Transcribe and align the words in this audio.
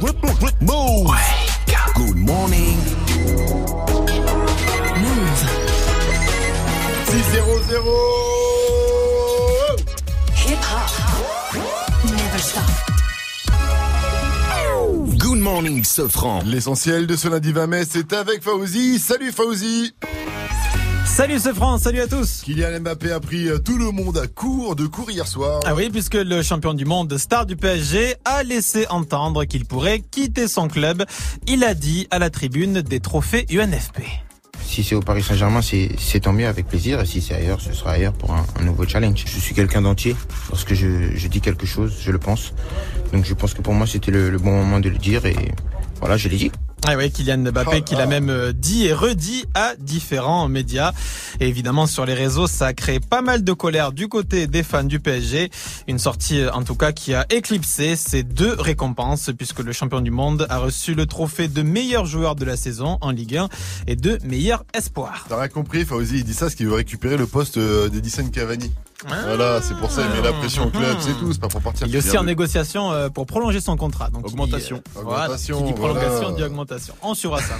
Move. 0.00 0.16
Good 1.94 2.16
morning. 2.16 2.78
Move. 4.96 5.40
6 7.04 7.30
0 7.32 7.84
Hip 10.36 10.58
hop. 10.62 10.90
Never 12.04 12.38
stop. 12.38 12.70
Good 15.18 15.38
morning, 15.38 15.84
Sofran. 15.84 16.44
L'essentiel 16.46 17.06
de 17.06 17.16
ce 17.16 17.28
lundi 17.28 17.52
20 17.52 17.66
mai, 17.66 17.84
c'est 17.88 18.14
avec 18.14 18.42
Fauzi. 18.42 18.98
Salut 18.98 19.32
Fauzi 19.32 19.92
Salut 21.20 21.38
c'est 21.38 21.54
France, 21.54 21.82
salut 21.82 22.00
à 22.00 22.06
tous 22.06 22.40
Kylian 22.44 22.80
Mbappé 22.80 23.12
a 23.12 23.20
pris 23.20 23.46
euh, 23.46 23.58
tout 23.58 23.76
le 23.76 23.90
monde 23.90 24.16
à 24.16 24.26
court 24.26 24.74
de 24.74 24.86
cours 24.86 25.10
hier 25.10 25.28
soir. 25.28 25.60
Ah 25.66 25.74
oui, 25.74 25.90
puisque 25.90 26.14
le 26.14 26.42
champion 26.42 26.72
du 26.72 26.86
monde, 26.86 27.14
star 27.18 27.44
du 27.44 27.56
PSG, 27.56 28.14
a 28.24 28.42
laissé 28.42 28.86
entendre 28.88 29.44
qu'il 29.44 29.66
pourrait 29.66 30.00
quitter 30.00 30.48
son 30.48 30.66
club. 30.66 31.04
Il 31.46 31.62
a 31.62 31.74
dit 31.74 32.08
à 32.10 32.18
la 32.18 32.30
tribune 32.30 32.80
des 32.80 33.00
trophées 33.00 33.44
UNFP. 33.50 34.00
Si 34.64 34.82
c'est 34.82 34.94
au 34.94 35.00
Paris 35.00 35.22
Saint-Germain, 35.22 35.60
c'est 35.60 35.90
c'est 35.98 36.20
tant 36.20 36.32
mieux 36.32 36.46
avec 36.46 36.66
plaisir. 36.66 36.98
Et 37.02 37.04
si 37.04 37.20
c'est 37.20 37.34
ailleurs, 37.34 37.60
ce 37.60 37.74
sera 37.74 37.90
ailleurs 37.90 38.14
pour 38.14 38.32
un, 38.32 38.46
un 38.58 38.64
nouveau 38.64 38.86
challenge. 38.88 39.22
Je 39.26 39.40
suis 39.40 39.54
quelqu'un 39.54 39.82
d'entier. 39.82 40.16
Lorsque 40.48 40.72
je, 40.72 41.14
je 41.14 41.28
dis 41.28 41.42
quelque 41.42 41.66
chose, 41.66 41.98
je 42.00 42.12
le 42.12 42.18
pense. 42.18 42.54
Donc 43.12 43.26
je 43.26 43.34
pense 43.34 43.52
que 43.52 43.60
pour 43.60 43.74
moi, 43.74 43.86
c'était 43.86 44.10
le, 44.10 44.30
le 44.30 44.38
bon 44.38 44.52
moment 44.52 44.80
de 44.80 44.88
le 44.88 44.96
dire. 44.96 45.26
Et 45.26 45.36
voilà, 46.00 46.16
je 46.16 46.28
l'ai 46.28 46.36
dit. 46.36 46.50
Ah 46.86 46.96
oui, 46.96 47.10
Kylian 47.10 47.38
Mbappé 47.38 47.78
Oh 47.78 47.82
qui 47.82 47.94
l'a 47.94 48.06
même 48.06 48.30
euh, 48.30 48.52
dit 48.52 48.86
et 48.86 48.94
redit 48.94 49.44
à 49.54 49.74
différents 49.78 50.48
médias. 50.48 50.92
Et 51.38 51.46
évidemment, 51.46 51.86
sur 51.86 52.06
les 52.06 52.14
réseaux, 52.14 52.46
ça 52.46 52.68
a 52.68 52.72
créé 52.72 53.00
pas 53.00 53.20
mal 53.20 53.44
de 53.44 53.52
colère 53.52 53.92
du 53.92 54.08
côté 54.08 54.46
des 54.46 54.62
fans 54.62 54.82
du 54.82 54.98
PSG. 54.98 55.50
Une 55.88 55.98
sortie, 55.98 56.40
euh, 56.40 56.50
en 56.52 56.62
tout 56.62 56.74
cas, 56.74 56.92
qui 56.92 57.12
a 57.12 57.26
éclipsé 57.28 57.96
ces 57.96 58.22
deux 58.22 58.54
récompenses, 58.54 59.30
puisque 59.36 59.60
le 59.60 59.72
champion 59.72 60.00
du 60.00 60.10
monde 60.10 60.46
a 60.48 60.58
reçu 60.58 60.94
le 60.94 61.04
trophée 61.04 61.48
de 61.48 61.62
meilleur 61.62 62.06
joueur 62.06 62.34
de 62.34 62.46
la 62.46 62.56
saison 62.56 62.96
en 63.02 63.10
Ligue 63.10 63.36
1 63.36 63.48
et 63.86 63.96
de 63.96 64.18
meilleur 64.24 64.64
espoir. 64.72 65.26
T'as 65.28 65.38
rien 65.38 65.48
compris, 65.48 65.84
Fauzi, 65.84 66.18
il 66.18 66.24
dit 66.24 66.34
ça 66.34 66.46
parce 66.46 66.54
qu'il 66.54 66.66
veut 66.66 66.74
récupérer 66.74 67.18
le 67.18 67.26
poste 67.26 67.58
euh, 67.58 67.90
d'Edison 67.90 68.26
Cavani. 68.30 68.72
Voilà, 69.06 69.60
c'est 69.62 69.76
pour 69.76 69.90
ça, 69.90 70.02
il 70.02 70.20
met 70.20 70.26
la 70.26 70.32
pression 70.32 70.66
au 70.66 70.70
club, 70.70 70.96
c'est 71.00 71.14
tout, 71.18 71.32
c'est 71.32 71.40
pas 71.40 71.48
pour 71.48 71.62
partir. 71.62 71.86
Il 71.86 71.94
est 71.94 71.98
aussi 71.98 72.18
en 72.18 72.24
négociation 72.24 72.92
euh, 72.92 73.08
pour 73.08 73.26
prolonger 73.26 73.60
son 73.60 73.76
contrat. 73.76 74.10
Donc 74.10 74.26
Augmentation. 74.26 74.82
Il 74.84 74.92
dit, 74.92 74.98
euh, 74.98 75.02
voilà, 75.04 75.24
Augmentation, 75.24 75.58
qui 75.58 75.64
dit 75.64 75.72
prolongation 75.72 76.20
voilà. 76.20 76.36
dit 76.36 76.42
augmentation. 76.42 76.94
On 77.02 77.14
suivra 77.14 77.40
ça. 77.40 77.54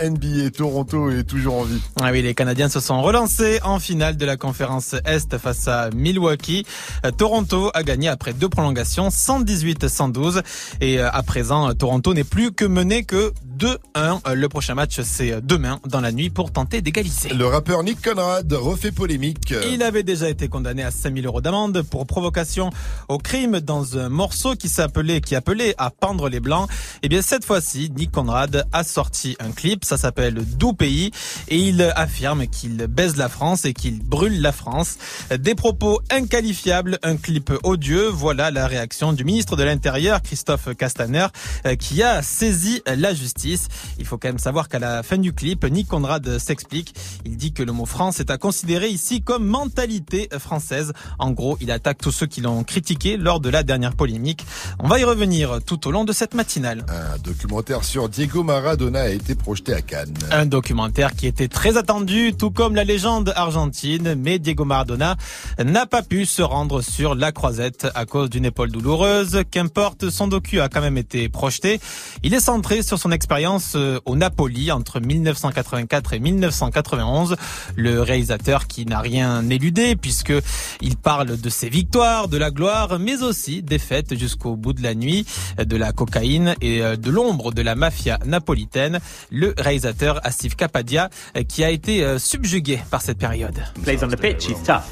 NBA, 0.08 0.50
Toronto 0.50 1.10
est 1.10 1.24
toujours 1.24 1.56
en 1.56 1.62
vie. 1.64 1.80
Ah 2.00 2.10
oui, 2.12 2.22
les 2.22 2.34
Canadiens 2.34 2.68
se 2.68 2.80
sont 2.80 3.02
relancés 3.02 3.60
en 3.64 3.78
finale 3.80 4.16
de 4.16 4.24
la 4.26 4.36
conférence 4.36 4.94
Est 5.04 5.36
face 5.38 5.66
à 5.68 5.90
Milwaukee. 5.90 6.64
Euh, 7.04 7.10
Toronto 7.10 7.70
a 7.74 7.82
gagné 7.82 8.08
après 8.08 8.32
deux 8.32 8.48
prolongations, 8.48 9.08
118-112. 9.08 10.42
Et 10.80 11.00
euh, 11.00 11.10
à 11.10 11.22
présent, 11.22 11.74
Toronto 11.74 12.14
n'est 12.14 12.24
plus 12.24 12.52
que 12.52 12.64
mené 12.64 13.04
que 13.04 13.32
2-1. 13.58 13.78
Euh, 13.96 14.34
Le 14.34 14.48
prochain 14.48 14.74
match, 14.74 15.00
c'est 15.02 15.32
euh, 15.32 15.40
demain 15.42 15.80
dans 15.86 16.00
la 16.00 16.12
nuit 16.12 16.30
pour 16.30 16.52
tenter 16.52 16.80
d'égaliser. 16.82 17.30
Le 17.30 17.46
rappeur 17.46 17.82
Nick 17.82 18.02
Conrad 18.02 18.52
refait 18.52 18.92
polémique. 18.92 19.54
Il 19.70 19.82
avait 19.82 20.02
déjà 20.02 20.28
été 20.28 20.48
condamné 20.48 20.82
à 20.82 20.90
5000 20.90 21.26
euros 21.26 21.40
d'amende 21.40 21.82
pour 21.82 22.06
provocation 22.06 22.70
au 23.08 23.18
crime 23.18 23.60
dans 23.60 23.98
un 23.98 24.08
morceau 24.08 24.54
qui 24.54 24.68
s'appelait, 24.68 25.20
qui 25.20 25.34
appelait 25.34 25.74
à 25.78 25.90
pendre 25.90 26.28
les 26.28 26.40
blancs. 26.40 26.68
Et 27.02 27.08
bien, 27.08 27.22
cette 27.22 27.44
fois-ci, 27.44 27.90
Nick 27.96 28.10
Conrad 28.10 28.66
a 28.72 28.84
sorti 28.84 29.36
un 29.40 29.52
clip. 29.52 29.84
Ça 29.84 29.96
s'appelle 29.96 30.34
Doux 30.34 30.72
pays 30.72 31.10
et 31.48 31.58
il 31.58 31.82
affirme 31.96 32.46
qu'il 32.46 32.76
baise 32.86 33.16
la 33.16 33.28
France 33.28 33.64
et 33.64 33.72
qu'il 33.72 34.02
brûle 34.02 34.40
la 34.40 34.52
France. 34.52 34.96
Des 35.36 35.54
propos 35.54 36.00
inqualifiables, 36.10 36.98
un 37.02 37.16
clip 37.16 37.52
odieux. 37.62 38.08
Voilà 38.08 38.50
la 38.50 38.66
réaction 38.66 39.12
du 39.12 39.24
ministre 39.24 39.56
de 39.56 39.62
l'Intérieur, 39.62 40.22
Christophe 40.22 40.74
Castaner, 40.76 41.26
euh, 41.66 41.76
qui 41.76 42.02
a 42.02 42.22
saisi 42.22 42.82
la 42.86 43.14
justice. 43.14 43.53
Il 43.98 44.06
faut 44.06 44.18
quand 44.18 44.28
même 44.28 44.38
savoir 44.38 44.68
qu'à 44.68 44.78
la 44.78 45.02
fin 45.02 45.18
du 45.18 45.32
clip, 45.32 45.64
Nick 45.64 45.88
Conrad 45.88 46.38
s'explique. 46.38 46.94
Il 47.24 47.36
dit 47.36 47.52
que 47.52 47.62
le 47.62 47.72
mot 47.72 47.86
France 47.86 48.20
est 48.20 48.30
à 48.30 48.38
considérer 48.38 48.88
ici 48.88 49.22
comme 49.22 49.44
mentalité 49.44 50.28
française. 50.38 50.92
En 51.18 51.30
gros, 51.30 51.56
il 51.60 51.70
attaque 51.70 51.98
tous 51.98 52.12
ceux 52.12 52.26
qui 52.26 52.40
l'ont 52.40 52.64
critiqué 52.64 53.16
lors 53.16 53.40
de 53.40 53.48
la 53.48 53.62
dernière 53.62 53.94
polémique. 53.94 54.46
On 54.78 54.88
va 54.88 54.98
y 54.98 55.04
revenir 55.04 55.60
tout 55.64 55.86
au 55.86 55.90
long 55.90 56.04
de 56.04 56.12
cette 56.12 56.34
matinale. 56.34 56.84
Un 56.88 57.18
documentaire 57.18 57.84
sur 57.84 58.08
Diego 58.08 58.42
Maradona 58.42 59.02
a 59.02 59.08
été 59.08 59.34
projeté 59.34 59.74
à 59.74 59.82
Cannes. 59.82 60.14
Un 60.30 60.46
documentaire 60.46 61.14
qui 61.14 61.26
était 61.26 61.48
très 61.48 61.76
attendu, 61.76 62.32
tout 62.36 62.50
comme 62.50 62.74
la 62.74 62.84
légende 62.84 63.32
argentine, 63.36 64.14
mais 64.14 64.38
Diego 64.38 64.64
Maradona 64.64 65.16
n'a 65.62 65.86
pas 65.86 66.02
pu 66.02 66.26
se 66.26 66.42
rendre 66.42 66.82
sur 66.82 67.14
la 67.14 67.32
croisette 67.32 67.86
à 67.94 68.06
cause 68.06 68.30
d'une 68.30 68.44
épaule 68.44 68.70
douloureuse. 68.70 69.42
Qu'importe, 69.50 70.10
son 70.10 70.28
docu 70.28 70.60
a 70.60 70.68
quand 70.68 70.80
même 70.80 70.98
été 70.98 71.28
projeté. 71.28 71.80
Il 72.22 72.34
est 72.34 72.40
centré 72.40 72.82
sur 72.82 72.98
son 72.98 73.10
expérience 73.10 73.33
euh, 73.74 73.98
au 74.04 74.16
Napoli 74.16 74.70
entre 74.70 75.00
1984 75.00 76.12
et 76.12 76.18
1991. 76.20 77.36
Le 77.76 78.00
réalisateur 78.00 78.66
qui 78.66 78.86
n'a 78.86 79.00
rien 79.00 79.48
éludé 79.50 79.96
puisque 79.96 80.32
il 80.80 80.96
parle 80.96 81.40
de 81.40 81.48
ses 81.48 81.68
victoires, 81.68 82.28
de 82.28 82.38
la 82.38 82.50
gloire, 82.50 82.98
mais 82.98 83.22
aussi 83.22 83.62
des 83.62 83.78
fêtes 83.78 84.16
jusqu'au 84.16 84.56
bout 84.56 84.72
de 84.72 84.82
la 84.82 84.94
nuit, 84.94 85.26
de 85.58 85.76
la 85.76 85.92
cocaïne 85.92 86.54
et 86.60 86.82
euh, 86.82 86.96
de 86.96 87.10
l'ombre 87.10 87.52
de 87.52 87.62
la 87.62 87.74
mafia 87.74 88.18
napolitaine. 88.24 89.00
Le 89.30 89.54
réalisateur 89.58 90.20
Asif 90.24 90.54
Kapadia 90.54 91.10
euh, 91.36 91.42
qui 91.42 91.64
a 91.64 91.70
été 91.70 92.04
euh, 92.04 92.18
subjugué 92.18 92.78
par 92.90 93.02
cette 93.02 93.18
période. 93.18 93.58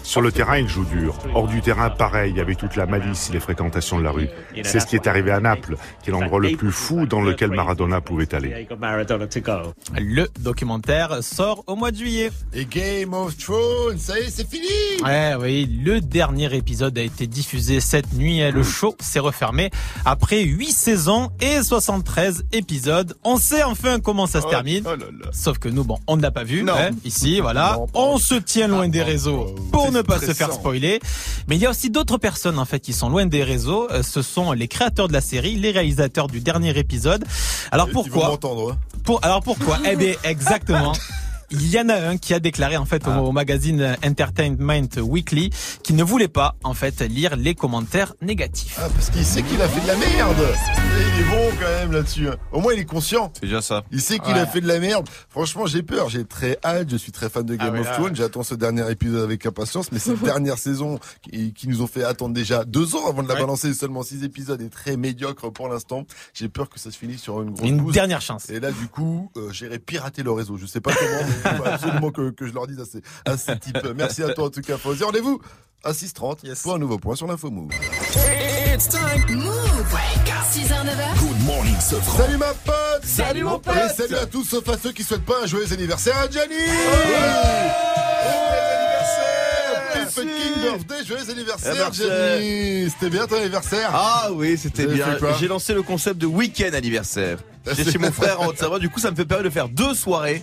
Sur 0.03 0.20
le 0.20 0.32
terrain, 0.32 0.59
il 0.59 0.69
joue 0.69 0.84
dur. 0.84 1.19
Hors 1.34 1.47
du 1.47 1.60
terrain, 1.60 1.91
pareil, 1.91 2.41
avec 2.41 2.59
toute 2.59 2.76
la 2.76 2.86
malice 2.86 3.30
et 3.30 3.32
les 3.34 3.41
fréquentations 3.41 3.98
de 3.98 4.04
la 4.04 4.10
rue. 4.10 4.28
C'est 4.62 4.80
ce 4.80 4.86
qui 4.86 4.97
est 4.97 5.06
arrivé 5.06 5.30
à 5.30 5.41
Naples, 5.41 5.76
qui 6.03 6.10
est 6.10 6.12
l'endroit 6.12 6.41
le 6.41 6.56
plus 6.56 6.72
fou 6.72 7.06
dans 7.06 7.20
lequel 7.20 7.50
Maradona 7.50 8.00
pouvait 8.00 8.31
Le 9.98 10.26
documentaire 10.41 11.22
sort 11.22 11.65
au 11.66 11.76
mois 11.76 11.91
de 11.91 11.97
juillet. 11.97 12.31
Et 12.54 12.65
Game 12.65 13.12
of 13.15 13.37
Thrones, 13.37 13.98
ça 13.98 14.19
y 14.19 14.22
est, 14.25 14.31
c'est 14.31 14.48
fini 14.48 14.66
Ouais, 15.03 15.34
oui, 15.38 15.66
le 15.84 16.00
dernier 16.00 16.54
épisode 16.56 16.97
a 16.98 17.03
été 17.03 17.26
diffusé 17.26 17.81
cette 17.81 18.12
nuit. 18.15 18.41
et 18.41 18.50
Le 18.50 18.62
show 18.62 18.97
s'est 19.00 19.19
refermé 19.19 19.71
après 20.04 20.42
8 20.42 20.66
saisons 20.72 21.31
et 21.41 21.62
73 21.62 22.44
épisodes. 22.53 23.15
On 23.25 23.37
sait 23.37 23.62
enfin 23.62 24.00
comment 24.00 24.26
ça 24.26 24.41
se 24.41 24.47
termine. 24.48 24.84
Oh 24.87 24.91
là 24.97 25.06
là. 25.06 25.28
Sauf 25.32 25.59
que 25.59 25.69
nous, 25.69 25.84
bon, 25.84 25.98
on 26.06 26.16
ne 26.16 26.22
l'a 26.22 26.31
pas 26.31 26.44
vu, 26.44 26.62
Non. 26.62 26.72
hein, 26.75 26.91
ici, 27.04 27.41
voilà. 27.41 27.76
Non, 27.78 27.87
on 27.94 28.19
se 28.19 28.34
tient 28.34 28.69
loin 28.69 28.84
Ah, 28.84 28.88
des 28.88 29.00
pas, 29.00 29.04
réseaux 29.04 29.44
pas. 29.44 29.78
pour 29.78 29.92
ne 29.92 30.03
pas 30.03 30.19
se 30.19 30.32
faire 30.32 30.53
spoiler. 30.53 31.00
Mais 31.48 31.56
il 31.56 31.62
y 31.62 31.66
a 31.66 31.71
aussi 31.71 31.91
d'autres 31.91 32.19
personnes, 32.19 32.59
en 32.59 32.65
fait, 32.65 32.81
qui 32.81 32.92
sont 32.92 33.09
loin 33.09 33.26
des 33.26 33.42
réseaux. 33.44 33.88
Euh, 33.91 34.03
Ce 34.03 34.22
sont 34.22 34.53
les 34.53 34.69
créateurs 34.69 35.09
de 35.09 35.12
la 35.12 35.21
série, 35.21 35.56
les 35.56 35.71
réalisateurs 35.71 36.28
du 36.28 36.41
dernier 36.41 36.76
épisode. 36.78 37.25
Alors 37.71 37.88
Ils 37.88 37.92
m'entendre, 38.28 38.72
hein. 38.72 38.78
pour, 39.05 39.25
alors 39.25 39.43
pourquoi? 39.43 39.78
Eh 39.84 39.97
bien, 39.97 40.15
exactement. 40.25 40.93
Il 41.52 41.68
y 41.70 41.78
en 41.78 41.88
a 41.90 41.94
un 41.94 42.16
qui 42.16 42.32
a 42.34 42.40
déclaré 42.40 42.76
en 42.76 42.84
fait 42.86 43.06
au, 43.06 43.10
au 43.10 43.32
magazine 43.32 43.96
Entertainment 44.04 44.88
Weekly 44.98 45.50
qu'il 45.82 45.96
ne 45.96 46.02
voulait 46.02 46.28
pas 46.28 46.56
en 46.64 46.72
fait 46.74 47.00
lire 47.02 47.36
les 47.36 47.54
commentaires 47.54 48.14
négatifs. 48.22 48.78
Ah, 48.82 48.88
parce 48.94 49.10
qu'il 49.10 49.24
sait 49.24 49.42
qu'il 49.42 49.60
a 49.60 49.68
fait 49.68 49.80
de 49.82 49.86
la 49.86 49.96
merde 49.96 50.36
Et 50.41 51.02
il 51.14 51.20
est 51.20 51.30
bon 51.30 51.50
quand 51.60 51.68
même 51.80 51.92
là-dessus. 51.92 52.28
hein. 52.28 52.36
Au 52.52 52.60
moins, 52.60 52.72
il 52.72 52.80
est 52.80 52.84
conscient. 52.86 53.30
C'est 53.34 53.42
déjà 53.46 53.60
ça. 53.60 53.82
Il 53.92 54.00
sait 54.00 54.18
qu'il 54.18 54.32
Ouais. 54.32 54.41
a 54.41 54.46
fait 54.46 54.60
de 54.62 54.66
la 54.66 54.78
merde. 54.78 55.08
Franchement, 55.28 55.66
j'ai 55.66 55.82
peur. 55.82 56.08
J'ai 56.08 56.24
très 56.24 56.58
hâte. 56.64 56.88
Je 56.91 56.96
suis 56.96 57.12
très 57.12 57.28
fan 57.28 57.44
de 57.44 57.54
Game 57.54 57.74
Ah 57.76 57.80
of 57.80 57.86
là, 57.86 57.92
Thrones. 57.96 58.16
J'attends 58.16 58.42
ce 58.42 58.54
dernier 58.54 58.91
épisode 58.91 59.22
avec 59.22 59.44
impatience. 59.44 59.92
Mais 59.92 59.98
cette 59.98 60.20
dernière 60.24 60.56
saison 60.58 60.98
qui, 61.22 61.52
qui 61.52 61.68
nous 61.68 61.82
ont 61.82 61.86
fait 61.86 62.04
attendre 62.04 62.32
déjà 62.34 62.64
deux 62.64 62.94
ans 62.96 63.08
avant 63.08 63.22
de 63.22 63.28
la 63.28 63.34
Ouais. 63.34 63.41
balancer, 63.41 63.72
seulement 63.74 64.02
six 64.02 64.24
épisodes 64.24 64.60
est 64.62 64.68
très 64.70 64.96
médiocre 64.96 65.50
pour 65.52 65.68
l'instant. 65.68 66.04
J'ai 66.34 66.48
peur 66.48 66.68
que 66.70 66.78
ça 66.80 66.91
se 66.91 66.96
finisse 66.98 67.20
sur 67.20 67.42
une 67.42 67.50
grosse 67.50 67.68
Une 67.68 67.91
dernière 67.91 68.20
chance. 68.22 68.48
Et 68.50 68.58
là, 68.60 68.70
du 68.72 68.88
coup, 68.88 69.30
euh, 69.36 69.50
j'irai 69.52 69.78
pirater 69.78 70.22
le 70.22 70.30
réseau. 70.32 70.56
Je 70.56 70.66
sais 70.66 70.80
pas 70.80 70.92
comment, 70.94 71.28
il 71.44 71.56
faut 71.56 71.64
absolument 71.64 72.10
que, 72.10 72.30
que 72.30 72.47
je 72.47 72.53
leur 72.53 72.66
dise 72.66 72.80
à 72.80 72.84
ces, 72.84 73.03
à 73.25 73.36
ces 73.36 73.58
types. 73.58 73.86
Merci 73.97 74.22
à 74.22 74.32
toi, 74.34 74.47
en 74.47 74.50
tout 74.50 74.60
cas, 74.60 74.76
Fauzi. 74.78 75.03
Rendez-vous 75.04 75.41
à 75.84 75.92
6h30 75.92 76.44
Yes. 76.47 76.62
pour 76.62 76.75
un 76.75 76.78
nouveau 76.78 76.98
point 76.98 77.16
sur 77.16 77.26
l'info 77.26 77.50
Move. 77.50 77.70
It's 78.75 78.88
time. 78.88 79.25
Move. 79.36 79.53
6h, 80.53 80.69
9h. 80.69 81.19
Good 81.19 81.41
morning, 81.47 81.77
Sofran. 81.80 82.18
Salut 82.24 82.36
ma 82.36 82.53
pote 82.54 83.04
Salut, 83.04 83.42
mon 83.44 83.59
pote. 83.59 83.74
Et 83.77 83.89
salut 83.94 84.16
à 84.16 84.27
tous, 84.27 84.44
sauf 84.44 84.68
à 84.68 84.77
ceux 84.78 84.92
qui 84.92 85.03
souhaitent 85.03 85.24
pas 85.24 85.42
un 85.42 85.47
joyeux 85.47 85.72
anniversaire 85.72 86.16
à 86.18 86.28
Gianni 86.30 86.54
Joyeux 86.54 87.16
anniversaire 88.92 90.10
Fucking 90.10 90.62
birthday, 90.62 91.04
joyeux 91.06 91.30
anniversaire 91.30 91.71
Anniversaire. 91.72 92.09
Gianni 92.39 92.91
C'était 92.91 93.10
bien 93.10 93.27
ton 93.27 93.36
anniversaire 93.36 93.91
Ah 93.94 94.28
oui, 94.33 94.59
c'était 94.59 94.86
bien. 94.86 95.06
J'ai 95.41 95.48
lancé 95.48 95.74
le 95.74 95.83
concept 95.83 96.18
de 96.18 96.27
week-end 96.27 96.71
anniversaire. 96.74 97.39
J'étais 97.66 97.84
c'est- 97.84 97.92
chez 97.92 97.98
mon 97.98 98.12
frère 98.12 98.41
en 98.41 98.47
Haute-Savoie, 98.48 98.78
du 98.78 98.89
coup 98.91 99.00
ça 99.00 99.10
me 99.10 99.16
fait 99.16 99.24
permettre 99.24 99.48
de 99.48 99.54
faire 99.54 99.68
deux 99.68 99.94
soirées. 99.94 100.42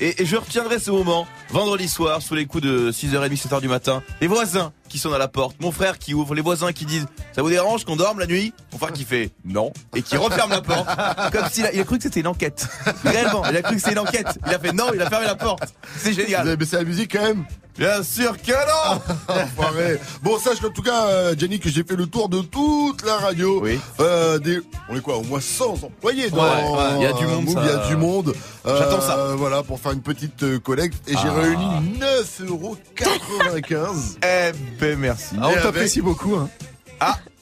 Et, 0.00 0.22
et 0.22 0.26
je 0.26 0.36
retiendrai 0.36 0.78
ce 0.78 0.90
moment, 0.90 1.26
vendredi 1.50 1.88
soir, 1.88 2.22
sous 2.22 2.34
les 2.34 2.46
coups 2.46 2.64
de 2.64 2.90
6h30, 2.92 3.48
7h 3.48 3.60
du 3.60 3.68
matin. 3.68 4.02
Les 4.20 4.26
voisins 4.26 4.72
qui 4.90 4.98
sont 4.98 5.12
à 5.14 5.18
la 5.18 5.28
porte, 5.28 5.56
mon 5.60 5.72
frère 5.72 5.98
qui 5.98 6.12
ouvre, 6.12 6.34
les 6.34 6.42
voisins 6.42 6.72
qui 6.72 6.84
disent 6.84 7.06
Ça 7.34 7.40
vous 7.42 7.48
dérange 7.48 7.84
qu'on 7.84 7.96
dorme 7.96 8.18
la 8.20 8.26
nuit? 8.26 8.52
Mon 8.72 8.78
frère 8.78 8.92
qui 8.92 9.04
fait 9.04 9.30
Non, 9.44 9.72
et 9.94 10.02
qui 10.02 10.16
referme 10.18 10.50
la 10.50 10.60
porte, 10.60 10.86
comme 11.32 11.48
s'il 11.50 11.64
a, 11.64 11.72
il 11.72 11.80
a 11.80 11.84
cru 11.84 11.96
que 11.96 12.02
c'était 12.02 12.20
une 12.20 12.26
enquête. 12.26 12.66
Réellement, 13.04 13.42
il 13.48 13.56
a 13.56 13.62
cru 13.62 13.74
que 13.76 13.80
c'était 13.80 13.92
une 13.92 14.00
enquête. 14.00 14.38
Il 14.46 14.52
a 14.54 14.58
fait 14.58 14.72
Non, 14.72 14.88
il 14.94 15.00
a 15.00 15.08
fermé 15.08 15.26
la 15.26 15.36
porte. 15.36 15.62
C'est 15.96 16.10
Vous 16.10 16.16
génial. 16.20 16.40
avez 16.46 16.56
baissé 16.56 16.76
la 16.76 16.84
musique 16.84 17.12
quand 17.12 17.22
même? 17.22 17.44
Bien 17.78 18.02
sûr 18.02 18.36
que 18.36 18.50
non 18.52 19.00
Enfoiré. 19.28 19.98
Bon, 20.22 20.38
sache 20.38 20.62
en 20.62 20.68
tout 20.70 20.82
cas, 20.82 21.06
euh, 21.06 21.34
Jenny, 21.38 21.58
que 21.60 21.70
j'ai 21.70 21.82
fait 21.84 21.96
le 21.96 22.06
tour 22.06 22.28
de 22.28 22.40
toute 22.42 23.02
la 23.06 23.16
radio. 23.16 23.60
Oui. 23.62 23.78
Euh, 24.00 24.38
des, 24.38 24.60
on 24.90 24.96
est 24.96 25.00
quoi, 25.00 25.16
au 25.16 25.22
moins 25.22 25.40
100 25.40 25.84
employés 25.84 26.28
dans 26.30 26.42
Ouais, 26.42 26.50
ouais, 26.50 26.96
il 26.96 27.02
y 27.02 27.06
a 27.06 27.12
du 27.14 27.24
euh, 27.24 27.28
monde, 27.28 27.48
ça. 27.48 27.60
Il 27.62 27.68
y 27.70 27.72
a 27.72 27.86
du 27.86 27.96
monde. 27.96 28.34
Euh, 28.66 28.78
J'attends 28.78 29.00
ça. 29.00 29.34
Voilà, 29.36 29.62
pour 29.62 29.80
faire 29.80 29.92
une 29.92 30.02
petite 30.02 30.42
euh, 30.42 30.58
collecte. 30.58 31.08
Et 31.08 31.12
j'ai 31.12 31.28
Ah. 31.28 31.40
réuni 31.40 31.64
9,95€. 32.00 34.16
Eh 34.22 34.52
merci. 34.96 35.36
Ah, 35.40 35.48
on 35.48 35.54
t'apprécie 35.54 36.00
beaucoup. 36.00 36.34
Hein. 36.36 36.48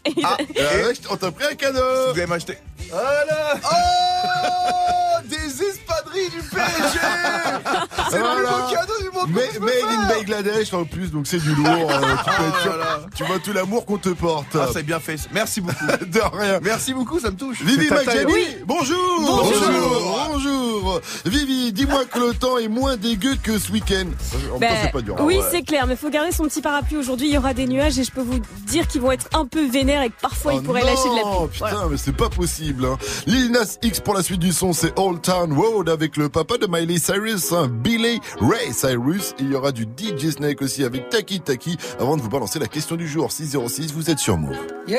Et 0.55 0.61
avec, 0.61 1.01
on 1.11 1.17
t'a 1.17 1.31
pris 1.31 1.45
un 1.45 1.55
cadeau. 1.55 2.13
Vous 2.13 2.19
allez 2.19 2.27
m'acheter. 2.27 2.59
Voilà. 2.91 3.61
Oh 3.65 5.21
Des 5.29 5.48
du 6.31 6.43
PSG 6.49 6.99
C'est 8.11 8.17
le 8.19 8.23
Voilà. 8.23 8.41
plus 8.41 8.47
beau 8.47 8.73
cadeau 8.73 8.93
du 9.01 9.11
monde 9.17 9.29
Mais, 9.31 9.59
made 9.61 9.91
in. 9.91 10.15
Bangladesh 10.15 10.73
en 10.75 10.85
plus, 10.85 11.11
donc 11.11 11.27
c'est 11.27 11.39
du 11.39 11.55
lourd. 11.55 11.67
euh, 11.69 12.01
tu, 12.25 12.31
peux 12.37 12.49
être 12.49 12.61
sûr. 12.63 12.73
voilà. 12.73 13.01
tu 13.15 13.25
vois 13.25 13.39
tout 13.39 13.53
l'amour 13.53 13.85
qu'on 13.87 13.99
te 13.99 14.09
porte. 14.11 14.47
Ah, 14.55 14.67
c'est 14.73 14.83
bien 14.83 15.01
fait. 15.01 15.17
Merci 15.33 15.61
beaucoup. 15.61 15.87
de 15.87 16.37
rien. 16.37 16.61
Merci 16.63 16.95
beaucoup, 16.95 17.19
ça 17.21 17.31
me 17.31 17.37
touche. 17.37 17.61
Vivi 17.63 17.89
ta 17.89 17.97
Maggiani, 17.97 18.33
taille. 18.33 18.63
bonjour 18.67 18.99
Bonjour. 19.21 20.29
Bonjour 20.33 21.01
Vivi, 21.25 21.73
dis-moi 21.73 22.05
que 22.07 22.19
le 22.19 22.35
temps 22.35 22.59
est 22.59 22.69
moins 22.69 22.97
dégueu 22.97 23.37
que 23.43 23.59
ce 23.59 23.71
week-end. 23.73 24.07
En 24.55 24.59
Ben, 24.59 24.71
c'est 24.83 24.93
pas 24.93 25.01
dur. 25.03 25.17
oui, 25.21 25.37
Ah 25.39 25.43
ouais. 25.43 25.49
c'est 25.51 25.63
clair, 25.63 25.87
mais 25.87 25.97
faut 25.97 26.11
garder 26.11 26.33
son 26.33 26.45
petit 26.45 26.61
parapluie. 26.63 26.97
Aujourd'hui, 26.97 27.29
il 27.29 27.35
y 27.35 27.39
aura 27.39 27.55
des 27.55 27.67
nuages 27.67 27.99
et 27.99 28.05
je 28.05 28.11
peux 28.11 28.23
vous 28.23 28.41
dire 28.67 28.87
qu'ils 28.87 29.01
vont 29.01 29.13
être 29.13 29.27
un 29.35 29.47
peu 29.47 29.67
vénères 29.69 30.03
et 30.03 30.11
que 30.11 30.21
parfois 30.21 30.53
Oh 30.55 30.59
ils 30.59 30.63
pourraient 30.65 30.81
non, 30.83 30.87
lâcher 30.87 31.09
de 31.09 31.17
la 31.17 31.23
pluie. 31.23 31.49
putain, 31.53 31.69
Voilà. 31.71 31.89
mais 31.91 31.97
c'est 31.97 32.13
pas 32.17 32.29
possible. 32.29 32.85
Hein. 32.87 32.97
Lil 33.27 33.51
Nas 33.53 33.77
X 33.83 34.01
pour 34.01 34.15
la 34.15 34.23
suite 34.23 34.41
du 34.41 34.53
son, 34.53 34.73
c'est 34.73 34.99
Old 34.99 35.21
Town 35.23 35.53
Road 35.53 35.89
avec 35.89 36.17
le 36.19 36.29
papa 36.29 36.59
de 36.59 36.67
Miley 36.67 36.99
Cyrus, 36.99 37.53
hein, 37.53 37.69
Billy 37.71 38.21
Ray 38.41 38.73
Cyrus. 38.73 39.35
Et 39.39 39.43
il 39.43 39.53
y 39.53 39.55
aura 39.55 39.73
du 39.73 39.85
DJ 39.85 40.31
Snake 40.31 40.61
aussi 40.61 40.85
avec 40.85 41.09
Taki 41.09 41.41
Taki. 41.41 41.79
Avant 42.01 42.17
de 42.17 42.23
vous 42.23 42.29
balancer 42.29 42.59
la 42.59 42.67
question 42.67 42.97
du 42.97 43.07
jour, 43.07 43.31
606, 43.31 43.93
vous 43.93 44.11
êtes 44.11 44.19
sur 44.19 44.37
Move. 44.37 44.57
Yeah, 44.87 44.99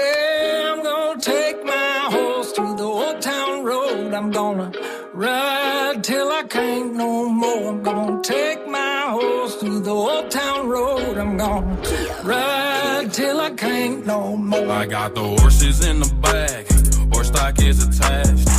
I'm 0.73 0.81
gonna 0.81 1.19
take 1.19 1.63
my 1.65 2.09
horse 2.09 2.53
to 2.53 2.75
the 2.75 2.83
old 2.83 3.21
town 3.21 3.63
road. 3.63 4.13
I'm 4.13 4.31
gonna 4.31 4.71
ride 5.13 6.01
till 6.03 6.31
I 6.31 6.43
can't 6.47 6.95
no 6.95 7.27
more. 7.27 7.69
I'm 7.69 7.83
gonna 7.83 8.21
take 8.21 8.65
my 8.67 9.09
horse 9.09 9.57
to 9.59 9.81
the 9.81 9.91
old 9.91 10.31
town 10.31 10.69
road. 10.69 11.17
I'm 11.17 11.37
gonna 11.37 11.77
ride 12.23 13.11
till 13.11 13.39
I 13.39 13.51
can't 13.51 14.05
no 14.05 14.37
more. 14.37 14.71
I 14.71 14.85
got 14.85 15.15
the 15.15 15.23
horses 15.23 15.85
in 15.85 15.99
the 15.99 16.13
back, 16.21 16.65
horse 17.13 17.27
stock 17.27 17.61
is 17.61 17.83
attached. 17.83 18.58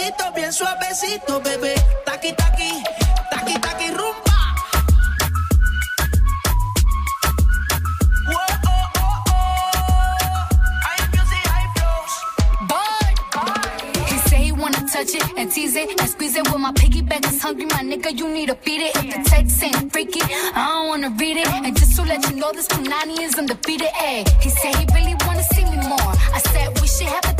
besito 0.00 0.32
bien 0.34 0.52
suavecito, 0.52 1.40
bebé. 1.40 1.74
Taqui 2.04 2.32
taqui, 2.34 2.82
taqui 3.30 3.54
taqui 3.60 3.88
rumba. 3.90 4.38
Oh, 8.28 8.36
oh, 8.66 8.70
oh. 8.96 9.30
Touch 14.92 15.14
it 15.14 15.22
and 15.38 15.50
tease 15.52 15.76
it 15.76 16.00
and 16.00 16.10
squeeze 16.10 16.36
it. 16.36 16.44
With 16.50 16.60
my 16.60 16.72
piggyback 16.72 17.24
is 17.24 17.40
hungry, 17.40 17.66
my 17.66 17.80
nigga, 17.82 18.10
you 18.18 18.28
need 18.28 18.48
to 18.48 18.56
feed 18.56 18.82
it. 18.82 18.96
If 18.96 19.14
the 19.14 19.30
text 19.30 19.62
ain't 19.62 19.92
freaky, 19.92 20.20
I 20.20 20.66
don't 20.66 20.88
wanna 20.88 21.10
read 21.10 21.36
it. 21.36 21.46
And 21.46 21.76
just 21.78 21.94
to 21.96 22.02
let 22.02 22.28
you 22.28 22.36
know, 22.36 22.50
this 22.52 22.66
Punani 22.66 23.20
is 23.20 23.38
undefeated. 23.38 23.86
Ayy, 23.94 24.28
he 24.42 24.50
said 24.50 24.74
he 24.74 24.86
really 24.92 25.14
wanna 25.24 25.44
see 25.54 25.64
me 25.64 25.76
more. 25.88 26.12
I 26.34 26.40
said 26.52 26.80
we 26.80 26.88
should 26.88 27.06
have 27.06 27.24
a 27.24 27.39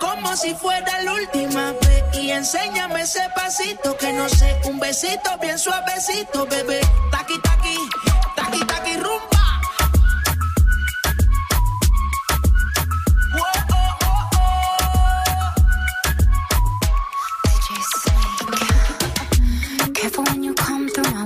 Como 0.00 0.36
si 0.36 0.54
fuera 0.54 1.02
la 1.02 1.12
última 1.12 1.72
vez 1.72 2.04
y 2.14 2.30
enséñame 2.30 3.02
ese 3.02 3.22
pasito 3.34 3.96
que 3.96 4.12
no 4.12 4.28
sé, 4.28 4.60
un 4.64 4.78
besito 4.78 5.30
bien 5.40 5.58
suavecito, 5.58 6.46
bebé. 6.46 6.80
Taqui 7.10 7.38
taqui, 7.40 7.76
taqui 8.36 8.64
taqui 8.66 8.96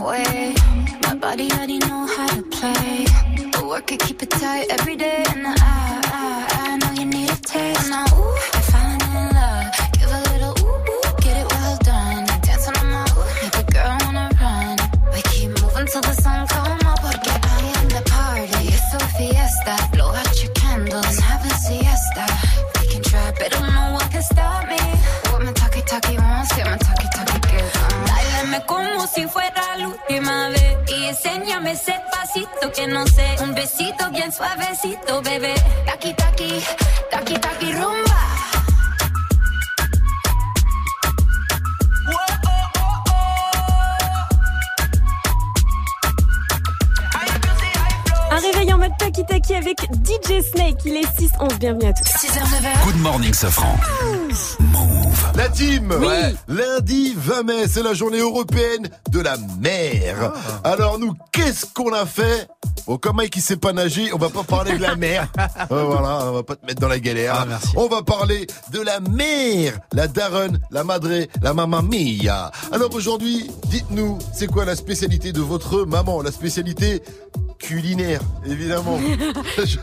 my 0.00 0.03
way. 0.05 0.55
My 1.03 1.15
body 1.15 1.50
already 1.53 1.79
know 1.79 2.07
how 2.07 2.29
to 2.29 2.43
play. 2.43 3.07
But 3.53 3.65
work 3.67 3.93
it, 3.93 4.00
keep 4.00 4.23
it 4.23 4.31
tight 4.31 4.67
every 4.71 4.97
day. 4.97 5.25
And 5.29 5.47
I, 5.47 5.55
I, 5.59 6.50
taste. 7.50 7.85
And 7.85 7.95
I, 7.95 8.02
ooh, 8.14 8.37
I'm 8.57 8.64
falling 8.71 9.04
in 9.19 9.26
love. 9.38 9.66
Give 9.99 10.11
a 10.19 10.21
little 10.30 10.54
ooh, 10.62 10.90
ooh, 10.92 11.07
get 11.25 11.35
it 11.42 11.47
well 11.52 11.76
done. 11.90 12.25
Dancing 12.47 12.76
on 12.80 12.88
my 12.95 13.04
ooh, 13.16 13.26
make 13.42 13.57
a 13.62 13.64
girl 13.75 13.97
wanna 14.04 14.26
run. 14.40 14.76
We 15.12 15.21
keep 15.33 15.50
moving 15.61 15.87
till 15.92 16.04
the 16.09 16.14
sun 16.23 16.47
come 16.47 16.80
up. 16.87 16.99
Am 17.02 17.88
the 17.97 18.02
party. 18.14 18.62
It's 18.76 18.95
a 18.95 19.00
fiesta. 19.16 19.75
Blow 19.92 20.11
out 20.21 20.35
your 20.42 20.52
candles 20.52 21.07
and 21.07 21.21
have 21.30 21.45
a 21.50 21.52
siesta. 21.64 22.25
We 22.80 22.87
can 22.92 23.02
try, 23.02 23.33
but 23.38 23.50
no 23.61 23.83
one 23.99 24.09
can 24.12 24.23
stop 24.23 24.69
me. 24.69 24.80
What 25.30 25.42
my 25.45 25.52
talkie 25.52 25.83
talkie 25.83 26.16
wants, 26.19 26.54
get 26.57 26.66
my 26.71 26.78
talkie 26.87 27.09
talkie. 27.14 27.64
Báilame 28.07 28.61
como 28.66 29.07
si 29.07 29.26
fuera 29.26 29.76
la 29.78 29.88
última 29.88 30.49
vez 30.49 30.60
enséñame 31.23 31.73
ese 31.73 31.95
pasito 32.11 32.73
que 32.75 32.87
no 32.87 33.07
sé, 33.07 33.37
un 33.43 33.55
besito 33.55 34.11
bien 34.11 34.33
suavecito, 34.33 35.21
bebé. 35.23 35.55
Taki 35.85 36.15
taki, 36.15 36.62
taki 37.11 37.35
taki 37.35 37.73
rumba. 37.73 38.10
Taki 49.11 49.25
Taki 49.25 49.55
avec 49.55 49.81
DJ 50.05 50.40
Snake. 50.40 50.76
Il 50.85 50.97
est 50.97 51.21
6-11. 51.21 51.59
Bienvenue 51.59 51.88
à 51.88 51.93
tous. 51.93 52.05
6h-9h. 52.05 52.85
Good 52.85 53.00
morning, 53.00 53.35
Safran. 53.35 53.76
La 55.35 55.49
team 55.49 55.93
Oui. 56.00 56.37
Lundi 56.47 57.14
20 57.17 57.43
mai, 57.43 57.67
c'est 57.67 57.83
la 57.83 57.93
journée 57.93 58.21
européenne 58.21 58.88
de 59.11 59.19
la 59.19 59.37
mer. 59.59 60.33
Alors 60.62 61.00
nous, 61.00 61.14
qu'est-ce 61.33 61.67
qu'on 61.67 61.93
a 61.93 62.07
fait? 62.07 62.47
Bon, 62.87 62.99
comme 62.99 63.17
Mike 63.17 63.35
il 63.35 63.43
sait 63.43 63.57
pas 63.57 63.73
nager, 63.73 64.12
on 64.12 64.19
va 64.19 64.29
pas 64.31 64.45
parler 64.45 64.79
de 64.79 64.83
la 64.83 64.95
mer. 64.95 65.26
Euh, 65.73 65.85
voilà, 65.85 66.26
on 66.26 66.33
va 66.33 66.43
pas 66.43 66.57
te 66.57 66.67
mettre 66.67 66.81
dans 66.81 66.88
la 66.88 66.99
galère. 66.99 67.47
On 67.76 67.87
va 67.87 68.02
parler 68.02 68.47
de 68.73 68.81
la 68.81 68.99
mer, 69.00 69.79
la 69.93 70.09
daronne, 70.09 70.59
la 70.71 70.85
madre, 70.85 71.26
la 71.43 71.55
maman 71.55 71.83
mia. 71.83 72.50
Alors 72.73 72.93
aujourd'hui, 72.95 73.50
dites-nous, 73.67 74.19
c'est 74.33 74.47
quoi 74.47 74.64
la 74.64 74.75
spécialité 74.75 75.33
de 75.33 75.40
votre 75.40 75.85
maman? 75.85 76.23
La 76.23 76.33
spécialité 76.33 77.02
culinaire, 77.61 78.21
évidemment. 78.45 78.99
je, 79.59 79.76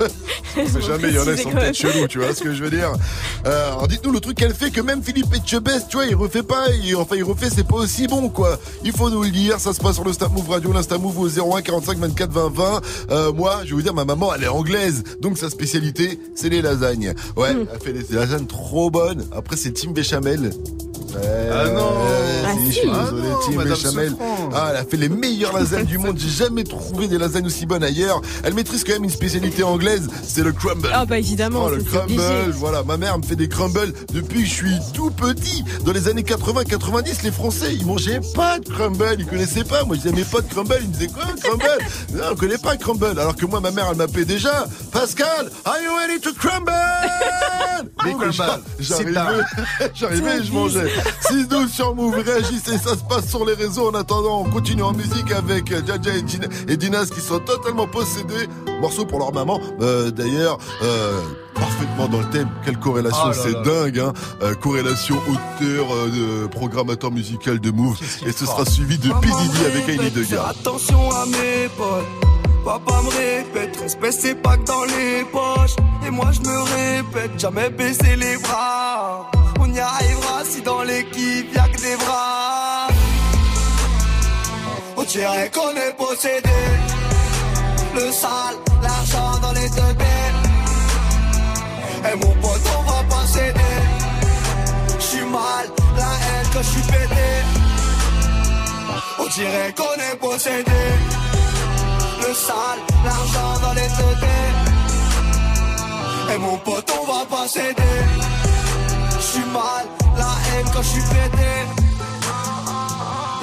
on 0.58 0.68
sait 0.68 0.82
jamais, 0.82 1.10
il 1.10 1.16
y 1.16 1.20
en 1.20 1.28
a 1.28 1.36
qui 1.36 1.44
sont 1.44 1.52
peut-être 1.52 1.76
chelous, 1.76 2.08
tu 2.08 2.18
vois 2.18 2.34
ce 2.34 2.44
que 2.44 2.54
je 2.54 2.64
veux 2.64 2.70
dire. 2.70 2.92
Euh, 3.46 3.68
alors 3.68 3.88
dites-nous 3.88 4.12
le 4.12 4.20
truc 4.20 4.38
qu'elle 4.38 4.54
fait 4.54 4.72
que 4.72 4.82
même 4.82 5.02
Philippe 5.04 5.34
Etchebest, 5.34 5.88
tu 5.90 5.98
vois, 5.98 6.08
il 6.08 6.16
refait 6.16 6.44
pas, 6.44 6.66
il, 6.84 6.96
enfin 6.96 7.16
il 7.16 7.24
refait, 7.24 7.50
c'est 7.50 7.68
pas 7.68 7.76
aussi 7.76 8.08
bon 8.08 8.30
quoi. 8.30 8.60
Il 8.84 8.92
faut 8.92 9.10
nous 9.10 9.24
le 9.24 9.30
dire, 9.30 9.60
ça 9.60 9.74
se 9.74 9.80
passe 9.80 9.96
sur 9.96 10.04
le 10.04 10.12
Snap 10.12 10.32
Move 10.32 10.50
Radio, 10.50 10.74
l'Insta 10.74 10.98
Move 10.98 11.20
au 11.20 11.28
01 11.28 11.62
45 11.62 11.98
24 12.00 12.32
20 12.32 12.50
20. 12.54 12.82
Euh, 13.12 13.32
moi, 13.34 13.60
je 13.64 13.70
vais 13.70 13.76
vous 13.76 13.82
dire, 13.82 13.94
ma 13.94 14.06
maman, 14.06 14.34
elle 14.34 14.44
est 14.44 14.48
anglaise, 14.48 15.04
donc 15.22 15.38
sa 15.38 15.50
spécialité, 15.50 16.20
c'est 16.36 16.50
les 16.50 16.62
lasagnes. 16.62 17.14
Ouais, 17.36 17.56
elle 17.72 17.80
fait 17.80 17.94
des 17.94 18.16
lasagnes 18.16 18.48
trop 18.48 18.90
bonnes. 18.90 19.26
Après, 19.36 19.56
c'est 19.56 19.72
Team 19.72 19.94
Béchamel. 19.94 20.52
Ouais, 21.14 21.50
Ah 21.52 21.70
non. 21.70 21.76
ouais, 21.80 22.44
Ah 22.46 22.52
si, 22.60 22.66
si. 22.66 22.68
je 22.68 22.72
suis 22.80 22.90
Ah 22.94 23.04
désolé, 23.06 23.30
non, 23.30 23.38
Team 23.40 23.56
Madame 23.56 23.74
Béchamel. 23.74 24.10
Sofran. 24.12 24.50
Ah, 24.54 24.68
elle 24.72 24.78
a 24.78 24.84
fait 24.86 24.98
les 24.98 25.10
meilleures 25.10 25.54
lasagnes 25.54 25.86
du 25.86 25.98
monde. 25.98 26.18
J'ai 26.20 26.30
jamais 26.46 26.64
trouvé 26.64 27.08
des 27.08 27.18
lasagnes 27.18 27.46
aussi 27.46 27.66
bonnes 27.66 27.84
ailleurs. 27.84 28.22
Elle 28.44 28.54
maîtrise 28.54 28.84
quand 28.84 28.94
même 28.94 29.04
une 29.06 29.10
spécialité 29.10 29.64
anglaise, 29.64 30.08
c'est 30.24 30.44
le 30.44 30.52
crumble. 30.52 30.90
Ah 30.94 31.06
bah 31.06 31.18
évidemment, 31.18 31.66
Oh, 31.66 31.70
le 31.70 31.82
crumble, 31.84 32.04
obligé. 32.14 32.52
voilà. 32.54 32.84
Ma 32.84 32.98
mère 32.98 33.18
me 33.18 33.24
fait 33.24 33.36
des 33.36 33.48
crumbles 33.50 33.94
depuis 34.14 34.42
que 34.44 34.48
je 34.50 34.54
suis 34.54 34.76
tout 34.94 35.12
petit. 35.12 35.64
Dans 35.86 35.92
les 35.94 36.08
années 36.08 36.24
80-90, 36.24 37.24
les 37.24 37.32
Français, 37.32 37.74
ils 37.74 37.86
mangeaient 37.86 38.22
pas 38.36 38.60
de 38.60 38.68
crumble. 38.70 39.16
Ils 39.20 39.26
connaissaient 39.26 39.64
pas. 39.64 39.84
Moi, 39.86 39.96
je 39.96 40.02
disais, 40.02 40.14
mais 40.16 40.24
pas 40.24 40.42
de 40.42 40.48
crumble. 40.52 40.78
Ils 40.82 40.88
me 40.88 40.94
disaient, 40.94 41.08
quoi, 41.08 41.24
crumble? 41.42 41.64
non, 42.14 42.24
on 42.32 42.36
connaît 42.36 42.58
pas 42.58 42.76
crumble. 42.78 43.18
Alors 43.20 43.36
que 43.36 43.46
moi, 43.46 43.60
ma 43.62 43.72
mère, 43.72 43.88
elle 43.92 43.98
m'appelait 43.98 44.26
déjà, 44.26 44.66
Pascal, 44.92 45.50
are 45.66 45.76
you 45.84 45.92
ready 45.96 46.20
to 46.22 46.34
crumble? 46.34 46.72
Des 48.04 48.06
mais 48.06 48.14
crumbles. 48.32 48.62
J'arrivais, 48.80 49.14
j'arrivais 49.94 50.38
et 50.40 50.44
je 50.44 50.52
mangeais. 50.52 50.92
6-12 51.32 51.70
sur 51.70 51.96
Move, 51.96 52.16
réagissez, 52.26 52.78
ça 52.78 52.92
se 52.92 53.04
passe 53.08 53.30
sur 53.30 53.46
les 53.46 53.54
réseaux. 53.54 53.90
En 53.90 53.94
attendant, 53.94 54.42
on 54.46 54.50
continue 54.50 54.84
en 54.84 54.94
musique 54.94 55.32
avec 55.32 55.70
Jaja 55.86 56.12
et, 56.16 56.72
et 56.72 56.78
Dinas 56.78 57.10
qui 57.14 57.22
sont 57.22 57.40
totalement 57.40 57.88
possédés. 57.88 58.48
Morceau 58.82 59.06
pour 59.06 59.20
leur 59.20 59.34
maman. 59.34 59.60
Euh, 59.82 60.12
D'ailleurs, 60.12 60.58
euh, 60.84 61.20
parfaitement 61.56 62.08
dans 62.08 62.20
le 62.20 62.30
thème. 62.30 62.50
Quelle 62.64 62.78
corrélation, 62.78 63.24
Oh 63.30 63.34
c'est 63.34 63.62
dingue. 63.64 64.00
Hein 64.00 64.14
Euh, 64.42 64.54
corrélation 64.56 65.16
auteur, 65.18 65.88
de 66.08 66.48
programmateur 66.48 67.12
musical 67.12 67.60
de 67.60 67.72
Move. 67.72 67.98
Et 68.26 68.32
ce 68.32 68.46
sera 68.46 68.66
suivi 68.66 68.98
de 68.98 69.10
P. 69.10 69.28
Diddy 69.28 69.66
avec 69.66 69.86
Fais 69.86 70.10
Degar. 70.12 70.50
attention 70.50 71.10
à 71.12 71.26
mes 71.26 71.68
potes. 71.78 72.06
Papa 72.68 73.02
me 73.02 73.10
répète, 73.10 73.78
respect 73.78 74.12
c'est 74.12 74.36
pas 74.36 74.58
que 74.58 74.66
dans 74.66 74.84
les 74.84 75.24
poches. 75.32 75.78
Et 76.06 76.10
moi 76.10 76.30
je 76.34 76.42
me 76.42 76.58
répète, 76.76 77.40
jamais 77.40 77.70
baisser 77.70 78.18
les 78.18 78.36
bras. 78.40 79.32
On 79.62 79.74
y 79.74 79.80
arrivera 79.80 80.44
si 80.44 80.62
dans 80.64 80.84
l'équipe 80.84 81.56
y'a 81.56 81.70
que 81.70 81.78
des 81.78 81.96
bras. 81.96 82.88
On 84.98 85.04
dirait 85.04 85.50
qu'on 85.50 85.72
est 85.78 85.96
possédé. 85.96 86.60
Le 87.96 88.12
sale, 88.12 88.58
l'argent 88.84 89.40
dans 89.42 89.54
les 89.54 89.70
deux 89.70 89.94
Et 92.12 92.16
mon 92.18 92.34
pote, 92.42 92.68
on 92.78 92.84
va 92.84 93.02
pas 93.10 93.26
céder. 93.28 93.78
J'suis 95.00 95.24
mal, 95.24 95.68
la 95.96 96.04
haine 96.04 96.48
quand 96.52 96.64
j'suis 96.64 96.82
pété. 96.82 97.30
On 99.20 99.28
dirait 99.30 99.74
qu'on 99.74 99.96
est 100.12 100.18
possédé. 100.18 101.27
L'argent 102.28 103.60
dans 103.62 103.74
les 103.74 103.88
deux 103.88 104.18
Et 106.34 106.38
mon 106.40 106.58
pote, 106.58 106.94
on 107.00 107.06
va 107.06 107.26
pas 107.26 107.48
céder. 107.48 107.74
J'suis 109.18 109.46
mal, 109.54 109.86
la 110.18 110.26
haine 110.26 110.66
quand 110.74 110.82
j'suis 110.82 111.02
pété. 111.04 111.54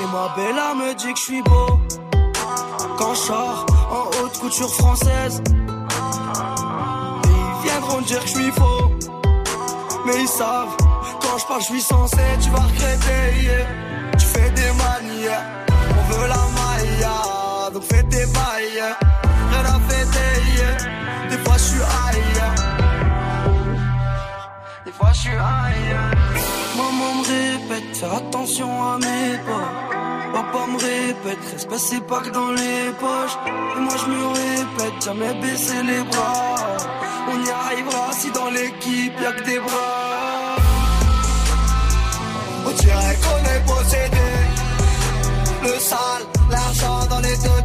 Et 0.01 0.07
ma 0.13 0.29
bella 0.37 0.75
me 0.75 0.95
dit 0.97 1.15
que 1.15 1.19
j'suis 1.19 1.43
beau. 1.43 1.81
Quand 2.99 3.15
j'sors 3.15 3.65
en 3.91 4.23
haute 4.23 4.39
couture 4.39 4.75
française. 4.75 5.43
Ils 7.25 7.63
viendront 7.63 8.03
dire 8.03 8.23
que 8.23 8.29
j'suis 8.29 8.51
faux. 8.51 8.91
Mais 10.05 10.21
ils 10.21 10.29
savent, 10.29 10.77
quand 11.23 11.39
je 11.39 11.47
parle, 11.47 11.61
je 11.63 11.67
suis 11.67 11.81
censé, 11.81 12.19
tu 12.43 12.51
vas 12.51 12.61
regretter. 12.61 13.65
Tu 14.19 14.27
fais 14.27 14.51
des 14.51 14.73
manières, 14.85 15.43
on 15.71 16.13
veut 16.13 16.29
la 16.29 16.45
maille, 16.59 17.09
donc 17.73 17.83
fais 17.83 18.04
Rien 18.53 18.95
à 19.65 19.81
fêter, 19.89 21.31
des 21.31 21.39
fois 21.39 21.57
je 21.57 21.63
suis 21.63 21.81
ailleurs. 21.81 22.55
Des 24.85 24.93
fois 24.93 25.11
je 25.13 25.21
suis 25.21 25.31
ailleurs. 25.31 26.11
Maman 26.77 27.15
me 27.15 27.23
répète, 27.23 27.97
fais 27.97 28.07
attention 28.07 28.71
à 28.83 28.99
mes 28.99 29.39
pas. 29.47 29.69
Papa 30.33 30.67
me 30.67 30.79
répète, 30.79 31.39
respect 31.53 31.79
c'est 31.79 32.07
pas 32.07 32.21
que 32.21 32.31
dans 32.31 32.51
les 32.51 32.93
poches. 33.01 33.37
Et 33.77 33.81
moi 33.81 33.95
je 34.03 34.11
me 34.11 34.27
répète, 34.27 35.05
jamais 35.05 35.35
baisser 35.41 35.83
les 35.83 36.03
bras. 36.05 36.77
On 37.31 37.45
y 37.45 37.51
arrivera 37.51 38.13
si 38.13 38.31
dans 38.31 38.51
l'équipe 38.51 39.21
y'a 39.21 39.33
que 39.33 39.45
des 39.45 39.59
bras. 39.59 40.57
On 42.67 42.71
dirait 42.71 43.19
qu'on 43.23 43.43
est 43.55 43.65
possédé. 43.67 44.29
Le 45.63 45.79
sale, 45.79 46.25
l'argent 46.51 47.07
dans 47.09 47.21
les 47.21 47.37
deux 47.39 47.65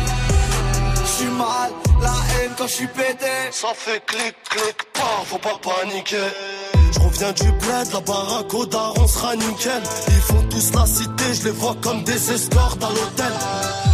Mal, 1.41 1.71
la 2.01 2.13
haine 2.33 2.51
quand 2.57 2.67
j'suis 2.67 2.87
pété. 2.87 3.33
Ça 3.51 3.69
fait 3.73 4.03
clic, 4.05 4.35
clic, 4.49 4.77
pas, 4.93 5.23
faut 5.25 5.39
pas 5.39 5.57
paniquer. 5.61 6.29
Je 6.93 6.99
reviens 6.99 7.31
du 7.31 7.51
bled, 7.61 7.87
la 7.93 8.01
baraque 8.01 8.53
au 8.53 8.65
daron 8.65 9.07
sera 9.07 9.35
nickel. 9.35 9.81
Ils 10.09 10.21
font 10.29 10.43
tous 10.49 10.71
la 10.73 10.85
cité, 10.85 11.33
je 11.33 11.43
les 11.45 11.51
vois 11.51 11.75
comme 11.81 12.03
des 12.03 12.31
escortes 12.31 12.83
à 12.83 12.89
l'hôtel. 12.89 13.33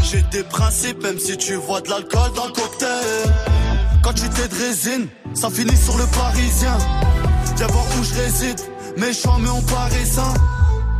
J'ai 0.03 0.21
des 0.23 0.43
principes, 0.43 1.01
même 1.03 1.19
si 1.19 1.37
tu 1.37 1.55
vois 1.55 1.79
de 1.81 1.89
l'alcool 1.89 2.31
dans 2.35 2.47
le 2.47 2.53
cocktail. 2.53 3.33
Quand 4.03 4.13
tu 4.13 4.29
t'es 4.29 4.47
de 4.47 4.55
résine, 4.55 5.07
ça 5.33 5.49
finit 5.49 5.77
sur 5.77 5.97
le 5.97 6.05
parisien. 6.07 6.77
Viens 7.55 7.67
voir 7.67 7.85
où 7.97 8.03
je 8.03 8.13
réside, 8.13 8.59
méchant 8.97 9.37
mais 9.39 9.49
on 9.49 9.61
paraît 9.61 10.05
sain. 10.05 10.33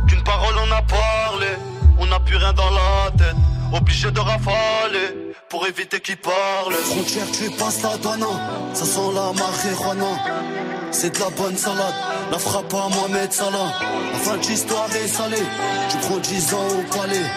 Qu'une 0.08 0.22
parole 0.24 0.54
on 0.66 0.72
a 0.72 0.82
parlé, 0.82 1.52
on 1.98 2.06
n'a 2.06 2.20
plus 2.20 2.36
rien 2.36 2.52
dans 2.54 2.70
la 2.70 3.10
tête. 3.18 3.36
Obligé 3.72 4.10
de 4.10 4.20
rafaler 4.20 5.34
pour 5.50 5.66
éviter 5.66 6.00
qu'ils 6.00 6.16
parlent. 6.16 6.72
Frontière, 6.72 7.26
tu 7.32 7.50
passes 7.50 7.82
la 7.82 7.96
douane, 7.98 8.24
ça 8.72 8.84
sent 8.84 9.10
la 9.14 9.32
marijuana. 9.32 10.12
C'est 10.90 11.14
de 11.14 11.20
la 11.20 11.30
bonne 11.30 11.56
salade, 11.56 11.94
la 12.30 12.38
frappe 12.38 12.72
à 12.72 12.88
Mohamed 12.88 13.32
Salah. 13.32 13.72
La 14.12 14.18
fin 14.18 14.36
de 14.38 14.46
l'histoire 14.46 14.88
est 14.96 15.08
salée, 15.08 15.36
tu 15.90 15.96
prends 15.98 16.16
10 16.18 16.54
ans 16.54 16.68
au 16.78 16.96
palais. 16.96 17.30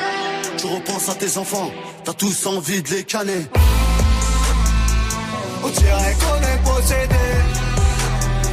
Tu 0.57 0.67
repenses 0.67 1.09
à 1.09 1.15
tes 1.15 1.37
enfants, 1.37 1.69
t'as 2.05 2.13
tous 2.13 2.45
envie 2.45 2.81
de 2.81 2.89
les 2.89 3.03
canner. 3.03 3.45
On 5.63 5.69
dirait 5.69 6.15
qu'on 6.21 6.41
est 6.41 6.63
possédé. 6.63 7.25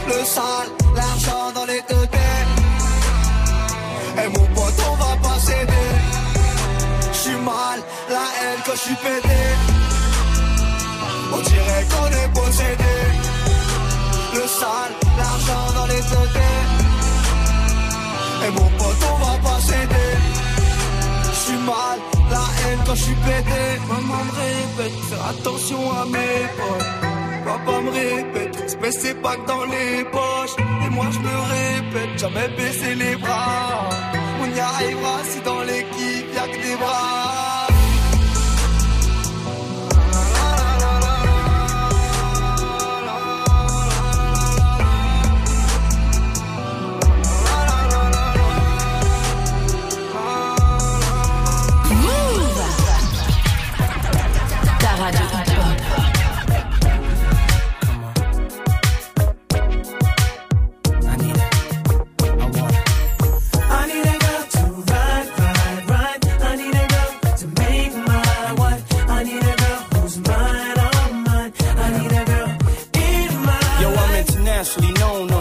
Le 0.09 0.25
sale, 0.25 0.69
l'argent 0.97 1.53
dans 1.55 1.65
les 1.67 1.81
deux 1.89 2.07
têtes. 2.07 2.49
Et 4.25 4.29
mon 4.29 4.47
pote, 4.55 4.88
mal, 7.49 7.79
la 8.15 8.27
haine 8.37 8.61
quand 8.67 8.77
j'suis 8.81 8.99
pété. 9.05 9.41
On 11.35 11.41
dirait 11.53 11.85
qu'on 11.91 12.11
est 12.21 12.31
possédé. 12.41 12.97
Le 14.37 14.45
sale, 14.59 14.95
l'argent 15.19 15.67
dans 15.79 15.89
les 15.93 16.03
têtes. 16.11 16.39
Et 18.45 18.51
mon 18.59 18.69
pote, 18.79 19.03
on 19.13 19.19
va 19.25 19.35
pas 19.47 19.61
céder. 19.69 20.13
J'suis 21.37 21.61
mal, 21.73 21.99
la 22.35 22.47
haine 22.59 22.83
quand 22.87 22.99
j'suis 23.01 23.21
pété. 23.27 23.63
Maman 23.91 24.23
me 24.29 24.35
répète, 24.45 24.99
faire 25.09 25.25
attention 25.33 25.83
à 26.01 26.05
mes 26.15 26.41
potes. 26.59 26.91
Papa 27.47 27.75
me 27.85 27.91
répète, 28.01 28.55
espèce 28.67 28.99
c'est 29.03 29.19
pas 29.25 29.37
que 29.37 29.47
dans 29.53 29.65
les 29.75 30.05
poches. 30.17 30.57
Et 30.85 30.91
moi 30.97 31.07
je 31.15 31.21
me 31.27 31.37
répète, 31.57 32.13
jamais 32.23 32.49
baisser 32.59 32.95
les 32.95 33.17
bras. 33.17 33.89
On 34.43 34.49
y 34.57 34.61
arrivera 34.61 35.17
si 35.31 35.41
dans 35.41 35.63
l'équipe 35.71 36.29
y'a 36.35 36.47
que 36.53 36.61
des 36.67 36.77
bras. 36.77 37.18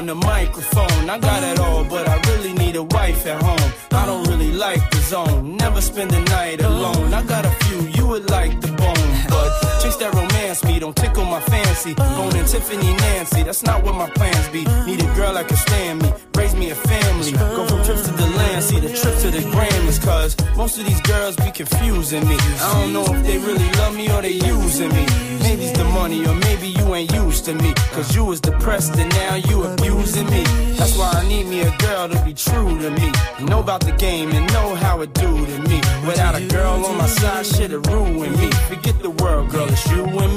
The 0.08 0.16
microphone. 0.16 1.10
I 1.10 1.20
got 1.20 1.44
it 1.44 1.60
all, 1.60 1.84
but 1.84 2.08
I 2.08 2.16
really 2.32 2.54
need 2.54 2.76
a 2.78 2.84
wife 2.84 3.26
at 3.26 3.42
home. 3.42 3.72
I 3.92 4.06
don't 4.06 4.26
really 4.28 4.54
like 4.54 4.90
the 4.90 4.98
zone, 4.98 5.58
never 5.58 5.82
spend 5.82 6.12
the 6.12 6.22
night 6.22 6.62
alone. 6.62 7.14
I 7.14 7.24
got 7.24 7.46
a 7.46 7.52
few 7.66 7.80
you 7.90 8.08
would 8.08 8.30
like 8.30 8.62
the 8.62 8.70
bone, 8.70 9.10
but 9.28 9.50
chase 9.82 9.98
that 9.98 10.14
romance 10.14 10.37
me 10.64 10.80
don't 10.80 10.96
tickle 10.96 11.26
my 11.26 11.42
fancy. 11.42 11.94
And 11.98 12.48
Tiffany 12.48 12.94
Nancy, 12.96 13.44
that's 13.44 13.64
not 13.64 13.84
what 13.84 13.96
my 13.96 14.10
plans 14.12 14.48
be. 14.50 14.64
Need 14.86 15.02
a 15.02 15.14
girl 15.14 15.34
that 15.34 15.48
can 15.48 15.58
stand 15.58 16.02
me, 16.02 16.14
raise 16.36 16.56
me 16.56 16.70
a 16.70 16.76
family. 16.76 17.32
Go 17.34 17.68
from 17.68 17.84
trips 17.84 18.06
to 18.08 18.12
the 18.14 18.28
land, 18.38 18.64
see 18.64 18.80
the 18.80 18.88
trip 18.88 19.18
to 19.20 19.30
the 19.30 19.40
Grammys, 19.52 20.02
cause 20.02 20.38
most 20.56 20.78
of 20.80 20.86
these 20.86 21.02
girls 21.02 21.36
be 21.36 21.52
confusing 21.52 22.26
me. 22.28 22.38
I 22.62 22.82
don't 22.82 22.94
know 22.94 23.04
if 23.04 23.26
they 23.26 23.38
really 23.40 23.70
love 23.74 23.96
me 23.96 24.10
or 24.10 24.22
they 24.22 24.40
using 24.56 24.90
me. 24.90 25.06
Maybe 25.42 25.66
it's 25.66 25.78
the 25.78 25.86
money, 25.86 26.26
or 26.26 26.36
maybe 26.36 26.68
you 26.68 26.96
ain't 26.96 27.12
used 27.14 27.46
to 27.46 27.54
me. 27.54 27.74
Cause 27.92 28.16
you 28.16 28.24
was 28.26 28.40
depressed 28.40 28.96
and 28.98 29.10
now 29.12 29.36
you 29.36 29.64
abusing 29.64 30.30
me. 30.30 30.44
That's 30.78 30.98
why 30.98 31.12
I 31.14 31.28
need 31.28 31.48
me 31.48 31.62
a 31.62 31.78
girl 31.78 32.08
to 32.10 32.18
be 32.24 32.34
true 32.34 32.80
to 32.80 32.90
me. 32.92 33.12
Know 33.42 33.60
about 33.60 33.82
the 33.82 33.94
game 33.94 34.32
and 34.32 34.46
know 34.54 34.76
how 34.76 35.02
it 35.02 35.14
do 35.14 35.46
to 35.46 35.58
me. 35.70 35.78
Without 36.08 36.36
a 36.36 36.46
girl 36.48 36.86
on 36.86 36.98
my 36.98 37.08
side, 37.08 37.46
shit'll 37.46 37.82
ruin 37.82 38.32
me. 38.40 38.50
Forget 38.72 39.02
the 39.02 39.10
world, 39.10 39.50
girl, 39.50 39.68
it's 39.68 39.86
you 39.92 40.04
and 40.06 40.37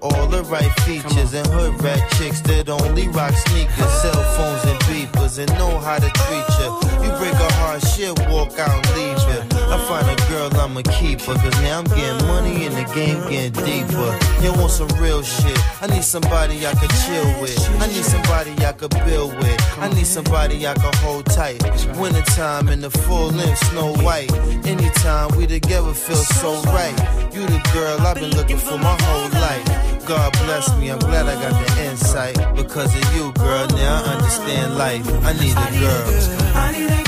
with 0.00 0.12
all 0.12 0.26
the 0.26 0.42
right 0.44 0.70
features, 0.80 1.34
and 1.34 1.46
hood 1.48 1.82
rat 1.82 2.10
chicks 2.12 2.40
that 2.42 2.68
only 2.68 3.08
rock 3.08 3.32
sneakers, 3.32 3.92
cell 4.02 4.22
phones 4.36 4.64
and 4.64 4.78
beepers, 4.80 5.38
and 5.38 5.50
know 5.58 5.78
how 5.78 5.98
to 5.98 6.08
treat 6.08 6.46
you. 6.58 7.04
You 7.04 7.10
break 7.18 7.34
a 7.34 7.52
heart, 7.54 7.82
shit, 7.86 8.18
walk 8.30 8.58
out 8.58 8.86
and 8.86 8.96
leave 8.96 9.52
you. 9.52 9.57
I 9.70 9.76
find 9.86 10.08
a 10.08 10.16
girl, 10.28 10.48
I'ma 10.60 10.82
keep 10.98 11.20
her, 11.22 11.34
cause 11.34 11.62
now 11.62 11.78
I'm 11.80 11.84
getting 11.84 12.26
money 12.26 12.64
and 12.66 12.74
the 12.74 12.84
game 12.94 13.20
getting 13.28 13.52
deeper. 13.64 14.10
You 14.42 14.52
want 14.52 14.72
some 14.72 14.88
real 15.00 15.22
shit? 15.22 15.58
I 15.82 15.86
need 15.88 16.04
somebody 16.04 16.66
I 16.66 16.72
could 16.74 16.90
chill 17.04 17.40
with. 17.40 17.58
I 17.80 17.86
need 17.88 18.04
somebody 18.04 18.52
I 18.64 18.72
could 18.72 18.90
build 19.04 19.36
with. 19.36 19.60
I 19.78 19.88
need 19.88 20.06
somebody 20.06 20.66
I 20.66 20.74
could 20.74 20.94
hold 20.96 21.26
tight. 21.26 21.62
Wintertime 21.98 22.68
in 22.68 22.80
the 22.80 22.90
full 22.90 23.28
length, 23.28 23.58
snow 23.70 23.94
white. 23.96 24.32
Anytime 24.66 25.36
we 25.36 25.46
together 25.46 25.92
feel 25.92 26.16
so 26.16 26.60
right. 26.72 26.96
You 27.34 27.44
the 27.44 27.60
girl 27.74 28.00
I've 28.00 28.16
been 28.16 28.34
looking 28.36 28.58
for 28.58 28.78
my 28.78 28.96
whole 29.02 29.28
life. 29.40 30.06
God 30.06 30.32
bless 30.44 30.74
me, 30.78 30.90
I'm 30.90 30.98
glad 30.98 31.26
I 31.26 31.34
got 31.34 31.52
the 31.52 31.84
insight. 31.84 32.36
Because 32.56 32.94
of 32.94 33.14
you, 33.14 33.32
girl, 33.32 33.66
now 33.68 34.02
I 34.02 34.14
understand 34.14 34.78
life. 34.78 35.06
I 35.24 35.32
need 35.34 35.52
a 35.52 35.78
girl. 35.78 37.07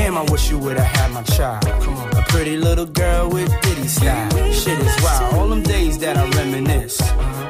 Damn, 0.00 0.16
I 0.16 0.22
wish 0.32 0.50
you 0.50 0.58
would've 0.58 0.82
had 0.82 1.12
my 1.12 1.22
child. 1.22 1.62
Come 1.82 1.94
on, 1.94 2.16
a 2.16 2.22
pretty 2.22 2.56
little 2.56 2.86
girl 2.86 3.28
with 3.28 3.50
ditty 3.60 3.86
style. 3.86 4.30
Shit 4.50 4.78
is 4.78 5.02
wild. 5.02 5.34
All 5.34 5.46
them 5.46 5.62
days 5.62 5.98
that 5.98 6.16
I 6.16 6.26
reminisce 6.30 6.98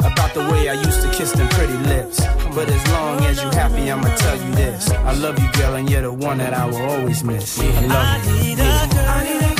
about 0.00 0.34
the 0.34 0.40
way 0.50 0.68
I 0.68 0.72
used 0.72 1.00
to 1.02 1.10
kiss 1.12 1.30
them 1.30 1.48
pretty 1.50 1.78
lips. 1.92 2.18
But 2.52 2.68
as 2.68 2.88
long 2.88 3.20
as 3.24 3.40
you 3.40 3.50
happy, 3.50 3.88
I'ma 3.88 4.12
tell 4.16 4.36
you 4.36 4.52
this: 4.56 4.90
I 4.90 5.12
love 5.12 5.38
you, 5.38 5.48
girl, 5.52 5.74
and 5.76 5.88
you're 5.88 6.02
the 6.02 6.12
one 6.12 6.38
that 6.38 6.52
I 6.52 6.66
will 6.66 6.90
always 6.90 7.22
miss. 7.22 7.56
I 7.60 7.86
love 7.86 8.26
you. 8.26 8.34
I 8.34 8.42
need 8.42 8.58
a 8.58 8.94
girl. 8.94 9.59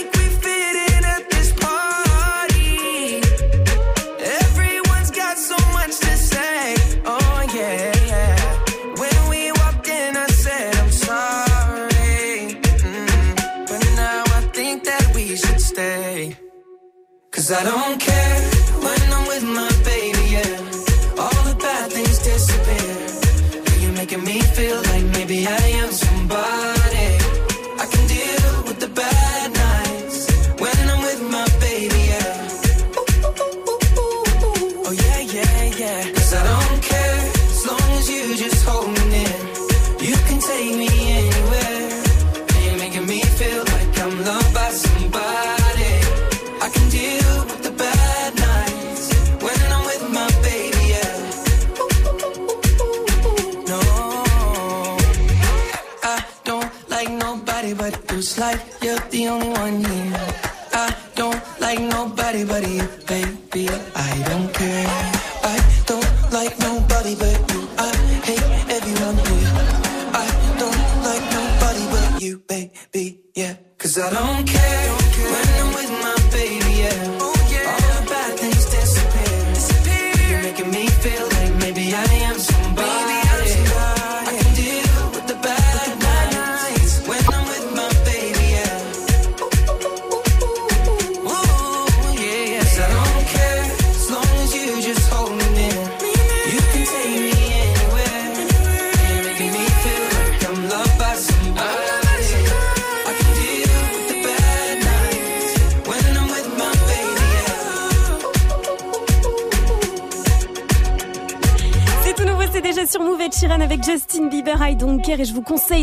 I 17.53 17.63
don't 17.63 17.99
care. 17.99 18.30
only 59.31 59.47
one 59.47 59.81
you 59.81 59.90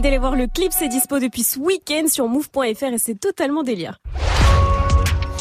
d'aller 0.00 0.18
voir 0.18 0.36
le 0.36 0.46
clip, 0.46 0.72
c'est 0.76 0.88
dispo 0.88 1.18
depuis 1.18 1.42
ce 1.42 1.58
week-end 1.58 2.04
sur 2.08 2.28
move.fr 2.28 2.62
et 2.64 2.98
c'est 2.98 3.18
totalement 3.18 3.62
délire. 3.62 3.98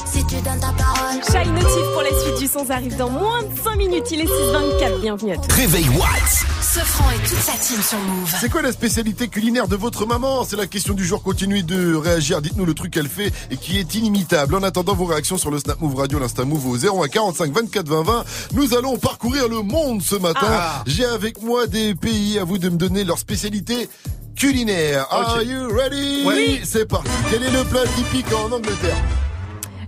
Si 0.06 0.26
tu 0.26 0.36
donnes 0.36 0.60
ta 0.60 0.72
parole. 0.72 1.22
Shy 1.30 1.50
Notif 1.52 1.92
pour 1.94 2.02
la 2.02 2.10
suite 2.10 2.40
du 2.40 2.48
son 2.48 2.70
arrive 2.72 2.96
dans 2.96 3.10
moins 3.10 3.44
de 3.44 3.50
5 3.64 3.76
minutes. 3.76 4.06
Il 4.12 4.22
est 4.22 4.26
6h24. 4.26 5.02
Bienvenue 5.02 5.34
à 5.34 5.38
tous. 5.38 5.54
Réveil 5.54 5.88
Watts. 5.90 6.46
Sofran 6.62 7.12
et 7.12 7.28
toute 7.28 7.38
sa 7.38 7.52
team 7.54 7.82
sur 7.82 8.00
Move. 8.00 8.34
C'est 8.40 8.50
quoi 8.50 8.62
la 8.62 8.72
spécialité 8.72 9.28
culinaire 9.28 9.68
de 9.68 9.76
votre 9.76 10.06
maman? 10.06 10.44
C'est 10.44 10.56
la 10.56 10.66
question 10.66 10.94
du 10.94 11.06
jour. 11.06 11.22
Continuez 11.22 11.62
de 11.62 11.94
réagir. 11.94 12.42
Dites-nous 12.42 12.66
le 12.66 12.74
truc 12.74 12.92
qu'elle 12.94 13.10
fait 13.10 13.32
et 13.52 13.58
qui 13.58 13.78
est 13.78 13.96
inimitable. 13.96 14.56
En 14.56 14.64
attendant 14.64 14.96
vos 14.96 15.06
réactions 15.06 15.38
sur 15.38 15.52
le 15.52 15.60
Snap 15.60 15.82
Move 15.82 15.96
Radio, 15.96 16.20
l'Insta 16.20 16.46
Move 16.46 16.68
au 16.68 17.04
01 17.04 17.08
45 17.10 17.52
24 17.52 17.88
20 17.88 18.04
20. 18.04 18.24
Nous 18.54 18.74
allons 18.76 18.98
parcourir 18.98 19.50
le 19.50 19.62
monde 19.62 20.02
ce 20.02 20.16
matin. 20.16 20.48
Ah. 20.50 20.84
J'ai 20.88 21.06
avec 21.06 21.42
moi 21.44 21.68
des 21.68 21.96
pays. 21.96 22.40
À 22.40 22.44
vous 22.44 22.58
de 22.58 22.70
me 22.70 22.78
donner 22.78 23.04
leur 23.04 23.20
spécialité 23.20 23.90
culinaire. 24.38 25.08
Are 25.12 25.42
you 25.42 25.68
ready? 25.70 26.24
Oui. 26.26 26.62
C'est 26.64 26.88
parti. 26.88 27.10
Quel 27.32 27.44
est 27.44 27.52
le 27.52 27.64
plat 27.64 27.86
typique 27.96 28.32
en 28.34 28.52
Angleterre? 28.52 28.96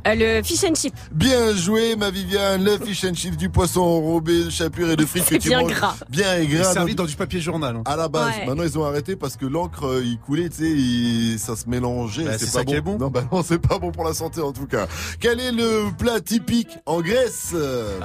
Euh, 0.07 0.15
le 0.37 0.43
fish 0.43 0.63
and 0.63 0.75
chip. 0.75 0.93
Bien 1.11 1.53
joué, 1.55 1.95
ma 1.95 2.09
Viviane. 2.09 2.63
Le 2.63 2.77
fish 2.77 3.03
and 3.05 3.13
chips, 3.13 3.37
du 3.37 3.49
poisson 3.49 3.81
enrobé, 3.81 4.45
de 4.45 4.49
chapure 4.49 4.89
et 4.91 4.95
de 4.95 5.05
frites 5.05 5.23
que 5.27 5.29
C'est 5.33 5.39
tu 5.39 5.49
bien 5.49 5.61
manges. 5.61 5.73
gras. 5.73 5.95
Bien 6.09 6.35
et 6.37 6.47
gras. 6.47 6.63
servi 6.73 6.95
dans 6.95 7.03
dans 7.03 7.09
du 7.09 7.15
papier 7.15 7.39
journal. 7.39 7.75
hein. 7.77 7.81
À 7.85 7.95
la 7.95 8.07
base. 8.09 8.27
Ouais. 8.37 8.45
Maintenant, 8.45 8.63
ils 8.63 8.77
ont 8.77 8.83
arrêté 8.85 9.15
parce 9.15 9.35
que 9.37 9.45
l'encre, 9.45 9.85
euh, 9.85 10.01
il 10.03 10.17
coulait, 10.19 10.49
tu 10.49 10.57
sais, 10.57 10.69
il- 10.69 11.39
ça 11.39 11.55
se 11.55 11.67
mélangeait. 11.69 12.23
Bah, 12.25 12.31
c'est 12.37 12.45
pas 12.47 12.51
ça 12.51 12.63
bon. 12.63 12.71
qui 12.71 12.77
est 12.77 12.81
bon. 12.81 12.97
Non, 12.97 13.07
bah 13.09 13.23
non, 13.31 13.41
c'est 13.43 13.57
pas 13.59 13.77
bon 13.79 13.91
pour 13.91 14.03
la 14.03 14.13
santé, 14.13 14.41
en 14.41 14.51
tout 14.51 14.65
cas. 14.67 14.87
Quel 15.19 15.39
est 15.39 15.51
le 15.51 15.85
plat 15.97 16.19
typique 16.19 16.77
en 16.85 17.01
Grèce? 17.01 17.51
Euh, 17.53 17.99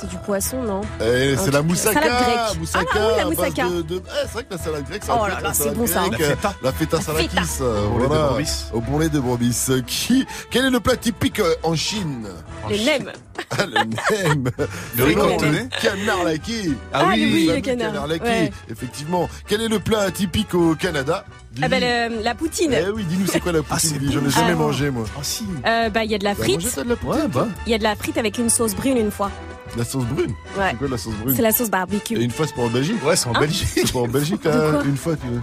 C'est 0.00 0.08
du 0.08 0.16
poisson, 0.18 0.62
non? 0.62 0.80
Eh, 1.00 1.34
c'est 1.36 1.50
la 1.52 1.62
moussaka. 1.62 2.00
salade 2.02 2.22
grecque. 2.24 2.58
Moussaka. 2.60 2.86
Ah, 2.94 2.98
oui, 3.08 3.12
la 3.18 3.24
moussaka. 3.26 3.68
De, 3.68 3.82
de- 3.82 3.96
eh, 4.04 4.10
c'est 4.22 4.32
vrai 4.32 4.44
que 4.44 4.54
la 4.54 4.58
salade 4.58 4.84
grecque, 4.88 5.04
ça 5.04 5.18
Oh 5.20 5.26
là 5.26 5.34
là, 5.34 5.40
la 5.42 5.54
c'est 5.54 5.70
bon, 5.74 5.86
ça, 5.86 6.02
hein. 6.02 6.08
La 6.10 6.18
feta. 6.18 6.54
La 6.62 6.72
feta 6.72 7.00
salakis. 7.00 7.36
Au 7.60 7.88
bon 7.90 7.98
lait 7.98 8.08
de 8.08 8.08
brebis. 8.08 8.64
Au 8.72 8.80
bon 8.80 8.98
lait 8.98 9.08
de 9.08 9.20
brebis. 9.20 9.66
Qui, 9.86 10.26
quel 10.50 10.64
est 10.66 10.70
le 10.70 10.75
plat 10.80 10.96
typique 10.96 11.40
euh, 11.40 11.54
en 11.62 11.74
Chine? 11.74 12.26
Les 12.70 12.78
nems. 12.84 13.12
Ah, 13.50 13.64
le 13.66 13.74
nem. 13.84 14.50
Le 14.96 15.04
riz 15.04 15.14
cantonais. 15.14 15.68
Canard 15.80 16.24
laqué. 16.24 16.70
Ah 16.92 17.04
oui, 17.08 17.30
oui, 17.32 17.46
fameux 17.46 17.56
le 17.56 17.62
canard. 17.62 18.06
laqué. 18.06 18.24
Ouais. 18.24 18.52
Effectivement. 18.70 19.28
Quel 19.46 19.60
est 19.62 19.68
le 19.68 19.78
plat 19.78 20.10
typique 20.10 20.52
au 20.54 20.74
Canada? 20.74 21.24
Ah 21.62 21.68
bah, 21.68 21.76
le- 21.78 22.22
la 22.22 22.34
poutine. 22.34 22.74
Eh 22.74 22.90
oui, 22.90 23.04
dis-nous 23.04 23.26
c'est 23.26 23.40
quoi 23.40 23.52
la 23.52 23.60
Ah, 23.60 23.74
poutine 23.74 23.98
Dis, 23.98 24.12
J'en 24.12 24.24
ai 24.26 24.30
jamais 24.30 24.48
ça. 24.50 24.54
mangé 24.56 24.90
moi. 24.90 25.04
Ah 25.16 25.20
si. 25.22 25.44
Euh, 25.64 25.88
bah, 25.90 26.04
il 26.04 26.10
y 26.10 26.14
a 26.14 26.18
de 26.18 26.24
la 26.24 26.34
mangé 26.34 26.58
frite. 26.58 26.76
la 26.76 26.96
poutine 26.96 27.08
Ouais, 27.22 27.28
bah. 27.28 27.46
Il 27.66 27.72
y 27.72 27.74
a 27.74 27.78
de 27.78 27.82
la 27.84 27.94
frite 27.94 28.18
avec 28.18 28.36
une 28.38 28.50
sauce 28.50 28.74
brune 28.74 28.96
une 28.96 29.10
fois. 29.12 29.30
La 29.76 29.84
sauce 29.84 30.04
brune? 30.04 30.32
Ouais. 30.58 30.70
C'est 30.72 30.76
quoi 30.78 30.88
la 30.88 30.98
sauce 30.98 31.14
brune? 31.14 31.36
C'est 31.36 31.42
la 31.42 31.52
sauce 31.52 31.68
Et 31.68 31.70
barbecue. 31.70 32.14
une 32.16 32.30
fois 32.30 32.46
c'est 32.46 32.54
pour 32.54 32.64
en 32.64 32.70
Belgique 32.70 33.04
Ouais, 33.04 33.16
c'est 33.16 33.28
en 33.28 33.34
Hein 33.34 33.40
Belgique. 33.40 33.68
C'est 33.74 33.92
pour 33.92 34.02
en 34.04 34.08
Belgique 34.08 34.46
hein, 34.46 34.80
une 34.84 34.96
fois 34.96 35.14
tu 35.16 35.26
De 35.26 35.40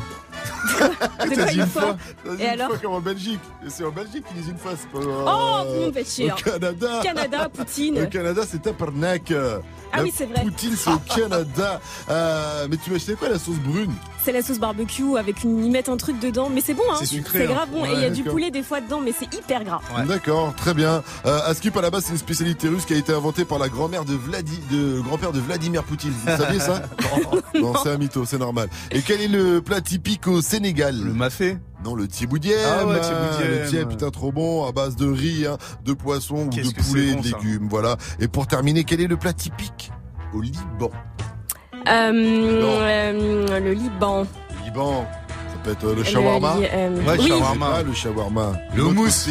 T'as 1.36 1.45
dit 1.45 1.60
une 1.60 1.65
fois 1.67 1.97
T'as 2.23 2.36
dit 2.36 2.41
Et 2.41 2.45
une 2.45 2.49
alors 2.51 2.69
fois 2.69 2.77
comme 2.79 2.93
en 2.93 2.99
Belgique. 3.01 3.39
Et 3.65 3.69
c'est 3.69 3.84
en 3.84 3.91
Belgique 3.91 4.25
qu'ils 4.27 4.38
disent 4.38 4.49
une 4.49 4.58
fois, 4.58 4.71
c'est 4.77 4.89
pas 4.89 4.99
Oh, 5.03 5.67
euh, 5.67 5.79
mon. 5.82 5.88
Au 5.89 6.36
Canada. 6.36 6.99
Canada, 7.03 7.45
Au 7.45 7.49
poutine. 7.49 8.10
Canada, 8.10 8.41
c'est 8.47 8.62
tabarnak. 8.62 9.32
Ah 9.93 9.97
La 9.97 10.03
oui, 10.03 10.12
c'est 10.15 10.25
vrai. 10.25 10.41
Poutine, 10.43 10.75
c'est 10.75 10.89
au 10.89 10.97
Canada. 11.15 11.79
Euh, 12.10 12.67
mais 12.69 12.77
tu 12.77 12.89
vas 12.89 12.95
acheter 12.95 13.13
quoi 13.13 13.29
la 13.29 13.38
sauce 13.39 13.58
brune? 13.58 13.93
C'est 14.23 14.32
la 14.32 14.41
sauce 14.41 14.58
barbecue 14.60 15.17
avec 15.17 15.43
une, 15.43 15.63
ils 15.65 15.71
mettent 15.71 15.89
un 15.89 15.97
truc 15.97 16.17
dedans, 16.19 16.49
mais 16.49 16.62
c'est 16.62 16.73
bon, 16.73 16.84
hein. 16.91 16.95
C'est 16.99 17.06
sucré, 17.06 17.39
C'est 17.39 17.45
hein. 17.45 17.53
grave 17.56 17.69
bon. 17.71 17.86
Et 17.86 17.91
il 17.93 17.99
y 17.99 18.06
a 18.06 18.10
du 18.10 18.23
poulet 18.23 18.51
des 18.51 18.63
fois 18.63 18.79
dedans, 18.82 19.01
mais 19.01 19.13
c'est 19.17 19.32
hyper 19.34 19.63
gras. 19.63 19.82
Ouais. 19.97 20.06
D'accord, 20.06 20.53
très 20.56 20.73
bien. 20.73 21.03
Euh, 21.25 21.39
Askip 21.45 21.75
à 21.77 21.82
la 21.82 21.89
base 21.89 22.06
c'est 22.06 22.13
une 22.13 22.17
spécialité 22.17 22.67
russe 22.69 22.86
qui 22.86 22.93
a 22.93 22.97
été 22.97 23.13
inventée 23.13 23.45
par 23.45 23.60
la 23.60 23.69
grand-mère 23.69 24.06
de 24.06 24.13
Vladi, 24.13 24.60
de 24.71 24.99
grand-père 25.01 25.32
de 25.34 25.39
Vladimir 25.39 25.84
Poutine. 25.84 26.12
Vous 26.25 26.38
saviez 26.38 26.60
ça? 26.60 26.82
Non, 27.56 27.73
c'est 27.84 27.89
un 27.91 27.97
mytho, 27.97 28.25
c'est 28.25 28.39
normal. 28.39 28.67
Et 28.91 29.01
quel 29.03 29.21
est 29.21 29.27
le 29.27 29.62
plat 29.62 29.79
typique 29.79 30.27
au 30.27 30.41
Sénégal? 30.41 30.99
Le 30.99 31.13
mafé? 31.13 31.58
Non, 31.84 31.96
le 31.96 32.08
tiboudième. 32.08 32.58
Ah 32.65 32.86
ouais. 32.86 32.96
Le 32.96 33.69
tieb, 33.69 33.89
putain, 33.89 34.10
trop 34.10 34.32
bon, 34.32 34.65
à 34.67 34.72
base 34.72 34.96
de 34.96 35.06
riz, 35.10 35.46
hein, 35.46 35.58
de 35.84 35.93
poisson 35.93 36.48
ou 36.48 36.50
de 36.50 36.62
poulet, 36.89 37.13
bon, 37.13 37.22
de 37.22 37.28
ça. 37.28 37.38
légumes, 37.38 37.67
voilà. 37.69 37.98
Et 38.19 38.28
pour 38.28 38.48
terminer, 38.48 38.84
quel 38.84 39.02
est 39.02 39.08
le 39.08 39.17
plat 39.17 39.34
typique 39.34 39.91
au 40.34 40.41
Liban 40.41 40.89
Euh, 41.88 42.12
euh, 42.12 43.60
le 43.60 43.74
Liban. 43.74 44.26
Le 44.60 44.65
Liban, 44.65 45.06
ça 45.28 45.58
peut 45.63 45.72
être 45.72 45.86
le 45.88 45.96
Le 45.96 46.04
shawarma. 46.04 46.56
euh, 46.62 46.96
Ouais, 47.06 47.15
oui. 47.19 47.28
shawarma. 47.28 47.74
Ah, 47.76 47.84
le 47.84 47.93
shawarma. 47.93 48.54
Le 48.76 48.84
houmous. 48.84 49.28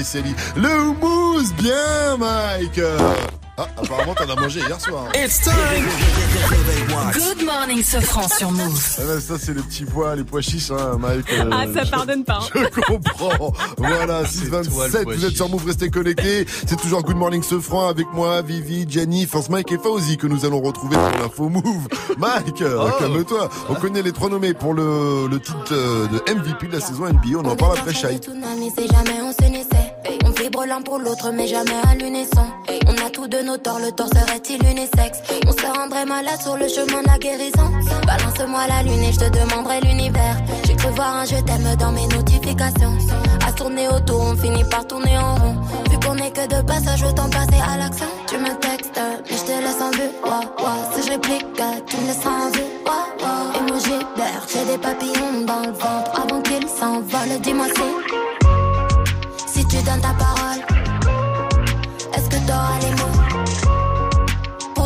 Le 0.56 0.80
houmous, 0.80 1.52
bien, 1.58 2.16
Mike. 2.18 2.80
Ah, 3.64 3.68
apparemment, 3.82 4.14
t'en 4.14 4.28
as 4.28 4.40
mangé 4.40 4.60
hier 4.60 4.80
soir. 4.80 5.04
hein. 5.08 5.18
It's 5.24 5.40
time. 5.40 5.54
Good 7.14 7.44
morning, 7.46 7.82
Sofran 7.84 8.26
sur 8.28 8.50
Move. 8.50 8.82
Ah, 8.98 9.02
ben, 9.06 9.20
ça, 9.20 9.34
c'est 9.38 9.54
les 9.54 9.62
petits 9.62 9.84
pois, 9.84 10.16
les 10.16 10.24
pois 10.24 10.40
chiches, 10.40 10.70
hein, 10.70 10.96
Mike. 10.98 11.26
euh, 11.32 11.50
Ah, 11.52 11.64
ça 11.72 11.84
je- 11.84 11.90
pardonne 11.90 12.24
pas. 12.24 12.40
hein. 12.54 12.60
Je 12.74 12.80
comprends. 12.82 13.52
Voilà, 13.78 14.06
toi, 14.06 14.22
le 14.22 14.26
627, 14.28 15.04
pois 15.04 15.14
vous 15.14 15.24
êtes 15.24 15.36
sur 15.36 15.48
Move, 15.48 15.66
restez 15.66 15.90
connectés. 15.90 16.46
C'est 16.66 16.80
toujours 16.80 17.02
Good 17.02 17.16
Morning 17.16 17.42
Sofran 17.42 17.88
avec 17.88 18.06
moi, 18.12 18.42
Vivi, 18.42 18.86
Gianni, 18.88 19.26
Force 19.26 19.48
Mike 19.48 19.70
et 19.72 19.78
Fauzi 19.78 20.16
que 20.16 20.26
nous 20.26 20.44
allons 20.44 20.60
retrouver 20.60 20.96
pour 20.96 21.22
l'info 21.22 21.48
Move. 21.48 21.88
Mike, 22.18 22.62
Oh. 22.64 22.88
calme-toi. 22.98 23.48
On 23.68 23.74
connaît 23.74 24.02
les 24.02 24.12
trois 24.12 24.28
nommés 24.28 24.54
pour 24.54 24.74
le, 24.74 25.28
le 25.30 25.40
titre 25.40 25.72
euh, 25.72 26.06
de 26.08 26.32
MVP 26.34 26.66
de 26.66 26.72
la 26.72 26.80
saison 26.80 27.06
NBA. 27.06 27.38
On 27.38 27.44
en 27.44 27.56
parle 27.56 27.78
après 27.78 27.92
Shai. 27.94 28.18
L'un 30.66 30.82
pour 30.82 30.98
l'autre, 30.98 31.30
mais 31.32 31.46
jamais 31.46 31.80
à 31.90 31.94
l'unisson. 31.94 32.46
On 32.86 33.06
a 33.06 33.10
tous 33.10 33.28
de 33.28 33.38
nos 33.38 33.56
torts, 33.56 33.78
le 33.78 33.90
tort 33.92 34.08
serait-il 34.08 34.62
unisexe? 34.64 35.18
On 35.46 35.52
se 35.52 35.66
rendrait 35.78 36.04
malade 36.04 36.40
sur 36.40 36.56
le 36.56 36.68
chemin 36.68 37.02
de 37.02 37.08
la 37.08 37.18
guérison. 37.18 37.70
Balance-moi 38.06 38.66
la 38.68 38.82
lune 38.82 39.02
et 39.02 39.12
je 39.12 39.18
te 39.18 39.30
demanderai 39.30 39.80
l'univers. 39.80 40.36
J'ai 40.66 40.76
cru 40.76 40.90
voir 40.90 41.16
un 41.16 41.24
je 41.24 41.36
t'aime 41.36 41.76
dans 41.78 41.92
mes 41.92 42.06
notifications. 42.08 42.96
À 43.46 43.52
tourner 43.52 43.88
autour, 43.88 44.20
on 44.20 44.36
finit 44.36 44.64
par 44.64 44.86
tourner 44.86 45.16
en 45.18 45.34
rond. 45.36 45.56
Vu 45.90 45.98
qu'on 45.98 46.16
est 46.16 46.30
que 46.30 46.46
de 46.46 46.62
passage, 46.62 47.02
autant 47.02 47.28
passer 47.30 47.60
à 47.72 47.78
l'action. 47.78 48.06
Tu 48.26 48.36
me 48.38 48.54
textes, 48.60 49.00
mais 49.30 49.36
je 49.36 49.42
te 49.42 49.50
laisse 49.50 49.80
en 49.80 49.90
vue. 49.90 50.10
Ouah. 50.24 50.42
Si 50.94 51.06
je 51.06 51.12
réplique, 51.12 51.46
tu 51.86 51.96
me 51.96 52.06
laisses 52.06 52.26
en 52.26 52.50
vue. 52.50 52.62
Emoji 53.58 53.98
vert, 54.16 54.46
j'ai 54.52 54.64
des 54.64 54.78
papillons 54.78 55.44
dans 55.46 55.60
le 55.60 55.72
ventre 55.72 56.20
avant 56.20 56.40
qu'ils 56.42 56.68
s'envolent. 56.68 57.40
Dis-moi 57.40 57.66
si. 57.74 58.41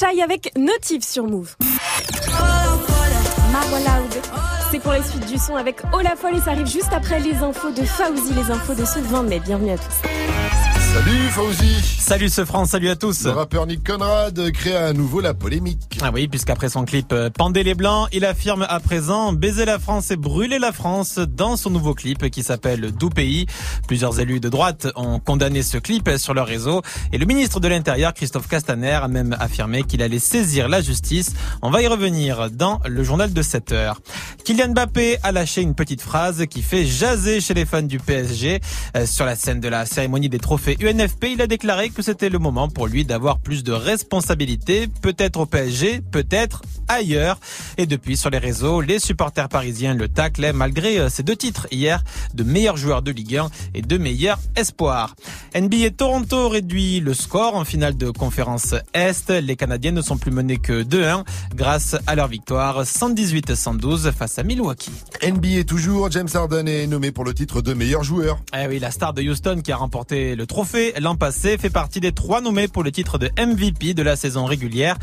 Shai 0.00 0.22
avec 0.22 0.52
Notif 0.56 1.04
sur 1.04 1.24
Move. 1.24 1.56
Marwa 3.52 3.78
Loud. 3.80 4.22
C'est 4.70 4.78
pour 4.78 4.92
la 4.92 5.02
suite 5.02 5.26
du 5.26 5.36
son 5.36 5.56
avec 5.56 5.82
Olafol 5.92 6.34
et 6.36 6.40
ça 6.40 6.52
arrive 6.52 6.66
juste 6.66 6.92
après 6.92 7.20
les 7.20 7.34
infos 7.34 7.70
de 7.70 7.82
Fauzi, 7.82 8.32
les 8.32 8.50
infos 8.50 8.74
de 8.74 8.86
ce 8.86 8.98
20 8.98 9.24
mai. 9.24 9.40
Bienvenue 9.40 9.72
à 9.72 9.76
tous. 9.76 10.00
Salut 10.94 11.28
Fauzi 11.32 11.99
Salut 12.10 12.28
ce 12.28 12.44
France, 12.44 12.70
salut 12.70 12.88
à 12.88 12.96
tous 12.96 13.22
Le 13.22 13.30
rappeur 13.30 13.68
Nick 13.68 13.86
Conrad 13.86 14.50
crée 14.50 14.74
à 14.74 14.92
nouveau 14.92 15.20
la 15.20 15.32
polémique. 15.32 16.00
Ah 16.02 16.10
oui, 16.12 16.26
puisqu'après 16.26 16.68
son 16.68 16.84
clip 16.84 17.12
euh, 17.12 17.30
Pendez 17.30 17.62
les 17.62 17.76
Blancs, 17.76 18.08
il 18.10 18.24
affirme 18.24 18.66
à 18.68 18.80
présent 18.80 19.32
baiser 19.32 19.64
la 19.64 19.78
France 19.78 20.10
et 20.10 20.16
brûler 20.16 20.58
la 20.58 20.72
France 20.72 21.20
dans 21.20 21.56
son 21.56 21.70
nouveau 21.70 21.94
clip 21.94 22.28
qui 22.30 22.42
s'appelle 22.42 22.90
Doux 22.90 23.10
Pays. 23.10 23.46
Plusieurs 23.86 24.18
élus 24.18 24.40
de 24.40 24.48
droite 24.48 24.88
ont 24.96 25.20
condamné 25.20 25.62
ce 25.62 25.78
clip 25.78 26.10
sur 26.16 26.34
leur 26.34 26.48
réseau 26.48 26.82
et 27.12 27.18
le 27.18 27.26
ministre 27.26 27.60
de 27.60 27.68
l'Intérieur, 27.68 28.12
Christophe 28.12 28.48
Castaner, 28.48 28.98
a 29.04 29.06
même 29.06 29.36
affirmé 29.38 29.84
qu'il 29.84 30.02
allait 30.02 30.18
saisir 30.18 30.68
la 30.68 30.82
justice. 30.82 31.34
On 31.62 31.70
va 31.70 31.80
y 31.80 31.86
revenir 31.86 32.50
dans 32.50 32.80
le 32.88 33.04
journal 33.04 33.32
de 33.32 33.40
7 33.40 33.70
heures. 33.70 34.00
Kylian 34.44 34.70
Mbappé 34.70 35.18
a 35.22 35.30
lâché 35.30 35.62
une 35.62 35.76
petite 35.76 36.00
phrase 36.02 36.44
qui 36.50 36.62
fait 36.62 36.84
jaser 36.84 37.40
chez 37.40 37.54
les 37.54 37.66
fans 37.66 37.82
du 37.82 38.00
PSG. 38.00 38.58
Euh, 38.96 39.06
Sur 39.06 39.26
la 39.26 39.36
scène 39.36 39.60
de 39.60 39.68
la 39.68 39.86
cérémonie 39.86 40.28
des 40.28 40.40
trophées 40.40 40.76
UNFP, 40.80 41.26
il 41.34 41.40
a 41.42 41.46
déclaré 41.46 41.90
que 41.90 41.99
c'était 42.02 42.28
le 42.28 42.38
moment 42.38 42.68
pour 42.68 42.86
lui 42.86 43.04
d'avoir 43.04 43.38
plus 43.38 43.64
de 43.64 43.72
responsabilités, 43.72 44.88
peut-être 45.02 45.40
au 45.40 45.46
PSG, 45.46 46.00
peut-être 46.10 46.62
ailleurs. 46.88 47.38
Et 47.78 47.86
depuis, 47.86 48.16
sur 48.16 48.30
les 48.30 48.38
réseaux, 48.38 48.80
les 48.80 48.98
supporters 48.98 49.48
parisiens 49.48 49.94
le 49.94 50.08
taclent 50.08 50.52
malgré 50.52 50.98
euh, 50.98 51.08
ses 51.08 51.22
deux 51.22 51.36
titres 51.36 51.66
hier 51.70 52.02
de 52.34 52.42
meilleur 52.42 52.76
joueur 52.76 53.02
de 53.02 53.10
Ligue 53.10 53.36
1 53.36 53.50
et 53.74 53.82
de 53.82 53.98
meilleur 53.98 54.38
espoir. 54.56 55.14
NBA 55.54 55.90
Toronto 55.96 56.48
réduit 56.48 57.00
le 57.00 57.14
score 57.14 57.56
en 57.56 57.64
finale 57.64 57.96
de 57.96 58.10
conférence 58.10 58.74
Est. 58.94 59.30
Les 59.30 59.56
Canadiens 59.56 59.92
ne 59.92 60.02
sont 60.02 60.16
plus 60.16 60.30
menés 60.30 60.58
que 60.58 60.82
2-1 60.82 61.24
grâce 61.54 61.96
à 62.06 62.14
leur 62.14 62.28
victoire 62.28 62.84
118-112 62.84 64.12
face 64.12 64.38
à 64.38 64.42
Milwaukee. 64.42 64.92
NBA 65.22 65.64
toujours, 65.64 66.10
James 66.10 66.28
Harden 66.32 66.66
est 66.66 66.86
nommé 66.86 67.10
pour 67.10 67.24
le 67.24 67.34
titre 67.34 67.62
de 67.62 67.74
meilleur 67.74 68.04
joueur. 68.04 68.38
Eh 68.56 68.66
oui, 68.68 68.78
la 68.78 68.90
star 68.90 69.12
de 69.12 69.22
Houston 69.22 69.60
qui 69.62 69.72
a 69.72 69.76
remporté 69.76 70.36
le 70.36 70.46
trophée 70.46 70.92
l'an 71.00 71.16
passé 71.16 71.58
fait 71.58 71.70
partie 71.70 71.89
des 71.98 72.12
trois 72.12 72.40
nommés 72.40 72.68
pour 72.68 72.84
le 72.84 72.92
titre 72.92 73.18
de 73.18 73.28
MVP 73.36 73.94
de 73.94 74.02
la 74.02 74.14
saison 74.14 74.44
régulière. 74.44 74.96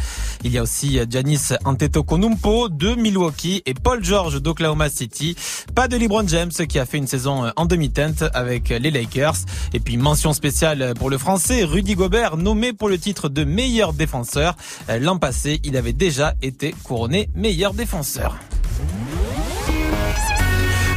Il 0.45 0.53
y 0.53 0.57
a 0.57 0.63
aussi 0.63 0.99
Giannis 1.09 1.49
Antetokounmpo 1.65 2.69
de 2.69 2.95
Milwaukee 2.95 3.63
et 3.65 3.73
Paul 3.73 4.01
George 4.01 4.41
d'Oklahoma 4.41 4.89
City. 4.89 5.35
Pas 5.75 5.89
de 5.89 5.97
LeBron 5.97 6.25
James 6.27 6.51
qui 6.51 6.79
a 6.79 6.85
fait 6.85 6.97
une 6.97 7.07
saison 7.07 7.51
en 7.55 7.65
demi-teinte 7.65 8.23
avec 8.33 8.69
les 8.69 8.91
Lakers. 8.91 9.37
Et 9.73 9.81
puis 9.81 9.97
mention 9.97 10.31
spéciale 10.31 10.93
pour 10.97 11.09
le 11.09 11.17
français 11.17 11.65
Rudy 11.65 11.95
Gobert 11.95 12.37
nommé 12.37 12.71
pour 12.71 12.87
le 12.87 12.97
titre 12.97 13.27
de 13.27 13.43
meilleur 13.43 13.91
défenseur. 13.91 14.55
L'an 14.87 15.17
passé, 15.17 15.59
il 15.63 15.75
avait 15.75 15.93
déjà 15.93 16.35
été 16.41 16.73
couronné 16.83 17.29
meilleur 17.35 17.73
défenseur. 17.73 18.37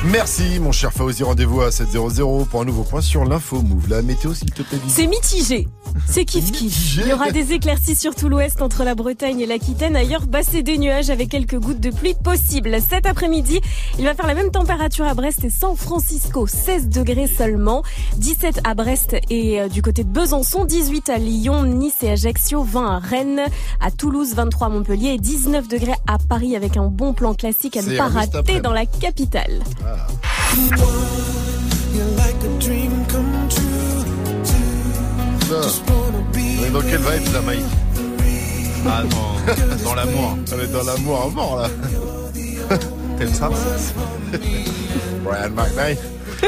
Merci 0.07 0.59
mon 0.61 0.73
cher 0.73 0.95
Fauzi, 0.95 1.23
rendez-vous 1.23 1.61
à 1.61 1.69
7.00 1.69 2.47
pour 2.47 2.63
un 2.63 2.65
nouveau 2.65 2.85
point 2.85 3.03
sur 3.03 3.27
l'info 3.27 3.61
Move. 3.61 3.91
La 3.91 4.01
météo 4.01 4.33
s'il 4.33 4.51
te 4.51 4.63
plaît. 4.63 4.79
C'est 4.89 5.07
mitigé. 5.07 5.69
C'est 6.07 6.25
kiff 6.25 6.51
kiff. 6.53 6.97
Il 7.03 7.09
y 7.09 7.13
aura 7.13 7.31
des 7.31 7.53
éclaircies 7.53 7.97
sur 7.97 8.15
tout 8.15 8.31
l'ouest 8.31 8.63
entre 8.63 8.83
la 8.83 8.95
Bretagne 8.95 9.41
et 9.41 9.47
l'Aquitaine. 9.47 9.97
Ailleurs, 9.97 10.27
basser 10.27 10.63
des 10.63 10.79
nuages 10.79 11.11
avec 11.11 11.29
quelques 11.29 11.59
gouttes 11.59 11.81
de 11.81 11.91
pluie 11.91 12.15
possibles. 12.15 12.79
Cet 12.81 13.05
après-midi, 13.05 13.61
il 13.99 14.05
va 14.07 14.15
faire 14.15 14.27
la 14.27 14.35
même 14.35 14.51
température 14.51 15.05
à 15.05 15.13
Brest 15.13 15.45
et 15.45 15.51
San 15.51 15.77
Francisco. 15.77 16.47
16 16.47 16.89
degrés 16.89 17.27
seulement. 17.27 17.83
17 18.17 18.61
à 18.65 18.73
Brest 18.75 19.17
et 19.29 19.61
euh, 19.61 19.69
du 19.69 19.83
côté 19.83 20.03
de 20.05 20.09
Besançon. 20.09 20.65
18 20.65 21.11
à 21.11 21.19
Lyon, 21.19 21.65
Nice 21.65 22.03
et 22.03 22.11
Ajaccio. 22.11 22.63
20 22.63 22.87
à 22.87 22.99
Rennes. 23.01 23.43
À 23.81 23.91
Toulouse, 23.91 24.33
23 24.35 24.69
à 24.69 24.71
Montpellier 24.71 25.11
et 25.11 25.19
19 25.19 25.69
degrés 25.69 25.97
à 26.07 26.17
Paris 26.17 26.57
avec 26.57 26.79
un 26.79 26.87
bon 26.87 27.13
plan 27.13 27.35
classique 27.35 27.77
à 27.77 27.83
ne 27.83 27.97
pas 27.99 28.09
rater 28.09 28.61
dans 28.61 28.73
la 28.73 28.87
capitale. 28.87 29.61
On 35.53 36.65
est 36.65 36.71
dans 36.71 36.81
quelle 36.81 37.01
vibe 37.01 37.33
là, 37.33 37.41
Mike 37.45 37.65
Ah, 38.87 39.03
dans, 39.11 39.85
dans 39.85 39.95
l'amour. 39.95 40.37
On 40.53 40.59
est 40.61 40.73
dans 40.73 40.83
l'amour 40.83 41.23
à 41.25 41.29
mort 41.35 41.57
là. 41.61 41.69
T'aimes 43.19 43.35
ça? 43.35 43.49
Brian 45.25 45.51
McKnight. 45.51 45.99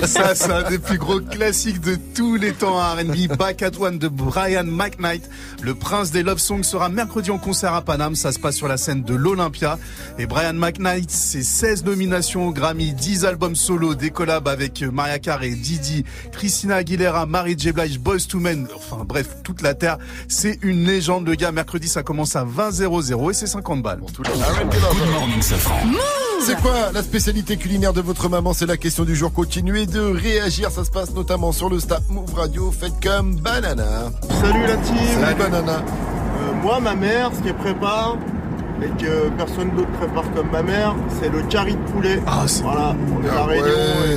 Ça, 0.06 0.34
c'est 0.34 0.50
un 0.50 0.68
des 0.68 0.78
plus 0.78 0.98
gros 0.98 1.20
classiques 1.20 1.80
de 1.80 1.96
tous 2.14 2.36
les 2.36 2.52
temps 2.52 2.78
à 2.78 2.94
R&B. 2.94 3.36
Back 3.36 3.62
at 3.62 3.78
One 3.78 3.98
de 3.98 4.08
Brian 4.08 4.64
McKnight. 4.64 5.28
Le 5.62 5.74
prince 5.74 6.10
des 6.10 6.22
love 6.22 6.38
songs 6.38 6.62
sera 6.62 6.88
mercredi 6.88 7.30
en 7.30 7.38
concert 7.38 7.74
à 7.74 7.82
Paname. 7.82 8.14
Ça 8.14 8.32
se 8.32 8.38
passe 8.38 8.56
sur 8.56 8.68
la 8.68 8.76
scène 8.76 9.02
de 9.02 9.14
l'Olympia. 9.14 9.78
Et 10.18 10.26
Brian 10.26 10.54
McKnight, 10.54 11.10
c'est 11.10 11.42
16 11.42 11.84
nominations 11.84 12.48
au 12.48 12.52
Grammy, 12.52 12.92
10 12.92 13.24
albums 13.24 13.54
solo, 13.54 13.94
des 13.94 14.10
collabs 14.10 14.48
avec 14.48 14.82
Maria 14.82 15.18
Carey, 15.18 15.50
Didi, 15.50 16.04
Christina 16.32 16.76
Aguilera, 16.76 17.26
Mary 17.26 17.54
J. 17.56 17.72
Blige, 17.72 17.98
Boys 17.98 18.26
to 18.28 18.38
Men. 18.40 18.66
Enfin, 18.74 19.04
bref, 19.04 19.36
toute 19.44 19.62
la 19.62 19.74
terre. 19.74 19.98
C'est 20.28 20.58
une 20.62 20.84
légende, 20.84 21.26
le 21.26 21.34
gars. 21.34 21.52
Mercredi, 21.52 21.88
ça 21.88 22.02
commence 22.02 22.34
à 22.34 22.44
20 22.44 22.70
00 22.72 23.30
et 23.30 23.34
c'est 23.34 23.46
50 23.46 23.82
balles. 23.82 24.00
C'est 26.44 26.60
quoi 26.60 26.90
la 26.92 27.02
spécialité 27.04 27.56
culinaire 27.56 27.92
de 27.92 28.00
votre 28.00 28.28
maman? 28.28 28.52
C'est 28.52 28.66
la 28.66 28.76
question 28.76 29.04
du 29.04 29.14
jour. 29.14 29.32
Continuez 29.32 29.81
de 29.86 30.00
réagir. 30.00 30.70
Ça 30.70 30.84
se 30.84 30.90
passe 30.90 31.12
notamment 31.14 31.52
sur 31.52 31.68
le 31.68 31.80
Snap 31.80 32.02
Move 32.08 32.34
Radio. 32.34 32.70
Faites 32.70 33.00
comme 33.02 33.36
Banana. 33.36 34.10
Salut 34.40 34.66
la 34.66 34.76
team 34.76 34.96
Salut 35.20 35.34
Banana. 35.38 35.78
Euh, 35.78 36.62
Moi, 36.62 36.80
ma 36.80 36.94
mère, 36.94 37.30
ce 37.36 37.42
qu'elle 37.42 37.54
prépare, 37.56 38.16
et 38.82 39.02
que 39.02 39.28
personne 39.36 39.70
d'autre 39.76 39.90
prépare 39.98 40.24
comme 40.34 40.50
ma 40.50 40.62
mère, 40.62 40.94
c'est 41.20 41.28
le 41.28 41.42
curry 41.42 41.74
de 41.74 41.90
poulet. 41.92 42.20
voilà, 42.62 42.94
on 43.16 43.22
est 43.22 43.26
la 43.26 43.32
Ah 43.38 43.44
Réunion, 43.44 43.66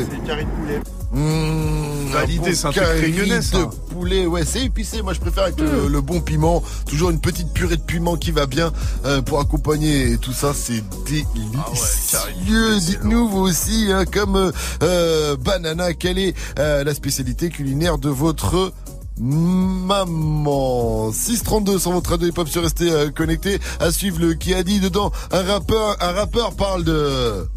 c'est 0.10 0.16
le 0.18 0.26
curry 0.28 0.46
de 0.46 0.50
poulet. 0.50 0.80
Mmh, 1.12 2.12
Validé, 2.12 2.50
un 2.50 2.54
c'est 2.54 2.66
un 2.68 2.72
bon 2.72 2.76
truc 2.76 2.88
réunionnais, 2.88 3.40
de 3.40 3.66
poulet, 3.94 4.26
ouais, 4.26 4.44
c'est 4.46 4.64
épicé. 4.66 5.02
Moi, 5.02 5.14
je 5.14 5.20
préfère 5.20 5.44
avec 5.44 5.60
le, 5.60 5.88
le 5.88 6.02
bon 6.02 6.20
piment. 6.22 6.62
Toujours 6.88 7.10
une 7.10 7.20
petite 7.22 7.52
purée 7.54 7.78
de 7.78 7.82
piment 7.82 8.16
qui 8.18 8.32
va 8.32 8.46
bien 8.48 8.72
euh, 9.06 9.22
pour 9.22 9.40
accompagner 9.40 10.12
et 10.12 10.18
tout 10.18 10.34
ça. 10.34 10.54
C'est 10.54 10.84
délicieux. 11.06 12.80
Dites-nous 12.80 13.28
vous 13.30 13.40
aussi, 13.42 13.88
hein, 13.92 14.06
comme 14.06 14.36
euh, 14.36 14.52
euh, 14.84 15.36
Banana, 15.38 15.94
quelle 15.94 16.18
est 16.20 16.36
euh, 16.60 16.84
la 16.84 16.94
spécialité 16.94 17.50
culinaire 17.50 17.98
de 17.98 18.10
votre 18.10 18.74
maman? 19.18 21.12
632 21.14 21.80
sur 21.80 21.92
votre 21.92 22.10
radio 22.12 22.28
hip-hop 22.28 22.48
sur 22.50 22.62
rester 22.64 22.92
euh, 22.92 23.10
connecté 23.12 23.60
à 23.80 23.92
suivre 23.92 24.20
le 24.20 24.34
qui 24.34 24.54
a 24.54 24.64
dit 24.64 24.80
dedans 24.80 25.12
un 25.32 25.42
rappeur 25.44 25.96
un 26.02 26.12
rappeur 26.12 26.54
parle 26.56 26.84
de 26.84 27.48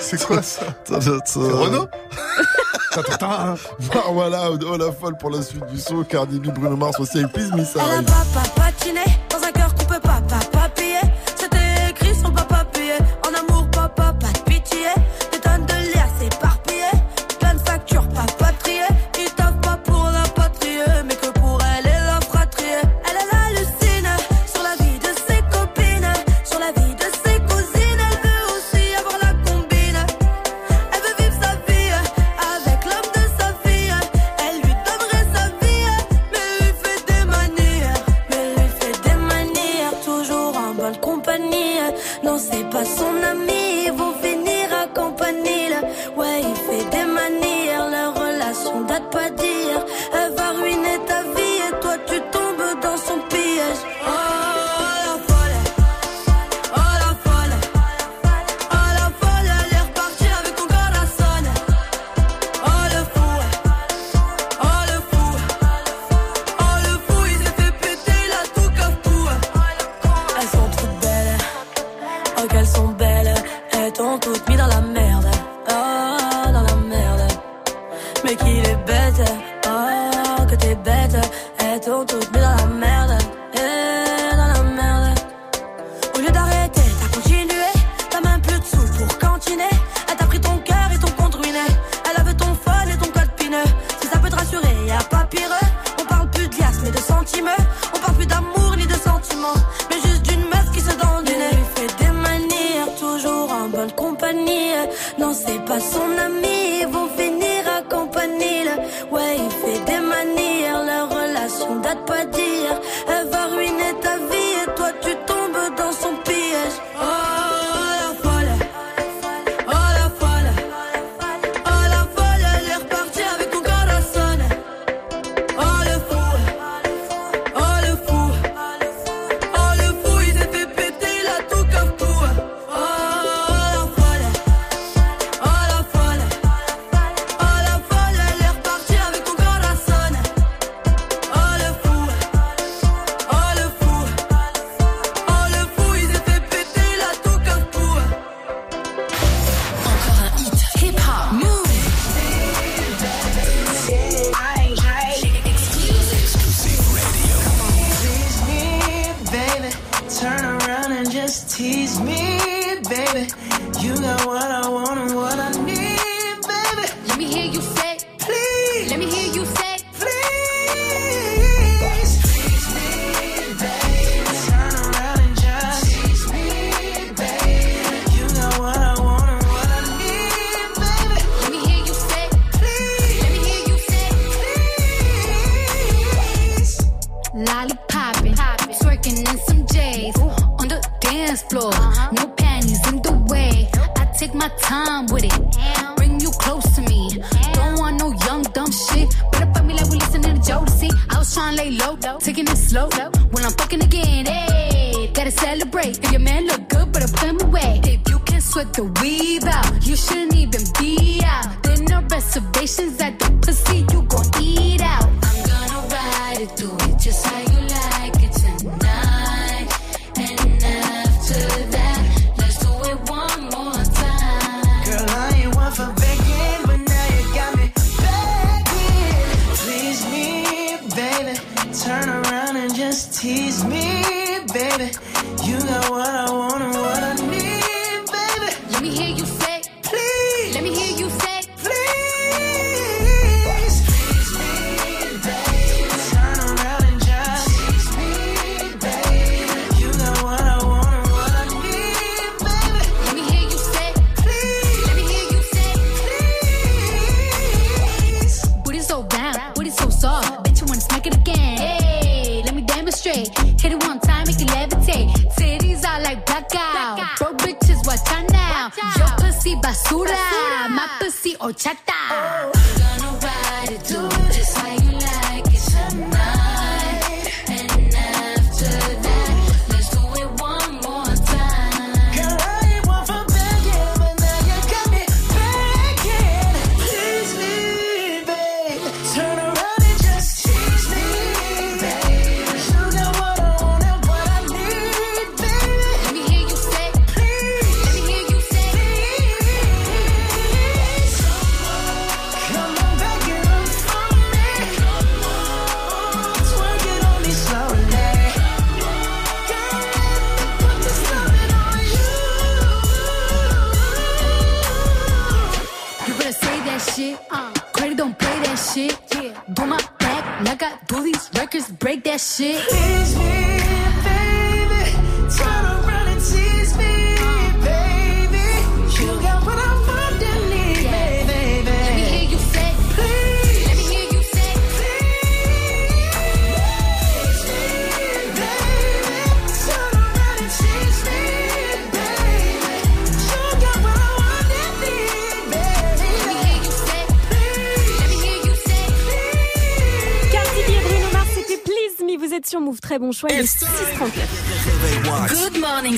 C'est 0.00 0.24
quoi 0.24 0.42
ça 0.42 0.62
C'est 0.84 1.40
Renaud 1.40 1.88
voilà, 4.12 4.50
oh 4.50 4.76
la 4.78 4.90
folle 4.92 5.16
pour 5.18 5.30
la 5.30 5.42
suite 5.42 5.66
du 5.66 5.78
saut, 5.78 6.02
Cardi 6.04 6.38
B, 6.38 6.46
Bruno 6.46 6.76
Mars 6.76 6.98
aussi 6.98 7.18
avec 7.18 7.32
Please 7.32 7.50
Elle 7.52 7.80
a 7.80 8.02
papa 8.02 8.48
patiné 8.56 9.04
dans 9.28 9.46
un 9.46 9.52
cœur 9.52 9.74
qu'on 9.74 9.84
peut 9.84 10.00
pas 10.00 10.22
papa 10.28 10.68
payer. 10.74 11.00
C'était 11.36 11.90
écrit 11.90 12.14
son 12.14 12.30
papa 12.30 12.55
il 78.56 78.66
est 78.66 78.76
bête, 78.86 79.22
oh, 79.66 80.46
que 80.48 80.54
t'es 80.54 80.74
bête, 80.76 81.16
elles 81.58 81.80
t'ont 81.80 82.04
toutes 82.04 82.30
mis 82.32 82.40
dans 82.40 82.56
la 82.56 82.66
merde. 82.66 82.85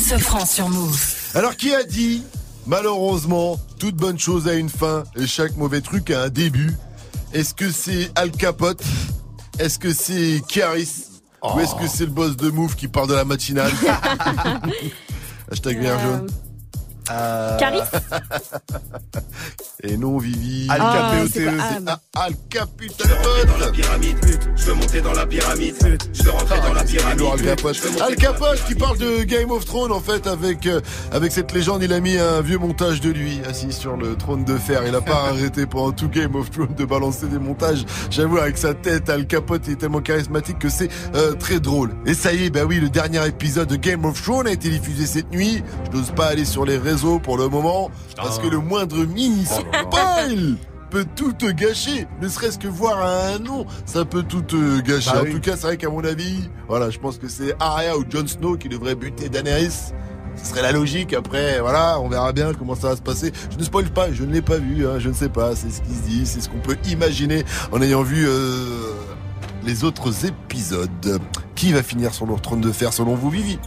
Sur 0.09 0.19
Alors 1.35 1.55
qui 1.55 1.75
a 1.75 1.85
dit 1.85 2.23
malheureusement 2.67 3.61
toute 3.79 3.95
bonne 3.95 4.19
chose 4.19 4.49
a 4.49 4.55
une 4.55 4.71
fin 4.71 5.05
et 5.17 5.27
chaque 5.27 5.55
mauvais 5.59 5.83
truc 5.83 6.11
a 6.11 6.23
un 6.23 6.29
début? 6.31 6.75
Est-ce 7.35 7.53
que 7.53 7.71
c'est 7.71 8.11
Al 8.15 8.31
Capote? 8.31 8.83
Est-ce 9.59 9.79
que 9.79 9.93
c'est 9.93 10.41
Kiaris? 10.49 11.05
Ou 11.43 11.61
est-ce 11.61 11.75
que 11.75 11.87
c'est 11.87 12.07
le 12.07 12.11
boss 12.11 12.39
de 12.39 12.49
Move 12.49 12.75
qui 12.75 12.89
parle 12.89 13.09
de 13.09 13.17
la 13.17 13.27
matinale? 13.27 13.71
Hashtag 15.53 15.79
bien 15.79 15.99
euh... 15.99 16.27
euh 17.11 17.59
Caris 17.59 17.83
Et 19.83 19.99
non, 19.99 20.17
Vivi. 20.17 20.69
Al 20.71 20.81
Capéo, 20.81 21.27
Caputa 22.51 23.05
dans 23.47 23.59
la 23.59 23.71
pyramide, 23.71 24.19
Je 24.57 24.65
veux 24.65 24.75
monter 24.75 25.01
dans 25.01 25.13
la 25.13 25.25
pyramide. 25.25 25.77
Je 26.13 26.23
veux 26.25 26.31
rentrer 26.31 26.61
dans 26.61 26.73
la 26.73 26.83
pyramide. 26.83 27.23
Al 27.33 27.43
Capote. 27.43 27.77
Al 28.01 28.17
Capote 28.17 28.65
qui 28.67 28.75
parle 28.75 28.99
de 28.99 29.23
Game 29.23 29.51
of 29.53 29.65
Thrones 29.65 29.93
en 29.93 30.01
fait 30.01 30.27
avec 30.27 30.67
euh, 30.67 30.81
avec 31.13 31.31
cette 31.31 31.53
légende. 31.53 31.83
Il 31.83 31.93
a 31.93 32.01
mis 32.01 32.19
un 32.19 32.41
vieux 32.41 32.59
montage 32.59 33.01
de 33.01 33.11
lui 33.11 33.41
assis 33.49 33.73
sur 33.73 33.97
le 33.97 34.17
trône 34.17 34.45
de 34.45 34.57
fer. 34.57 34.83
Il 34.87 34.95
a 34.97 35.01
pas 35.01 35.27
arrêté 35.29 35.67
pendant 35.67 35.93
tout 35.93 36.09
Game 36.09 36.35
of 36.35 36.51
Thrones 36.51 36.75
de 36.77 36.85
balancer 36.85 37.27
des 37.27 37.39
montages. 37.39 37.85
J'avoue 38.11 38.39
avec 38.39 38.59
sa 38.59 38.75
tête 38.75 39.09
Al 39.09 39.27
Capote 39.27 39.63
il 39.67 39.75
est 39.75 39.77
tellement 39.77 40.01
charismatique 40.01 40.59
que 40.59 40.69
c'est 40.69 40.89
euh, 41.15 41.35
très 41.35 41.61
drôle. 41.61 41.95
Et 42.05 42.15
ça 42.15 42.33
y 42.33 42.47
est 42.47 42.51
bah 42.51 42.65
oui 42.67 42.81
le 42.81 42.89
dernier 42.89 43.25
épisode 43.29 43.69
de 43.69 43.77
Game 43.77 44.05
of 44.05 44.21
Thrones 44.21 44.49
a 44.49 44.53
été 44.53 44.71
diffusé 44.71 45.07
cette 45.07 45.31
nuit. 45.31 45.63
Je 45.93 45.97
n'ose 45.97 46.11
pas 46.11 46.27
aller 46.27 46.45
sur 46.45 46.65
les 46.65 46.79
réseaux 46.79 47.21
pour 47.21 47.37
le 47.37 47.49
moment 47.49 47.93
parce 48.17 48.41
que 48.41 48.49
le 48.49 48.59
moindre 48.59 49.05
mini 49.05 49.45
spoil 49.45 50.57
peut 50.91 51.07
tout 51.17 51.33
te 51.33 51.47
gâcher, 51.47 52.07
ne 52.21 52.29
serait-ce 52.29 52.59
que 52.59 52.69
voir 52.69 53.05
un 53.05 53.39
nom, 53.39 53.67
ça 53.85 54.05
peut 54.05 54.23
tout 54.23 54.43
te 54.43 54.81
gâcher. 54.81 55.11
Bah 55.13 55.21
en 55.21 55.25
oui. 55.25 55.33
tout 55.33 55.41
cas, 55.41 55.57
c'est 55.57 55.67
vrai 55.67 55.77
qu'à 55.77 55.91
mon 55.91 56.05
avis, 56.05 56.51
voilà, 56.69 56.91
je 56.91 56.99
pense 56.99 57.19
que 57.19 57.29
c'est 57.29 57.55
Arya 57.61 57.97
ou 57.97 58.05
Jon 58.09 58.27
Snow 58.27 58.57
qui 58.57 58.69
devrait 58.69 58.95
buter 58.95 59.29
Daenerys. 59.29 59.93
Ce 60.37 60.51
serait 60.51 60.63
la 60.63 60.71
logique. 60.71 61.15
Après, 61.15 61.59
voilà, 61.61 61.99
on 62.01 62.09
verra 62.09 62.33
bien 62.33 62.55
comment 62.55 62.77
ça 62.77 62.91
va 62.91 62.97
se 62.97 63.03
passer. 63.03 63.33
Je 63.51 63.59
ne 63.59 63.63
spoil 63.65 63.87
pas, 63.87 64.13
je 64.13 64.23
ne 64.23 64.33
l'ai 64.33 64.43
pas 64.43 64.59
vu, 64.59 64.87
hein, 64.87 64.99
je 64.99 65.09
ne 65.09 65.15
sais 65.15 65.29
pas. 65.29 65.57
C'est 65.57 65.71
ce 65.71 65.83
qui 65.83 65.93
se 65.93 66.03
dit, 66.03 66.27
c'est 66.27 66.41
ce 66.41 66.49
qu'on 66.49 66.61
peut 66.61 66.77
imaginer 66.89 67.45
en 67.73 67.83
ayant 67.83 68.03
vu 68.03 68.27
euh, 68.29 68.93
les 69.65 69.83
autres 69.83 70.27
épisodes. 70.27 71.21
Qui 71.57 71.73
va 71.73 71.83
finir 71.83 72.15
sur 72.15 72.25
leur 72.25 72.41
trône 72.41 72.61
de 72.61 72.71
fer 72.71 72.93
selon 72.93 73.17
vous, 73.17 73.31
Vivi? 73.31 73.59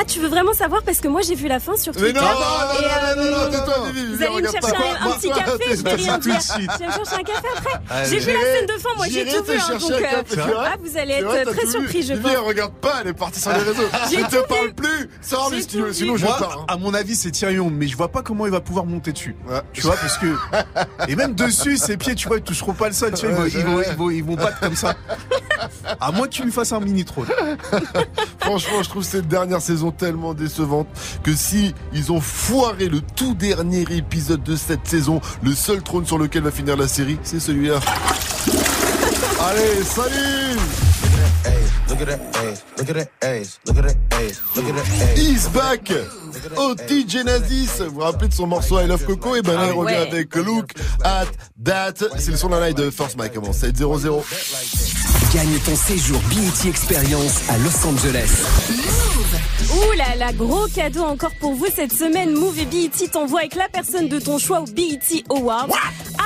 Ah, 0.00 0.04
tu 0.04 0.20
veux 0.20 0.28
vraiment 0.28 0.52
savoir 0.52 0.82
parce 0.84 0.98
que 1.00 1.08
moi 1.08 1.22
j'ai 1.22 1.34
vu 1.34 1.48
la 1.48 1.58
fin 1.58 1.76
sur 1.76 1.92
Mais 1.94 2.00
Twitter. 2.12 2.20
non, 2.20 2.26
non, 2.26 2.30
non, 2.32 3.16
non, 3.16 3.24
non, 3.24 3.30
non, 3.30 3.36
euh, 3.38 3.50
tais-toi, 3.50 3.74
Vivi, 3.92 4.06
Vous 4.06 4.12
Vivi, 4.12 4.24
allez 4.24 4.42
me 4.42 4.48
chercher 4.52 4.76
un, 5.00 5.10
petit 5.10 5.28
café, 5.30 5.64
je 5.76 5.82
vais 5.82 5.94
rien 5.94 6.18
dire. 6.18 6.38
Tu 6.38 6.66
vas 6.66 6.86
me 6.86 6.92
chercher 6.92 7.14
un 7.16 7.22
café 7.22 7.48
après. 7.56 8.04
J'ai 8.08 8.18
vu 8.18 8.32
la 8.32 8.40
scène 8.40 8.66
de 8.66 8.80
fin, 8.80 8.88
moi 8.96 9.06
j'ai 9.10 9.24
tout 9.26 9.44
vu. 9.44 9.58
hein, 9.58 9.78
donc, 9.78 9.90
euh, 9.90 10.54
ah, 10.58 10.76
vous 10.82 10.96
allez 10.98 11.14
être 11.14 11.50
très 11.52 11.66
surpris, 11.66 12.02
je 12.02 12.12
Vivi, 12.12 12.22
pense. 12.22 12.32
elle 12.32 12.38
regarde 12.38 12.74
pas, 12.74 12.98
elle 13.00 13.08
est 13.08 13.12
partie 13.12 13.40
sur 13.40 13.50
les 13.52 13.58
réseaux. 13.70 13.88
Je 14.10 14.16
te 14.36 14.46
parle 14.46 14.72
plus. 14.74 15.10
Sors, 15.20 15.50
mais 15.50 15.62
sinon, 15.92 16.16
je 16.16 16.26
pars. 16.26 16.58
hein. 16.60 16.64
à 16.68 16.76
mon 16.76 16.94
avis, 16.94 17.16
c'est 17.16 17.30
Tyrion, 17.32 17.68
mais 17.70 17.88
je 17.88 17.96
vois 17.96 18.08
pas 18.12 18.22
comment 18.22 18.46
il 18.46 18.52
va 18.52 18.60
pouvoir 18.60 18.86
monter 18.86 19.12
dessus. 19.12 19.34
Tu 19.72 19.80
vois, 19.82 19.96
parce 19.96 20.16
que. 20.18 20.26
Et 21.08 21.16
même 21.16 21.34
dessus, 21.34 21.76
ses 21.76 21.96
pieds, 21.96 22.14
tu 22.14 22.28
vois, 22.28 22.36
ils 22.36 22.42
toucheront 22.44 22.72
pas 22.74 22.86
le 22.88 22.94
sol, 22.94 23.12
tu 23.14 23.26
vois, 23.26 23.48
ils 23.48 23.58
vont, 23.58 23.58
Ouais, 23.58 23.60
ils 23.60 23.64
vont, 23.66 23.76
ouais. 23.76 23.84
ils 23.90 23.96
vont, 23.96 24.10
ils 24.10 24.24
vont 24.24 24.34
battre 24.36 24.60
comme 24.60 24.76
ça. 24.76 24.94
À 26.00 26.12
moins 26.12 26.26
que 26.28 26.32
tu 26.34 26.44
lui 26.44 26.52
fasses 26.52 26.72
un 26.72 26.78
mini 26.80 27.04
trône. 27.04 27.26
Franchement, 28.40 28.82
je 28.82 28.88
trouve 28.88 29.02
cette 29.02 29.26
dernière 29.26 29.60
saison 29.60 29.87
tellement 29.90 30.34
décevante 30.34 30.86
que 31.22 31.34
si 31.34 31.74
ils 31.92 32.12
ont 32.12 32.20
foiré 32.20 32.88
le 32.88 33.00
tout 33.00 33.34
dernier 33.34 33.84
épisode 33.90 34.42
de 34.42 34.56
cette 34.56 34.86
saison, 34.86 35.20
le 35.42 35.54
seul 35.54 35.82
trône 35.82 36.06
sur 36.06 36.18
lequel 36.18 36.42
va 36.42 36.50
finir 36.50 36.76
la 36.76 36.88
série, 36.88 37.18
c'est 37.22 37.40
celui-là. 37.40 37.80
Allez, 39.40 39.82
salut. 39.84 40.58
He's 45.16 45.48
back 45.48 45.92
OT 46.56 47.06
Genesis 47.08 47.68
Vous 47.78 47.94
vous 47.94 48.00
rappelez 48.00 48.28
de 48.28 48.34
son 48.34 48.46
morceau 48.46 48.80
I 48.80 48.86
Love 48.86 49.04
Coco? 49.04 49.36
Et 49.36 49.42
ben 49.42 49.54
là, 49.54 49.66
il 49.66 49.70
Ah 49.70 49.74
revient 49.74 49.94
ouais. 49.94 49.96
avec 49.96 50.34
Look 50.34 50.72
at 51.04 51.26
That. 51.64 51.94
C'est 52.18 52.30
le 52.32 52.36
son 52.36 52.48
de 52.48 52.56
la 52.56 52.68
live 52.68 52.76
de 52.76 52.90
Force 52.90 53.16
Mike. 53.16 53.34
Comment? 53.34 53.50
7-0-0. 53.52 54.22
Gagne 55.34 55.58
ton 55.64 55.76
séjour 55.76 56.20
BET 56.30 56.68
Experience 56.68 57.40
à 57.48 57.58
Los 57.58 57.86
Angeles. 57.86 59.37
Ouh 59.70 59.92
là 59.98 60.16
là, 60.16 60.32
gros 60.32 60.66
cadeau 60.68 61.02
encore 61.02 61.34
pour 61.40 61.52
vous 61.52 61.66
cette 61.66 61.92
semaine. 61.92 62.32
Move 62.32 62.58
et 62.58 62.64
BET 62.64 63.10
t'envoient 63.12 63.40
avec 63.40 63.54
la 63.54 63.68
personne 63.68 64.08
de 64.08 64.18
ton 64.18 64.38
choix 64.38 64.60
au 64.60 64.64
BET 64.64 65.24
Awards 65.28 65.68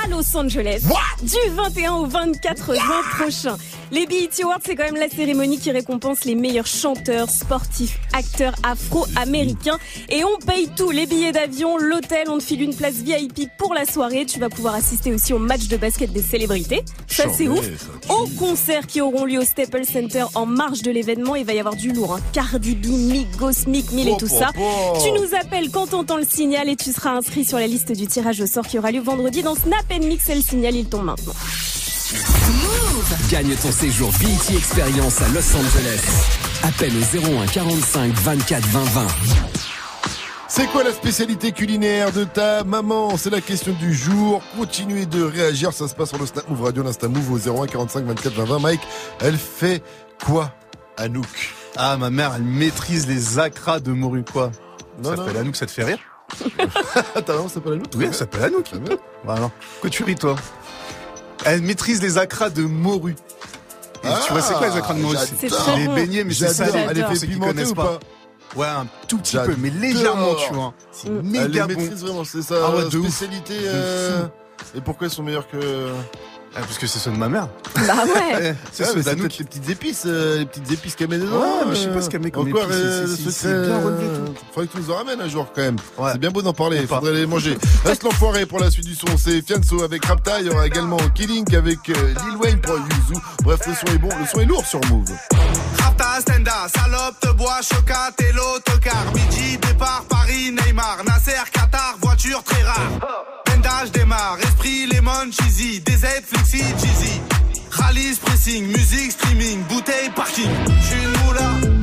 à 0.01 0.07
Los 0.07 0.35
Angeles 0.37 0.83
du 1.21 1.51
21 1.51 1.93
au 1.93 2.05
24 2.05 2.73
juin 2.73 3.01
prochain. 3.17 3.57
Les 3.91 4.07
BET 4.07 4.29
Awards, 4.43 4.59
c'est 4.65 4.75
quand 4.75 4.85
même 4.85 4.95
la 4.95 5.09
cérémonie 5.09 5.59
qui 5.59 5.71
récompense 5.71 6.25
les 6.25 6.35
meilleurs 6.35 6.65
chanteurs, 6.65 7.29
sportifs, 7.29 7.99
acteurs 8.13 8.55
afro-américains. 8.63 9.77
Et 10.09 10.23
on 10.23 10.37
paye 10.45 10.69
tout, 10.75 10.89
les 10.89 11.05
billets 11.05 11.31
d'avion, 11.31 11.77
l'hôtel, 11.77 12.27
on 12.29 12.37
te 12.37 12.43
file 12.43 12.61
une 12.61 12.75
place 12.75 12.95
VIP 12.95 13.49
pour 13.57 13.73
la 13.73 13.85
soirée. 13.85 14.25
Tu 14.25 14.39
vas 14.39 14.49
pouvoir 14.49 14.75
assister 14.75 15.13
aussi 15.13 15.33
au 15.33 15.37
match 15.37 15.67
de 15.67 15.77
basket 15.77 16.11
des 16.11 16.23
célébrités. 16.23 16.83
Ça, 17.07 17.25
c'est 17.31 17.47
ouf. 17.47 17.65
Aux 18.09 18.27
concerts 18.39 18.87
qui 18.87 19.01
auront 19.01 19.25
lieu 19.25 19.39
au 19.39 19.45
Staples 19.45 19.85
Center 19.85 20.25
en 20.33 20.45
marge 20.45 20.81
de 20.81 20.91
l'événement, 20.91 21.35
il 21.35 21.45
va 21.45 21.53
y 21.53 21.59
avoir 21.59 21.75
du 21.75 21.91
lourd. 21.91 22.15
Hein. 22.15 22.21
Cardi 22.31 22.73
B, 22.73 22.87
Migos, 23.33 23.67
Mick 23.67 23.91
Mill 23.91 24.09
et 24.09 24.17
tout 24.17 24.27
ça. 24.27 24.49
Tu 25.03 25.11
nous 25.11 25.35
appelles 25.39 25.69
quand 25.71 25.87
t'entends 25.87 26.17
le 26.17 26.25
signal 26.25 26.69
et 26.69 26.75
tu 26.75 26.91
seras 26.91 27.11
inscrit 27.11 27.45
sur 27.45 27.57
la 27.57 27.67
liste 27.67 27.91
du 27.91 28.07
tirage 28.07 28.41
au 28.41 28.47
sort 28.47 28.67
qui 28.67 28.77
aura 28.77 28.91
lieu 28.91 29.01
vendredi 29.01 29.43
dans 29.43 29.55
Snap 29.55 29.85
Mix 30.01 30.29
et 30.29 30.35
le 30.35 30.41
signal, 30.41 30.75
il 30.75 30.85
tombe 30.85 31.05
maintenant. 31.05 31.33
Gagne 33.29 33.55
ton 33.55 33.71
séjour 33.71 34.11
BET 34.19 34.55
Experience 34.55 35.21
à 35.21 35.27
Los 35.29 35.55
Angeles. 35.55 36.01
Appelle 36.63 36.93
au 36.95 37.39
01 37.41 37.45
45 37.47 38.13
24 38.13 38.65
20 38.67 38.83
20. 38.83 39.07
C'est 40.47 40.67
quoi 40.67 40.83
la 40.83 40.91
spécialité 40.91 41.51
culinaire 41.51 42.11
de 42.11 42.25
ta 42.25 42.63
maman? 42.63 43.17
C'est 43.17 43.31
la 43.31 43.41
question 43.41 43.73
du 43.79 43.93
jour. 43.93 44.41
Continuez 44.55 45.07
de 45.07 45.23
réagir. 45.23 45.73
Ça 45.73 45.87
se 45.87 45.95
passe 45.95 46.09
sur 46.09 46.19
le 46.19 46.27
Snap 46.27 46.47
Move 46.49 46.61
Radio, 46.61 46.83
l'Insta 46.83 47.07
Move 47.07 47.31
au 47.31 47.63
01 47.63 47.65
45 47.65 48.05
24 48.05 48.33
20 48.33 48.45
20. 48.45 48.59
Mike, 48.59 48.81
elle 49.19 49.37
fait 49.37 49.81
quoi 50.23 50.51
Anouk? 50.97 51.25
Ah, 51.75 51.97
ma 51.97 52.09
mère, 52.09 52.33
elle 52.35 52.43
maîtrise 52.43 53.07
les 53.07 53.39
acras 53.39 53.79
de 53.79 53.91
morue, 53.91 54.23
quoi. 54.23 54.51
Non, 55.03 55.11
ça 55.11 55.17
s'appelle 55.17 55.37
Anouk, 55.37 55.55
ça 55.55 55.65
te 55.65 55.71
fait 55.71 55.83
rire 55.83 55.99
Ta 57.25 57.33
maman 57.33 57.47
s'appelle 57.49 57.73
Anouk 57.73 57.87
Oui, 57.95 58.05
elle 58.07 58.13
s'appelle 58.13 58.43
Anouk. 58.43 58.71
Voilà. 59.23 59.49
Pourquoi 59.73 59.89
tu 59.89 60.03
ris, 60.03 60.15
toi 60.15 60.35
Elle 61.45 61.61
maîtrise 61.61 62.01
les 62.01 62.17
acras 62.17 62.49
de 62.49 62.63
morue. 62.63 63.15
Et 64.03 64.07
Ah, 64.07 64.19
tu 64.25 64.33
vois, 64.33 64.41
c'est 64.41 64.53
quoi 64.53 64.67
les 64.69 64.75
acras 64.77 64.93
de 64.93 64.99
morue 64.99 65.15
j'adore. 65.17 65.59
C'est 65.65 65.75
les 65.77 65.87
beignets, 65.87 66.23
mais 66.23 66.33
c'est 66.33 66.49
ça. 66.49 66.65
Elle 66.67 66.97
est 66.97 67.01
pour 67.01 67.11
fait 67.11 67.15
ceux 67.19 67.27
qui 67.27 67.33
pimenter 67.33 67.53
connaissent 67.53 67.71
ou 67.71 67.75
pas 67.75 67.99
Ouais, 68.55 68.67
un 68.67 68.85
tout 69.07 69.17
petit 69.17 69.35
peu, 69.37 69.55
mais 69.57 69.71
légèrement, 69.71 70.35
tu 70.35 70.53
vois. 70.53 70.73
C'est. 70.91 71.07
Elle 71.07 71.21
les 71.31 71.39
méga 71.49 71.65
bon. 71.67 71.75
maîtrise 71.79 72.03
vraiment, 72.03 72.23
c'est 72.23 72.43
sa 72.43 72.55
Ah 72.67 72.75
ouais, 72.75 72.85
spécialité. 72.85 73.55
Euh, 73.63 74.25
Et 74.75 74.81
pourquoi 74.81 75.07
ils 75.07 75.09
sont 75.09 75.23
meilleurs 75.23 75.47
que. 75.49 75.89
Ah, 76.55 76.59
parce 76.59 76.77
que 76.77 76.85
c'est 76.85 76.99
ceux 76.99 77.09
de 77.09 77.17
ma 77.17 77.29
mère. 77.29 77.47
Bah 77.75 77.81
ouais. 78.05 78.55
C'est 78.71 78.83
Ouais, 78.85 78.89
ceux 78.93 79.01
d'Anouk. 79.01 79.35
les 79.39 79.43
petites 79.45 79.69
épices, 79.69 80.03
euh, 80.05 80.37
les 80.39 80.45
petites 80.45 80.71
épices 80.71 80.95
qu'elle 80.95 81.07
met 81.09 81.17
dedans. 81.17 81.39
Ouais, 81.39 81.65
mais 81.67 81.75
je 81.75 81.81
sais 81.81 81.87
pas 81.89 82.01
ce 82.03 82.09
qu'elle 82.11 82.21
met 82.21 82.29
comme 82.29 82.47
Encore, 82.47 82.65
épices, 82.65 82.75
euh, 82.79 83.07
c'est- 83.31 83.65
bien 83.67 83.79
relevé, 83.83 84.05
Faudrait 84.53 84.67
que 84.67 84.71
tu 84.73 84.77
nous 84.83 84.91
en 84.91 84.95
ramènes 84.97 85.19
un 85.21 85.27
jour 85.27 85.47
quand 85.55 85.61
même. 85.61 85.77
Ouais. 85.97 86.11
C'est 86.11 86.19
bien 86.19 86.29
beau 86.29 86.43
d'en 86.43 86.53
parler, 86.53 86.81
pas. 86.85 86.97
faudrait 86.99 87.13
les 87.13 87.25
manger. 87.25 87.57
Reste 87.85 88.03
l'enfoiré 88.03 88.45
pour 88.45 88.59
la 88.59 88.69
suite 88.69 88.85
du 88.85 88.93
son, 88.93 89.17
c'est 89.17 89.41
Fianso 89.41 89.81
avec 89.83 90.05
Rapta, 90.05 90.41
il 90.41 90.45
y 90.47 90.49
aura 90.51 90.67
également 90.67 90.97
Killing 91.15 91.55
avec 91.55 91.79
euh, 91.89 91.93
Lil 92.27 92.37
Wayne 92.39 92.61
pour 92.61 92.75
Yuzu. 92.77 93.19
Bref, 93.43 93.61
le 93.65 93.73
son 93.73 93.87
est 93.95 93.97
bon, 93.97 94.09
le 94.19 94.25
son 94.27 94.39
est 94.41 94.45
lourd 94.45 94.65
sur 94.65 94.79
Move. 94.91 95.09
Rapta, 95.79 96.21
Stenda, 96.21 96.67
salope, 96.75 97.19
te 97.19 97.31
bois, 97.31 97.61
chocat 97.63 98.11
et 98.19 98.31
l'autocar. 98.31 99.03
Midi, 99.15 99.57
départ, 99.57 100.03
Paris, 100.07 100.51
Neymar, 100.51 100.97
Nasser, 101.03 101.31
Qatar, 101.51 101.95
voiture 101.99 102.43
très 102.43 102.61
rare. 102.61 102.91
Démarre, 103.91 104.37
esprit, 104.41 104.87
lemon, 104.87 105.31
cheesy, 105.31 105.81
DZ, 105.81 106.05
flexi, 106.25 106.59
cheesy. 106.59 107.21
Rallye, 107.71 108.15
pressing, 108.21 108.67
musique, 108.67 109.11
streaming, 109.11 109.63
bouteille, 109.63 110.09
parking. 110.15 110.49
J'suis 110.81 111.03
une 111.03 111.25
moula. 111.25 111.82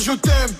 Je 0.00 0.12
t'aime. 0.12 0.54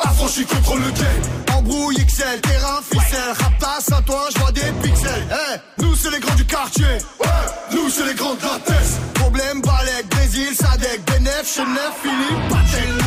Affranchi 0.00 0.44
contre 0.44 0.76
le 0.76 0.90
game. 0.92 1.56
Embrouille 1.56 1.96
XL, 1.96 2.40
terrain, 2.40 2.80
ficelle. 2.82 3.34
Raptas 3.38 3.96
à 3.96 4.02
toi, 4.02 4.28
je 4.34 4.40
vois 4.40 4.52
des 4.52 4.72
pixels. 4.82 5.26
Eh, 5.30 5.82
nous 5.82 5.94
c'est 5.94 6.10
les 6.10 6.20
grands 6.20 6.34
du 6.34 6.44
quartier. 6.46 6.84
Ouais, 6.84 7.26
nous 7.72 7.90
c'est 7.90 8.06
les 8.06 8.14
grands 8.14 8.34
de 8.34 8.42
la. 8.42 9.20
Problème, 9.20 9.60
Balek, 9.62 10.08
Brésil, 10.10 10.54
Sadek, 10.54 11.04
Benef, 11.06 11.54
Chenef, 11.54 11.92
Philippe, 12.02 12.48
Patek. 12.48 12.99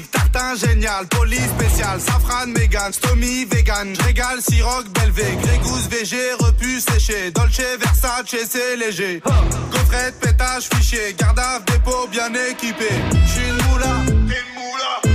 Tartin 0.00 0.54
génial, 0.56 1.06
police 1.08 1.50
spécial, 1.58 2.00
safran, 2.00 2.46
mégan, 2.46 2.92
stomy, 2.92 3.44
vegan. 3.44 3.94
Régal, 4.06 4.40
siroc, 4.40 4.88
belvé, 4.88 5.36
grégousse, 5.42 5.86
VG, 5.88 6.16
repu, 6.38 6.80
séché. 6.80 7.30
Dolce, 7.30 7.60
Versace, 7.78 8.34
c'est 8.48 8.76
léger. 8.76 9.20
Gaufrette, 9.70 10.18
pétage, 10.20 10.68
fichier, 10.74 11.14
garde 11.18 11.64
dépôt 11.66 12.08
bien 12.10 12.32
équipé. 12.50 12.88
J'suis 13.26 13.48
une 13.48 13.70
moula, 13.70 13.94
t'es 14.06 14.12
une 14.12 14.54
moula. 14.54 15.11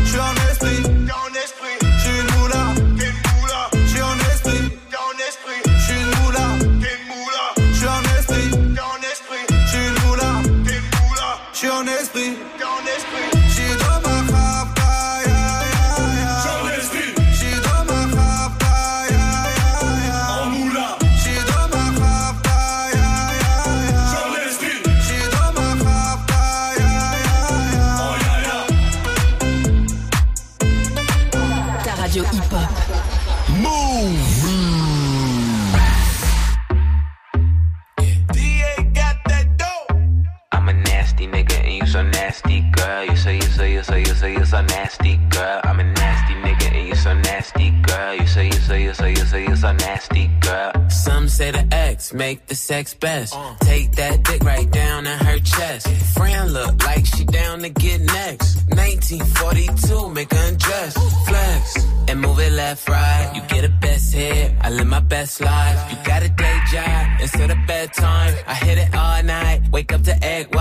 Nasty, 42.37 42.61
girl. 42.71 43.05
You 43.05 43.15
so 43.15 43.29
you 43.29 43.41
so 43.41 43.63
you 43.63 43.83
so 43.83 43.95
you 43.95 44.05
so 44.05 44.25
you 44.27 44.45
so 44.45 44.61
nasty, 44.61 45.17
girl. 45.29 45.61
I'm 45.63 45.79
a 45.79 45.83
nasty 45.83 46.33
nigga 46.35 46.71
and 46.75 46.87
you 46.87 46.95
so 46.95 47.13
nasty, 47.13 47.71
girl. 47.81 48.15
You 48.15 48.27
so 48.27 48.41
you 48.41 48.51
so 48.51 48.73
you 48.75 48.93
so 48.93 49.05
you 49.05 49.15
so 49.25 49.37
you 49.37 49.55
so 49.55 49.71
nasty, 49.73 50.27
girl. 50.41 50.71
Some 50.89 51.27
say 51.27 51.51
the 51.51 51.67
X 51.71 52.13
make 52.13 52.45
the 52.47 52.55
sex 52.55 52.93
best. 52.93 53.35
Take 53.61 53.91
that 53.93 54.23
dick 54.23 54.43
right 54.43 54.69
down 54.69 55.07
in 55.07 55.19
her 55.19 55.39
chest. 55.39 55.87
Friend 56.15 56.53
look 56.53 56.83
like 56.83 57.05
she 57.05 57.23
down 57.25 57.59
to 57.59 57.69
get 57.69 58.01
next. 58.01 58.55
1942, 58.69 60.09
make 60.09 60.31
her 60.33 60.47
undress. 60.47 60.93
Flex 61.27 61.87
and 62.07 62.21
move 62.21 62.39
it 62.39 62.51
left, 62.53 62.87
right. 62.87 63.31
You 63.35 63.41
get 63.47 63.65
a 63.65 63.69
best 63.69 64.13
hit, 64.13 64.53
I 64.61 64.69
live 64.69 64.87
my 64.87 64.99
best 64.99 65.41
life. 65.41 65.91
You 65.91 65.97
got 66.05 66.23
a 66.23 66.29
day 66.29 66.59
job 66.71 67.21
instead 67.21 67.51
of 67.51 67.57
bedtime. 67.67 68.33
I 68.47 68.53
hit 68.53 68.77
it 68.77 68.95
all 68.95 69.23
night, 69.23 69.61
wake 69.71 69.93
up 69.93 70.03
to 70.03 70.23
egg 70.23 70.55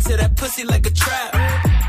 fell 0.00 0.12
into 0.12 0.22
that 0.22 0.36
pussy 0.36 0.64
like 0.64 0.86
a 0.86 0.90
trap. 0.90 1.34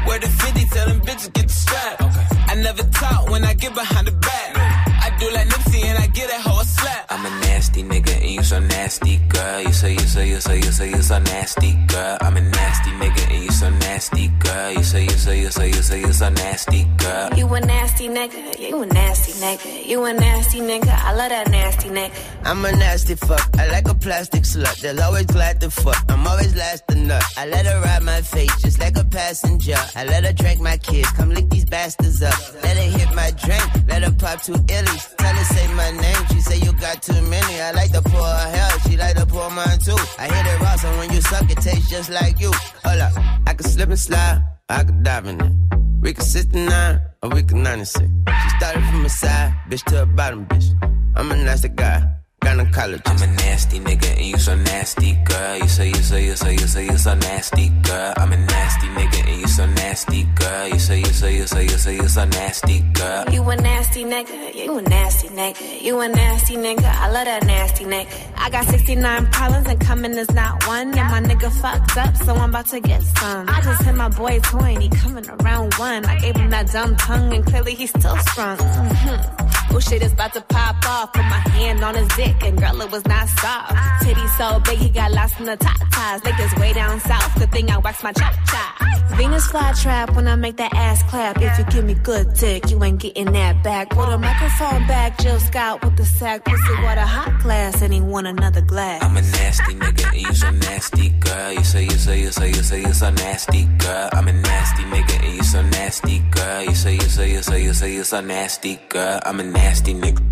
Where 0.07 0.20
the 0.20 0.28
50 0.28 0.66
tell 0.66 0.88
them 0.88 1.01
bitches 1.01 1.34
get 1.34 1.47
the 1.47 1.53
strap. 1.53 2.01
I 2.47 2.55
never 2.55 2.84
talk 2.84 3.30
when 3.30 3.43
I 3.43 3.53
get 3.53 3.74
behind 3.74 4.07
the 4.07 4.12
back. 4.12 4.57
I 5.05 5.16
do 5.20 5.30
like 5.32 5.47
Nipsey 5.47 5.84
and 5.84 5.97
I 5.97 6.07
get 6.07 6.30
that 6.30 6.41
hoe 6.41 6.62
a 6.62 6.66
slap. 6.66 7.05
I'm 7.10 7.26
a 7.26 7.30
nasty 7.45 7.84
nigga 7.84 8.16
and 8.22 8.32
you 8.32 8.43
so 8.43 8.60
nasty, 8.60 9.18
girl. 9.30 9.62
You 9.62 9.74
so 9.74 9.88
you 9.88 9.99
so 9.99 10.22
you 10.22 10.39
so 10.39 10.53
you 10.53 10.72
so 10.72 10.84
you 10.84 11.01
so 11.01 11.20
nasty, 11.20 11.74
girl. 11.88 12.18
I'm 12.22 12.38
a 12.38 12.41
nasty 12.41 12.91
nigga 12.91 13.34
and 13.34 13.43
you 13.43 13.51
so 13.51 13.70
nasty, 13.70 14.28
girl. 14.39 14.72
Say 14.90 15.04
you 15.04 15.10
say 15.12 15.40
you 15.40 15.52
say 15.52 15.68
you 15.68 15.74
say 15.84 16.00
you 16.00 16.04
so 16.06 16.08
you 16.08 16.14
so 16.14 16.30
nasty, 16.30 16.84
girl. 16.98 17.30
You 17.38 17.54
a 17.54 17.62
nasty 17.62 18.08
nigga, 18.08 18.58
you 18.58 18.82
a 18.82 18.88
nasty 18.88 19.34
nigga, 19.34 19.86
you 19.86 20.04
a 20.04 20.14
nasty 20.14 20.62
nigga, 20.62 20.90
I 20.90 21.14
love 21.14 21.30
that 21.30 21.48
nasty 21.52 21.90
nigga. 21.90 22.12
I'm 22.44 22.66
a 22.66 22.72
nasty 22.72 23.14
fuck. 23.14 23.48
I 23.60 23.68
like 23.68 23.88
a 23.88 23.94
plastic 23.94 24.46
slut. 24.46 24.82
They'll 24.82 25.00
always 25.00 25.28
glad 25.28 25.62
to 25.62 25.70
fuck. 25.70 26.04
I'm 26.10 26.26
always 26.26 26.56
last 26.56 26.88
to 26.88 26.96
nut. 26.96 27.24
I 27.38 27.46
let 27.46 27.68
her 27.68 27.80
ride 27.82 28.02
my 28.02 28.22
face 28.22 28.56
just 28.64 28.80
like 28.80 28.98
a 28.98 29.04
passenger. 29.04 29.76
I 29.96 30.06
let 30.06 30.26
her 30.26 30.34
drink 30.34 30.60
my 30.60 30.78
kids. 30.78 31.12
Come 31.12 31.30
lick 31.30 31.48
these 31.52 31.66
bastards 31.66 32.24
up. 32.24 32.34
Let 32.64 32.76
her 32.78 32.98
hit 32.98 33.14
my 33.14 33.30
drink. 33.30 33.64
Let 33.88 34.02
her 34.02 34.12
pop 34.12 34.42
two 34.42 34.54
illies. 34.54 35.16
Tell 35.18 35.36
her 35.36 35.44
say 35.54 35.68
my 35.76 35.92
name. 35.92 36.26
She 36.32 36.42
say 36.42 36.58
you 36.58 36.74
got 36.74 37.04
too 37.04 37.22
many. 37.30 37.62
I 37.62 37.74
like 37.74 37.92
to 37.92 38.02
pour 38.02 38.26
her 38.26 38.50
hell. 38.58 38.80
She 38.80 38.98
like 38.98 39.16
to 39.18 39.28
pour 39.28 39.52
mine 39.52 39.78
too. 39.86 40.00
I 40.18 40.26
hit 40.34 40.48
it 40.52 40.60
raw, 40.62 40.76
so 40.78 40.90
when 40.98 41.14
you 41.14 41.22
suck, 41.22 41.48
it 41.52 41.60
tastes 41.62 41.92
just 41.92 42.10
like 42.10 42.40
you. 42.40 42.52
Hold 42.84 43.02
up. 43.02 43.14
I 43.46 43.54
can 43.54 43.68
slip 43.68 43.90
and 43.90 44.00
slide. 44.00 44.59
I 44.72 44.84
can 44.84 45.01
dive 45.01 45.26
in 45.26 45.41
it. 45.41 45.51
We 45.99 46.13
can 46.13 46.24
69 46.24 47.01
or 47.24 47.30
we 47.30 47.41
can 47.41 47.63
96. 47.63 48.05
She 48.05 48.49
started 48.57 48.84
from 48.86 49.01
the 49.01 49.09
side, 49.09 49.53
bitch 49.67 49.84
to 49.86 49.95
the 49.95 50.05
bottom, 50.05 50.45
bitch. 50.45 50.67
I'm 51.15 51.32
a 51.32 51.36
nasty 51.36 51.70
guy. 51.70 52.18
Gynecologist. 52.42 53.02
I'm 53.06 53.22
a 53.22 53.34
nasty 53.36 53.80
nigga 53.80 54.18
and 54.18 54.26
you 54.26 54.38
so 54.38 54.56
nasty, 54.56 55.14
girl. 55.26 55.58
You 55.58 55.68
so 55.68 55.84
you 55.84 55.96
so 55.96 56.16
you 56.18 56.36
so 56.36 56.50
you 56.50 56.68
so 56.68 56.80
you 56.80 56.98
so 56.98 57.14
nasty, 57.16 57.70
girl. 57.84 58.14
I'm 58.18 58.32
a 58.32 58.38
nasty 58.38 58.88
nigga 58.88 59.28
and 59.28 59.42
you 59.42 59.48
so 59.48 59.66
nasty, 59.66 60.24
girl. 60.36 60.68
You 60.68 60.80
so 60.80 60.94
you 60.94 61.06
so 61.06 61.28
you 61.28 61.46
so 61.48 61.60
you 61.60 61.70
so 61.70 61.90
you 61.90 62.08
so 62.08 62.26
nasty, 62.26 62.80
girl. 62.94 63.26
You 63.32 63.50
a 63.50 63.56
nasty 63.56 64.04
nigga, 64.04 64.56
you 64.56 64.78
a 64.78 64.82
nasty 64.82 65.28
nigga, 65.30 65.82
you 65.82 66.00
a 66.00 66.08
nasty 66.08 66.56
nigga, 66.56 66.86
I 66.86 67.10
love 67.12 67.26
that 67.26 67.46
nasty 67.46 67.86
nigga. 67.86 68.08
I 68.38 68.50
got 68.50 68.66
69 68.66 69.28
problems 69.28 69.68
and 69.68 69.80
coming 69.82 70.14
is 70.14 70.32
not 70.32 70.66
one. 70.68 70.98
And 70.98 71.12
my 71.12 71.22
nigga 71.22 71.52
fucked 71.62 71.98
up, 71.98 72.16
so 72.18 72.34
I'm 72.36 72.50
about 72.50 72.68
to 72.68 72.80
get 72.80 73.02
some. 73.04 73.50
I 73.50 73.62
just 73.62 73.84
hit 73.84 73.96
my 73.96 74.10
boy 74.10 74.40
toy 74.40 74.74
and 74.74 74.82
he 74.84 74.90
coming 74.90 75.28
around 75.30 75.74
one. 75.76 76.06
I 76.06 76.18
gave 76.20 76.36
him 76.36 76.50
that 76.52 76.72
dumb 76.72 76.96
tongue 76.96 77.34
and 77.34 77.46
clearly 77.46 77.76
he's 77.76 77.90
still 77.90 78.18
strong. 78.18 78.58
Mm-hmm. 78.58 79.50
Oh 79.72 79.80
shit 79.80 80.02
is 80.02 80.14
about 80.14 80.34
to 80.34 80.42
pop 80.42 80.84
off. 80.88 81.14
Put 81.14 81.24
my 81.24 81.40
hand 81.54 81.84
on 81.84 81.94
his 81.96 82.08
dick 82.10 82.28
and 82.41 82.57
girl 82.57 82.82
it 82.82 82.91
was 82.91 83.05
not 83.05 83.27
soft. 83.30 83.73
Titty 84.03 84.27
so 84.38 84.59
big 84.65 84.80
he 84.80 84.89
got 84.89 85.11
lost 85.11 85.39
in 85.39 85.45
the 85.45 85.57
top 85.57 85.80
ties. 85.91 86.23
Like 86.23 86.38
this 86.38 86.53
way 86.55 86.73
down 86.73 86.99
south. 86.99 87.36
Good 87.38 87.51
thing 87.51 87.69
I 87.69 87.77
waxed 87.77 88.03
my 88.03 88.13
chop 88.13 88.34
chop. 88.47 88.89
Venus 89.17 89.47
fly 89.47 89.73
trap 89.73 90.15
when 90.15 90.27
I 90.27 90.36
make 90.36 90.57
that 90.57 90.73
ass 90.73 91.03
clap. 91.03 91.41
If 91.41 91.57
you 91.59 91.65
give 91.65 91.86
me 91.86 91.93
good 91.95 92.34
dick, 92.36 92.69
you 92.69 92.82
ain't 92.84 92.99
getting 92.99 93.32
that 93.34 93.63
back. 93.63 93.89
Put 93.89 94.07
a 94.09 94.17
microphone 94.17 94.88
back, 94.88 95.17
Jill 95.19 95.39
Scott 95.39 95.84
with 95.84 95.97
the 95.97 96.05
sack. 96.05 96.45
Pussy 96.45 96.75
water 96.84 97.01
hot 97.01 97.41
glass 97.41 97.82
and 97.82 97.93
he 97.93 98.01
want 98.01 98.27
another 98.27 98.61
glass. 98.61 99.03
I'm 99.03 99.17
a 99.17 99.21
nasty 99.21 99.73
nigga 99.75 100.05
and 100.13 100.21
you 100.21 100.34
so 100.34 100.51
nasty, 100.51 101.09
girl. 101.09 101.51
You 101.51 101.63
so 101.63 101.80
you 101.80 101.91
so 101.91 102.11
you 102.13 102.32
so 102.32 102.43
you 102.45 102.63
so 102.63 102.75
you 102.75 102.93
so 102.93 103.09
nasty, 103.09 103.65
girl. 103.65 104.09
I'm 104.13 104.27
a 104.27 104.34
nasty 104.34 104.84
nigga 104.84 105.23
and 105.25 105.36
you 105.36 105.43
so 105.43 105.61
nasty, 105.61 106.19
girl. 106.32 106.63
You 106.63 106.75
so 106.75 106.89
you 106.89 107.01
so 107.01 107.23
you 107.23 107.41
so 107.41 107.55
you 107.55 107.73
so 107.73 107.86
you 107.86 108.03
so 108.03 108.21
nasty, 108.21 108.80
girl. 108.89 109.19
I'm 109.25 109.39
a 109.39 109.43
nasty 109.43 109.93
nigga. 109.93 110.23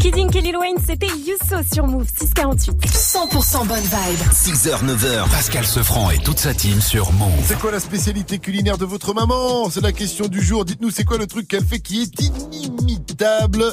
Kid 0.00 0.30
Kelly 0.30 0.54
Wayne, 0.54 0.76
c'était 0.84 1.06
Yusso 1.06 1.62
sur 1.72 1.86
Move 1.86 2.06
648. 2.06 2.86
100% 2.86 3.66
bonne 3.66 3.78
vibe. 3.78 4.20
6h, 4.32 4.84
9h, 4.84 5.30
Pascal 5.30 5.64
Sefranc 5.64 6.10
et 6.10 6.18
toute 6.18 6.38
sa 6.38 6.54
team 6.54 6.80
sur 6.80 7.12
Move. 7.12 7.30
C'est 7.46 7.58
quoi 7.58 7.70
la 7.72 7.80
spécialité 7.80 8.38
culinaire 8.38 8.78
de 8.78 8.84
votre 8.84 9.14
maman? 9.14 9.68
C'est 9.70 9.80
la 9.80 9.92
question 9.92 10.28
du 10.28 10.42
jour. 10.42 10.64
Dites-nous, 10.64 10.90
c'est 10.90 11.04
quoi 11.04 11.18
le 11.18 11.26
truc 11.26 11.48
qu'elle 11.48 11.64
fait 11.64 11.80
qui 11.80 12.02
est 12.02 12.20
inimitable? 12.52 13.64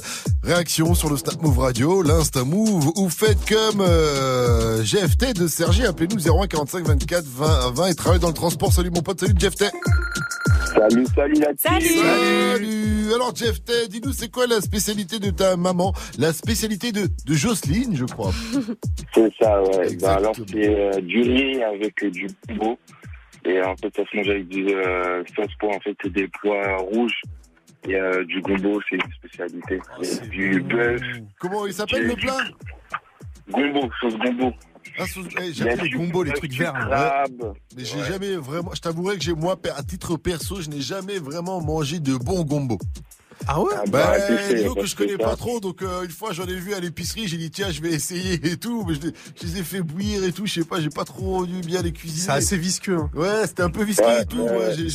Réaction 0.43 0.95
sur 0.95 1.09
le 1.09 1.17
Snap 1.17 1.41
Move 1.41 1.59
Radio, 1.59 2.01
l'Insta 2.01 2.43
Move, 2.43 2.91
ou 2.95 3.09
faites 3.09 3.39
comme 3.47 3.81
euh, 3.81 4.81
GFT 4.83 5.37
de 5.37 5.47
Sergi. 5.47 5.85
Appelez-nous 5.85 6.27
01 6.27 6.47
45 6.47 6.85
24 6.87 7.25
20 7.25 7.71
20 7.73 7.87
et 7.87 7.95
travaille 7.95 8.19
dans 8.19 8.27
le 8.29 8.33
transport. 8.33 8.71
Salut 8.73 8.91
mon 8.91 9.01
pote, 9.01 9.19
salut 9.19 9.33
GFT. 9.33 9.65
Salut, 10.75 11.05
salut 11.15 11.35
la 11.35 11.49
Salut. 11.57 11.85
Salut. 11.87 13.13
Alors 13.13 13.33
GFT, 13.33 13.89
dis-nous, 13.89 14.11
c'est 14.11 14.29
quoi 14.29 14.47
la 14.47 14.59
spécialité 14.59 15.19
de 15.19 15.29
ta 15.29 15.55
maman? 15.55 15.93
La 16.23 16.31
spécialité 16.31 16.93
de, 16.93 17.07
de 17.25 17.33
Jocelyne, 17.33 17.97
je 17.97 18.05
crois. 18.05 18.31
C'est 19.13 19.29
ça, 19.41 19.61
ouais. 19.61 19.93
Bah, 19.97 20.15
alors, 20.15 20.33
c'est 20.47 20.69
euh, 20.69 21.01
du 21.01 21.21
riz 21.21 21.61
avec 21.61 22.01
euh, 22.01 22.09
du 22.11 22.27
gombo. 22.47 22.79
Et 23.45 23.61
en 23.61 23.75
fait, 23.75 23.93
ça 23.93 24.03
se 24.09 24.15
mange 24.15 24.29
avec 24.29 24.47
du 24.47 24.65
euh, 24.69 25.21
sauce 25.35 25.51
pour 25.59 25.75
en 25.75 25.79
fait 25.81 25.97
des 26.07 26.29
pois 26.41 26.77
rouges. 26.77 27.19
Et 27.89 27.95
euh, 27.95 28.23
du 28.23 28.39
gombo, 28.39 28.79
c'est 28.89 28.95
une 28.95 29.11
spécialité. 29.17 29.79
Et 30.01 30.27
du 30.29 30.61
bœuf. 30.61 31.01
Comment 31.41 31.67
il 31.67 31.73
s'appelle 31.73 32.07
le 32.07 32.15
plat 32.15 32.37
Gombo, 33.51 33.89
sauce 33.99 34.15
gombo. 34.17 34.53
Ah, 34.97 35.05
sauce- 35.05 35.27
eh, 35.41 35.51
J'aime 35.51 35.77
les 35.81 35.89
gombos, 35.89 36.23
les 36.23 36.31
trucs 36.31 36.53
verts. 36.53 36.73
Ouais. 36.89 37.47
Mais 37.75 37.83
j'ai 37.83 37.97
Ouais. 37.97 38.07
jamais 38.07 38.35
vraiment. 38.37 38.71
Je 38.73 38.79
t'avouerai 38.79 39.17
que 39.17 39.23
j'ai 39.23 39.33
moi, 39.33 39.59
à 39.75 39.83
titre 39.83 40.15
perso, 40.15 40.61
je 40.61 40.69
n'ai 40.69 40.79
jamais 40.79 41.19
vraiment 41.19 41.59
mangé 41.59 41.99
de 41.99 42.15
bons 42.15 42.45
gombos. 42.45 42.79
Ah 43.47 43.61
ouais 43.61 43.69
Ah 43.75 43.83
Bah, 43.87 44.17
bah, 44.17 44.21
tu 44.27 44.37
sais, 44.37 44.55
disons 44.55 44.73
que 44.73 44.85
je 44.85 44.95
connais 44.95 45.17
pas 45.17 45.35
trop, 45.35 45.59
donc 45.59 45.81
euh, 45.81 46.03
une 46.03 46.11
fois 46.11 46.31
j'en 46.33 46.45
ai 46.45 46.55
vu 46.55 46.73
à 46.73 46.79
l'épicerie, 46.79 47.27
j'ai 47.27 47.37
dit 47.37 47.51
tiens 47.51 47.71
je 47.71 47.81
vais 47.81 47.91
essayer 47.91 48.33
et 48.45 48.57
tout, 48.57 48.85
mais 48.87 48.95
je, 48.95 49.01
les- 49.01 49.13
je 49.41 49.47
les 49.47 49.59
ai 49.59 49.63
fait 49.63 49.81
bouillir 49.81 50.23
et 50.23 50.31
tout, 50.31 50.45
je 50.45 50.53
sais 50.61 50.65
pas, 50.65 50.79
j'ai 50.79 50.89
pas 50.89 51.03
trop 51.05 51.45
dû 51.45 51.59
bien 51.61 51.81
les 51.81 51.91
cuisiner. 51.91 52.25
C'est 52.25 52.31
assez 52.31 52.57
visqueux. 52.57 52.97
hein. 52.97 53.09
Ouais, 53.13 53.45
c'était 53.47 53.63
un 53.63 53.69
peu 53.69 53.83
visqueux 53.83 54.05
Ouais, 54.05 54.21
et 54.21 54.25
tout. 54.25 54.37
ouais, 54.41 54.49
ouais, 54.57 54.75
j'ai- 54.77 54.89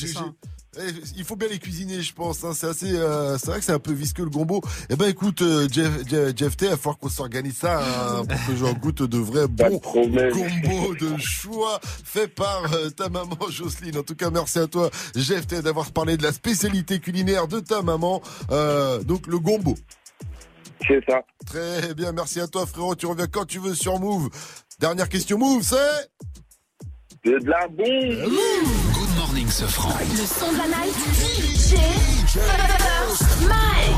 eh, 0.79 0.93
Il 1.17 1.25
faut 1.25 1.37
bien 1.37 1.49
les 1.49 1.59
cuisiner, 1.59 2.01
je 2.03 2.13
pense. 2.13 2.45
hein, 2.45 2.53
C'est 2.55 2.67
assez, 2.69 2.93
euh, 2.95 3.37
c'est 3.39 3.47
vrai 3.49 3.59
que 3.59 3.65
c'est 3.65 3.73
un 3.73 3.79
peu 3.79 3.93
visqueux 3.93 4.25
le 4.25 4.31
gombo. 4.31 4.61
Eh 4.91 4.97
ben 4.97 5.07
écoute, 5.09 5.43
euh, 5.43 5.69
Jeff, 5.71 5.91
Jeff, 6.09 6.37
Jeff 6.37 6.57
T, 6.57 6.67
il 6.67 6.71
va 6.71 6.77
falloir 6.77 6.99
qu'on 6.99 7.09
s'organise 7.09 7.57
ça 7.57 7.81
hein, 7.81 8.25
pour 8.25 8.47
que 8.47 8.57
j'en 8.57 8.73
goûte 8.73 9.03
de 9.03 9.19
vrais 9.19 9.47
bons 9.49 9.79
problème. 9.79 10.31
gombo 10.33 10.95
de 10.95 11.17
choix 11.19 11.81
fait 11.83 12.29
par 12.29 12.73
euh, 12.73 12.91
ta 12.91 13.09
maman 13.09 13.37
Jocelyne. 13.51 13.99
En 13.99 14.03
tout 14.03 14.15
cas, 14.17 14.31
merci 14.31 14.59
à 14.59 14.67
toi, 14.67 14.91
Jeff 15.17 15.47
T, 15.47 15.63
d'avoir 15.63 15.91
parlé 15.93 16.17
de 16.17 16.23
la 16.23 16.33
spécialité 16.33 16.99
culinaire 17.01 17.49
de 17.49 17.61
ta 17.61 17.83
maman. 17.83 18.23
Donc 19.05 19.27
le 19.27 19.39
gombo. 19.39 19.75
C'est 20.87 21.05
ça. 21.09 21.23
Très 21.47 21.93
bien, 21.95 22.13
merci 22.13 22.41
à 22.41 22.47
toi 22.47 22.65
frérot. 22.67 22.95
Tu 22.95 23.07
reviens 23.07 23.27
quand 23.27 23.45
tu 23.45 23.59
veux 23.59 23.75
sur 23.75 23.99
Move. 23.99 24.31
Dernière 24.79 25.09
question 25.09 25.37
Move, 25.39 25.63
c'est 25.63 26.09
de 27.25 27.37
la 27.49 27.67
bombe. 27.69 28.98
Good 29.39 29.47
morning, 29.47 29.51
ce 29.51 29.67
franc. 29.67 29.95
Le 30.01 30.27
son 30.27 30.53
de 30.53 30.59
la 30.59 30.67
night. 30.67 30.97
DJ 31.23 31.77
First 32.27 33.23
Mike. 33.43 33.97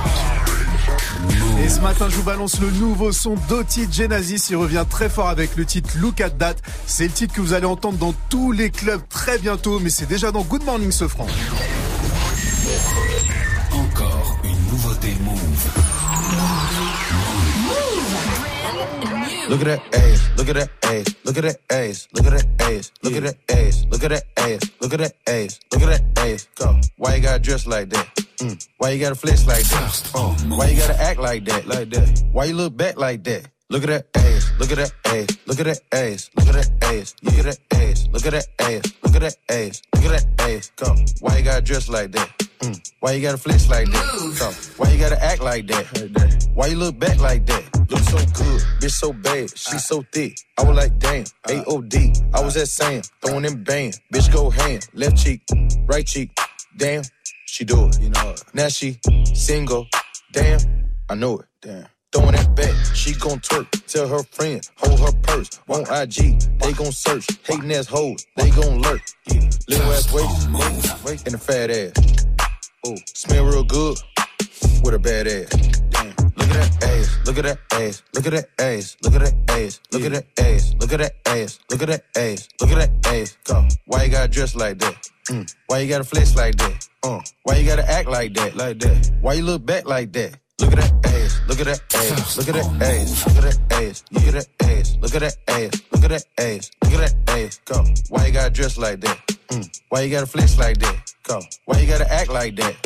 Et 1.65 1.69
ce 1.71 1.81
matin, 1.81 2.09
je 2.11 2.17
vous 2.17 2.23
balance 2.23 2.61
le 2.61 2.71
nouveau 2.71 3.11
son 3.11 3.37
d'Oti 3.49 3.91
Genesis. 3.91 4.49
Il 4.51 4.57
revient 4.57 4.85
très 4.89 5.09
fort 5.09 5.29
avec 5.31 5.57
le 5.57 5.65
titre 5.65 5.89
Look 5.99 6.21
at 6.21 6.31
That. 6.31 6.57
C'est 6.85 7.05
le 7.05 7.13
titre 7.13 7.33
que 7.33 7.41
vous 7.41 7.55
allez 7.55 7.65
entendre 7.65 7.97
dans 7.97 8.13
tous 8.29 8.53
les 8.53 8.69
clubs 8.69 9.01
très 9.09 9.39
bientôt, 9.39 9.81
mais 9.81 9.89
c'est 9.89 10.05
déjà 10.05 10.31
dans 10.31 10.43
Good 10.43 10.65
Morning 10.65 10.93
ce 10.93 11.09
franc. 11.09 11.27
Encore 13.73 14.39
une 14.45 14.67
nouveauté 14.71 15.17
Move. 15.25 15.90
Look 19.51 19.63
at 19.63 19.67
that 19.67 19.95
ass, 19.97 20.31
look 20.37 20.49
at 20.49 20.55
that 20.55 20.71
ass, 20.85 21.17
look 21.25 21.37
at 21.37 21.43
that 21.43 21.57
ass, 21.71 22.07
look 22.15 22.25
at 22.25 22.35
that 22.35 22.47
ass, 22.63 22.93
look 23.03 23.15
at 23.17 23.23
that 23.25 23.37
ass, 23.51 23.85
look 23.91 24.05
at 24.05 24.11
that 24.11 24.25
ass, 24.37 24.71
look 24.81 24.93
at 24.93 25.01
that 25.01 25.15
ass, 25.27 25.61
look 25.73 25.83
at 25.83 25.89
that 25.89 26.19
ass. 26.25 26.49
Go. 26.55 26.81
Why 26.99 27.17
you 27.17 27.23
gotta 27.23 27.41
dress 27.41 27.67
like 27.67 27.91
that? 27.91 28.15
Mm. 28.39 28.69
Why 28.79 28.91
you 28.91 29.01
gotta 29.01 29.17
flex 29.17 29.49
like 29.49 29.65
that? 29.65 30.13
Uh, 30.15 30.35
why 30.55 30.69
you 30.69 30.79
gotta 30.79 31.03
act 31.03 31.19
like 31.19 31.45
that? 31.47 31.67
Like 31.67 31.91
that? 31.91 32.23
Why 32.31 32.45
you 32.45 32.55
look 32.55 32.77
back 32.77 32.97
like 32.97 33.25
that? 33.25 33.49
Look 33.71 33.85
at 33.85 33.89
that 34.13 34.25
ass, 34.25 34.51
look 34.59 34.73
at 34.73 34.79
that 34.79 34.93
ass, 35.05 35.39
look 35.47 35.61
at 35.61 35.67
that 35.67 35.81
ass, 35.93 36.29
look 36.37 36.49
at 36.49 36.55
that 36.55 36.71
ass, 36.83 37.15
look 37.23 37.35
at 37.35 37.45
that 37.45 37.61
ass, 37.71 38.09
look 38.11 38.27
at 38.27 38.33
that 38.33 38.47
ass, 38.59 38.93
look 39.01 39.15
at 39.15 39.23
that 39.23 39.37
ass, 39.49 39.83
look 39.95 40.05
at 40.07 40.11
that 40.11 40.41
ass. 40.41 40.73
Go. 40.75 40.97
Why 41.21 41.39
you 41.39 41.45
gotta 41.45 41.63
dress 41.63 41.89
like 41.89 42.11
that? 42.11 42.29
Mm. 42.59 42.93
Why 42.99 43.13
you 43.13 43.23
gotta 43.23 43.39
flex 43.39 43.71
like 43.71 43.87
that? 43.87 44.37
Go. 44.41 44.51
Why 44.77 44.91
you 44.91 44.99
gotta 44.99 45.25
act 45.25 45.41
like 45.41 45.69
that? 45.69 46.49
Why 46.53 46.67
you 46.67 46.79
look 46.79 46.99
back 46.99 47.21
like 47.21 47.47
that? 47.47 47.63
Look 47.89 48.01
so 48.01 48.19
good, 48.43 48.61
bitch 48.81 48.91
so 48.91 49.13
bad, 49.13 49.57
she 49.57 49.79
so 49.79 50.03
thick. 50.13 50.37
I 50.59 50.65
was 50.65 50.77
like, 50.77 50.99
damn, 50.99 51.23
AOD. 51.47 52.35
I 52.35 52.41
was 52.41 52.57
at 52.57 52.67
Sam, 52.67 53.03
throwing 53.23 53.45
them 53.45 53.63
band. 53.63 54.01
Bitch 54.13 54.33
go 54.33 54.51
hand, 54.51 54.89
left 54.95 55.17
cheek, 55.17 55.43
right 55.87 56.05
cheek. 56.05 56.37
Damn, 56.77 57.05
she 57.47 57.65
do 57.65 57.87
it. 57.87 58.01
You 58.01 58.09
know 58.09 58.31
it. 58.31 58.43
Now 58.53 58.67
she 58.67 58.99
single. 59.33 59.87
Damn, 60.33 60.59
I 61.09 61.15
know 61.15 61.39
it. 61.39 61.47
Damn. 61.63 61.87
Throwing 62.13 62.33
that 62.33 62.57
back, 62.57 62.75
she 62.93 63.15
gon' 63.15 63.39
twerk. 63.39 63.71
Tell 63.87 64.09
her 64.09 64.25
friend, 64.25 64.61
hold 64.79 64.99
her 64.99 65.13
purse. 65.23 65.61
On 65.69 65.83
IG, 65.83 66.41
they 66.59 66.73
gon' 66.73 66.91
search. 66.91 67.25
Hating 67.45 67.71
ass 67.71 67.87
hoes, 67.87 68.27
they 68.37 68.51
gon' 68.51 68.83
lurk. 68.83 69.01
Yeah. 69.27 69.49
Little 69.69 69.93
ass 69.93 70.13
waist, 70.13 71.05
waist, 71.05 71.27
and 71.27 71.37
a 71.37 71.39
fat 71.39 71.71
ass. 71.71 72.27
Ooh, 72.89 72.97
smell 73.15 73.45
real 73.45 73.63
good 73.63 73.97
with 74.83 74.95
a 74.95 74.99
bad 74.99 75.29
ass. 75.29 75.51
Damn. 75.91 76.09
Look 76.37 76.49
at 76.51 76.55
that 76.55 76.85
ass, 76.85 77.19
look 77.27 77.39
at 77.39 77.45
that 77.45 77.59
ass, 77.75 78.03
look 78.13 78.27
at 78.27 78.33
that 78.33 78.49
ass, 78.59 78.97
look 79.03 79.15
at 79.15 79.21
that 79.21 79.51
ass, 79.51 79.81
look 79.93 80.03
at 80.03 80.11
that 80.11 80.27
ass, 80.41 80.75
look 80.81 80.93
at 80.93 80.99
that 80.99 81.15
ass, 81.27 81.59
look 81.71 81.83
at 81.83 81.89
that 81.89 82.05
ass, 82.17 82.49
look 82.61 82.71
at 82.71 82.79
that 82.79 83.07
ass. 83.07 83.37
Go. 83.45 83.69
Why 83.87 84.05
you 84.05 84.11
gotta 84.11 84.29
dress 84.29 84.57
like 84.57 84.79
that? 84.79 84.97
Mm. 85.29 85.55
Why 85.67 85.79
you 85.79 85.89
gotta 85.89 86.03
flex 86.03 86.35
like 86.35 86.57
that? 86.57 86.89
Uh. 87.05 87.21
Why 87.45 87.57
you 87.57 87.67
gotta 87.67 87.89
act 87.89 88.09
like 88.09 88.35
that? 88.35 88.57
Like 88.57 88.81
that? 88.81 89.13
Why 89.21 89.35
you 89.35 89.45
look 89.45 89.65
back 89.65 89.87
like 89.87 90.13
that? 90.15 90.37
Look 90.61 90.73
at 90.73 90.77
that 90.77 91.07
ass, 91.07 91.41
look 91.49 91.61
at 91.61 91.67
that 91.67 91.81
ass, 91.95 92.37
look 92.37 92.49
at 92.49 92.55
that 92.55 92.83
ass, 92.83 93.27
look 93.27 93.37
at 93.37 93.45
that 93.45 93.73
ass, 93.73 94.05
look 94.13 94.25
at 94.25 94.33
that 94.35 94.49
ass, 94.61 94.97
look 95.01 95.15
at 95.15 95.21
that 95.21 95.37
ass, 95.49 95.83
look 95.91 96.05
at 96.05 96.11
that 96.11 96.25
ass, 96.39 96.71
look 96.83 96.93
at 96.93 97.01
that 97.01 97.31
ass. 97.31 97.61
Go. 97.65 97.85
Why 98.11 98.27
you 98.27 98.33
gotta 98.33 98.51
dress 98.51 98.77
like 98.77 99.01
that? 99.01 99.27
Mm. 99.49 99.81
Why 99.89 100.03
you 100.03 100.11
gotta 100.11 100.27
flex 100.27 100.59
like 100.59 100.79
that? 100.81 101.15
Go. 101.23 101.41
Why 101.65 101.79
you 101.81 101.87
gotta 101.87 102.13
act 102.13 102.31
like 102.31 102.57
that? 102.57 102.77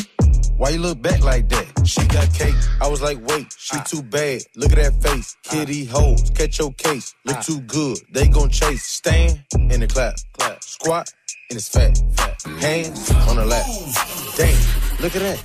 Why 0.56 0.68
you 0.68 0.78
look 0.78 1.02
back 1.02 1.24
like 1.24 1.48
that? 1.48 1.66
She 1.84 2.06
got 2.06 2.32
cake. 2.32 2.54
I 2.80 2.86
was 2.86 3.02
like, 3.02 3.18
wait, 3.26 3.52
she 3.58 3.76
ah. 3.76 3.82
too 3.82 4.02
bad. 4.04 4.42
Look 4.54 4.70
at 4.70 4.78
that 4.78 5.02
face. 5.02 5.36
Kitty 5.42 5.88
ah. 5.92 5.98
hoes, 5.98 6.30
catch 6.30 6.60
your 6.60 6.72
case. 6.74 7.12
Look 7.24 7.38
ah. 7.38 7.42
too 7.42 7.60
good. 7.62 7.98
They 8.12 8.28
gon' 8.28 8.50
chase. 8.50 8.84
Stand 8.84 9.42
in 9.52 9.80
the 9.80 9.88
clap. 9.88 10.14
clap. 10.38 10.62
Squat 10.62 11.12
and 11.50 11.58
it's 11.58 11.68
fat. 11.68 11.96
fat. 12.12 12.42
Hands 12.60 13.10
on 13.28 13.36
the 13.36 13.44
lap. 13.44 13.66
Damn, 14.36 14.83
look 15.04 15.16
at 15.16 15.20
that. 15.20 15.38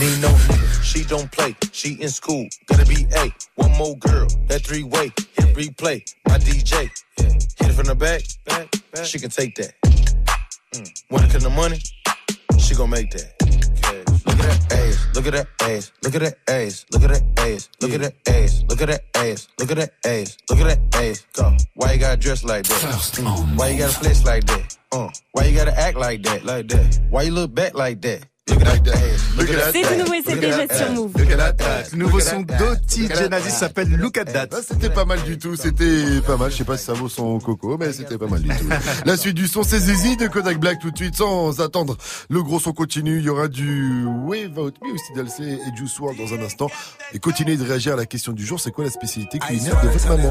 Need 0.00 0.20
no 0.20 0.28
nigga. 0.50 0.82
She 0.82 1.04
don't 1.04 1.30
play. 1.30 1.54
She 1.70 1.94
in 2.02 2.08
school. 2.08 2.48
Gotta 2.66 2.84
be 2.84 3.06
A. 3.14 3.32
One 3.54 3.70
more 3.78 3.96
girl. 3.98 4.26
That 4.48 4.62
three 4.62 4.82
way. 4.82 5.12
Hit 5.34 5.54
replay. 5.54 6.02
My 6.26 6.38
DJ. 6.38 6.90
Hit 7.16 7.70
it 7.70 7.72
from 7.72 7.86
the 7.86 7.94
back. 7.94 8.22
back, 8.46 8.68
back. 8.92 9.04
She 9.04 9.20
can 9.20 9.30
take 9.30 9.54
that. 9.56 9.74
Mm. 10.74 11.02
When 11.08 11.22
it 11.22 11.30
come 11.30 11.40
to 11.42 11.50
money, 11.50 11.78
she 12.58 12.74
gon' 12.74 12.90
make 12.90 13.12
that. 13.12 13.30
Look 14.26 14.38
at 14.38 14.46
that 14.48 14.72
ass, 14.72 15.06
look 15.14 15.26
at 15.26 15.32
that 15.32 15.48
ass, 15.62 15.92
look 16.02 16.14
at 16.14 16.20
that 16.20 16.38
ass, 16.48 16.86
look 16.92 17.02
at 17.02 17.10
that 17.10 17.24
ass, 17.38 17.68
look 17.80 17.92
at 17.92 18.00
that 18.00 18.14
ass, 18.28 18.64
look 18.68 18.80
at 18.80 18.88
that 18.88 19.02
ass, 19.16 19.48
look 19.58 19.70
at 19.70 19.76
that 19.76 19.92
ass, 20.04 20.36
look 20.48 20.58
at 20.60 20.66
that 20.66 21.02
ass. 21.02 21.26
Go. 21.32 21.56
Why 21.74 21.92
you 21.92 21.98
gotta 22.00 22.16
dress 22.16 22.44
like 22.44 22.64
that? 22.64 22.82
Mm. 23.20 23.56
Why 23.56 23.68
you 23.68 23.78
gotta 23.78 23.92
flex 23.92 24.24
like 24.24 24.46
that? 24.46 24.76
Uh. 24.90 25.08
Why 25.32 25.44
you 25.44 25.56
gotta 25.56 25.78
act 25.78 25.96
like 25.96 26.22
that? 26.24 26.44
Like 26.44 26.68
that? 26.68 27.00
Why 27.10 27.22
you 27.22 27.32
look 27.32 27.54
back 27.54 27.74
like 27.74 28.00
that? 28.02 28.26
C'est 29.72 29.82
tout 29.82 29.98
nouveau 29.98 30.14
et 30.14 30.22
c'est 30.24 30.36
déjà 30.36 30.76
sur. 30.76 30.92
Move. 30.92 31.12
Nouveau 31.94 32.20
son 32.20 32.40
d'Oti 32.40 33.08
Genesis 33.08 33.50
s'appelle 33.50 33.90
Look 33.96 34.18
at 34.18 34.26
That. 34.26 34.46
Bah, 34.46 34.58
c'était 34.66 34.90
pas 34.90 35.04
mal 35.04 35.22
du 35.22 35.38
tout, 35.38 35.56
c'était 35.56 36.20
pas 36.26 36.36
mal. 36.36 36.50
Je 36.50 36.56
sais 36.56 36.64
pas 36.64 36.76
si 36.76 36.84
ça 36.84 36.92
vaut 36.92 37.08
son 37.08 37.38
coco, 37.38 37.76
mais 37.78 37.92
c'était 37.92 38.18
pas 38.18 38.26
mal 38.26 38.42
du 38.42 38.48
tout. 38.48 38.68
La 39.04 39.16
suite 39.16 39.34
du 39.34 39.46
son, 39.46 39.62
c'est 39.62 39.78
Zizi 39.78 40.16
de 40.16 40.26
Kodak 40.26 40.58
Black 40.58 40.78
tout 40.80 40.90
de 40.90 40.96
suite, 40.96 41.16
sans 41.16 41.60
attendre. 41.60 41.96
Le 42.28 42.42
gros 42.42 42.60
son 42.60 42.72
continue. 42.72 43.18
Il 43.18 43.24
y 43.24 43.28
aura 43.28 43.48
du 43.48 44.04
Wave 44.04 44.58
Out 44.58 44.76
Me 44.82 44.92
aussi 44.94 45.12
d'Alcé 45.14 45.42
et 45.42 45.76
Juice 45.76 45.98
WRLD 45.98 46.18
dans 46.18 46.34
un 46.34 46.44
instant. 46.44 46.70
Et 47.12 47.18
continuez 47.18 47.56
de 47.56 47.64
réagir 47.64 47.94
à 47.94 47.96
la 47.96 48.06
question 48.06 48.32
du 48.32 48.44
jour. 48.44 48.60
C'est 48.60 48.70
quoi 48.72 48.84
la 48.84 48.90
spécialité 48.90 49.38
culinaire 49.38 49.80
de 49.82 49.88
votre 49.88 50.08
maman? 50.08 50.30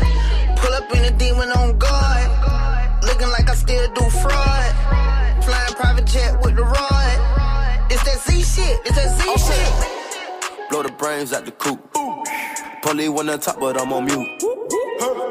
Pull 1.41 1.49
up 1.49 1.57
in 1.57 1.61
a 1.61 1.63
demon 1.63 1.69
on 1.71 1.77
guard. 1.77 3.03
Looking 3.03 3.29
like 3.29 3.49
I 3.49 3.55
still 3.55 3.93
do 3.93 4.09
fraud. 4.09 5.43
Flying 5.43 5.73
private 5.73 6.05
jet 6.05 6.39
with 6.43 6.55
the 6.55 6.63
rod. 6.63 7.91
It's 7.91 8.03
that 8.03 8.19
Z 8.19 8.41
shit. 8.43 8.79
It's 8.85 8.95
that 8.95 9.19
Z 9.19 9.23
shit. 9.37 10.69
Blow 10.69 10.83
the 10.83 10.91
brains 10.91 11.33
out 11.33 11.45
the 11.45 11.51
coop. 11.51 11.79
Polly 12.81 13.09
wanna 13.09 13.37
top, 13.37 13.59
but 13.59 13.79
I'm 13.79 13.93
on 13.93 14.05
mute. 14.05 14.43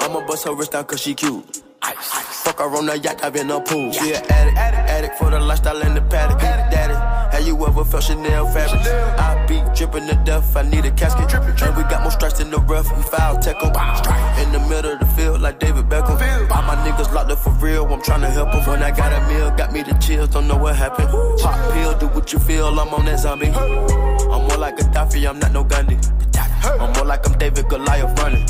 I'ma 0.03 0.27
bust 0.27 0.45
her 0.47 0.55
wrist 0.55 0.73
down 0.73 0.85
cause 0.85 1.01
she 1.01 1.15
cute. 1.15 1.63
Fuck 1.83 2.59
her 2.59 2.77
on 2.77 2.87
the 2.87 2.99
yacht, 2.99 3.25
I've 3.25 3.33
been 3.33 3.51
a 3.51 3.61
pool. 3.61 3.93
She 3.93 4.13
an 4.13 4.23
addict, 4.31 4.59
addict 4.59 5.19
for 5.19 5.31
the 5.31 5.41
lifestyle 5.41 5.81
and 5.83 5.97
the 5.97 6.03
paddock. 6.03 6.39
Daddy, 6.41 6.95
have 7.35 7.47
you 7.47 7.55
ever 7.67 7.85
felt 7.85 8.05
Chanel 8.05 8.47
fabric? 8.47 8.81
I 9.19 9.47
be 9.47 9.63
dripping 9.75 10.07
to 10.09 10.15
death, 10.25 10.57
I 10.57 10.63
need 10.63 10.85
a 10.85 10.91
casket. 10.91 11.33
And 11.63 11.77
we 11.77 11.83
got 11.85 12.03
more 12.03 12.11
strikes 12.11 12.41
in 12.41 12.51
the 12.51 12.59
rough, 12.59 12.87
we 12.97 13.03
foul 13.03 13.37
'em. 13.37 14.43
In 14.43 14.53
the 14.53 14.61
middle 14.69 14.93
of 14.93 15.01
the 15.01 15.07
field, 15.17 15.41
like 15.41 15.59
David 15.59 15.89
Beckham. 15.89 16.51
All 16.51 16.63
my 16.63 16.77
niggas 16.85 17.13
locked 17.13 17.31
up 17.31 17.39
for 17.39 17.51
real, 17.65 17.85
I'm 17.87 18.03
tryna 18.03 18.31
help 18.31 18.55
'em. 18.55 18.65
When 18.67 18.83
I 18.83 18.91
got 18.91 19.13
a 19.13 19.21
meal, 19.29 19.51
got 19.51 19.73
me 19.73 19.83
the 19.83 19.95
chills, 19.95 20.29
don't 20.29 20.47
know 20.49 20.57
what 20.57 20.77
happened. 20.77 21.09
Pop 21.41 21.73
pill, 21.73 21.95
do 21.95 22.07
what 22.09 22.33
you 22.33 22.39
feel, 22.39 22.69
I'm 22.79 22.93
on 22.95 23.07
that 23.07 23.21
zombie. 23.21 23.49
I'm 23.49 24.43
more 24.47 24.59
like 24.59 24.77
Gaddafi, 24.77 25.29
I'm 25.29 25.39
not 25.39 25.53
no 25.53 25.65
Gandhi. 25.65 25.99
I'm 26.63 26.93
more 26.93 27.05
like 27.05 27.27
I'm 27.27 27.39
David 27.39 27.69
Goliath 27.69 28.19
running. 28.21 28.47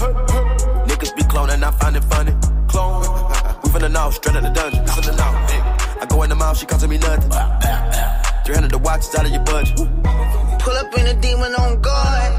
Niggas 0.89 1.15
be 1.17 1.23
cloning, 1.23 1.63
I 1.63 1.71
find 1.73 1.97
it 1.97 2.05
funny. 2.05 2.35
Clone. 2.81 3.03
We 3.63 3.69
finna 3.71 3.91
know, 3.93 4.11
straight 4.11 4.37
out 4.37 4.43
the 4.43 4.51
dungeon. 4.51 4.85
Finna 4.87 5.15
know. 5.21 5.33
I 6.01 6.07
go 6.09 6.23
in 6.23 6.31
the 6.31 6.35
mouth, 6.35 6.57
she 6.57 6.67
costing 6.67 6.91
me 6.91 6.99
nothing. 6.99 7.31
300 8.45 8.71
the 8.71 8.79
watch 8.79 9.01
is 9.01 9.15
out 9.15 9.27
of 9.27 9.33
your 9.33 9.45
budget. 9.45 9.77
Pull 9.77 10.77
up 10.83 10.91
in 10.99 11.07
a 11.07 11.15
demon 11.21 11.55
on 11.57 11.81
guard. 11.81 12.33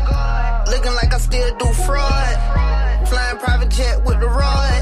Looking 0.67 0.95
like 0.99 1.13
I 1.13 1.19
still 1.19 1.55
do 1.57 1.67
fraud. 1.85 2.35
Flying 3.07 3.37
private 3.37 3.69
jet 3.69 4.03
with 4.05 4.19
the 4.19 4.27
rod. 4.27 4.81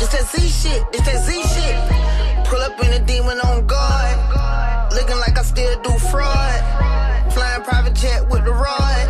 It's 0.00 0.12
that 0.14 0.24
Z 0.32 0.34
shit. 0.60 0.82
It's 0.92 1.04
that 1.08 1.18
Z 1.26 1.30
shit. 1.54 1.76
Pull 2.46 2.60
up 2.60 2.78
in 2.84 2.92
a 2.92 3.04
demon 3.04 3.38
on 3.40 3.66
guard. 3.66 4.92
Looking 4.92 5.18
like 5.18 5.36
I 5.36 5.42
still 5.42 5.76
do 5.82 5.92
fraud. 6.10 6.60
Flying 7.32 7.62
private 7.62 7.94
jet 7.94 8.28
with 8.30 8.44
the 8.44 8.52
rod. 8.52 9.04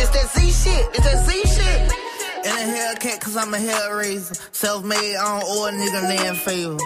It's 0.00 0.10
that 0.10 0.26
Z 0.34 0.50
shit. 0.50 0.84
It's 0.94 1.04
that 1.06 1.18
Z 1.26 1.30
shit. 1.54 2.05
In 2.46 2.52
a 2.52 2.54
Hellcat, 2.54 3.20
cause 3.20 3.36
I'm 3.36 3.52
a 3.54 3.58
hellraiser. 3.58 4.40
Self 4.54 4.84
made, 4.84 5.16
I 5.16 5.40
don't 5.40 5.44
owe 5.50 5.66
a 5.66 5.72
nigga 5.72 6.02
land 6.04 6.38
favor. 6.38 6.78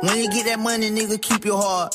When 0.00 0.18
you 0.20 0.28
get 0.30 0.46
that 0.46 0.58
money, 0.58 0.90
nigga, 0.90 1.22
keep 1.22 1.44
your 1.44 1.62
heart. 1.62 1.94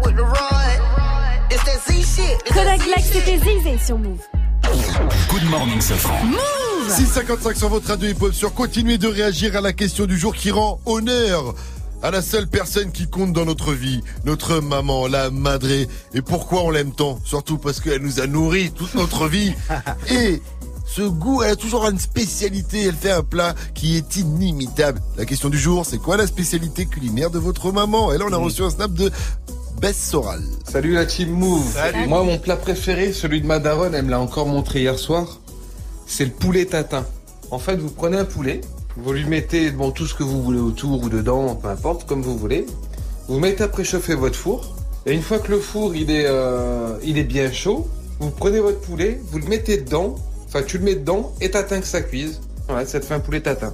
Kodak 1.87 2.83
Black, 2.85 3.03
c'était 3.03 3.39
Zizé 3.39 3.77
sur 3.83 3.97
Move. 3.97 4.19
Good 5.29 5.49
morning, 5.49 5.81
Safran. 5.81 6.19
655 6.89 7.57
sur 7.57 7.69
votre 7.69 7.87
radio 7.87 8.09
hip-hop 8.09 8.33
sur 8.33 8.53
continuez 8.53 8.97
de 8.97 9.07
réagir 9.07 9.55
à 9.55 9.61
la 9.61 9.73
question 9.73 10.05
du 10.05 10.17
jour 10.17 10.35
qui 10.35 10.51
rend 10.51 10.79
honneur 10.85 11.55
à 12.03 12.11
la 12.11 12.21
seule 12.21 12.47
personne 12.47 12.91
qui 12.91 13.07
compte 13.07 13.33
dans 13.33 13.45
notre 13.45 13.73
vie, 13.73 14.01
notre 14.25 14.59
maman, 14.59 15.07
la 15.07 15.31
madré. 15.31 15.87
Et 16.13 16.21
pourquoi 16.21 16.63
on 16.63 16.69
l'aime 16.69 16.91
tant? 16.91 17.19
Surtout 17.23 17.57
parce 17.57 17.79
qu'elle 17.79 18.01
nous 18.01 18.19
a 18.19 18.27
nourri 18.27 18.71
toute 18.71 18.93
notre 18.95 19.27
vie. 19.27 19.53
Et 20.09 20.41
ce 20.85 21.03
goût, 21.03 21.41
elle 21.41 21.51
a 21.51 21.55
toujours 21.55 21.87
une 21.87 21.99
spécialité. 21.99 22.83
Elle 22.83 22.95
fait 22.95 23.11
un 23.11 23.23
plat 23.23 23.55
qui 23.73 23.95
est 23.97 24.17
inimitable. 24.17 25.01
La 25.17 25.25
question 25.25 25.49
du 25.49 25.57
jour, 25.57 25.85
c'est 25.85 25.99
quoi 25.99 26.17
la 26.17 26.27
spécialité 26.27 26.85
culinaire 26.85 27.29
de 27.29 27.39
votre 27.39 27.71
maman? 27.71 28.13
Et 28.13 28.17
là, 28.17 28.25
on 28.27 28.33
a 28.33 28.37
reçu 28.37 28.61
un 28.61 28.69
snap 28.69 28.93
de 28.93 29.11
Bess 29.81 29.97
Soral. 29.97 30.43
Salut 30.71 30.93
la 30.93 31.07
team 31.07 31.31
Move. 31.31 31.73
Salut. 31.73 32.07
Moi, 32.07 32.23
mon 32.23 32.37
plat 32.37 32.55
préféré, 32.55 33.11
celui 33.11 33.41
de 33.41 33.47
ma 33.47 33.57
daronne, 33.57 33.95
elle 33.95 34.05
me 34.05 34.11
l'a 34.11 34.19
encore 34.19 34.45
montré 34.45 34.81
hier 34.81 34.99
soir, 34.99 35.39
c'est 36.05 36.23
le 36.23 36.29
poulet 36.29 36.65
tatin. 36.65 37.03
En 37.49 37.57
fait, 37.57 37.77
vous 37.77 37.89
prenez 37.89 38.17
un 38.17 38.25
poulet, 38.25 38.61
vous 38.95 39.11
lui 39.11 39.25
mettez 39.25 39.71
bon, 39.71 39.89
tout 39.89 40.05
ce 40.05 40.13
que 40.13 40.21
vous 40.21 40.43
voulez 40.43 40.59
autour 40.59 41.01
ou 41.01 41.09
dedans, 41.09 41.55
peu 41.55 41.67
importe, 41.67 42.05
comme 42.05 42.21
vous 42.21 42.37
voulez. 42.37 42.67
Vous 43.27 43.39
mettez 43.39 43.63
à 43.63 43.67
préchauffer 43.67 44.13
votre 44.13 44.35
four. 44.35 44.75
Et 45.07 45.13
une 45.13 45.23
fois 45.23 45.39
que 45.39 45.49
le 45.49 45.59
four 45.59 45.95
il 45.95 46.11
est, 46.11 46.27
euh, 46.27 46.95
il 47.03 47.17
est 47.17 47.23
bien 47.23 47.51
chaud, 47.51 47.89
vous 48.19 48.29
prenez 48.29 48.59
votre 48.59 48.81
poulet, 48.81 49.19
vous 49.31 49.39
le 49.39 49.47
mettez 49.47 49.77
dedans, 49.77 50.13
enfin 50.45 50.61
tu 50.61 50.77
le 50.77 50.83
mets 50.83 50.95
dedans 50.95 51.33
et 51.41 51.49
t'attends 51.49 51.81
que 51.81 51.87
ça 51.87 52.01
cuise. 52.01 52.39
Ouais, 52.69 52.85
ça 52.85 52.99
te 52.99 53.05
fait 53.07 53.15
un 53.15 53.19
poulet 53.19 53.41
tatin. 53.41 53.73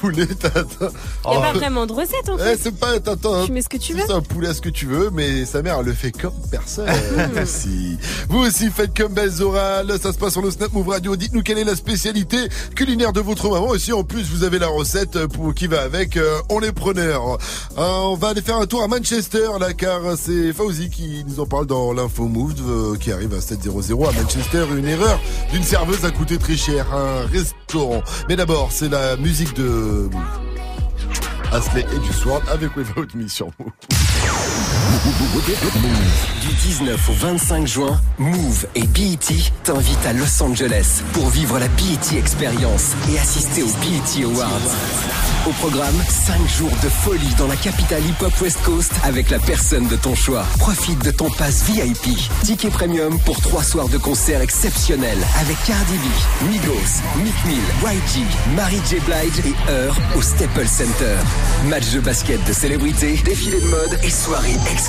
Poulet 0.00 0.26
tatin. 0.26 0.88
Il 1.24 1.30
n'y 1.30 1.36
a 1.36 1.40
pas 1.40 1.52
vraiment 1.52 1.86
de 1.86 1.92
recette 1.92 2.28
en 2.28 2.36
Eh, 2.38 2.42
fait. 2.42 2.58
c'est 2.62 2.74
pas 2.78 2.92
attends, 2.92 3.44
Tu 3.46 3.52
mets 3.52 3.62
ce 3.62 3.68
que 3.68 3.76
tu 3.76 3.92
veux. 3.94 4.02
C'est 4.06 4.12
un 4.12 4.20
poulet 4.20 4.48
à 4.48 4.54
ce 4.54 4.60
que 4.60 4.68
tu 4.68 4.86
veux, 4.86 5.10
mais 5.10 5.44
sa 5.44 5.62
mère 5.62 5.76
elle 5.80 5.86
le 5.86 5.92
fait 5.92 6.12
comme 6.12 6.32
personne. 6.50 6.86
Mm. 7.18 7.42
aussi. 7.42 7.98
Vous 8.28 8.38
aussi 8.40 8.70
faites 8.70 8.96
comme 8.96 9.12
Belles 9.12 9.42
Orales. 9.42 9.92
Ça 10.00 10.12
se 10.12 10.18
passe 10.18 10.32
sur 10.32 10.42
le 10.42 10.50
Snap 10.50 10.72
Move 10.72 10.88
Radio. 10.88 11.16
Dites-nous 11.16 11.42
quelle 11.42 11.58
est 11.58 11.64
la 11.64 11.74
spécialité 11.76 12.36
culinaire 12.74 13.12
de 13.12 13.20
votre 13.20 13.48
maman. 13.50 13.74
Et 13.74 13.78
si 13.78 13.92
en 13.92 14.04
plus 14.04 14.24
vous 14.30 14.44
avez 14.44 14.58
la 14.58 14.68
recette 14.68 15.26
pour 15.26 15.52
qui 15.54 15.66
va 15.66 15.82
avec, 15.82 16.16
euh, 16.16 16.38
on 16.50 16.60
est 16.60 16.72
preneurs. 16.72 17.38
Euh, 17.76 17.82
on 18.02 18.14
va 18.14 18.28
aller 18.28 18.42
faire 18.42 18.56
un 18.58 18.66
tour 18.66 18.82
à 18.82 18.88
Manchester 18.88 19.48
là, 19.60 19.72
car 19.72 20.00
c'est 20.16 20.52
Fauzi 20.52 20.90
qui 20.90 21.24
nous 21.26 21.40
en 21.40 21.46
parle 21.46 21.66
dans 21.66 21.92
l'info 21.92 22.24
Move 22.26 22.54
euh, 22.66 22.96
qui 22.96 23.10
arrive 23.12 23.34
à 23.34 23.40
700 23.40 23.70
à 24.08 24.12
Manchester. 24.12 24.64
Une 24.76 24.86
erreur 24.86 25.20
d'une 25.52 25.62
serveuse 25.64 26.04
a 26.04 26.10
coûté 26.10 26.38
très 26.38 26.56
cher. 26.56 26.86
Un 26.94 27.26
restaurant. 27.26 28.02
Mais 28.28 28.36
d'abord, 28.36 28.68
c'est 28.72 28.88
la 28.88 29.16
musique 29.16 29.54
de 29.58 30.08
et 31.76 31.98
du 31.98 32.12
Sword 32.12 32.42
avec 32.48 32.76
Without 32.76 33.08
Me 33.14 33.26
sur 33.26 33.46
Move. 33.58 34.77
Du 36.40 36.48
19 36.48 37.08
au 37.08 37.12
25 37.12 37.66
juin, 37.68 38.00
Move 38.18 38.66
et 38.74 38.82
BET 38.82 39.18
t'invitent 39.62 40.06
à 40.06 40.12
Los 40.12 40.42
Angeles 40.42 41.02
pour 41.12 41.28
vivre 41.28 41.58
la 41.60 41.68
BET 41.68 42.18
Experience 42.18 42.94
et 43.08 43.18
assister 43.18 43.62
aux 43.62 43.66
BET 43.66 44.24
Awards. 44.24 44.48
Au 45.46 45.50
programme, 45.50 45.94
5 46.08 46.36
jours 46.58 46.72
de 46.82 46.88
folie 46.88 47.34
dans 47.38 47.46
la 47.46 47.54
capitale 47.56 48.04
hip-hop 48.04 48.32
West 48.40 48.58
Coast 48.64 48.92
avec 49.04 49.30
la 49.30 49.38
personne 49.38 49.86
de 49.86 49.94
ton 49.94 50.16
choix. 50.16 50.44
Profite 50.58 51.02
de 51.04 51.12
ton 51.12 51.30
pass 51.30 51.62
VIP. 51.62 52.18
Ticket 52.42 52.70
premium 52.70 53.18
pour 53.20 53.40
3 53.40 53.62
soirs 53.62 53.88
de 53.88 53.98
concerts 53.98 54.42
exceptionnels 54.42 55.24
avec 55.40 55.56
Cardi 55.64 55.94
B, 55.94 56.50
Migos, 56.50 57.02
Meek 57.22 57.44
Mill, 57.46 57.62
YG, 57.84 58.26
Mary 58.56 58.80
J. 58.90 58.96
Blige 59.00 59.46
et 59.46 59.70
Heur 59.70 59.96
au 60.16 60.22
Staples 60.22 60.66
Center. 60.66 61.16
Match 61.66 61.90
de 61.92 62.00
basket 62.00 62.44
de 62.44 62.52
célébrités, 62.52 63.16
défilé 63.24 63.60
de 63.60 63.66
mode 63.68 63.98
et 64.02 64.10
soirée 64.10 64.56
exclusive. 64.72 64.87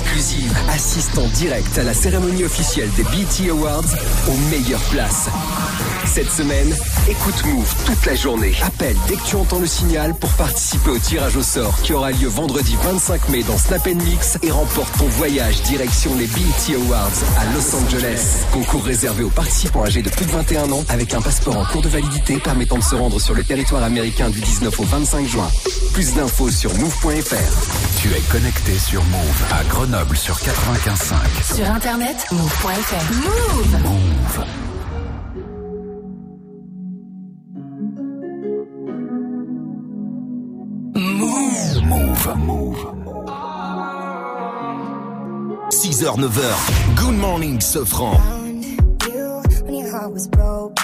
Assiste 0.68 1.18
en 1.18 1.26
direct 1.28 1.78
à 1.78 1.82
la 1.82 1.94
cérémonie 1.94 2.44
officielle 2.44 2.90
des 2.96 3.04
BT 3.04 3.50
Awards 3.50 3.84
aux 4.28 4.36
meilleures 4.50 4.82
places. 4.90 5.28
Cette 6.06 6.30
semaine, 6.30 6.74
écoute 7.08 7.44
Move 7.44 7.74
toute 7.84 8.06
la 8.06 8.14
journée. 8.14 8.54
Appelle 8.62 8.96
dès 9.08 9.16
que 9.16 9.24
tu 9.26 9.36
entends 9.36 9.58
le 9.58 9.66
signal 9.66 10.14
pour 10.14 10.30
participer 10.30 10.90
au 10.90 10.98
tirage 10.98 11.36
au 11.36 11.42
sort 11.42 11.80
qui 11.82 11.92
aura 11.92 12.10
lieu 12.10 12.28
vendredi 12.28 12.76
25 12.82 13.28
mai 13.28 13.42
dans 13.42 13.58
Snap 13.58 13.86
Mix 13.86 14.38
et 14.42 14.50
remporte 14.50 14.96
ton 14.98 15.06
voyage 15.06 15.62
direction 15.62 16.16
les 16.16 16.26
BET 16.26 16.76
Awards 16.76 17.10
à 17.38 17.44
Los 17.54 17.74
Angeles. 17.74 18.44
Concours 18.52 18.84
réservé 18.84 19.24
aux 19.24 19.30
participants 19.30 19.84
âgés 19.84 20.02
de 20.02 20.10
plus 20.10 20.26
de 20.26 20.32
21 20.32 20.70
ans 20.72 20.84
avec 20.88 21.14
un 21.14 21.20
passeport 21.20 21.56
en 21.56 21.64
cours 21.64 21.82
de 21.82 21.88
validité 21.88 22.38
permettant 22.38 22.78
de 22.78 22.84
se 22.84 22.94
rendre 22.94 23.20
sur 23.20 23.34
le 23.34 23.44
territoire 23.44 23.82
américain 23.82 24.30
du 24.30 24.40
19 24.40 24.80
au 24.80 24.84
25 24.84 25.26
juin. 25.26 25.48
Plus 25.92 26.14
d'infos 26.14 26.50
sur 26.50 26.74
move.fr. 26.74 27.89
Tu 28.00 28.08
es 28.14 28.20
connecté 28.32 28.78
sur 28.78 29.04
Move 29.04 29.44
à 29.52 29.62
Grenoble 29.64 30.16
sur 30.16 30.34
95.5. 30.36 31.54
Sur 31.54 31.70
internet, 31.70 32.26
move.fr. 32.32 33.12
Move. 33.12 33.76
Move. 40.94 41.82
Move. 41.84 41.84
Move. 41.84 42.36
Move. 42.38 42.86
6h, 45.68 46.16
9h. 46.16 46.96
Good 46.96 47.18
morning, 47.18 47.60
Sofran. 47.60 48.16
you 49.08 49.42
when 49.66 49.74
your 49.74 49.90
heart 49.90 50.14
was 50.14 50.26
broke. 50.26 50.78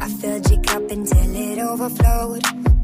I 0.00 0.08
filled 0.20 0.48
your 0.48 0.62
cup 0.62 0.88
until 0.92 1.34
it 1.34 1.58
overflowed. 1.58 2.83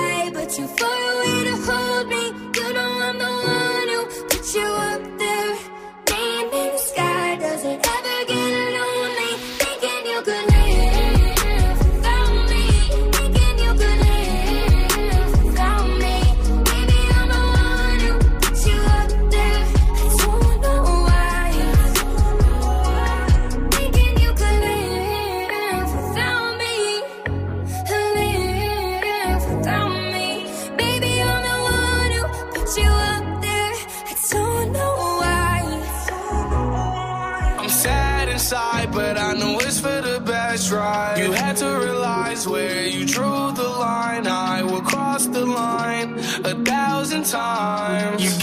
you 4.53 4.65
up 4.65 5.20
times. 47.31 48.21
You 48.23 48.40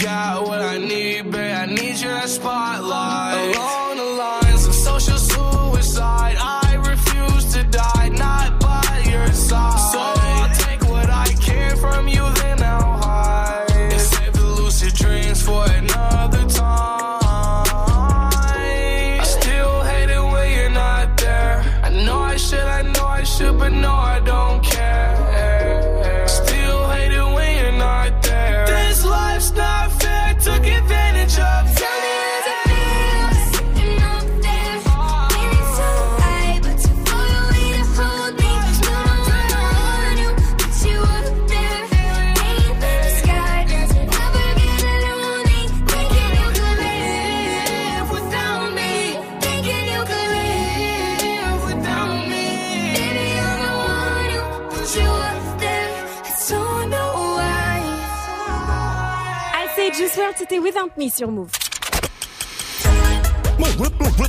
c'était 60.49 60.59
Without 60.59 60.89
Me 60.97 61.09
sur 61.09 61.29
Move. 61.29 61.49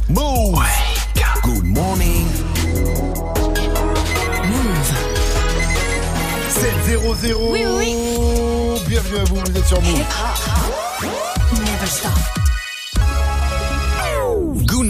Move. 0.09 0.59
Good 1.43 1.65
morning. 1.65 2.27
Move. 4.45 4.93
7-0-0. 6.49 7.53
Oui, 7.53 7.65
oui. 7.67 7.97
Bienvenue 8.87 9.19
à 9.19 9.25
vous, 9.25 9.37
vous 9.37 9.57
êtes 9.57 9.67
sur 9.67 9.81
Move. 9.81 10.05
Never 11.53 11.87
stop. 11.87 12.40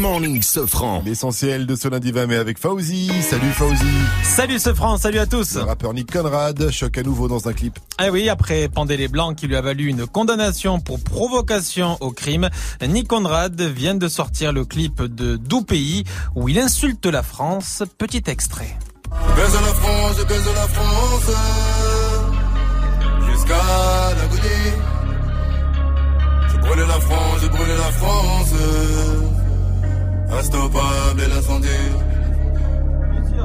Morning, 0.01 0.40
Sofran. 0.40 1.03
L'essentiel 1.05 1.66
de 1.66 1.76
ce 1.76 1.86
lundi 1.86 2.11
20 2.11 2.26
mai 2.26 2.36
avec 2.36 2.59
Fauzi. 2.59 3.11
Salut 3.22 3.53
Fauzi. 3.53 3.84
Salut 4.22 4.59
ce 4.59 4.72
France, 4.72 5.03
salut 5.03 5.18
à 5.18 5.26
tous. 5.26 5.57
Le 5.57 5.62
rappeur 5.62 5.92
Nick 5.92 6.11
Conrad 6.11 6.70
choque 6.70 6.96
à 6.96 7.03
nouveau 7.03 7.28
dans 7.28 7.48
un 7.48 7.53
clip. 7.53 7.78
Ah 7.98 8.09
oui, 8.11 8.30
après 8.30 8.70
Pandé 8.70 8.96
les 8.96 9.09
Blancs 9.09 9.36
qui 9.36 9.46
lui 9.46 9.57
a 9.57 9.61
valu 9.61 9.88
une 9.88 10.07
condamnation 10.07 10.80
pour 10.80 11.01
provocation 11.01 11.98
au 12.01 12.12
crime, 12.12 12.48
Nick 12.88 13.09
Conrad 13.09 13.61
vient 13.61 13.94
de 13.94 14.09
sortir 14.09 14.55
le 14.55 14.64
clip 14.64 15.03
de 15.03 15.36
Doux 15.36 15.62
Pays 15.62 16.05
où 16.34 16.48
il 16.48 16.59
insulte 16.59 17.05
la 17.05 17.22
France. 17.22 17.82
Petit 17.98 18.22
extrait. 18.26 18.78
Je 19.05 19.36
baise 19.36 19.53
la 19.53 19.74
France, 19.74 20.16
je 20.18 20.24
baise 20.24 20.46
la 20.55 20.68
France 20.68 21.36
Jusqu'à 23.30 23.62
l'agonie 24.16 24.72
Je 26.48 26.57
brûle 26.57 26.88
la 26.88 27.01
France, 27.01 27.40
je 27.42 27.48
brûle 27.48 27.68
la 27.68 27.92
France 27.92 29.39
Instoppable 30.33 31.20
et 31.22 31.28
l'incendie 31.28 31.68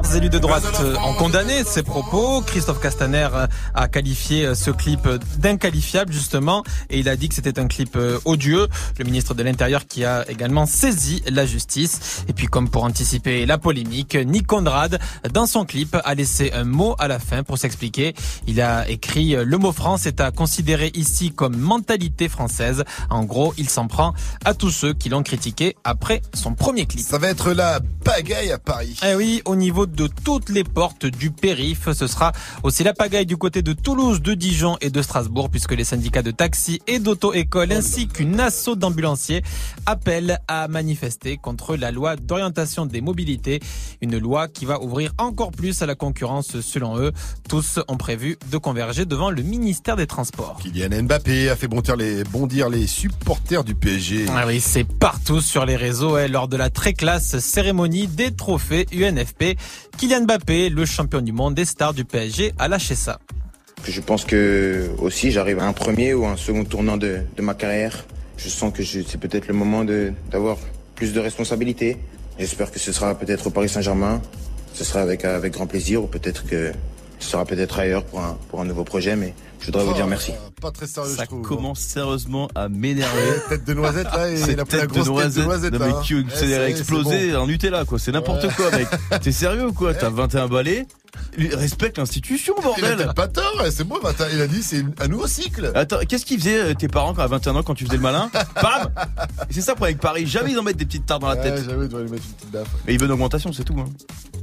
Les 0.08 0.18
élus 0.18 0.30
de 0.30 0.38
droite 0.38 0.62
ont 1.04 1.14
condamné 1.14 1.64
ces 1.64 1.82
propos. 1.82 2.40
Christophe 2.42 2.80
Castaner 2.80 3.28
a 3.74 3.88
qualifié 3.88 4.54
ce 4.54 4.70
clip 4.70 5.08
d'inqualifiable 5.38 6.12
justement 6.12 6.62
et 6.90 7.00
il 7.00 7.08
a 7.08 7.16
dit 7.16 7.28
que 7.28 7.34
c'était 7.34 7.58
un 7.58 7.66
clip 7.66 7.98
odieux. 8.24 8.68
Le 8.98 9.04
ministre 9.04 9.34
de 9.34 9.42
l'Intérieur 9.42 9.86
qui 9.86 10.04
a 10.04 10.24
également 10.30 10.64
saisi 10.66 11.22
la 11.28 11.44
justice. 11.44 12.22
Et 12.28 12.32
puis 12.32 12.46
comme 12.46 12.68
pour 12.68 12.84
anticiper 12.84 13.46
la 13.46 13.58
polémique, 13.58 14.14
Nick 14.14 14.46
Conrad 14.46 15.00
dans 15.32 15.46
son 15.46 15.64
clip 15.64 15.96
a 16.04 16.14
laissé 16.14 16.52
un 16.52 16.64
mot 16.64 16.94
à 16.98 17.08
la 17.08 17.18
fin 17.18 17.42
pour 17.42 17.58
s'expliquer. 17.58 18.14
Il 18.46 18.60
a 18.60 18.88
écrit 18.88 19.34
le 19.34 19.58
mot 19.58 19.72
France 19.72 20.06
est 20.06 20.20
à 20.20 20.30
considérer 20.30 20.92
ici 20.94 21.32
comme 21.32 21.56
mentalité 21.56 22.28
française. 22.28 22.84
En 23.10 23.24
gros, 23.24 23.54
il 23.58 23.68
s'en 23.68 23.88
prend 23.88 24.14
à 24.44 24.54
tous 24.54 24.70
ceux 24.70 24.92
qui 24.92 25.08
l'ont 25.08 25.24
critiqué 25.24 25.74
après 25.82 26.22
son 26.32 26.54
premier 26.54 26.86
clip. 26.86 27.04
Ça 27.04 27.18
va 27.18 27.28
être 27.28 27.52
la 27.52 27.80
pagaille 28.04 28.52
à 28.52 28.58
Paris. 28.58 29.00
Eh 29.04 29.16
oui, 29.16 29.42
au 29.46 29.56
niveau 29.56 29.86
de 29.86 29.95
toutes 30.04 30.48
les 30.50 30.64
portes 30.64 31.06
du 31.06 31.30
périph. 31.30 31.88
Ce 31.92 32.06
sera 32.06 32.32
aussi 32.62 32.84
la 32.84 32.92
pagaille 32.92 33.26
du 33.26 33.36
côté 33.36 33.62
de 33.62 33.72
Toulouse, 33.72 34.20
de 34.20 34.34
Dijon 34.34 34.76
et 34.80 34.90
de 34.90 35.02
Strasbourg 35.02 35.50
puisque 35.50 35.72
les 35.72 35.84
syndicats 35.84 36.22
de 36.22 36.30
taxi 36.30 36.80
et 36.86 36.98
d'auto-école 36.98 37.72
ainsi 37.72 38.08
qu'une 38.08 38.40
assaut 38.40 38.76
d'ambulanciers 38.76 39.42
appellent 39.86 40.38
à 40.48 40.68
manifester 40.68 41.36
contre 41.36 41.76
la 41.76 41.90
loi 41.90 42.16
d'orientation 42.16 42.86
des 42.86 43.00
mobilités. 43.00 43.60
Une 44.00 44.18
loi 44.18 44.48
qui 44.48 44.64
va 44.64 44.80
ouvrir 44.80 45.12
encore 45.18 45.52
plus 45.52 45.82
à 45.82 45.86
la 45.86 45.94
concurrence 45.94 46.60
selon 46.60 46.98
eux. 46.98 47.12
Tous 47.48 47.80
ont 47.88 47.96
prévu 47.96 48.36
de 48.50 48.58
converger 48.58 49.04
devant 49.04 49.30
le 49.30 49.42
ministère 49.42 49.96
des 49.96 50.06
Transports. 50.06 50.58
Kylian 50.62 51.02
Mbappé 51.04 51.48
a 51.48 51.56
fait 51.56 51.68
bondir 51.68 51.96
les, 51.96 52.24
bondir 52.24 52.68
les 52.68 52.86
supporters 52.86 53.64
du 53.64 53.74
PSG. 53.74 54.26
Ah 54.34 54.44
oui, 54.46 54.60
c'est 54.60 54.84
partout 54.84 55.40
sur 55.40 55.64
les 55.64 55.76
réseaux 55.76 56.16
hein, 56.16 56.28
lors 56.28 56.48
de 56.48 56.56
la 56.56 56.70
très 56.70 56.92
classe 56.92 57.38
cérémonie 57.38 58.06
des 58.06 58.34
trophées 58.34 58.86
UNFP. 58.92 59.56
Kylian 59.98 60.22
Mbappé, 60.22 60.68
le 60.68 60.84
champion 60.84 61.20
du 61.20 61.32
monde 61.32 61.54
des 61.54 61.64
stars 61.64 61.94
du 61.94 62.04
PSG, 62.04 62.52
a 62.58 62.68
lâché 62.68 62.94
ça. 62.94 63.18
Je 63.86 64.00
pense 64.00 64.24
que 64.24 64.90
aussi 64.98 65.30
j'arrive 65.30 65.58
à 65.58 65.66
un 65.66 65.72
premier 65.72 66.12
ou 66.14 66.26
un 66.26 66.36
second 66.36 66.64
tournant 66.64 66.96
de, 66.96 67.20
ma 67.38 67.54
carrière. 67.54 68.04
Je 68.36 68.48
sens 68.48 68.72
que 68.72 68.84
c'est 68.84 69.18
peut-être 69.18 69.48
le 69.48 69.54
moment 69.54 69.84
d'avoir 70.30 70.58
plus 70.94 71.12
de 71.12 71.20
responsabilités. 71.20 71.96
J'espère 72.38 72.70
que 72.70 72.78
ce 72.78 72.92
sera 72.92 73.14
peut-être 73.14 73.46
au 73.46 73.50
Paris 73.50 73.68
Saint-Germain. 73.68 74.20
Ce 74.74 74.84
sera 74.84 75.00
avec, 75.00 75.24
avec 75.24 75.52
grand 75.52 75.66
plaisir 75.66 76.02
ou 76.02 76.06
peut-être 76.06 76.44
que 76.46 76.72
ce 77.18 77.30
sera 77.30 77.44
peut-être 77.46 77.78
ailleurs 77.78 78.04
pour 78.04 78.20
un, 78.20 78.36
pour 78.50 78.60
un 78.60 78.64
nouveau 78.64 78.84
projet. 78.84 79.16
Mais 79.16 79.34
je 79.60 79.66
voudrais 79.66 79.84
vous 79.84 79.94
dire 79.94 80.06
merci. 80.06 80.32
Pas 80.60 80.70
très 80.70 80.86
sérieux, 80.86 81.10
Ça 81.14 81.22
je 81.22 81.26
trouve. 81.28 81.42
commence 81.42 81.80
sérieusement 81.80 82.48
à 82.54 82.68
m'énerver. 82.68 83.20
Tête 83.48 83.64
de 83.64 83.74
noisette, 83.74 84.06
là, 84.12 84.28
et 84.30 84.36
la 84.56 84.64
tête 84.64 84.86
grosse 84.88 85.06
de 85.06 85.12
tête 85.22 85.34
de 85.34 85.42
noisette, 85.42 85.44
noisette, 85.44 85.72
non, 85.72 85.78
là, 85.80 85.86
mais 85.86 85.92
hein. 85.94 86.00
qui 86.04 86.14
Eh, 86.14 86.32
accélère 86.32 86.62
exploser 86.62 87.30
c'est 87.30 87.36
en 87.36 87.46
Nutella, 87.46 87.84
quoi. 87.84 87.98
C'est 87.98 88.12
n'importe 88.12 88.46
quoi, 88.54 88.70
mec. 88.70 88.88
T'es 89.22 89.32
sérieux, 89.32 89.70
quoi? 89.72 89.94
T'as 89.94 90.10
21 90.10 90.48
balais? 90.48 90.86
Respecte 91.56 91.98
l'institution, 91.98 92.54
Il 92.58 92.60
a 92.60 92.64
bordel 92.64 92.96
peut-être 92.96 93.14
pas 93.14 93.28
tort, 93.28 93.62
eh, 93.66 93.70
c'est 93.70 93.84
bon, 93.84 93.98
bah, 94.02 94.12
t'as- 94.16 94.30
il 94.32 94.40
a 94.40 94.46
dit 94.46 94.62
c'est 94.62 94.84
un 95.00 95.08
nouveau 95.08 95.26
cycle. 95.26 95.70
Attends, 95.74 95.98
qu'est-ce 96.08 96.24
qu'ils 96.24 96.38
faisaient 96.40 96.58
euh, 96.70 96.74
tes 96.74 96.88
parents 96.88 97.12
quand 97.14 97.22
à 97.22 97.26
21 97.26 97.56
ans 97.56 97.62
quand 97.62 97.74
tu 97.74 97.84
faisais 97.84 97.96
le 97.96 98.02
malin 98.02 98.30
Bam 98.62 98.88
C'est 99.50 99.60
ça 99.60 99.74
pour 99.74 99.84
avec 99.86 99.98
Paris, 99.98 100.26
jamais 100.26 100.52
ils 100.52 100.58
en 100.58 100.62
mettent 100.62 100.76
des 100.78 100.86
petites 100.86 101.06
tartes 101.06 101.20
dans 101.22 101.28
la 101.28 101.34
Ouais, 101.36 101.42
tête. 101.42 101.64
j'avoue, 101.68 101.82
il 101.82 101.88
doit 101.88 102.02
lui 102.02 102.10
mettre 102.10 102.24
une 102.26 102.32
petite 102.34 102.50
baffe. 102.50 102.68
Mais 102.86 102.94
il 102.94 103.00
veut 103.00 103.06
une 103.06 103.12
augmentation, 103.12 103.52
c'est 103.52 103.64
tout. 103.64 103.76
Hein. 103.78 103.86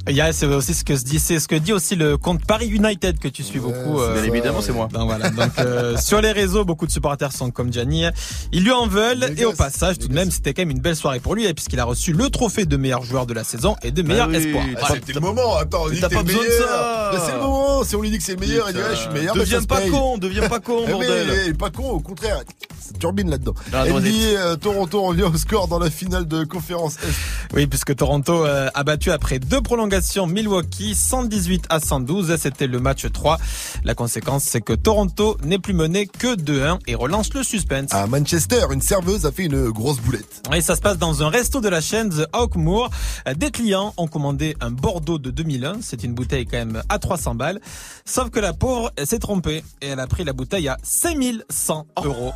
Il 0.10 0.16
y 0.16 0.22
a, 0.22 0.34
c'est 0.34 0.46
aussi 0.48 0.74
ce 0.74 0.84
que 0.84 0.98
se 0.98 1.04
dit, 1.06 1.18
c'est 1.20 1.40
ce 1.40 1.48
que 1.48 1.56
dit 1.56 1.72
aussi 1.72 1.96
le 1.96 2.18
compte 2.18 2.46
Paris 2.46 2.68
United 2.68 3.20
que 3.20 3.28
tu 3.30 3.42
suis 3.42 3.60
beaucoup. 3.60 4.02
euh, 4.02 4.14
Bien 4.22 4.24
évidemment, 4.24 4.62
c'est 4.62 4.74
moi. 4.74 4.90
Donc 4.92 5.08
voilà. 5.08 5.30
Donc 5.30 5.52
euh, 5.60 5.96
sur 6.02 6.20
les 6.22 6.32
réseaux, 6.34 6.66
beaucoup 6.66 6.86
de 6.86 6.92
supporters 6.92 7.32
sont 7.32 7.52
comme 7.52 7.72
Gianni. 7.72 8.06
Ils 8.52 8.64
lui 8.64 8.72
en 8.72 8.86
veulent 8.88 9.34
et 9.38 9.46
au 9.46 9.54
passage, 9.54 9.98
tout 10.00 10.08
de 10.10 10.14
même, 10.14 10.30
c'était 10.30 10.54
quand 10.54 10.62
même 10.64 10.72
une 10.72 10.82
belle 10.82 10.96
soirée 10.98 11.20
pour 11.22 11.36
lui, 11.36 11.48
hein, 11.48 11.52
puisqu'il 11.56 11.80
a 11.80 11.86
reçu 11.86 12.12
le 12.12 12.30
trophée 12.30 12.66
de 12.66 12.76
meilleur 12.76 13.04
joueur 13.04 13.26
de 13.26 13.34
la 13.34 13.44
saison 13.46 13.76
et 13.82 13.92
de 13.92 14.02
meilleur 14.02 14.28
oui, 14.28 14.36
espoir. 14.36 14.64
Ah, 14.82 14.88
c'était 14.94 15.14
le 15.14 15.22
moment, 15.22 15.56
attends, 15.56 15.86
t'as 16.02 16.10
pas 16.10 16.22
besoin 16.24 16.44
de 16.44 16.48
meilleur. 16.50 16.63
Ça. 16.68 17.10
Mais 17.14 17.20
C'est 17.26 17.34
le 17.34 17.40
moment, 17.40 17.84
si 17.84 17.96
on 17.96 18.02
lui 18.02 18.10
dit 18.12 18.18
que 18.18 18.24
c'est 18.24 18.34
le 18.36 18.40
meilleur, 18.40 18.70
il 18.70 18.74
dit 18.76 18.80
ouais, 18.82 18.86
je 18.92 18.96
suis 18.96 19.08
le 19.08 19.14
meilleur. 19.14 19.36
bah, 19.36 19.42
Deviens 19.42 19.62
se 19.62 19.68
pas 19.68 19.82
con, 19.90 20.18
deviens 20.18 20.50
pas 20.50 20.60
con, 20.60 20.80
Eh, 20.84 20.86
mais 20.88 20.92
bordel. 20.94 21.28
il 21.46 21.50
est 21.52 21.54
pas 21.58 21.70
con, 21.70 21.90
au 21.90 22.00
contraire, 22.00 22.42
ça 22.80 22.92
turbine 23.00 23.30
là-dedans. 23.30 23.54
Ah, 23.74 23.86
NBA, 23.88 24.08
euh, 24.10 24.56
Toronto 24.56 25.02
revient 25.04 25.24
au 25.24 25.38
score 25.38 25.68
dans 25.68 25.80
la 25.80 25.90
finale 25.90 26.28
de 26.28 26.44
conférence 26.44 26.96
Est. 26.98 27.54
Oui, 27.56 27.68
puisque 27.68 27.96
Toronto 27.96 28.46
euh, 28.46 28.70
a 28.74 28.84
battu 28.84 29.12
après 29.12 29.40
deux 29.40 29.62
prolongations 29.62 30.28
Milwaukee 30.28 30.96
118 30.96 31.66
à 31.70 31.80
112. 31.80 32.36
C'était 32.38 32.68
le 32.68 32.80
match 32.80 33.06
3. 33.12 33.38
La 33.84 33.96
conséquence, 33.96 34.44
c'est 34.44 34.62
que 34.62 34.74
Toronto 34.74 35.38
n'est 35.44 35.60
plus 35.60 35.74
mené 35.74 36.08
que 36.08 36.36
2-1 36.36 36.80
et 36.88 36.96
relance 36.96 37.34
le 37.34 37.44
suspense. 37.44 37.94
À 37.94 38.08
Manchester, 38.08 38.66
une 38.72 38.82
serveuse 38.82 39.26
a 39.26 39.32
fait 39.32 39.44
une 39.46 39.70
grosse 39.70 40.00
boulette. 40.00 40.42
Et 40.54 40.62
ça 40.62 40.76
se 40.76 40.82
passe 40.82 40.98
dans 40.98 41.24
un 41.24 41.30
resto 41.30 41.62
de 41.62 41.70
la 41.70 41.82
chaîne 41.82 42.10
The 42.10 42.28
Hawkmoor. 42.34 42.90
Des 43.36 43.52
clients 43.52 43.94
ont 43.98 44.08
commandé 44.08 44.56
un 44.62 44.72
Bordeaux 44.72 45.20
de 45.20 45.30
2001. 45.32 45.78
C'est 45.82 46.04
une 46.04 46.14
bouteille 46.14 46.46
quand 46.54 46.66
même 46.66 46.82
à 46.90 47.00
300 47.00 47.36
balles. 47.36 47.60
Sauf 48.06 48.30
que 48.30 48.40
la 48.40 48.54
pauvre 48.54 48.92
s'est 49.04 49.20
trompée 49.20 49.64
et 49.82 49.88
elle 49.88 50.00
a 50.00 50.08
pris 50.08 50.24
la 50.24 50.34
bouteille 50.34 50.68
à 50.68 50.78
5100 50.84 51.88
euros. 52.06 52.34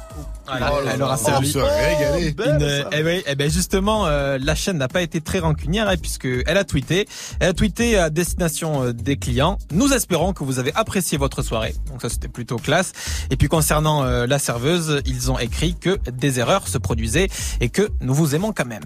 Voilà, 0.48 0.72
Oh 0.74 0.80
elle 0.92 1.00
leur 1.00 1.10
a 1.10 1.12
là, 1.12 1.18
servi. 1.18 1.52
se. 1.52 1.60
Une- 1.60 2.86
eh 2.92 3.04
oui, 3.04 3.24
eh 3.28 3.36
ben 3.36 3.50
justement, 3.52 4.06
euh, 4.08 4.38
la 4.42 4.56
chaîne 4.56 4.78
n'a 4.78 4.88
pas 4.88 5.02
été 5.02 5.22
très 5.22 5.40
rancunière 5.40 5.88
hein, 5.90 5.96
puisque 6.02 6.26
elle 6.46 6.58
a 6.58 6.64
tweeté. 6.64 7.08
Elle 7.40 7.50
a 7.50 7.54
tweeté 7.54 7.98
à 7.98 8.10
destination 8.10 8.84
euh, 8.86 8.94
des 8.94 9.18
clients. 9.18 9.58
Nous 9.72 9.94
espérons 9.94 10.34
que 10.34 10.44
vous 10.44 10.58
avez 10.60 10.74
apprécié 10.76 11.18
votre 11.18 11.42
soirée. 11.42 11.76
Donc 11.92 12.02
ça 12.02 12.10
c'était 12.10 12.28
plutôt 12.30 12.58
classe. 12.58 12.94
Et 13.30 13.36
puis 13.38 13.48
concernant 13.50 14.04
euh, 14.04 14.26
la 14.26 14.40
serveuse, 14.40 15.02
ils 15.06 15.32
ont 15.32 15.38
écrit 15.40 15.76
que 15.76 15.98
des 16.12 16.40
erreurs 16.40 16.68
se 16.68 16.78
produisaient 16.78 17.28
et 17.62 17.70
que 17.70 17.90
nous 18.02 18.14
vous 18.14 18.34
aimons 18.36 18.54
quand 18.54 18.66
même. 18.66 18.84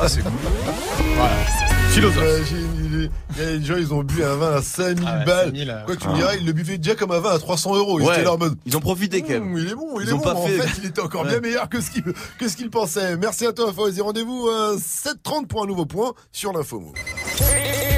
Ah, 0.00 0.08
c'est 0.08 0.22
cool. 0.22 0.32
Voilà. 1.16 1.34
Philosophe. 1.90 2.24
Imagine, 3.02 3.10
il 3.36 3.42
y 3.42 3.46
a 3.46 3.58
des 3.58 3.64
gens, 3.64 3.76
ils 3.76 3.94
ont 3.94 4.02
bu 4.02 4.22
un 4.24 4.36
vin 4.36 4.56
à 4.56 4.62
5000 4.62 5.04
Ah 5.06 5.18
ouais, 5.18 5.24
balles. 5.24 5.46
5000, 5.46 5.70
euh. 5.70 5.84
Quoi, 5.86 5.96
tu 5.96 6.08
me 6.08 6.12
Ah. 6.12 6.16
diras, 6.16 6.34
ils 6.36 6.46
le 6.46 6.52
buvaient 6.52 6.78
déjà 6.78 6.94
comme 6.94 7.10
un 7.12 7.18
vin 7.20 7.30
à 7.30 7.38
300 7.38 7.76
euros. 7.76 7.98
Ils 8.00 8.06
Ouais. 8.06 8.14
étaient 8.14 8.24
là 8.24 8.32
en 8.34 8.38
mode. 8.38 8.56
Ils 8.66 8.76
ont 8.76 8.80
profité 8.80 9.22
quand 9.22 9.28
même. 9.28 9.56
Il 9.58 9.68
est 9.70 9.74
bon, 9.74 9.98
il 10.00 10.04
Ils 10.06 10.10
est 10.10 10.12
ont 10.12 10.18
bon. 10.18 10.22
pas 10.24 10.34
en 10.34 10.46
fait- 10.46 10.58
fait, 10.58 10.80
il 10.82 10.86
était 10.88 11.00
encore 11.00 11.22
Ouais. 11.22 11.28
bien 11.30 11.40
meilleur 11.40 11.68
que 11.68 11.80
ce 11.80 11.90
qu'il 11.90 12.04
que 12.38 12.48
ce 12.48 12.56
qu'il 12.56 12.70
pensait. 12.70 13.16
Merci 13.16 13.46
à 13.46 13.52
toi, 13.52 13.72
Fawzi. 13.72 14.00
Rendez-vous 14.00 14.48
à 14.48 14.76
7h30 14.78 15.46
pour 15.46 15.62
un 15.62 15.66
nouveau 15.66 15.86
point 15.86 16.12
sur 16.32 16.52
l'info. 16.52 16.92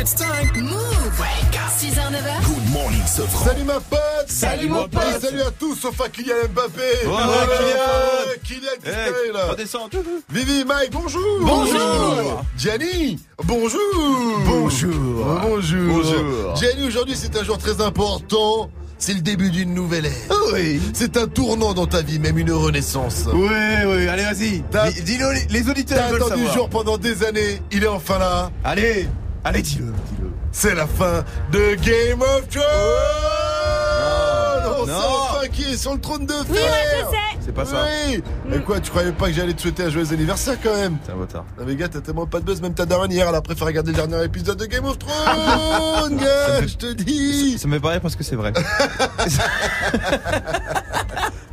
It's 0.04 0.14
time. 0.14 0.50
Move. 0.60 1.24
6h, 1.80 1.96
9h. 1.96 2.44
Good 2.44 2.72
morning, 2.74 3.00
Sofran. 3.06 3.44
Salut 3.46 3.64
ma 3.64 3.80
pote 3.80 4.00
Salut, 4.26 4.68
mon 4.68 4.86
pote. 4.86 5.02
Et 5.16 5.20
salut 5.20 5.40
à 5.40 5.50
tous 5.58 5.74
sauf 5.76 5.98
à 5.98 6.10
Kylian 6.10 6.34
Mbappé 6.52 7.06
Ouais, 7.06 7.10
Ouais, 7.10 8.38
Kylian. 8.42 8.60
Kylian 8.60 8.70
qui 8.82 8.88
Eh, 8.90 9.28
se 9.28 9.32
là 9.32 9.44
redescends. 9.52 9.88
Vivi, 10.30 10.64
Mike, 10.66 10.90
bonjour 10.92 11.22
Bonjour. 11.40 12.42
Gianni, 12.58 13.18
bonjour 13.44 13.80
Bonjour 14.44 14.92
Bonjour 15.42 15.88
Bonjour. 15.88 16.56
Gianni, 16.56 16.86
aujourd'hui 16.86 17.14
c'est 17.16 17.34
un 17.38 17.42
jour 17.44 17.56
très 17.56 17.80
important. 17.80 18.68
C'est 18.98 19.14
le 19.14 19.20
début 19.20 19.50
d'une 19.50 19.72
nouvelle 19.72 20.04
ère. 20.06 20.12
Oui. 20.52 20.80
C'est 20.92 21.16
un 21.16 21.26
tournant 21.28 21.72
dans 21.72 21.86
ta 21.86 22.02
vie, 22.02 22.18
même 22.18 22.36
une 22.38 22.52
renaissance. 22.52 23.24
Oui, 23.32 23.48
oui, 23.86 24.08
allez, 24.08 24.22
vas-y. 24.24 24.62
Dis-le, 25.02 25.32
les- 25.50 25.68
auditeurs 25.70 25.98
T'as 26.10 26.14
attendu 26.16 26.42
le 26.44 26.50
jour 26.52 26.68
pendant 26.68 26.98
des 26.98 27.24
années, 27.24 27.60
il 27.72 27.84
est 27.84 27.88
enfin 27.88 28.18
là. 28.18 28.50
Allez, 28.62 29.08
allez, 29.44 29.62
dis-le. 29.62 29.84
dis-le. 29.86 30.30
C'est 30.52 30.74
la 30.74 30.86
fin 30.86 31.24
de 31.52 31.74
Game 31.76 32.20
of 32.22 32.48
Thrones 32.48 32.64
Non. 34.00 34.70
On 34.82 34.86
Non. 34.86 34.86
sait 34.86 35.06
enfin 35.06 35.48
qui 35.52 35.62
est 35.72 35.76
sur 35.76 35.92
le 35.94 36.00
trône 36.00 36.26
de 36.26 36.32
fer 36.32 36.44
Oui, 36.50 36.58
moi 36.58 36.68
je 36.98 37.10
sais. 37.10 37.38
C'est 37.46 37.52
pas 37.52 37.64
ça. 37.64 37.84
Oui 38.08 38.22
Et 38.54 38.58
quoi, 38.60 38.80
tu 38.80 38.90
croyais 38.90 39.12
pas 39.12 39.26
que 39.28 39.32
j'allais 39.34 39.52
te 39.54 39.60
souhaiter 39.62 39.84
un 39.84 39.90
joyeux 39.90 40.12
anniversaire 40.12 40.56
quand 40.62 40.74
même? 40.74 40.96
C'est 41.04 41.12
un 41.12 41.16
bâtard. 41.16 41.44
Non 41.58 41.64
mais 41.66 41.76
gars, 41.76 41.88
t'as 41.88 42.00
tellement 42.00 42.26
pas 42.26 42.40
de 42.40 42.44
buzz, 42.44 42.60
même 42.62 42.74
ta 42.74 42.86
daronne 42.86 43.10
hier, 43.12 43.26
elle 43.28 43.34
a 43.34 43.40
préféré 43.42 43.70
regarder 43.70 43.90
le 43.92 43.96
dernier 43.96 44.24
épisode 44.24 44.58
de 44.58 44.66
Game 44.66 44.84
of 44.86 44.98
Thrones 44.98 46.16
gars, 46.20 46.66
je 46.66 46.74
te 46.76 46.92
dis 46.92 47.58
Ça 47.58 47.68
me 47.68 47.74
fait 47.74 47.80
pas 47.80 47.90
rire 47.90 48.00
parce 48.00 48.16
que 48.16 48.24
c'est 48.24 48.36
vrai. 48.36 48.52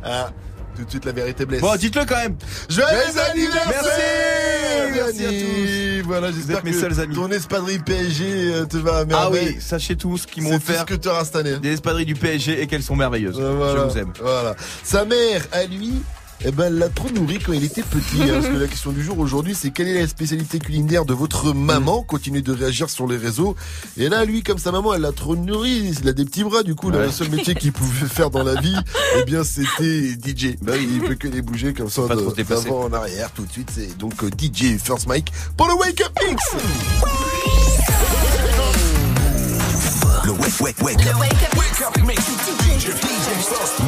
Ah, 0.04 0.30
Tout 0.76 0.84
de 0.84 0.90
suite, 0.90 1.04
la 1.04 1.12
vérité 1.12 1.44
blesse. 1.44 1.60
Bon, 1.60 1.74
dites-le 1.76 2.04
quand 2.06 2.16
même. 2.16 2.36
Joyeux 2.68 2.88
Merci. 3.14 3.30
anniversaire 3.30 4.90
Merci 4.94 5.26
à 5.26 5.30
Yannick. 5.32 6.04
Voilà, 6.06 6.32
j'espère 6.32 6.58
êtes 6.58 6.64
mes 6.64 6.70
que 6.72 6.80
seuls 6.80 7.00
amis. 7.00 7.14
ton 7.14 7.30
espadrille 7.30 7.78
PSG 7.80 8.24
euh, 8.54 8.64
te 8.64 8.76
va 8.78 8.96
à 8.96 9.00
Ah 9.00 9.04
merveille. 9.04 9.54
oui, 9.56 9.60
sachez 9.60 9.96
tous 9.96 10.26
qu'ils 10.26 10.42
m'ont 10.42 10.58
tout 10.58 10.66
ce 10.66 10.70
offert 10.72 10.86
que 10.86 10.94
tu 10.94 11.08
auras 11.08 11.24
cette 11.24 11.36
année. 11.36 11.58
des 11.58 11.72
espadrilles 11.72 12.06
du 12.06 12.14
PSG 12.14 12.62
et 12.62 12.66
qu'elles 12.66 12.82
sont 12.82 12.96
merveilleuses. 12.96 13.38
Euh, 13.38 13.52
voilà. 13.56 13.82
Je 13.88 13.92
vous 13.92 13.98
aime. 13.98 14.12
Voilà. 14.20 14.54
Sa 14.82 15.04
mère, 15.04 15.42
à 15.52 15.64
lui, 15.64 16.02
eh 16.44 16.50
ben, 16.50 16.64
elle 16.66 16.78
l'a 16.78 16.88
trop 16.88 17.08
nourri 17.10 17.38
quand 17.38 17.52
il 17.52 17.64
était 17.64 17.82
petit. 17.82 18.22
hein, 18.22 18.34
parce 18.34 18.46
que 18.48 18.56
la 18.58 18.66
question 18.66 18.90
du 18.92 19.02
jour 19.02 19.18
aujourd'hui, 19.18 19.54
c'est 19.54 19.70
quelle 19.70 19.88
est 19.88 20.00
la 20.00 20.08
spécialité 20.08 20.58
culinaire 20.58 21.04
de 21.04 21.14
votre 21.14 21.52
maman? 21.54 22.02
Continuez 22.02 22.42
de 22.42 22.52
réagir 22.52 22.90
sur 22.90 23.06
les 23.06 23.16
réseaux. 23.16 23.54
Et 23.96 24.08
là, 24.08 24.24
lui, 24.24 24.42
comme 24.42 24.58
sa 24.58 24.72
maman, 24.72 24.94
elle 24.94 25.02
l'a 25.02 25.12
trop 25.12 25.36
nourri. 25.36 25.92
Il 26.02 26.08
a 26.08 26.12
des 26.12 26.24
petits 26.24 26.44
bras, 26.44 26.62
du 26.62 26.74
coup. 26.74 26.90
là, 26.90 26.98
Ouais. 26.98 27.06
le 27.06 27.12
seul 27.12 27.28
métier 27.30 27.54
qu'il 27.54 27.72
pouvait 27.72 28.06
faire 28.08 28.30
dans 28.30 28.42
la 28.42 28.60
vie, 28.60 28.74
eh 29.18 29.24
bien, 29.24 29.44
c'était 29.44 30.12
DJ. 30.12 30.56
Bah, 30.62 30.72
il 30.76 31.00
peut 31.00 31.14
que 31.14 31.28
les 31.28 31.42
bouger 31.42 31.72
comme 31.74 31.88
ça, 31.90 32.02
d'avant 32.08 32.84
en 32.84 32.92
arrière, 32.92 33.30
tout 33.32 33.44
de 33.44 33.52
suite. 33.52 33.70
C'est 33.74 33.96
donc 33.98 34.22
euh, 34.24 34.30
DJ 34.30 34.78
First 34.82 35.06
Mike 35.06 35.32
pour 35.56 35.68
le 35.68 35.74
Wake 35.74 36.00
Up 36.00 36.12
Mix. 36.28 36.42
Le 40.24 40.30
wake, 40.32 40.60
wake, 40.60 40.82
wake 40.82 41.06
up. 41.06 41.18
Wake 41.20 41.82
up 41.82 41.96
mix. 42.06 42.20
DJ, 42.20 42.90
First 42.90 43.80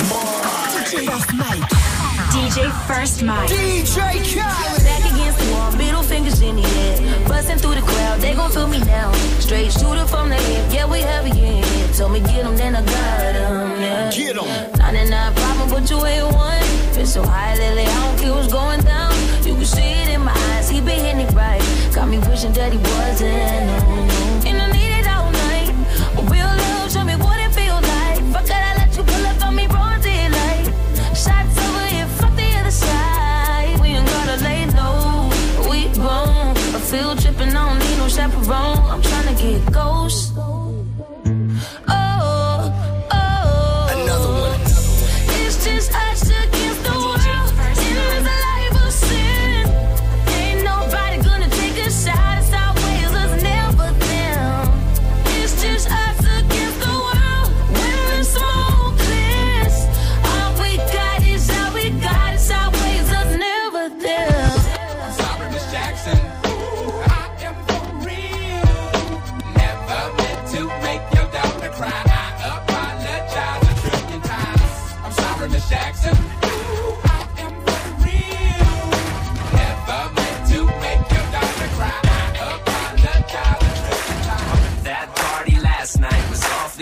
Mike. 1.40 1.70
DJ 1.70 2.03
First 2.44 3.22
Mike. 3.22 3.48
DJ 3.48 4.20
Khaled. 4.34 4.84
Back 4.84 5.12
against 5.12 5.38
the 5.38 5.52
wall, 5.54 5.72
middle 5.72 6.02
fingers 6.02 6.42
in 6.42 6.56
the 6.56 6.62
air. 6.62 7.26
Busting 7.26 7.56
through 7.56 7.74
the 7.74 7.80
crowd, 7.80 8.20
they 8.20 8.34
gon' 8.34 8.50
feel 8.50 8.68
me 8.68 8.78
now. 8.80 9.10
Straight 9.40 9.72
shooter 9.72 10.06
from 10.06 10.28
the 10.28 10.34
hip, 10.34 10.70
yeah, 10.70 10.84
we 10.84 11.00
heavy 11.00 11.30
in 11.30 11.62
here. 11.64 11.88
Told 11.96 12.12
me 12.12 12.20
get 12.20 12.44
'em, 12.44 12.54
then 12.54 12.76
I 12.76 12.82
got 12.82 13.34
'em, 13.34 13.80
yeah. 13.80 14.10
Get 14.10 14.36
'em. 14.36 14.78
99 14.78 15.32
problem, 15.34 15.70
but 15.70 15.90
you 15.90 16.04
ain't 16.04 16.32
one. 16.34 16.62
Been 16.94 17.06
so 17.06 17.22
high 17.22 17.56
lately, 17.56 17.86
I 17.86 17.94
don't 18.04 18.18
care 18.20 18.34
what's 18.34 18.52
going 18.52 18.82
down. 18.82 19.14
You 19.42 19.54
can 19.54 19.64
see 19.64 19.92
it 20.02 20.08
in 20.10 20.22
my 20.22 20.36
eyes, 20.52 20.68
he 20.68 20.80
been 20.82 21.00
hitting 21.00 21.20
it 21.26 21.32
right. 21.32 21.62
Got 21.94 22.08
me 22.08 22.18
wishing 22.18 22.52
that 22.52 22.72
he 22.72 22.78
wasn't, 22.78 23.32
no, 23.66 24.04
no. 24.04 24.48
And 24.48 24.60
I 24.60 24.66
need 24.70 24.92
it 25.00 25.06
all 25.08 25.30
night. 25.30 25.70
A 26.18 26.22
real 26.32 26.53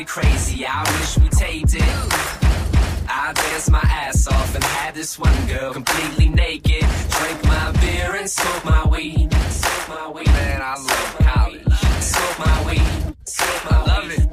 crazy. 0.04 0.64
I 0.66 0.82
wish 0.98 1.18
we 1.18 1.28
taped 1.28 1.74
it. 1.74 1.82
I 3.08 3.32
danced 3.34 3.70
my 3.70 3.80
ass 3.82 4.26
off 4.26 4.54
and 4.54 4.64
had 4.64 4.94
this 4.94 5.18
one 5.18 5.46
girl 5.46 5.72
completely 5.72 6.28
naked. 6.28 6.80
Drank 7.10 7.44
my 7.44 7.72
beer 7.80 8.14
and 8.16 8.28
smoked 8.28 8.64
my 8.64 8.86
weed. 8.86 9.32
Smoked 9.50 9.88
my 9.88 10.08
weed. 10.08 10.26
Man, 10.26 10.62
I 10.62 10.74
love 10.76 11.16
college. 11.18 11.78
Smoke 12.00 12.38
my 12.38 12.66
weed. 12.66 13.14
Smoke 13.24 13.70
my 13.70 13.84
love 13.84 14.10
it. 14.10 14.31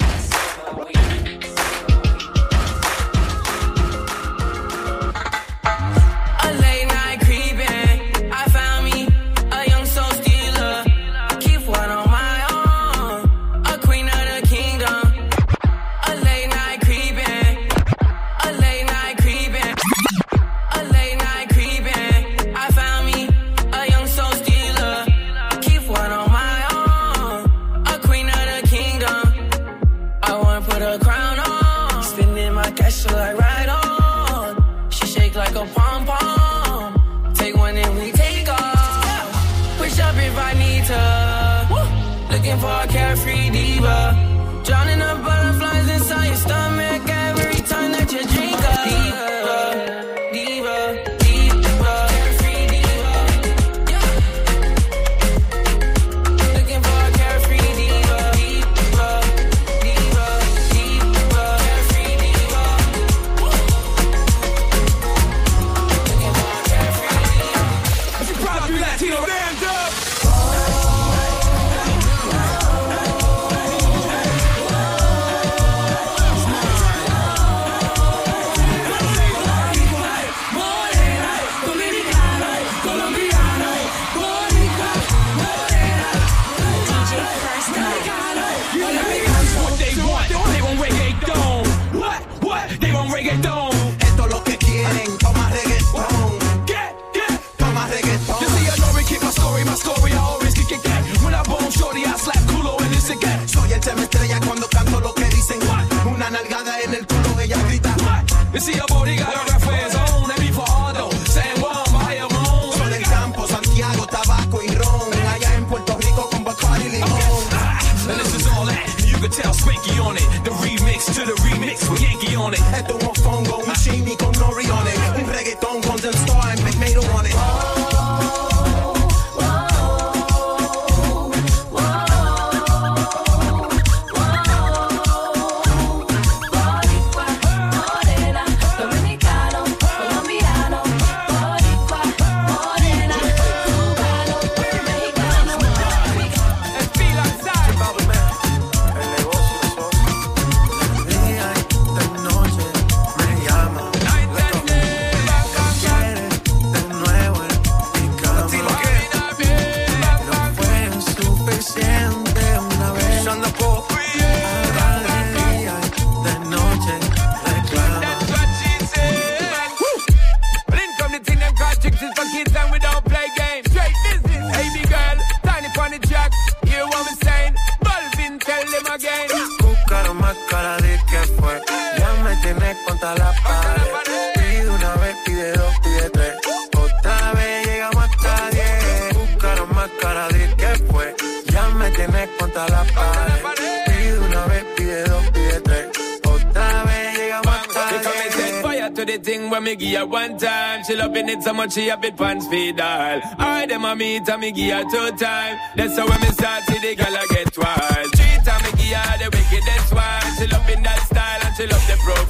so 201.49 201.53
much 201.55 201.73
she 201.73 201.89
a 201.89 201.97
bit 201.97 202.15
pants 202.15 202.47
feed 202.47 202.79
all. 202.79 203.19
I 203.39 203.65
them 203.65 203.83
a 203.83 203.95
meet 203.95 204.29
and 204.29 204.39
me 204.41 204.51
give 204.51 204.71
her 204.71 204.83
two 204.83 205.17
time. 205.17 205.57
That's 205.75 205.97
how 205.97 206.07
when 206.07 206.21
me 206.21 206.27
start 206.27 206.61
see 206.65 206.77
the 206.77 206.95
girl 206.95 207.15
a 207.15 207.25
get 207.33 207.57
wild. 207.57 208.07
Three 208.15 208.37
time 208.45 208.61
me 208.65 208.71
give 208.77 208.97
her 208.97 209.17
the 209.17 209.27
wickedest 209.35 209.91
one. 209.91 210.29
She 210.37 210.45
love 210.45 210.69
in 210.69 210.83
that 210.83 210.99
style 211.09 211.41
and 211.43 211.55
she 211.55 211.65
love 211.65 211.87
the 211.87 211.97
profile. 212.05 212.28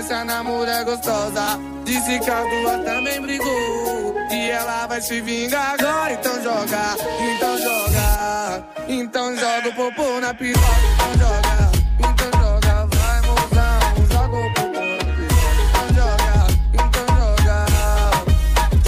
essa 0.00 0.24
namora 0.24 0.82
gostosa. 0.82 1.60
Disse 1.84 2.18
que 2.20 2.30
a 2.30 2.40
lua 2.40 2.78
também 2.78 3.20
brigou. 3.20 4.16
E 4.30 4.50
ela 4.50 4.86
vai 4.86 5.00
se 5.00 5.20
vingar 5.20 5.74
agora. 5.78 6.12
Então 6.14 6.42
joga, 6.42 6.96
então 7.20 7.58
joga. 7.58 8.64
Então 8.88 9.36
joga 9.36 9.68
o 9.68 9.74
popô 9.74 10.20
na 10.20 10.32
piroca. 10.34 10.60
Então 10.94 11.12
joga. 11.20 11.70
Então 11.98 12.30
joga, 12.40 12.86
vai 12.86 13.20
mozão, 13.28 13.80
joga 14.10 14.36
o 14.36 14.54
popô 14.54 14.80
na 14.80 15.04
piroca. 15.16 15.60
Então 15.68 15.86
joga, 15.96 16.34
então 16.72 17.06
joga, 17.18 17.58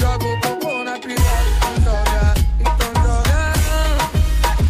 joga 0.01 0.25
o 0.25 0.41
popô 0.41 0.73
na 0.83 0.95
piroca. 0.99 1.43
Então 1.59 1.77
joga, 1.85 2.25
então 2.61 2.91
joga, 3.05 3.41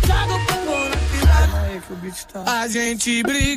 joga 0.06 0.35
o 0.35 0.36
popô 0.47 0.77
na 0.90 0.98
piroca. 2.27 2.51
A 2.51 2.66
gente 2.69 3.23
briga. 3.23 3.51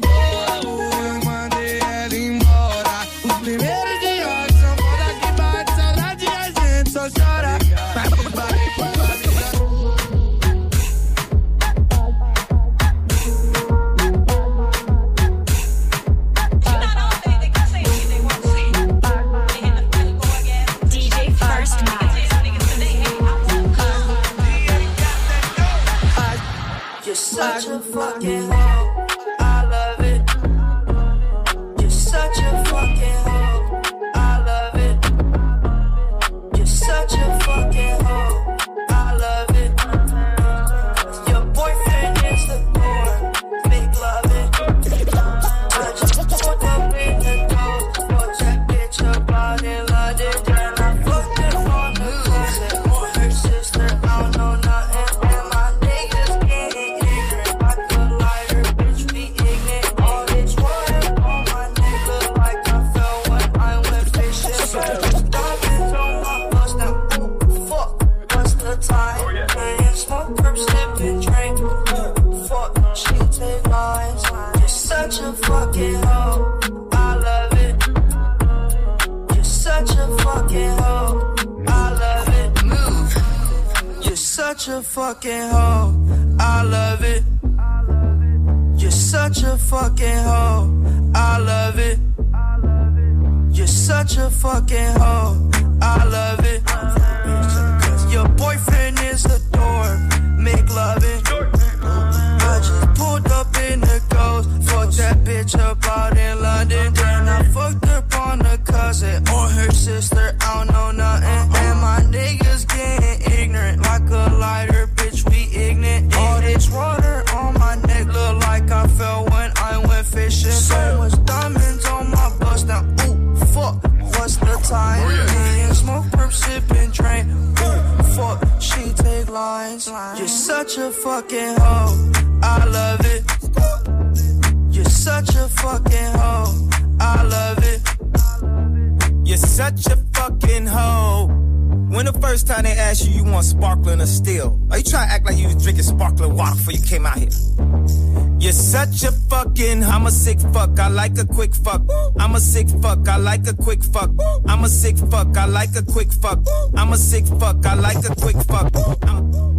I 153.07 153.18
like 153.18 153.48
a 153.48 153.53
quick 153.53 153.84
fuck. 153.84 154.11
I'm 154.48 154.64
a 154.64 154.69
sick 154.69 154.98
fuck, 154.98 155.38
I 155.38 155.45
like 155.45 155.76
a 155.76 155.84
quick 155.84 156.11
fuck. 156.11 156.40
I'm 156.76 156.94
a 156.94 156.98
sick 156.98 157.26
fuck, 157.40 157.65
I 157.65 157.76
like 157.76 158.03
a 158.10 158.15
quick 158.15 158.38
fuck. 158.48 158.72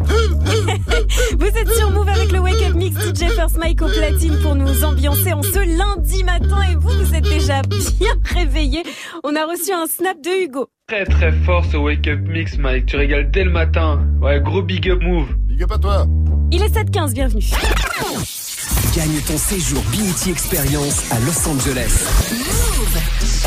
Vous 1.38 1.46
êtes 1.46 1.72
sur 1.72 1.90
Move 1.90 2.08
avec 2.08 2.32
le 2.32 2.38
Wake 2.38 2.62
Up 2.62 2.74
Mix 2.74 2.96
DJ 2.96 3.30
First 3.34 3.58
Mike 3.58 3.82
au 3.82 3.88
platine 3.88 4.38
pour 4.42 4.54
nous 4.54 4.84
ambiancer 4.84 5.32
en 5.32 5.42
ce 5.42 5.58
lundi 5.58 6.24
matin 6.24 6.62
et 6.70 6.76
vous, 6.76 6.90
vous 6.90 7.14
êtes 7.14 7.24
déjà 7.24 7.62
bien 7.62 8.14
réveillés. 8.24 8.82
On 9.24 9.34
a 9.34 9.44
reçu 9.44 9.72
un 9.72 9.86
snap 9.86 10.16
de 10.22 10.44
Hugo. 10.44 10.68
Très 10.88 11.04
très 11.04 11.32
fort 11.44 11.64
ce 11.70 11.76
Wake 11.76 12.06
Up 12.08 12.20
Mix 12.26 12.58
Mike, 12.58 12.86
tu 12.86 12.96
régales 12.96 13.30
dès 13.30 13.44
le 13.44 13.50
matin. 13.50 14.00
Ouais, 14.20 14.40
gros 14.40 14.62
big 14.62 14.88
up 14.88 15.02
move. 15.02 15.28
Big 15.46 15.62
up 15.62 15.72
à 15.72 15.78
toi. 15.78 16.06
Il 16.52 16.62
est 16.62 16.74
7h15, 16.74 17.12
bienvenue. 17.12 17.44
Gagne 18.94 19.20
ton 19.26 19.36
séjour 19.36 19.82
BET 19.90 20.30
Experience 20.30 21.10
à 21.10 21.18
Los 21.20 21.48
Angeles. 21.48 22.45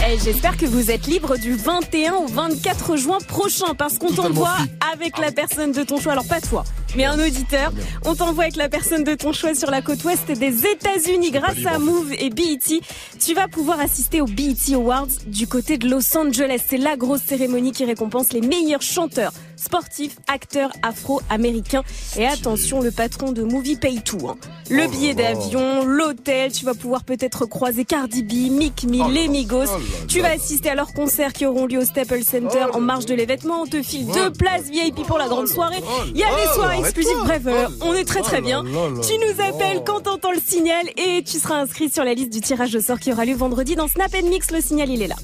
Eh, 0.08 0.18
j'espère 0.24 0.58
que 0.58 0.66
vous 0.66 0.92
êtes 0.92 1.08
libre 1.08 1.38
du 1.38 1.54
21 1.56 2.14
au 2.14 2.28
24 2.28 2.96
juin 2.96 3.18
prochain 3.28 3.74
parce 3.78 3.98
qu'on 3.98 4.12
t'envoie 4.12 4.56
avec 4.94 5.18
la 5.18 5.32
personne 5.32 5.72
de 5.72 5.84
ton 5.84 6.00
choix. 6.00 6.14
Alors 6.14 6.28
pas 6.28 6.42
toi, 6.42 6.64
mais 6.96 7.06
un 7.06 7.20
auditeur. 7.20 7.72
On 8.06 8.16
t'envoie 8.16 8.44
avec 8.44 8.56
la 8.56 8.70
personne 8.70 9.04
de 9.04 9.14
ton 9.16 9.34
choix 9.34 9.56
sur 9.56 9.70
la 9.72 9.82
côte 9.82 10.04
ouest 10.04 10.32
des 10.32 10.66
États-Unis 10.66 11.32
grâce 11.32 11.66
à 11.66 11.80
Move 11.80 12.12
et 12.18 12.30
BET. 12.30 12.82
Tu 13.20 13.34
vas 13.34 13.48
pouvoir 13.48 13.80
assister 13.80 14.22
aux 14.22 14.26
BET 14.26 14.56
Awards 14.74 15.08
du 15.28 15.48
côté 15.48 15.78
de 15.78 15.88
Los 15.90 16.18
Angeles. 16.18 16.62
C'est 16.68 16.78
la 16.78 16.96
grosse 16.98 17.22
cérémonie 17.24 17.72
qui 17.72 17.86
récompense 17.86 18.34
les 18.34 18.42
meilleurs 18.42 18.82
chanteurs, 18.82 19.32
sportifs, 19.56 20.18
acteurs 20.28 20.72
afro-américains. 20.82 21.84
Et 22.18 22.26
attention, 22.28 22.82
le 22.82 22.92
patron 22.92 23.32
de 23.32 23.44
Movie 23.44 23.76
paye 23.76 24.02
tout. 24.02 24.28
hein. 24.30 24.38
Le 24.70 24.84
Oh 24.86 24.90
billet 24.92 25.14
d'avion, 25.16 25.84
l'hôtel, 25.84 26.52
tu 26.52 26.64
vas 26.64 26.74
pouvoir 26.76 27.04
peut-être 27.04 27.46
croiser 27.48 27.86
Cardi 27.86 28.22
B, 28.24 28.52
Mick 28.52 28.84
Mill, 28.84 29.04
Oh 29.08 29.12
les 29.12 29.28
Migos. 29.28 29.64
oh 29.68 29.80
Tu 30.08 30.22
vas 30.22 30.30
assister 30.32 30.70
à 30.70 30.76
leurs 30.76 30.94
concerts 30.94 31.34
qui 31.34 31.46
auront 31.48 31.66
lieu 31.66 31.80
au 31.80 31.86
Staples 31.86 32.24
Center 32.24 32.66
en 32.74 32.80
marge 32.80 33.06
de 33.08 33.16
l'événement. 33.16 33.64
On 33.64 33.66
te 33.66 33.82
file 33.82 34.06
deux 34.08 34.32
places 34.32 34.70
VIP 34.70 35.06
pour 35.08 35.18
la 35.18 35.28
grande 35.28 35.48
soirée. 35.48 35.82
Il 36.14 36.18
y 36.20 36.24
a 36.24 36.28
des 36.28 36.54
soirées 36.54 36.79
exclusives. 36.86 37.18
Bref, 37.24 37.42
euh, 37.46 37.68
Oh 37.82 37.86
on 37.88 37.94
est 37.94 38.06
très 38.06 38.22
très 38.22 38.42
bien. 38.42 38.64
Tu 38.64 39.14
nous 39.18 39.44
appelles 39.44 39.84
quand 39.86 40.02
t'entends 40.02 40.32
le 40.32 40.42
signal 40.46 40.86
et 40.98 41.24
tu 41.24 41.40
seras 41.40 41.56
inscrit 41.62 41.90
sur 41.90 42.04
la 42.04 42.14
liste 42.14 42.32
du 42.32 42.42
tirage 42.42 42.76
au 42.76 42.82
sort 42.82 43.00
qui 43.00 43.12
aura 43.12 43.26
lieu 43.26 43.36
vendredi 43.36 43.76
dans 43.76 43.88
Snap 43.88 44.14
Mix. 44.24 44.52
Le 44.52 44.62
signal, 44.62 44.90
il 44.90 45.02
est 45.02 45.08
là. 45.08 45.16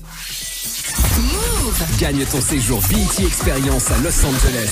Gagne 2.00 2.26
ton 2.26 2.42
séjour 2.42 2.80
BET 2.90 3.26
Experience 3.26 3.92
à 3.92 3.98
Los 4.00 4.26
Angeles. 4.26 4.70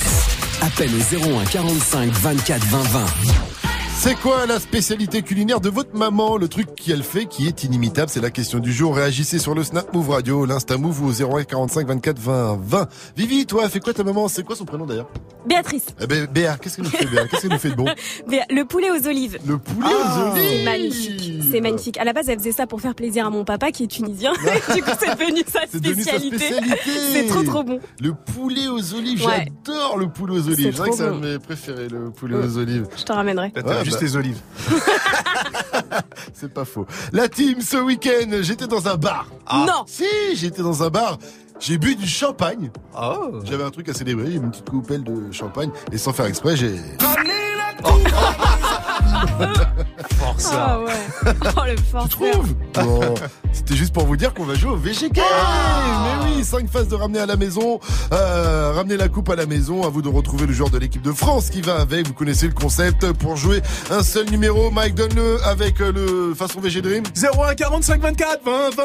Appelle 0.62 0.90
au 0.94 1.38
01 1.40 1.44
45 1.44 2.10
24 2.12 2.64
20 2.66 2.78
20. 2.82 3.04
C'est 3.96 4.16
quoi 4.16 4.44
la 4.44 4.60
spécialité 4.60 5.22
culinaire 5.22 5.60
de 5.60 5.70
votre 5.70 5.96
maman? 5.96 6.36
Le 6.36 6.46
truc 6.48 6.74
qu'elle 6.74 7.02
fait 7.02 7.24
qui 7.24 7.46
est 7.46 7.64
inimitable, 7.64 8.10
c'est 8.10 8.20
la 8.20 8.30
question 8.30 8.58
du 8.58 8.70
jour. 8.70 8.94
Réagissez 8.96 9.38
sur 9.38 9.54
le 9.54 9.64
Snap 9.64 9.94
Move 9.94 10.10
Radio, 10.10 10.44
l'Insta 10.44 10.76
Move 10.76 11.02
ou 11.02 11.08
au 11.08 11.36
01 11.38 11.44
45 11.44 11.86
24 11.88 12.18
20 12.18 12.58
20. 12.62 12.88
Vivi, 13.16 13.46
toi, 13.46 13.66
fait 13.70 13.80
quoi 13.80 13.94
ta 13.94 14.04
maman? 14.04 14.28
C'est 14.28 14.42
quoi 14.42 14.56
son 14.56 14.66
prénom 14.66 14.84
d'ailleurs? 14.84 15.08
Béatrice. 15.48 15.86
Eh 16.02 16.06
ben, 16.06 16.26
Béa, 16.26 16.56
qu'est-ce 16.58 16.76
qu'elle 16.76 16.84
nous 16.84 16.90
fait 16.90 17.06
Béa? 17.06 17.26
Qu'est-ce 17.28 17.42
qu'elle 17.42 17.52
nous 17.52 17.58
fait 17.58 17.70
de 17.70 17.74
bon? 17.76 17.86
Béa, 18.28 18.44
Le 18.50 18.64
poulet 18.66 18.90
aux 18.90 19.06
olives. 19.06 19.38
Le 19.46 19.56
poulet 19.56 19.86
aux 19.88 20.20
olives 20.32 20.34
C'est 20.50 20.64
magnifique. 20.64 21.42
C'est 21.50 21.60
magnifique. 21.60 21.98
À 21.98 22.04
la 22.04 22.12
base, 22.12 22.28
elle 22.28 22.38
faisait 22.38 22.52
ça 22.52 22.66
pour 22.66 22.82
faire 22.82 22.94
plaisir 22.94 23.26
à 23.26 23.30
mon 23.30 23.44
papa 23.44 23.70
qui 23.70 23.84
est 23.84 23.88
tunisien. 23.88 24.32
du 24.74 24.82
coup, 24.82 24.90
c'est 24.98 25.16
devenu 25.18 25.42
sa 25.46 25.60
C'est 25.70 25.78
spécialité. 25.78 26.44
C'est 27.12 27.26
trop 27.26 27.42
trop 27.42 27.62
bon. 27.62 27.80
Le 28.02 28.12
poulet 28.12 28.68
aux 28.68 28.94
olives, 28.94 29.24
Ouais. 29.24 29.46
j'adore 29.66 29.96
le 29.96 30.08
poulet 30.08 30.34
aux 30.34 30.42
C'est 30.42 30.48
olives. 30.52 30.70
Dirais 30.72 30.72
trop 30.72 30.90
que 30.90 30.96
c'est 30.96 31.04
un 31.04 31.10
bon. 31.12 31.20
de 31.20 31.32
mes 31.32 31.38
préférés, 31.38 31.88
le 31.88 32.10
poulet 32.10 32.36
aux 32.36 32.58
olives. 32.58 32.86
Je 32.96 33.02
te 33.04 33.12
ramènerai. 33.12 33.52
Ouais, 33.56 33.83
juste 33.84 34.00
bah. 34.00 34.06
les 34.06 34.16
olives. 34.16 34.40
C'est 36.34 36.52
pas 36.52 36.64
faux. 36.64 36.86
La 37.12 37.28
team, 37.28 37.60
ce 37.60 37.76
week-end, 37.76 38.30
j'étais 38.40 38.66
dans 38.66 38.88
un 38.88 38.96
bar. 38.96 39.26
Non 39.52 39.84
Si, 39.86 40.04
j'étais 40.34 40.62
dans 40.62 40.82
un 40.82 40.90
bar. 40.90 41.18
J'ai 41.60 41.78
bu 41.78 41.94
du 41.94 42.06
champagne. 42.06 42.70
J'avais 43.44 43.64
un 43.64 43.70
truc 43.70 43.88
à 43.88 43.94
célébrer, 43.94 44.32
une 44.32 44.50
petite 44.50 44.68
coupelle 44.68 45.04
de 45.04 45.30
champagne. 45.32 45.70
Et 45.92 45.98
sans 45.98 46.12
faire 46.12 46.26
exprès, 46.26 46.56
j'ai... 46.56 46.74
Ah 50.52 50.80
ouais. 50.80 51.32
Oh 51.56 51.60
le 51.66 51.76
forceur. 51.76 52.42
Bon, 52.74 53.14
c'était 53.52 53.76
juste 53.76 53.92
pour 53.92 54.04
vous 54.04 54.16
dire 54.16 54.34
qu'on 54.34 54.44
va 54.44 54.54
jouer 54.54 54.72
au 54.72 54.76
VG 54.76 55.10
Game. 55.10 55.24
Mais 56.04 56.36
oui, 56.36 56.44
5 56.44 56.68
phases 56.68 56.88
de 56.88 56.94
ramener 56.94 57.20
à 57.20 57.26
la 57.26 57.36
maison, 57.36 57.80
euh, 58.12 58.72
ramener 58.74 58.96
la 58.96 59.08
coupe 59.08 59.30
à 59.30 59.36
la 59.36 59.46
maison. 59.46 59.84
À 59.84 59.88
vous 59.88 60.02
de 60.02 60.08
retrouver 60.08 60.46
le 60.46 60.52
joueur 60.52 60.70
de 60.70 60.78
l'équipe 60.78 61.02
de 61.02 61.12
France 61.12 61.50
qui 61.50 61.60
va 61.60 61.80
avec. 61.80 62.06
Vous 62.06 62.14
connaissez 62.14 62.46
le 62.46 62.54
concept. 62.54 63.12
Pour 63.12 63.36
jouer 63.36 63.62
un 63.90 64.02
seul 64.02 64.28
numéro, 64.30 64.70
Mike 64.70 64.94
donne-le 64.94 65.42
avec 65.44 65.80
euh, 65.80 65.92
le 65.92 66.34
façon 66.34 66.60
VG 66.60 66.82
Dream. 66.82 67.04
01 67.16 67.54
45 67.54 68.00
24 68.00 68.44
20 68.44 68.70
20. 68.76 68.84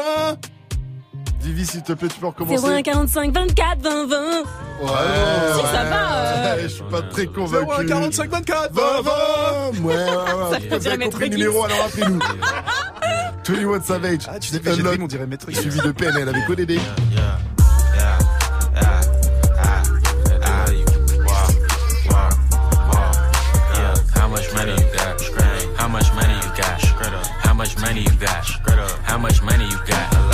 Divi, 1.40 1.66
s'il 1.66 1.82
te 1.82 1.92
plaît, 1.94 2.08
tu 2.08 2.20
peux 2.20 2.26
recommencer. 2.26 2.64
01 2.66 2.82
45 2.82 3.32
24 3.32 3.78
20 3.82 4.06
20. 4.06 4.16
Ouais, 4.20 4.44
Si, 5.54 5.60
ça 5.62 5.84
va, 5.84 6.16
euh. 6.16 6.58
Je 6.62 6.68
suis 6.68 6.82
pas 6.90 7.02
très 7.02 7.26
convaincu. 7.26 7.66
01 7.70 7.86
45 7.86 8.30
24 8.30 8.72
20 8.72 8.82
20 8.82 9.02
20. 9.02 9.80
Ouais, 9.82 9.94
ouais, 9.94 9.94
ouais. 9.94 10.04
Ça 10.04 10.58
Vous 10.58 10.64
veut 10.64 10.72
avez 10.74 10.78
dire 10.78 10.98
Maître 10.98 11.10
compris 11.12 11.28
le 11.30 11.36
Gims. 11.36 11.38
numéro, 11.44 11.64
alors 11.64 11.84
appelez-nous. 11.86 12.18
21 13.44 13.80
Savage. 13.82 14.20
Ah, 14.28 14.38
tu 14.38 14.48
sais, 14.50 14.60
on 15.00 15.06
dirait 15.06 15.26
Maître 15.26 15.50
Gims. 15.50 15.60
Suivi 15.60 15.80
de 15.80 15.92
PNL 15.92 16.28
avec 16.28 16.48
ODD. 16.48 16.78
How 24.14 24.28
much 24.28 24.52
money 24.54 24.72
you 24.72 24.92
got? 24.92 25.20
How 25.78 25.88
much 25.88 26.12
money 26.14 26.34
you 26.34 26.50
got? 26.56 26.80
How 27.42 27.54
much 27.54 27.78
money 27.78 28.02
you 28.02 28.10
got? 28.18 28.44
How 29.04 29.18
much 29.18 29.42
money 29.42 29.64
you 29.64 29.78
got? 29.86 30.29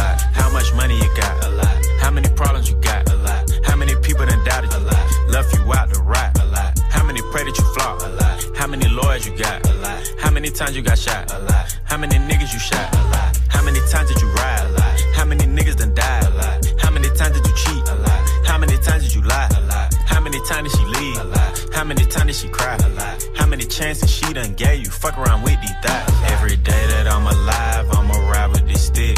Much 0.67 0.75
money 0.75 0.97
you 0.97 1.09
got? 1.15 1.45
A 1.45 1.51
lot. 1.51 1.87
How 2.01 2.11
many 2.11 2.29
problems 2.31 2.69
you 2.69 2.77
got? 2.77 3.09
A 3.13 3.17
lot. 3.17 3.49
How 3.63 3.77
many 3.77 3.95
people 4.03 4.27
done 4.27 4.43
doubted 4.45 4.73
you? 4.73 4.79
A 4.79 4.91
lot. 4.91 5.29
Left 5.29 5.55
you 5.55 5.73
out 5.73 5.93
to 5.95 6.01
rot? 6.01 6.37
A 6.41 6.47
lot. 6.47 6.77
How 6.91 7.05
many 7.05 7.23
pray 7.31 7.45
that 7.45 7.57
you 7.57 7.65
flop? 7.75 8.03
A 8.03 8.09
lot. 8.09 8.57
How 8.57 8.67
many 8.67 8.89
lawyers 8.89 9.27
you 9.27 9.37
got? 9.37 9.65
A 9.69 9.75
lot. 9.75 10.03
How 10.19 10.31
many 10.31 10.51
times 10.51 10.75
you 10.75 10.83
got 10.83 10.99
shot? 10.99 11.33
A 11.33 11.39
lot. 11.39 11.79
How 11.85 11.97
many 11.97 12.17
niggas 12.17 12.53
you 12.53 12.59
shot? 12.59 12.93
A 12.95 13.03
lot. 13.15 13.39
How 13.49 13.63
many 13.63 13.79
times 13.91 14.09
did 14.11 14.21
you 14.21 14.29
ride? 14.29 14.67
A 14.67 14.73
lot. 14.73 15.01
How 15.15 15.25
many 15.25 15.45
niggas 15.45 15.77
done 15.77 15.95
died? 15.95 16.25
A 16.25 16.31
lot. 16.31 16.67
How 16.81 16.91
many 16.91 17.11
times 17.11 17.39
did 17.39 17.47
you 17.47 17.55
cheat? 17.55 17.89
A 17.89 17.95
lot. 17.95 18.21
How 18.45 18.59
many 18.59 18.77
times 18.79 19.05
did 19.05 19.15
you 19.15 19.23
lie? 19.23 19.49
A 19.57 19.61
lot. 19.71 19.95
How 20.07 20.21
many 20.21 20.41
times 20.49 20.73
did 20.73 20.81
she 20.81 20.87
leave? 20.99 21.19
A 21.19 21.25
lot. 21.25 21.75
How 21.75 21.85
many 21.85 22.05
times 22.07 22.27
did 22.27 22.35
she 22.35 22.49
cry? 22.49 22.75
A 22.75 22.89
lot. 22.89 23.25
How 23.37 23.47
many 23.47 23.65
chances 23.67 24.11
she 24.11 24.33
done 24.33 24.55
gave 24.55 24.81
you? 24.81 24.91
Fuck 24.91 25.17
around 25.17 25.45
with 25.45 25.61
these 25.61 25.79
thoughts. 25.85 26.13
Every 26.33 26.57
day 26.57 26.83
that 26.91 27.07
I'm 27.07 27.25
alive, 27.25 27.87
I'ma 27.93 28.31
ride 28.33 28.51
with 28.51 28.67
this 28.67 28.87
stick. 28.87 29.17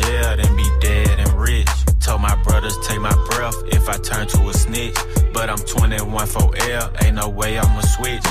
Jail 0.00 0.36
than 0.36 0.56
be 0.56 0.68
dead 0.80 1.18
and 1.18 1.32
rich. 1.34 1.68
Told 2.00 2.20
my 2.20 2.34
brothers 2.42 2.76
take 2.86 3.00
my 3.00 3.14
breath 3.30 3.56
if 3.66 3.88
I 3.88 3.96
turn 3.98 4.26
to 4.28 4.48
a 4.48 4.54
snitch. 4.54 4.96
But 5.32 5.50
I'm 5.50 5.58
21 5.58 6.26
for 6.26 6.54
L, 6.56 6.92
ain't 7.02 7.16
no 7.16 7.28
way 7.28 7.58
I'ma 7.58 7.80
switch. 7.82 8.24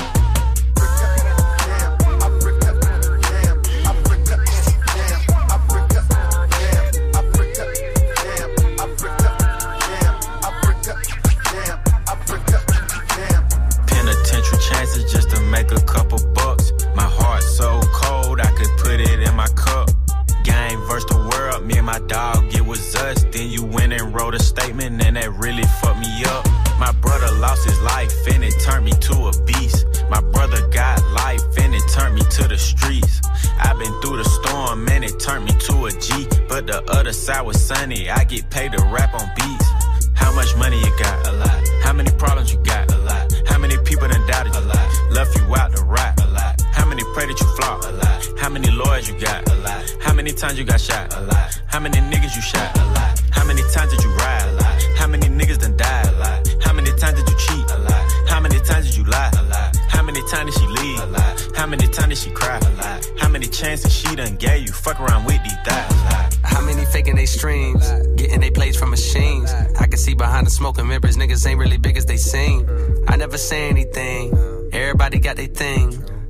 And 21.78 21.86
my 21.86 21.98
dog, 22.00 22.52
it 22.54 22.64
was 22.66 22.94
us. 22.96 23.24
Then 23.30 23.48
you 23.48 23.64
went 23.64 23.92
and 23.92 24.12
wrote 24.14 24.34
a 24.34 24.42
statement, 24.42 25.02
and 25.02 25.16
that 25.16 25.32
really 25.32 25.62
fucked 25.80 26.00
me 26.00 26.24
up. 26.24 26.44
My 26.78 26.92
brother 27.00 27.30
lost 27.38 27.64
his 27.64 27.80
life, 27.80 28.12
and 28.32 28.44
it 28.44 28.54
turned 28.60 28.84
me 28.84 28.92
to 29.08 29.14
a 29.30 29.32
beast. 29.44 29.86
My 30.10 30.20
brother 30.20 30.60
got 30.68 31.00
life, 31.12 31.42
and 31.58 31.74
it 31.74 31.82
turned 31.88 32.16
me 32.16 32.22
to 32.36 32.48
the 32.48 32.58
streets. 32.58 33.22
I've 33.60 33.78
been 33.78 33.94
through 34.00 34.18
the 34.18 34.24
storm, 34.24 34.88
and 34.88 35.04
it 35.04 35.18
turned 35.20 35.44
me 35.44 35.52
to 35.66 35.86
a 35.86 35.92
G. 35.92 36.26
But 36.48 36.66
the 36.66 36.82
other 36.90 37.12
side 37.12 37.42
was 37.42 37.60
sunny, 37.60 38.10
I 38.10 38.24
get 38.24 38.50
paid 38.50 38.72
to 38.72 38.82
rap 38.84 39.14
on 39.14 39.30
beats. 39.36 39.68
How 40.14 40.34
much 40.34 40.54
money 40.56 40.78
you 40.78 40.92
got? 40.98 41.26
A 41.28 41.32
lot. 41.32 41.68
How 41.82 41.92
many 41.92 42.10
problems 42.10 42.52
you 42.52 42.58
got? 42.64 42.92
A 42.92 42.98
lot. 42.98 43.32
How 43.46 43.58
many 43.58 43.76
people 43.84 44.08
done 44.08 44.26
doubted 44.26 44.52
you? 44.52 44.60
A 44.60 44.62
lot. 44.62 45.12
Left 45.12 45.36
you 45.36 45.56
out 45.56 45.74
to 45.76 45.82
rot? 45.84 46.20
A 46.20 46.26
lot. 46.26 46.60
How 46.72 46.86
many 46.86 47.02
pray 47.14 47.26
that 47.26 47.40
you 47.40 47.46
flop? 47.56 47.84
A 47.84 47.92
lot. 47.92 48.17
How 48.48 48.54
many 48.54 48.70
lawyers 48.70 49.06
you 49.06 49.20
got? 49.20 49.46
A 49.50 49.56
lot. 49.56 49.94
How 50.00 50.14
many 50.14 50.32
times 50.32 50.58
you 50.58 50.64
got 50.64 50.80
shot? 50.80 51.14
A 51.14 51.20
lot. 51.20 51.60
How 51.66 51.80
many 51.80 51.98
niggas 51.98 52.34
you 52.34 52.40
shot? 52.40 52.78
A 52.78 52.84
lot. 52.96 53.20
How 53.30 53.44
many 53.44 53.60
times 53.74 53.92
did 53.92 54.02
you 54.02 54.08
ride? 54.08 54.48
A 54.48 54.52
lot. 54.54 54.82
How 54.96 55.06
many 55.06 55.26
niggas 55.26 55.58
done 55.58 55.76
died? 55.76 56.06
A 56.06 56.12
lot. 56.12 56.48
How 56.62 56.72
many 56.72 56.90
times 56.96 57.22
did 57.22 57.28
you 57.28 57.36
cheat? 57.36 57.70
A 57.70 57.76
lot. 57.76 58.10
How 58.26 58.40
many 58.40 58.58
times 58.60 58.86
did 58.86 58.96
you 58.96 59.04
lie? 59.04 59.30
A 59.36 59.42
lot. 59.42 59.76
How 59.90 60.02
many 60.02 60.22
times 60.30 60.54
did 60.54 60.62
she 60.62 60.66
leave? 60.66 60.98
A 60.98 61.06
lot. 61.08 61.56
How 61.56 61.66
many 61.66 61.88
times 61.88 62.08
did 62.08 62.16
she 62.16 62.30
cry? 62.30 62.56
A 62.56 62.70
lot. 62.70 63.10
How 63.18 63.28
many 63.28 63.48
chances 63.48 63.92
she 63.92 64.16
done 64.16 64.36
gave 64.36 64.66
you? 64.66 64.72
Fuck 64.72 64.98
around 64.98 65.26
with 65.26 65.42
these 65.42 65.52
thoughts. 65.66 65.92
A 65.92 66.04
lot. 66.04 66.34
How 66.42 66.62
many 66.62 66.86
faking 66.86 67.16
they 67.16 67.26
streams? 67.26 67.86
Getting 68.16 68.40
they 68.40 68.50
plays 68.50 68.78
from 68.78 68.88
machines. 68.88 69.52
I 69.78 69.86
can 69.86 69.98
see 69.98 70.14
behind 70.14 70.46
the 70.46 70.50
smoke 70.50 70.78
and 70.78 70.88
mirrors, 70.88 71.18
niggas 71.18 71.46
ain't 71.46 71.60
really 71.60 71.76
big 71.76 71.98
as 71.98 72.06
they 72.06 72.16
seem. 72.16 72.66
I 73.08 73.16
never 73.16 73.36
say 73.36 73.68
anything. 73.68 74.32
Everybody 74.72 75.18
got 75.18 75.36
their 75.36 75.48
thing. 75.48 76.02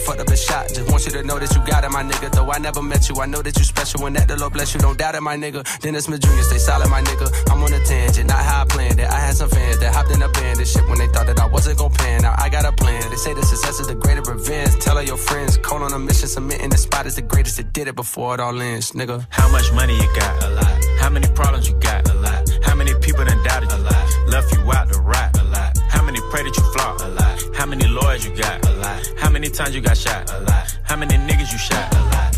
fucked 0.00 0.20
up 0.20 0.28
a 0.28 0.36
shot. 0.36 0.68
Just 0.68 0.90
want 0.90 1.04
you 1.06 1.12
to 1.12 1.22
know 1.22 1.38
that 1.38 1.54
you 1.54 1.60
got 1.66 1.84
it, 1.84 1.90
my 1.90 2.02
nigga. 2.02 2.30
Though 2.32 2.50
I 2.50 2.58
never 2.58 2.82
met 2.82 3.08
you, 3.08 3.16
I 3.20 3.26
know 3.26 3.42
that 3.42 3.56
you 3.56 3.64
special. 3.64 4.02
When 4.02 4.12
that 4.14 4.28
the 4.28 4.36
Lord 4.36 4.52
bless 4.52 4.74
you, 4.74 4.80
don't 4.80 4.98
doubt 4.98 5.14
it, 5.14 5.20
my 5.20 5.36
nigga. 5.36 5.62
Dennis 5.80 6.06
Jr., 6.06 6.42
stay 6.42 6.58
solid, 6.58 6.88
my 6.88 7.02
nigga. 7.02 7.26
I'm 7.50 7.62
on 7.62 7.72
a 7.72 7.80
tangent, 7.84 8.28
not 8.28 8.38
how 8.38 8.62
I 8.62 8.64
planned 8.66 9.00
it. 9.00 9.08
I 9.08 9.18
had 9.18 9.36
some 9.36 9.50
fans 9.50 9.78
that 9.78 9.94
hopped 9.94 10.10
in 10.10 10.22
a 10.22 10.28
band 10.28 10.58
This 10.58 10.72
shit 10.72 10.86
when 10.88 10.98
they 10.98 11.08
thought 11.08 11.26
that 11.26 11.38
I 11.38 11.46
wasn't 11.46 11.78
gon' 11.78 11.92
pan. 11.92 12.22
Now 12.22 12.34
I 12.38 12.48
got 12.48 12.64
a 12.64 12.72
plan. 12.72 13.02
They 13.10 13.16
say 13.16 13.34
the 13.34 13.44
success 13.44 13.80
is 13.80 13.86
the 13.88 13.94
greater 13.94 14.22
revenge. 14.22 14.78
Tell 14.80 14.96
all 14.96 15.02
your 15.02 15.16
friends, 15.16 15.56
call 15.58 15.82
on 15.82 15.92
a 15.92 15.98
mission, 15.98 16.28
submitting 16.28 16.70
the 16.70 16.78
spot 16.78 17.06
is 17.06 17.16
the 17.16 17.22
greatest 17.22 17.56
that 17.58 17.72
did 17.72 17.88
it 17.88 17.96
before 17.96 18.34
it 18.34 18.40
all 18.40 18.60
ends, 18.60 18.92
nigga. 18.92 19.26
How 19.30 19.50
much 19.50 19.72
money 19.72 19.96
you 19.96 20.08
got? 20.16 20.42
A 20.42 20.50
lot. 20.50 20.84
How 20.98 21.10
many 21.10 21.28
problems 21.28 21.68
you 21.68 21.74
got? 21.80 22.08
A 22.10 22.14
lot. 22.14 22.48
How 22.62 22.74
many 22.74 22.94
people 23.00 23.24
done 23.24 23.42
doubted 23.44 23.70
you? 23.70 23.76
A 23.76 23.78
lot. 23.78 24.28
Left 24.28 24.52
you 24.52 24.60
out 24.72 24.92
to 24.92 25.00
rot? 25.00 25.38
A 25.40 25.44
lot. 25.44 25.78
How 25.88 26.02
many 26.04 26.20
pray 26.30 26.42
that 26.44 26.56
you 26.56 26.62
flop? 26.72 27.00
A 27.00 27.08
lot. 27.08 27.39
How 27.60 27.66
many 27.66 27.86
lawyers 27.88 28.24
you 28.24 28.34
got? 28.34 28.66
A 28.66 28.72
lot. 28.76 29.12
How 29.18 29.28
many 29.28 29.50
times 29.50 29.74
you 29.74 29.82
got 29.82 29.94
shot? 29.94 30.32
A 30.32 30.40
lot. 30.40 30.78
How 30.82 30.96
many 30.96 31.16
niggas 31.16 31.52
you 31.52 31.58
shot? 31.58 31.92
A 31.92 32.00
lot. 32.08 32.32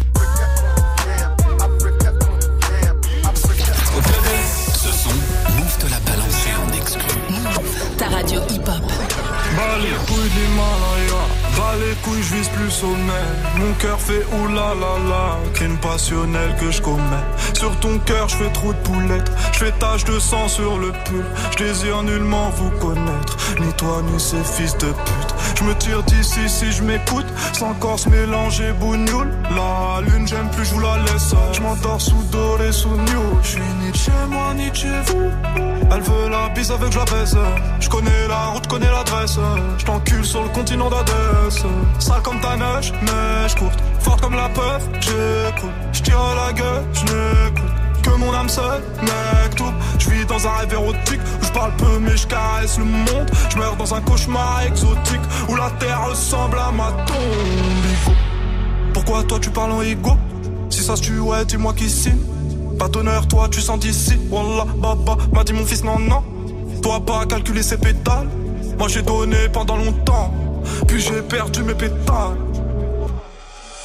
Ce 4.82 4.90
son, 4.90 5.15
Move 5.57 5.78
te 5.78 5.86
l'a 5.86 6.01
balancé 6.01 6.51
en 6.51 6.73
exclu. 6.77 7.05
Ta 7.99 8.09
radio 8.09 8.40
hip-hop. 8.51 8.82
Bas 11.57 11.74
les 11.79 11.95
couilles 12.03 12.23
je 12.23 12.35
vise 12.35 12.49
plus 12.49 12.70
sommet. 12.70 13.27
Mon 13.59 13.73
cœur 13.74 14.01
fait 14.01 14.24
oulala, 14.41 15.39
crime 15.55 15.77
passionnel 15.79 16.55
que 16.61 16.70
je 16.70 16.81
commets. 16.81 17.27
Sur 17.55 17.79
ton 17.81 17.99
cœur, 17.99 18.29
je 18.29 18.37
fais 18.37 18.53
trop 18.53 18.73
de 18.73 18.79
poulettes, 18.79 19.31
je 19.53 19.59
fais 19.59 19.73
tache 19.73 20.05
de 20.05 20.19
sang 20.19 20.49
sur 20.49 20.79
le 20.79 20.93
pull. 21.05 21.24
Je 21.53 21.65
désire 21.65 22.03
nullement 22.03 22.51
vous 22.51 22.70
connaître, 22.81 23.37
ni 23.61 23.73
toi 23.74 24.03
ni 24.11 24.19
ces 24.19 24.43
fils 24.45 24.77
de 24.79 24.89
pute. 24.89 25.35
Je 25.57 25.65
me 25.65 25.74
tire 25.77 26.03
d'ici 26.03 26.49
si 26.49 26.73
je 26.73 26.83
m'écoute, 26.83 27.27
sans 27.53 27.74
corps 27.74 27.99
mélanger 28.11 28.73
bougnoule. 28.73 29.31
La 29.55 30.01
lune, 30.01 30.27
j'aime 30.27 30.49
plus, 30.51 30.65
je 30.65 30.74
vous 30.74 30.81
la 30.81 30.99
laisse. 30.99 31.35
Je 31.53 31.61
m'endors 31.61 32.01
sous 32.01 32.23
doré, 32.33 32.73
sous 32.73 32.97
new. 32.97 33.39
Je 33.43 33.49
suis 33.49 33.61
ni 33.61 33.95
chez 33.95 34.11
moi, 34.29 34.55
ni 34.55 34.74
chez 34.74 34.89
vous. 35.07 35.31
Elle 35.95 36.01
veut 36.01 36.29
la 36.31 36.49
bise 36.49 36.70
avec 36.70 36.91
je 36.93 36.99
la 36.99 37.05
baisse. 37.05 37.37
Je 37.81 37.89
connais 37.89 38.27
la 38.29 38.47
route, 38.47 38.66
connais 38.66 38.91
l'adresse. 38.91 39.39
Je 39.79 39.85
t'encule 39.85 40.24
sur 40.24 40.43
le 40.43 40.49
continent 40.49 40.89
Sale 41.51 42.23
comme 42.23 42.40
ta 42.40 42.56
neige, 42.56 42.93
je 43.48 43.56
courte. 43.56 43.78
Forte 44.01 44.20
comme 44.20 44.35
la 44.35 44.48
peur, 44.48 44.81
j'écoute. 45.01 45.70
Je 45.93 46.02
tire 46.02 46.20
à 46.20 46.35
la 46.47 46.52
gueule, 46.52 46.85
je 46.94 47.02
n'écoute. 47.02 47.70
Que 48.02 48.10
mon 48.10 48.32
âme 48.32 48.48
seule, 48.48 48.82
mec, 49.02 49.55
tout. 49.56 49.73
Je 49.98 50.10
vis 50.10 50.24
dans 50.24 50.47
un 50.47 50.51
rêve 50.59 50.73
érotique 50.73 51.20
où 51.40 51.44
je 51.44 51.52
parle 51.52 51.73
peu 51.77 51.98
mais 52.01 52.16
je 52.16 52.27
caresse 52.27 52.78
le 52.78 52.85
monde. 52.85 53.31
Je 53.51 53.59
meurs 53.59 53.77
dans 53.77 53.94
un 53.94 54.01
cauchemar 54.01 54.62
exotique 54.66 55.20
où 55.48 55.55
la 55.55 55.70
terre 55.78 56.06
ressemble 56.09 56.59
à 56.59 56.73
ma 56.73 56.90
tombe. 57.06 58.14
Pourquoi 58.94 59.23
toi 59.24 59.39
tu 59.40 59.51
parles 59.51 59.73
en 59.73 59.82
ego? 59.82 60.16
Si 60.70 60.82
ça 60.82 60.97
se 60.97 61.02
tue, 61.02 61.20
ouais, 61.20 61.44
dis-moi 61.44 61.74
qui 61.74 61.90
signe. 61.90 62.19
Pas 62.78 62.89
d'honneur, 62.89 63.28
toi 63.28 63.48
tu 63.51 63.60
sens 63.60 63.78
d'ici. 63.78 64.19
Wallah, 64.31 64.66
baba, 64.77 65.16
m'a 65.32 65.44
dit 65.44 65.52
mon 65.52 65.64
fils, 65.64 65.85
non, 65.85 65.98
non. 65.98 66.23
Toi 66.82 67.01
pas 67.05 67.27
calculer 67.27 67.62
ses 67.62 67.77
pétales. 67.77 68.28
Moi 68.78 68.89
j'ai 68.89 69.02
donné 69.02 69.48
pendant 69.52 69.77
longtemps. 69.77 70.32
Puis 70.87 71.01
j'ai 71.01 71.23
perdu 71.23 71.63
mes 71.63 71.75
pétales. 71.75 72.37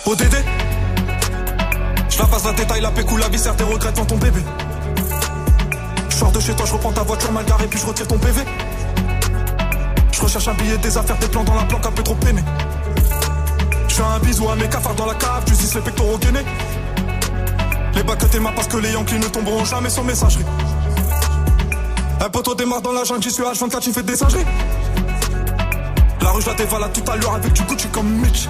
ODD 0.06 0.36
Je 2.10 2.18
la 2.18 2.26
passe 2.26 2.46
la 2.46 2.54
détail, 2.54 2.82
la 2.82 2.92
pécou, 2.92 3.18
la 3.18 3.30
viscère, 3.30 3.56
tes 3.56 3.64
regrets 3.64 3.92
devant 3.92 4.06
ton 4.06 4.18
bébé. 4.18 4.42
Je 6.10 6.16
sors 6.16 6.32
de 6.32 6.40
chez 6.40 6.54
toi, 6.54 6.66
je 6.66 6.74
reprends 6.74 6.94
ta 6.94 7.04
voiture 7.04 7.32
mal 7.32 7.46
garée, 7.46 7.68
puis 7.68 7.80
je 7.80 7.86
retire 7.86 8.08
ton 8.08 8.18
PV. 8.18 8.42
Je 10.12 10.22
recherche 10.22 10.48
un 10.48 10.54
billet, 10.54 10.78
des 10.78 10.98
affaires, 10.98 11.18
des 11.18 11.28
plans 11.28 11.44
dans 11.44 11.56
la 11.56 11.64
planque, 11.64 11.86
un 11.86 11.92
peu 11.92 12.04
trop 12.04 12.16
peiné. 12.16 12.42
Je 13.88 13.96
fais 13.96 14.04
un 14.04 14.20
bisou 14.20 14.50
à 14.50 14.56
mes 14.56 14.68
cafards 14.68 14.96
dans 14.96 15.06
la 15.06 15.16
cave, 15.16 15.44
tu 15.46 15.54
les 15.54 15.82
pectoraux 15.82 16.18
gainés. 16.18 16.46
Les 17.96 18.04
bacs 18.04 18.20
que 18.20 18.26
t'aimas 18.26 18.52
parce 18.52 18.68
que 18.68 18.78
les 18.78 18.92
Yankees 18.92 19.20
ne 19.20 19.28
tomberont 19.28 19.66
jamais 19.66 19.90
sans 19.90 20.04
messagerie. 20.04 20.46
Un 22.20 22.30
poteau 22.30 22.56
démarre 22.56 22.82
dans 22.82 22.94
la 22.94 23.04
jungle, 23.04 23.24
j'y 23.24 23.32
suis 23.32 23.44
H24, 23.44 23.80
tu 23.80 23.92
fais 23.92 24.04
des 24.04 24.16
singeries. 24.16 24.46
La 26.22 26.32
rue, 26.32 26.42
je 26.42 26.48
la 26.48 26.54
dévalade 26.56 26.94
tout 26.94 27.12
à 27.12 27.16
l'heure 27.16 27.36
avec 27.36 27.54
du 27.54 27.64
Gucci 27.64 27.88
comme 27.90 28.10
Mitch. 28.10 28.48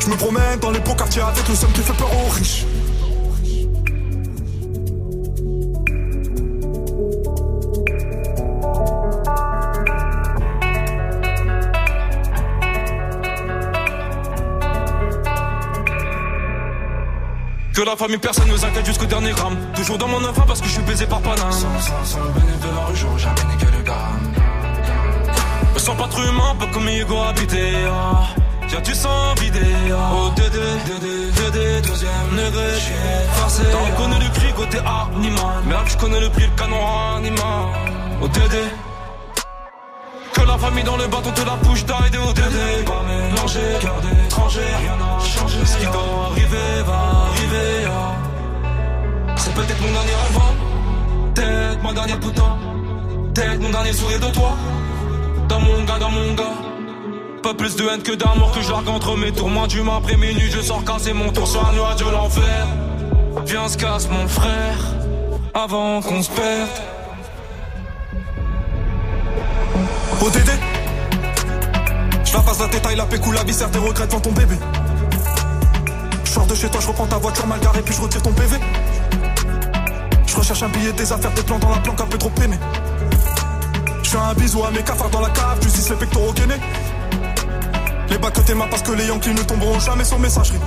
Je 0.00 0.10
me 0.10 0.16
promène 0.16 0.58
dans 0.60 0.70
les 0.70 0.80
beaux 0.80 0.94
quartiers 0.94 1.22
avec 1.22 1.48
le 1.48 1.54
seum 1.54 1.72
qui 1.72 1.80
fait 1.80 1.92
peur 1.92 2.10
aux 2.12 2.30
riches. 2.30 2.64
Que 17.74 17.80
la 17.80 17.96
famille, 17.96 18.18
personne 18.18 18.48
nous 18.48 18.64
inquiète 18.64 18.84
jusqu'au 18.84 19.06
dernier 19.06 19.30
gramme. 19.32 19.56
Toujours 19.74 19.96
dans 19.96 20.08
mon 20.08 20.22
enfant 20.24 20.44
parce 20.46 20.60
que 20.60 20.66
je 20.66 20.72
suis 20.72 20.82
baisé 20.82 21.06
par 21.06 21.20
Paname. 21.20 21.50
Sans, 21.52 21.80
sans, 21.80 22.04
sans 22.04 22.20
le 22.22 22.30
bénéfice 22.30 22.60
de 22.60 22.66
la 22.76 22.84
rue, 22.84 22.96
j'aurais 22.96 23.18
jamais 23.18 23.54
niqué 23.54 23.66
le 23.76 23.82
gramme. 23.82 24.41
Sens 25.82 25.96
pas 25.96 26.06
trop 26.06 26.22
humain, 26.22 26.54
pas 26.60 26.66
comme 26.72 26.88
Hugo 26.88 27.16
habité. 27.28 27.72
Ah. 27.90 28.22
Y'a 28.72 28.80
du 28.80 28.94
sang 28.94 29.34
vidé. 29.40 29.58
Oh, 29.90 30.30
Dédé, 30.36 30.58
Dédé, 30.86 31.32
Dédé, 31.32 31.80
deuxième 31.82 32.30
degré. 32.30 32.68
J'suis 32.78 32.94
forcé. 33.32 33.62
T'as 33.72 33.90
reconnu 33.90 34.14
le 34.24 34.30
prix 34.32 34.52
côté 34.52 34.78
animal. 34.78 35.62
Merde, 35.66 35.88
je 35.88 35.96
connais 35.96 36.20
le 36.20 36.28
prix, 36.30 36.44
le 36.44 36.56
canon 36.56 36.78
animal. 37.16 37.64
Oh, 38.22 38.28
Dédé. 38.28 38.62
Que 40.32 40.42
la 40.42 40.56
famille 40.56 40.84
dans 40.84 40.96
le 40.96 41.08
bâton 41.08 41.32
te 41.32 41.44
la 41.44 41.56
bouche 41.56 41.84
d'aide 41.84 42.16
au 42.16 42.32
Dédé. 42.32 42.84
Pas 42.86 43.02
mélangé, 43.08 43.60
cœur 43.80 44.00
d'étranger, 44.02 44.60
rien 44.82 44.96
n'a 44.96 45.18
changé. 45.24 45.58
Ce 45.66 45.76
qui 45.78 45.86
doit 45.86 46.28
arriver 46.30 46.82
va 46.86 46.98
arriver. 47.32 47.88
ah. 47.90 49.34
C'est 49.36 49.52
peut-être 49.54 49.80
mon 49.80 49.90
dernier 49.90 50.14
rêve. 50.22 50.38
hein. 50.38 50.54
Peut-être 51.34 51.82
ma 51.82 51.92
dernière 51.92 52.20
putain. 52.20 52.56
Peut-être 53.34 53.60
mon 53.60 53.70
dernier 53.70 53.92
sourire 53.92 54.20
de 54.20 54.26
toi. 54.32 54.52
Dans 55.48 55.60
mon 55.60 55.82
gars, 55.84 55.98
dans 55.98 56.10
mon 56.10 56.34
gars. 56.34 56.56
Pas 57.42 57.54
plus 57.54 57.76
de 57.76 57.84
haine 57.84 58.02
que 58.02 58.12
d'amour 58.12 58.52
que 58.52 58.62
j'argue 58.62 58.88
entre 58.88 59.16
mes 59.16 59.32
tours. 59.32 59.50
Moi, 59.50 59.66
du 59.66 59.80
après 59.80 60.16
minuit, 60.16 60.50
je 60.50 60.60
sors 60.60 60.84
casser 60.84 61.12
mon 61.12 61.30
tour 61.32 61.46
sur 61.46 61.66
un 61.66 61.72
nuage 61.72 61.96
de 61.96 62.10
l'enfer. 62.10 62.66
Viens, 63.46 63.68
se 63.68 63.76
casse 63.76 64.08
mon 64.08 64.28
frère. 64.28 64.78
Avant 65.54 66.00
qu'on 66.00 66.22
se 66.22 66.30
perde. 66.30 66.68
ODD 70.20 70.50
Je 72.24 72.32
la 72.32 72.40
passe 72.40 72.60
la 72.60 72.68
détail, 72.68 72.96
la 72.96 73.06
pécou, 73.06 73.32
la 73.32 73.42
viscère, 73.42 73.70
tes 73.70 73.78
regrets 73.78 74.06
devant 74.06 74.20
ton 74.20 74.32
bébé. 74.32 74.56
Je 76.24 76.30
sors 76.30 76.46
de 76.46 76.54
chez 76.54 76.68
toi, 76.68 76.80
je 76.80 76.86
reprends 76.86 77.06
ta 77.06 77.18
voiture 77.18 77.46
mal 77.46 77.58
garée, 77.60 77.82
puis 77.82 77.94
je 77.94 78.00
retire 78.00 78.22
ton 78.22 78.32
PV. 78.32 78.56
Je 80.26 80.36
recherche 80.36 80.62
un 80.62 80.68
billet, 80.68 80.92
des 80.92 81.12
affaires, 81.12 81.32
des 81.32 81.42
plans 81.42 81.58
dans 81.58 81.70
la 81.70 81.78
planque, 81.78 82.00
un 82.00 82.06
peu 82.06 82.18
trop 82.18 82.30
peiné. 82.30 82.56
Je 84.12 84.18
un 84.18 84.34
bisou 84.34 84.62
à 84.62 84.70
mes 84.70 84.82
cafards 84.82 85.08
dans 85.08 85.22
la 85.22 85.30
cave, 85.30 85.62
justice 85.62 85.88
les 85.88 85.96
pectoraux 85.96 86.34
gainés. 86.34 86.60
Les 88.10 88.18
bacs 88.18 88.34
que 88.34 88.40
t'aimas 88.42 88.66
parce 88.66 88.82
que 88.82 88.92
les 88.92 89.06
Yankees 89.06 89.32
ne 89.32 89.42
tomberont 89.42 89.80
jamais 89.80 90.04
sur 90.04 90.18
messagerie. 90.18 90.58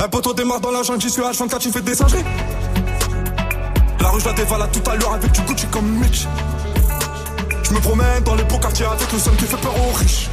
Un 0.00 0.08
poteau 0.08 0.32
démarre 0.32 0.60
dans 0.60 0.70
la 0.70 0.82
jungle, 0.82 1.02
j'y 1.02 1.10
suis 1.10 1.20
H24, 1.20 1.58
tu 1.58 1.70
fais 1.70 1.82
des 1.82 1.94
singeries. 1.94 2.24
La 4.00 4.08
rue, 4.08 4.20
je 4.20 4.24
la 4.24 4.32
dévalade 4.32 4.70
tout 4.72 4.90
à 4.90 4.96
l'heure 4.96 5.12
avec 5.12 5.30
du 5.32 5.42
Gucci 5.42 5.66
comme 5.66 5.86
Mitch. 5.86 6.26
Je 7.62 7.74
me 7.74 7.80
promène 7.80 8.22
dans 8.24 8.36
les 8.36 8.44
beaux 8.44 8.58
quartiers 8.58 8.86
avec 8.86 9.12
le 9.12 9.18
seum 9.18 9.36
qui 9.36 9.44
fait 9.44 9.58
peur 9.58 9.74
aux 9.78 9.92
riches. 9.92 10.30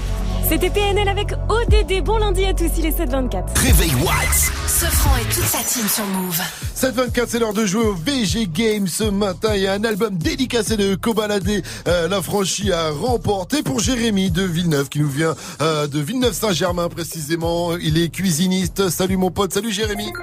C'était 0.53 0.69
PNL 0.69 1.09
avec 1.09 1.31
ODD. 1.49 2.03
Bon 2.03 2.19
lundi 2.19 2.45
à 2.45 2.53
tous, 2.53 2.69
il 2.77 2.85
est 2.85 2.95
7h24. 2.95 3.57
Réveil 3.57 3.95
Watts. 3.95 4.51
Ce 4.67 4.85
franc 4.85 5.17
et 5.17 5.23
toute 5.23 5.45
sa 5.45 5.63
team 5.63 5.87
sur 5.87 6.05
Move. 6.05 6.39
724, 6.75 7.27
c'est 7.27 7.39
l'heure 7.39 7.53
de 7.53 7.65
jouer 7.65 7.83
au 7.83 7.95
VG 7.95 8.45
Game 8.53 8.85
ce 8.87 9.03
matin. 9.03 9.55
Il 9.55 9.63
y 9.63 9.67
a 9.67 9.73
un 9.73 9.83
album 9.83 10.15
dédicacé 10.15 10.77
de 10.77 10.93
Cobaladé, 10.93 11.63
euh, 11.87 12.07
la 12.07 12.21
franchise 12.21 12.69
à 12.69 12.91
remporter 12.91 13.63
pour 13.63 13.79
Jérémy 13.79 14.29
de 14.29 14.43
Villeneuve 14.43 14.89
qui 14.89 14.99
nous 14.99 15.09
vient 15.09 15.33
euh, 15.61 15.87
de 15.87 15.99
Villeneuve-Saint-Germain 15.99 16.87
précisément. 16.87 17.75
Il 17.77 17.97
est 17.97 18.09
cuisiniste. 18.09 18.89
Salut 18.89 19.17
mon 19.17 19.31
pote, 19.31 19.53
salut 19.53 19.71
Jérémy. 19.71 20.13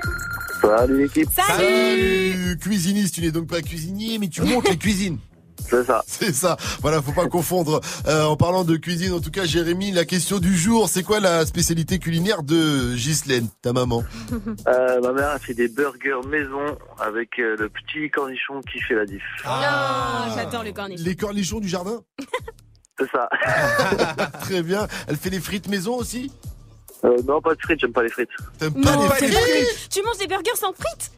Salut 0.62 1.02
l'équipe. 1.02 1.28
Salut 1.34 2.56
Cuisiniste, 2.60 3.16
tu 3.16 3.22
n'es 3.22 3.32
donc 3.32 3.48
pas 3.48 3.62
cuisinier 3.62 4.18
mais 4.20 4.28
tu 4.28 4.42
montes 4.42 4.68
les 4.68 4.76
cuisines. 4.76 5.18
C'est 5.70 5.84
ça. 5.84 6.02
C'est 6.06 6.34
ça. 6.34 6.56
Voilà, 6.82 7.00
faut 7.00 7.12
pas 7.12 7.26
confondre. 7.28 7.80
Euh, 8.06 8.24
en 8.24 8.36
parlant 8.36 8.64
de 8.64 8.76
cuisine, 8.76 9.12
en 9.12 9.20
tout 9.20 9.30
cas, 9.30 9.44
Jérémy, 9.44 9.92
la 9.92 10.04
question 10.04 10.38
du 10.38 10.56
jour, 10.56 10.88
c'est 10.88 11.02
quoi 11.02 11.20
la 11.20 11.46
spécialité 11.46 11.98
culinaire 11.98 12.42
de 12.42 12.94
Ghislaine, 12.94 13.48
ta 13.62 13.72
maman 13.72 14.02
Euh, 14.68 15.00
ma 15.00 15.12
mère 15.12 15.30
a 15.30 15.38
fait 15.38 15.54
des 15.54 15.68
burgers 15.68 16.20
maison 16.28 16.76
avec 16.98 17.38
euh, 17.38 17.56
le 17.58 17.68
petit 17.68 18.10
cornichon 18.10 18.60
qui 18.62 18.80
fait 18.80 18.94
la 18.94 19.04
diff. 19.04 19.22
Oh, 19.44 19.48
j'adore 20.36 20.64
le 20.64 20.72
cornichon. 20.72 21.02
Les 21.04 21.16
cornichons 21.16 21.60
du 21.60 21.68
jardin 21.68 22.00
C'est 22.98 23.10
ça. 23.10 23.28
Très 24.42 24.62
bien. 24.62 24.86
Elle 25.08 25.16
fait 25.16 25.30
les 25.30 25.40
frites 25.40 25.68
maison 25.68 25.96
aussi? 25.96 26.30
Euh, 27.04 27.16
non, 27.26 27.40
pas 27.40 27.54
de 27.54 27.60
frites, 27.60 27.80
j'aime 27.80 27.92
pas 27.92 28.02
les 28.02 28.10
frites. 28.10 28.28
T'aimes 28.58 28.74
Non, 28.76 29.08
t'es 29.18 29.28
frites? 29.28 29.88
Tu 29.90 30.02
manges 30.02 30.18
des 30.18 30.26
burgers 30.26 30.56
sans 30.56 30.72
frites? 30.72 31.10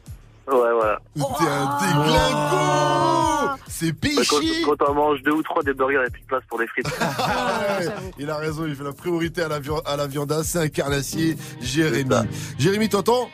Ouais, 0.47 0.73
voilà. 0.73 0.99
T'es 1.15 1.47
un 1.47 1.77
déglingo 1.79 3.59
c'est 3.67 3.91
Bah, 3.91 3.97
péché. 4.01 4.63
quand, 4.65 4.75
quand 4.77 4.89
on 4.91 4.93
mange 4.93 5.21
deux 5.23 5.31
ou 5.31 5.41
trois 5.43 5.63
des 5.63 5.73
burgers, 5.73 5.95
il 5.95 5.99
n'y 6.01 6.05
a 6.05 6.09
plus 6.09 6.21
de 6.21 6.27
place 6.27 6.43
pour 6.47 6.59
les 6.59 6.67
frites. 6.67 6.85
Il 8.19 8.29
a 8.29 8.37
raison, 8.37 8.65
il 8.67 8.75
fait 8.75 8.83
la 8.83 8.93
priorité 8.93 9.41
à 9.41 9.47
la, 9.47 9.59
viande, 9.59 9.81
à 9.85 9.97
la. 9.97 10.43
C'est 10.43 10.59
un 10.59 10.67
carnassier, 10.69 11.35
Jérémy. 11.59 12.13
Jérémy, 12.59 12.89
t'entends 12.89 13.29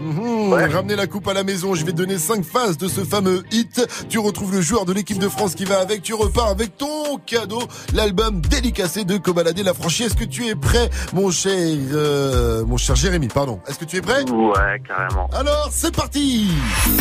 Mhm, 0.00 0.52
Ramenez 0.52 0.96
la 0.96 1.06
coupe 1.06 1.26
à 1.28 1.32
la 1.32 1.44
maison. 1.44 1.74
Je 1.74 1.84
vais 1.86 1.92
te 1.92 1.96
donner 1.96 2.18
5 2.18 2.44
phases 2.44 2.76
de 2.76 2.88
ce 2.88 3.02
fameux 3.02 3.42
hit. 3.52 3.86
Tu 4.10 4.18
retrouves 4.18 4.52
le 4.52 4.60
joueur 4.60 4.84
de 4.84 4.92
l'équipe 4.92 5.18
de 5.18 5.28
France 5.28 5.54
qui 5.54 5.64
va 5.64 5.78
avec. 5.78 6.02
Tu 6.02 6.12
repars 6.12 6.48
avec 6.48 6.76
ton 6.76 7.16
cadeau, 7.24 7.62
l'album 7.94 8.40
délicacé 8.42 9.04
de 9.04 9.16
Cobaladé 9.16 9.62
La 9.62 9.72
Franchie. 9.72 10.02
Est-ce 10.02 10.16
que 10.16 10.24
tu 10.24 10.46
es 10.46 10.56
prêt, 10.56 10.90
mon 11.14 11.30
cher, 11.30 11.54
euh, 11.92 12.64
mon 12.66 12.76
cher 12.76 12.96
Jérémy 12.96 13.28
Pardon. 13.28 13.60
Est-ce 13.66 13.78
que 13.78 13.84
tu 13.86 13.96
es 13.96 14.02
prêt? 14.02 14.28
Ouais, 14.30 14.82
carrément. 14.86 15.30
Alors, 15.32 15.68
c'est 15.70 15.94
parti. 15.94 16.48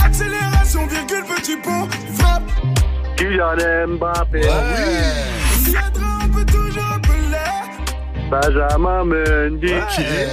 Accélération, 0.06 0.86
virgule, 0.88 1.26
petit 1.36 1.58
pont, 1.58 1.88
frappe. 2.18 2.50
Kylian 3.16 3.88
Mbappé. 3.88 4.42
Viendra, 4.42 6.20
on 6.24 6.30
peut 6.30 6.46
toujours 6.46 6.92
appeler. 6.96 7.50
Benjamin 8.30 9.04
Mendy. 9.06 9.74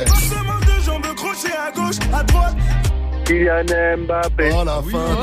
Forcément 0.07 0.61
de 0.61 0.83
jambes 0.85 1.15
crochet 1.15 1.57
à 1.57 1.71
gauche, 1.73 1.99
à 2.13 2.23
droite. 2.25 2.57
Kylian 3.25 3.99
Mbappé. 3.99 4.51
Oh 4.53 4.65
la 4.65 4.83
fin. 4.91 5.17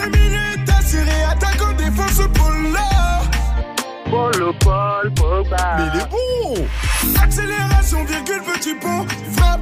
Le 0.00 0.08
milieu 0.10 0.40
est 0.54 0.70
assuré, 0.70 1.22
attaquant, 1.30 1.72
défense, 1.76 2.22
pôle 2.34 2.72
là. 2.72 3.20
Paul, 4.10 4.54
Paul, 4.60 5.12
Pogba. 5.14 5.76
Mais 5.76 5.84
il 5.94 6.00
est 6.00 6.10
bon. 6.10 6.66
Accélération, 7.22 8.04
virgule, 8.04 8.42
petit 8.54 8.74
pont, 8.74 9.06
frappe. 9.36 9.60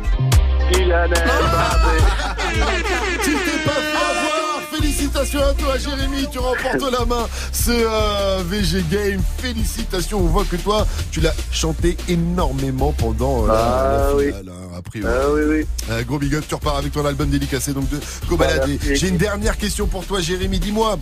Tu 3.22 3.30
t'es 3.30 3.58
pas 3.64 3.72
fait 3.72 3.96
avoir. 3.96 4.62
Félicitations 4.72 5.40
à 5.44 5.52
toi, 5.54 5.76
Jérémy. 5.78 6.26
Tu 6.30 6.38
remportes 6.38 6.90
la 6.98 7.04
main. 7.04 7.26
Ce 7.52 7.70
euh, 7.70 8.42
VG 8.44 8.84
Game. 8.90 9.20
Félicitations. 9.38 10.18
On 10.18 10.26
voit 10.26 10.44
que 10.44 10.56
toi, 10.56 10.86
tu 11.10 11.20
l'as 11.20 11.34
chanté 11.50 11.96
énormément 12.08 12.92
pendant 12.92 13.44
euh, 13.44 13.48
la- 13.48 13.54
Ah 13.54 14.06
la, 14.08 14.14
oui. 14.16 14.26
finale, 14.26 14.48
hein, 14.48 14.76
a 14.78 14.82
priori. 14.82 15.12
Ah 15.14 15.26
oui, 15.34 15.40
oui. 15.48 15.66
Euh, 15.90 16.02
gros 16.04 16.18
big 16.18 16.34
up, 16.34 16.44
tu 16.48 16.54
repars 16.54 16.76
avec 16.76 16.92
ton 16.92 17.04
album 17.04 17.28
dédicacé 17.28 17.72
donc 17.72 17.88
de 17.90 17.98
Cobaladé. 18.28 18.78
Voilà, 18.80 18.94
J'ai 18.96 19.08
une 19.08 19.18
dernière 19.18 19.56
question 19.58 19.86
pour 19.86 20.04
toi, 20.06 20.20
Jérémy. 20.20 20.58
Dis-moi, 20.58 20.96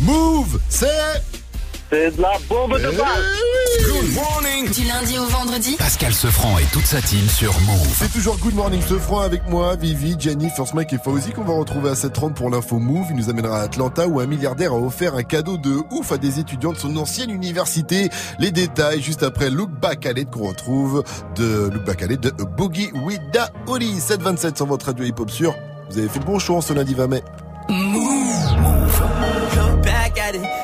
Move, 0.00 0.58
c'est 0.68 0.88
C'est 1.90 2.16
de 2.16 2.22
la 2.22 2.32
bombe 2.48 2.76
de 2.78 2.90
balle. 2.96 3.24
Good 3.84 4.14
morning. 4.14 4.70
Du 4.70 4.84
lundi 4.84 5.18
au 5.18 5.24
vendredi 5.26 5.76
Pascal 5.78 6.12
Sefranc 6.12 6.58
et 6.58 6.64
toute 6.72 6.86
sa 6.86 7.00
team 7.00 7.28
sur 7.28 7.52
Move. 7.60 7.96
C'est 7.98 8.12
toujours 8.12 8.36
Good 8.38 8.54
Morning 8.54 8.80
ce 8.88 8.98
franc 8.98 9.20
avec 9.20 9.46
moi, 9.48 9.76
Vivi, 9.76 10.16
Jenny, 10.18 10.48
First 10.50 10.74
Mike 10.74 10.92
et 10.92 10.98
Fauzi 10.98 11.32
qu'on 11.32 11.44
va 11.44 11.54
retrouver 11.54 11.90
à 11.90 11.94
7h30 11.94 12.34
pour 12.34 12.50
l'info 12.50 12.78
Move. 12.78 13.06
Il 13.10 13.16
nous 13.16 13.30
amènera 13.30 13.60
à 13.60 13.64
Atlanta 13.64 14.06
où 14.06 14.20
un 14.20 14.26
milliardaire 14.26 14.72
a 14.72 14.76
offert 14.76 15.14
un 15.14 15.22
cadeau 15.22 15.58
de 15.58 15.76
ouf 15.90 16.10
à 16.10 16.18
des 16.18 16.40
étudiants 16.40 16.72
de 16.72 16.78
son 16.78 16.96
ancienne 16.96 17.30
université. 17.30 18.08
Les 18.38 18.50
détails 18.50 19.02
juste 19.02 19.22
après 19.22 19.50
Look 19.50 19.70
Back 19.70 20.06
at 20.06 20.14
qu'on 20.24 20.48
retrouve 20.48 21.04
de 21.36 21.70
Look 21.72 21.84
Back 21.84 22.02
at 22.02 22.08
de 22.08 22.30
Boogie 22.56 22.90
with 23.04 23.20
the 23.32 23.50
Oli. 23.68 24.00
727 24.00 24.56
sur 24.56 24.66
votre 24.66 24.86
radio 24.86 25.04
hip-hop 25.04 25.30
sûr. 25.30 25.54
Vous 25.90 25.98
avez 25.98 26.08
fait 26.08 26.20
le 26.20 26.24
bon 26.24 26.38
choix 26.38 26.56
en 26.56 26.60
ce 26.60 26.72
lundi 26.72 26.94
20 26.94 27.06
mai. 27.08 27.22
Look 27.68 28.14
back 29.82 30.18
at 30.18 30.34
it. 30.34 30.42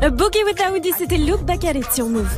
A 0.00 0.10
Boogie 0.10 0.44
with 0.44 0.60
Audi, 0.72 0.92
c'était 0.96 1.16
at 1.64 1.76
It 1.76 1.92
sur 1.92 2.08
Move. 2.08 2.28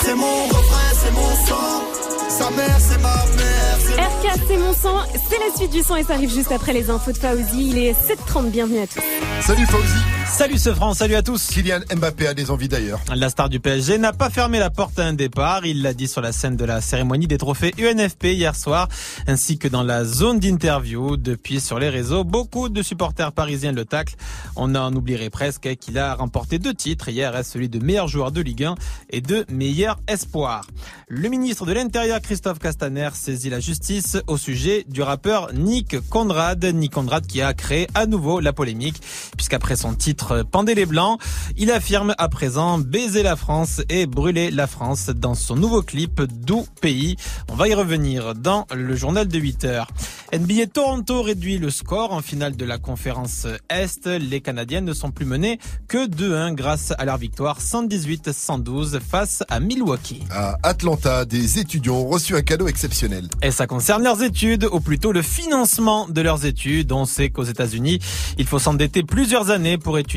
C'est 0.00 0.14
mon 0.14 0.44
refrain, 0.46 0.94
c'est 0.94 1.10
mon 1.12 1.46
sang. 1.46 1.82
Sa 2.30 2.50
mère, 2.50 2.76
c'est 2.78 2.98
ma 3.02 3.14
mère. 3.36 4.08
RK, 4.08 4.40
c'est 4.48 4.56
mon 4.56 4.72
sang, 4.72 5.02
c'est 5.28 5.38
la 5.38 5.54
suite 5.54 5.70
du 5.70 5.82
son 5.82 5.96
et 5.96 6.04
ça 6.04 6.14
arrive 6.14 6.32
juste 6.32 6.50
après 6.50 6.72
les 6.72 6.88
infos 6.88 7.12
de 7.12 7.18
Fauzi. 7.18 7.70
Il 7.70 7.78
est 7.78 7.92
7h30, 7.92 8.50
bienvenue 8.50 8.80
à 8.80 8.86
tous. 8.86 9.02
Salut 9.42 9.66
Fauzi. 9.66 10.17
Salut 10.30 10.58
ce 10.58 10.72
franc, 10.72 10.94
salut 10.94 11.14
à 11.14 11.22
tous. 11.22 11.48
Kylian 11.48 11.80
Mbappé 11.96 12.28
a 12.28 12.34
des 12.34 12.50
envies 12.50 12.68
d'ailleurs. 12.68 13.00
La 13.12 13.30
star 13.30 13.48
du 13.48 13.60
PSG 13.60 13.98
n'a 13.98 14.12
pas 14.12 14.30
fermé 14.30 14.58
la 14.58 14.70
porte 14.70 14.98
à 14.98 15.06
un 15.06 15.14
départ. 15.14 15.66
Il 15.66 15.82
l'a 15.82 15.94
dit 15.94 16.06
sur 16.06 16.20
la 16.20 16.32
scène 16.32 16.54
de 16.54 16.64
la 16.64 16.80
cérémonie 16.80 17.26
des 17.26 17.38
trophées 17.38 17.74
UNFP 17.78 18.24
hier 18.26 18.54
soir, 18.54 18.88
ainsi 19.26 19.58
que 19.58 19.66
dans 19.66 19.82
la 19.82 20.04
zone 20.04 20.38
d'interview. 20.38 21.16
Depuis 21.16 21.60
sur 21.60 21.78
les 21.78 21.88
réseaux, 21.88 22.24
beaucoup 22.24 22.68
de 22.68 22.82
supporters 22.82 23.32
parisiens 23.32 23.72
le 23.72 23.84
taclent. 23.84 24.14
On 24.54 24.74
en 24.74 24.94
oublierait 24.94 25.30
presque 25.30 25.74
qu'il 25.76 25.98
a 25.98 26.14
remporté 26.14 26.58
deux 26.58 26.74
titres 26.74 27.08
hier, 27.08 27.34
celui 27.44 27.68
de 27.68 27.82
meilleur 27.82 28.06
joueur 28.06 28.30
de 28.30 28.40
Ligue 28.40 28.64
1 28.64 28.74
et 29.10 29.20
de 29.20 29.44
meilleur 29.50 29.98
espoir. 30.06 30.66
Le 31.08 31.28
ministre 31.30 31.64
de 31.66 31.72
l'Intérieur 31.72 32.20
Christophe 32.20 32.58
Castaner 32.58 33.08
saisit 33.14 33.50
la 33.50 33.60
justice 33.60 34.18
au 34.26 34.36
sujet 34.36 34.84
du 34.88 35.02
rappeur 35.02 35.52
Nick 35.54 35.96
Conrad. 36.10 36.62
Nick 36.64 36.92
Conrad 36.92 37.26
qui 37.26 37.40
a 37.40 37.54
créé 37.54 37.88
à 37.94 38.06
nouveau 38.06 38.40
la 38.40 38.52
polémique, 38.52 39.00
puisqu'après 39.36 39.74
son 39.74 39.94
titre 39.94 40.17
titre 40.18 40.42
Pendez 40.50 40.74
les 40.74 40.86
Blancs. 40.86 41.20
Il 41.56 41.70
affirme 41.70 42.14
à 42.18 42.28
présent 42.28 42.78
baiser 42.78 43.22
la 43.22 43.36
France 43.36 43.82
et 43.88 44.06
brûler 44.06 44.50
la 44.50 44.66
France 44.66 45.10
dans 45.10 45.34
son 45.34 45.54
nouveau 45.54 45.82
clip 45.82 46.22
Doux 46.22 46.66
Pays. 46.80 47.16
On 47.48 47.54
va 47.54 47.68
y 47.68 47.74
revenir 47.74 48.34
dans 48.34 48.66
le 48.74 48.96
journal 48.96 49.28
de 49.28 49.38
8 49.38 49.64
heures. 49.64 49.88
NBA 50.32 50.66
Toronto 50.66 51.22
réduit 51.22 51.58
le 51.58 51.70
score 51.70 52.12
en 52.12 52.20
finale 52.20 52.56
de 52.56 52.64
la 52.64 52.78
conférence 52.78 53.46
Est. 53.70 54.06
Les 54.06 54.40
Canadiennes 54.40 54.84
ne 54.84 54.92
sont 54.92 55.10
plus 55.10 55.24
menées 55.24 55.58
que 55.86 56.06
2-1 56.06 56.54
grâce 56.54 56.92
à 56.98 57.04
leur 57.04 57.16
victoire 57.16 57.60
118-112 57.60 59.00
face 59.00 59.44
à 59.48 59.60
Milwaukee. 59.60 60.24
À 60.30 60.58
Atlanta, 60.64 61.24
des 61.24 61.58
étudiants 61.58 61.94
ont 61.94 62.08
reçu 62.08 62.34
un 62.36 62.42
cadeau 62.42 62.66
exceptionnel. 62.66 63.28
Et 63.42 63.52
ça 63.52 63.66
concerne 63.66 64.02
leurs 64.02 64.22
études, 64.22 64.68
ou 64.70 64.80
plutôt 64.80 65.12
le 65.12 65.22
financement 65.22 66.08
de 66.08 66.20
leurs 66.20 66.44
études. 66.44 66.92
On 66.92 67.04
sait 67.04 67.30
qu'aux 67.30 67.44
États-Unis, 67.44 68.00
il 68.36 68.46
faut 68.46 68.58
s'endetter 68.58 69.04
plusieurs 69.04 69.50
années 69.50 69.78
pour 69.78 69.98
étudier. 69.98 70.07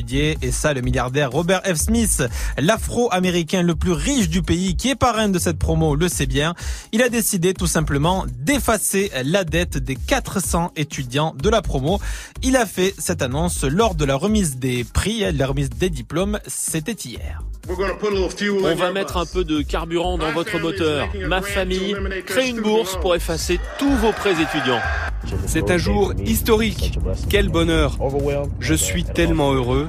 Et 0.41 0.51
ça, 0.51 0.73
le 0.73 0.81
milliardaire 0.81 1.31
Robert 1.31 1.61
F. 1.65 1.75
Smith, 1.75 2.23
l'afro-américain 2.57 3.61
le 3.61 3.75
plus 3.75 3.91
riche 3.91 4.29
du 4.29 4.41
pays, 4.41 4.75
qui 4.75 4.89
est 4.89 4.95
parrain 4.95 5.27
de 5.27 5.37
cette 5.37 5.57
promo, 5.57 5.95
le 5.95 6.07
sait 6.07 6.27
bien. 6.27 6.55
Il 6.93 7.01
a 7.01 7.09
décidé 7.09 7.53
tout 7.53 7.67
simplement 7.67 8.25
d'effacer 8.39 9.11
la 9.25 9.43
dette 9.43 9.77
des 9.77 9.95
400 9.95 10.71
étudiants 10.75 11.35
de 11.37 11.49
la 11.49 11.61
promo. 11.61 11.99
Il 12.41 12.55
a 12.55 12.65
fait 12.65 12.93
cette 12.97 13.21
annonce 13.21 13.63
lors 13.63 13.95
de 13.95 14.05
la 14.05 14.15
remise 14.15 14.57
des 14.57 14.83
prix, 14.85 15.29
la 15.31 15.47
remise 15.47 15.69
des 15.69 15.89
diplômes. 15.89 16.39
C'était 16.47 16.93
hier. 16.93 17.41
On 17.69 18.75
va 18.75 18.91
mettre 18.91 19.17
un 19.17 19.25
peu 19.25 19.43
de 19.43 19.61
carburant 19.61 20.17
dans 20.17 20.31
votre 20.31 20.59
moteur. 20.59 21.07
Ma 21.27 21.41
famille 21.41 21.95
crée 22.25 22.49
une 22.49 22.61
bourse 22.61 22.97
pour 22.97 23.15
effacer 23.15 23.59
tous 23.77 23.95
vos 23.95 24.11
prêts 24.11 24.33
étudiants. 24.33 24.81
C'est 25.45 25.69
un 25.69 25.77
jour 25.77 26.13
historique. 26.25 26.97
Quel 27.29 27.49
bonheur. 27.49 27.97
Je 28.59 28.73
suis 28.73 29.03
tellement 29.03 29.53
heureux. 29.53 29.87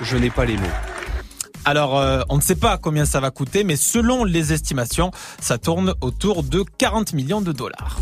Je 0.00 0.16
n'ai 0.16 0.30
pas 0.30 0.44
les 0.44 0.56
mots. 0.56 0.62
Alors, 1.64 1.96
euh, 1.96 2.22
on 2.28 2.36
ne 2.36 2.40
sait 2.42 2.56
pas 2.56 2.76
combien 2.76 3.04
ça 3.04 3.20
va 3.20 3.30
coûter, 3.30 3.62
mais 3.62 3.76
selon 3.76 4.24
les 4.24 4.52
estimations, 4.52 5.12
ça 5.40 5.58
tourne 5.58 5.94
autour 6.00 6.42
de 6.42 6.64
40 6.78 7.12
millions 7.12 7.40
de 7.40 7.52
dollars. 7.52 8.00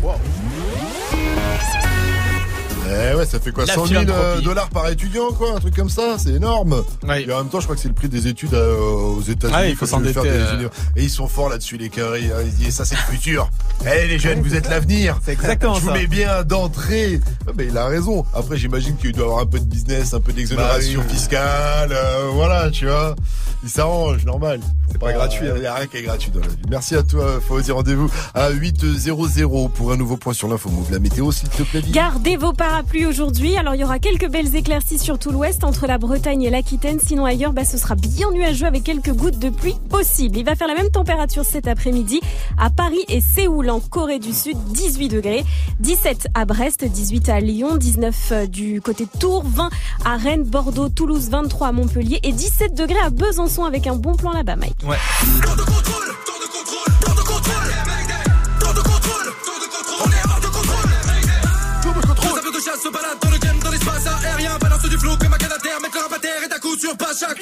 Eh 2.91 3.15
ouais, 3.15 3.25
ça 3.25 3.39
fait 3.39 3.51
quoi 3.51 3.65
La 3.65 3.73
100 3.73 3.85
000 3.85 4.03
euh, 4.09 4.41
dollars 4.41 4.69
par 4.69 4.87
étudiant, 4.89 5.31
quoi, 5.31 5.55
un 5.55 5.59
truc 5.59 5.75
comme 5.75 5.89
ça, 5.89 6.17
c'est 6.17 6.31
énorme. 6.31 6.83
Et 7.17 7.31
en 7.31 7.37
même 7.39 7.49
temps, 7.49 7.59
je 7.59 7.65
crois 7.65 7.75
que 7.75 7.81
c'est 7.81 7.87
le 7.87 7.93
prix 7.93 8.09
des 8.09 8.27
études 8.27 8.53
euh, 8.53 8.75
aux 8.77 9.21
États-Unis. 9.21 9.57
Ah, 9.57 9.67
il 9.67 9.75
faut 9.75 9.85
s'endetter, 9.85 10.21
des 10.21 10.27
euh. 10.29 10.69
Et 10.95 11.03
ils 11.03 11.09
sont 11.09 11.27
forts 11.27 11.49
là-dessus, 11.49 11.77
les 11.77 11.89
carrés. 11.89 12.25
hein. 12.33 12.41
Ils 12.45 12.53
disent, 12.53 12.75
ça, 12.75 12.85
c'est 12.85 12.95
le 12.95 13.01
futur. 13.13 13.49
Eh, 13.83 14.07
les 14.07 14.19
jeunes, 14.19 14.41
vous 14.41 14.53
êtes 14.55 14.69
l'avenir. 14.69 15.17
C'est 15.25 15.31
exactement 15.31 15.73
Je 15.73 15.81
vous 15.81 15.87
ça. 15.87 15.93
mets 15.95 16.05
bien 16.05 16.43
d'entrée. 16.43 17.19
Mais 17.57 17.65
il 17.65 17.75
a 17.77 17.87
raison. 17.87 18.23
Après, 18.31 18.55
j'imagine 18.55 18.95
qu'il 18.95 19.11
doit 19.11 19.25
avoir 19.25 19.39
un 19.39 19.47
peu 19.47 19.59
de 19.59 19.65
business, 19.65 20.13
un 20.13 20.19
peu 20.19 20.33
d'exonération 20.33 20.99
Bah 21.01 21.05
oui. 21.09 21.15
fiscale. 21.15 21.91
euh, 21.91 22.29
voilà, 22.31 22.69
tu 22.69 22.85
vois. 22.85 23.15
Il 23.63 23.69
s'arrange, 23.69 24.23
normal. 24.25 24.59
C'est 24.91 24.99
pas 24.99 25.13
gratuit, 25.13 25.47
hein. 25.47 25.53
Il 25.55 25.61
n'y 25.61 25.67
a 25.67 25.73
rien 25.75 25.87
qui 25.87 25.97
est 25.97 26.01
gratuit 26.03 26.29
dans 26.31 26.41
la 26.41 26.47
vie. 26.47 26.55
Merci 26.69 26.95
à 26.95 27.01
toi, 27.03 27.39
Fauzi. 27.47 27.71
Rendez-vous 27.71 28.09
à 28.35 28.51
8.00 28.51 29.69
pour 29.71 29.91
un 29.91 29.97
nouveau 29.97 30.17
point 30.17 30.33
sur 30.33 30.47
l'info 30.47 30.69
move. 30.69 30.91
La 30.91 30.99
météo, 30.99 31.31
s'il 31.31 31.49
te 31.49 31.63
plaît. 31.63 31.81
Gardez 31.91 32.37
vos 32.37 32.53
parapluies 32.53 32.80
aujourd'hui. 33.07 33.55
Alors, 33.55 33.75
il 33.75 33.81
y 33.81 33.83
aura 33.83 33.99
quelques 33.99 34.29
belles 34.29 34.55
éclaircies 34.55 34.99
sur 34.99 35.19
tout 35.19 35.31
l'ouest, 35.31 35.63
entre 35.63 35.87
la 35.87 35.97
Bretagne 35.97 36.43
et 36.43 36.49
l'Aquitaine. 36.49 36.99
Sinon, 36.99 37.25
ailleurs, 37.25 37.53
bah, 37.53 37.65
ce 37.65 37.77
sera 37.77 37.95
bien 37.95 38.31
nuageux 38.31 38.65
avec 38.65 38.83
quelques 38.83 39.13
gouttes 39.13 39.39
de 39.39 39.49
pluie 39.49 39.75
possibles. 39.89 40.37
Il 40.37 40.45
va 40.45 40.55
faire 40.55 40.67
la 40.67 40.75
même 40.75 40.89
température 40.89 41.45
cet 41.45 41.67
après-midi 41.67 42.19
à 42.57 42.69
Paris 42.69 43.03
et 43.07 43.21
Séoul, 43.21 43.69
en 43.69 43.79
Corée 43.79 44.19
du 44.19 44.33
Sud, 44.33 44.57
18 44.73 45.09
degrés. 45.09 45.43
17 45.79 46.27
à 46.33 46.45
Brest, 46.45 46.85
18 46.85 47.29
à 47.29 47.39
Lyon, 47.39 47.77
19 47.77 48.31
euh, 48.31 48.47
du 48.47 48.81
côté 48.81 49.05
de 49.05 49.19
Tours, 49.19 49.43
20 49.45 49.69
à 50.05 50.17
Rennes, 50.17 50.43
Bordeaux, 50.43 50.89
Toulouse, 50.89 51.29
23 51.29 51.67
à 51.67 51.71
Montpellier 51.71 52.19
et 52.23 52.31
17 52.31 52.73
degrés 52.73 52.99
à 52.99 53.09
Besançon 53.09 53.63
avec 53.63 53.87
un 53.87 53.95
bon 53.95 54.15
plan 54.15 54.31
là-bas, 54.31 54.55
Mike. 54.55 54.83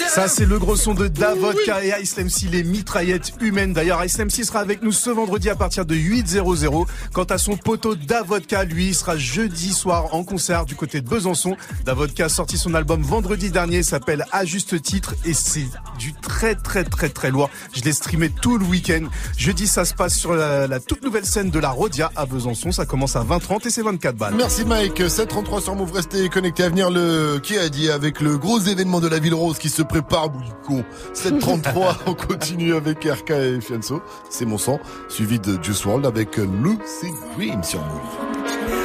Ça, 0.07 0.27
c'est 0.27 0.45
le 0.45 0.57
gros 0.57 0.75
son 0.75 0.93
de 0.93 1.07
Davodka 1.07 1.83
et 1.83 1.93
Ice 2.01 2.17
MC, 2.17 2.49
les 2.51 2.63
mitraillettes 2.63 3.33
humaines. 3.39 3.73
D'ailleurs, 3.73 4.03
Ice 4.03 4.17
MC 4.17 4.43
sera 4.43 4.59
avec 4.59 4.81
nous 4.81 4.91
ce 4.91 5.09
vendredi 5.11 5.49
à 5.49 5.55
partir 5.55 5.85
de 5.85 5.95
8.00. 5.95 6.87
Quant 7.13 7.23
à 7.23 7.37
son 7.37 7.55
poteau 7.55 7.95
Davodka, 7.95 8.63
lui, 8.63 8.87
il 8.87 8.95
sera 8.95 9.17
jeudi 9.17 9.71
soir 9.73 10.15
en 10.15 10.23
concert 10.23 10.65
du 10.65 10.75
côté 10.75 11.01
de 11.01 11.07
Besançon. 11.07 11.55
Davodka 11.85 12.25
a 12.25 12.29
sorti 12.29 12.57
son 12.57 12.73
album 12.73 13.03
vendredi 13.03 13.51
dernier, 13.51 13.83
s'appelle 13.83 14.25
À 14.31 14.43
juste 14.43 14.81
titre 14.81 15.13
et 15.23 15.33
c'est 15.33 15.67
du 15.99 16.13
très 16.13 16.55
très 16.55 16.83
très 16.83 17.09
très 17.09 17.29
lourd. 17.29 17.49
Je 17.73 17.81
l'ai 17.81 17.93
streamé 17.93 18.29
tout 18.29 18.57
le 18.57 18.65
week-end. 18.65 19.05
Jeudi, 19.37 19.67
ça 19.67 19.85
se 19.85 19.93
passe 19.93 20.15
sur 20.15 20.33
la, 20.33 20.65
la 20.67 20.79
toute 20.79 21.03
nouvelle 21.03 21.25
scène 21.25 21.51
de 21.51 21.59
la 21.59 21.69
Rodia 21.69 22.11
à 22.15 22.25
Besançon. 22.25 22.71
Ça 22.71 22.85
commence 22.85 23.15
à 23.15 23.23
20h30 23.23 23.67
et 23.67 23.69
c'est 23.69 23.83
24 23.83 24.15
balles. 24.15 24.33
Merci 24.35 24.65
Mike, 24.65 24.97
733 25.09 25.61
sur 25.61 25.75
Move, 25.75 25.93
restez 25.93 26.27
connectés 26.29 26.63
à 26.63 26.69
venir 26.69 26.89
le, 26.89 27.39
qui 27.41 27.57
a 27.57 27.69
dit, 27.69 27.89
avec 27.91 28.19
le 28.19 28.37
gros 28.37 28.59
événement 28.59 28.99
de 28.99 29.07
la 29.07 29.19
ville 29.19 29.35
rose? 29.35 29.58
Qui 29.59 29.69
se 29.69 29.81
prépare, 29.81 30.29
bout 30.29 30.41
du 30.41 30.51
con. 30.65 30.83
733, 31.13 31.97
on 32.07 32.13
continue 32.13 32.73
avec 32.75 33.03
RK 33.03 33.29
et 33.31 33.61
Fianso, 33.61 34.01
c'est 34.29 34.45
mon 34.45 34.57
sang, 34.57 34.79
suivi 35.09 35.39
de 35.39 35.61
Juice 35.61 35.85
WRLD 35.85 36.05
avec 36.05 36.37
Lucy 36.37 37.13
Dream 37.35 37.63
sur 37.63 37.79
Move. 37.79 38.29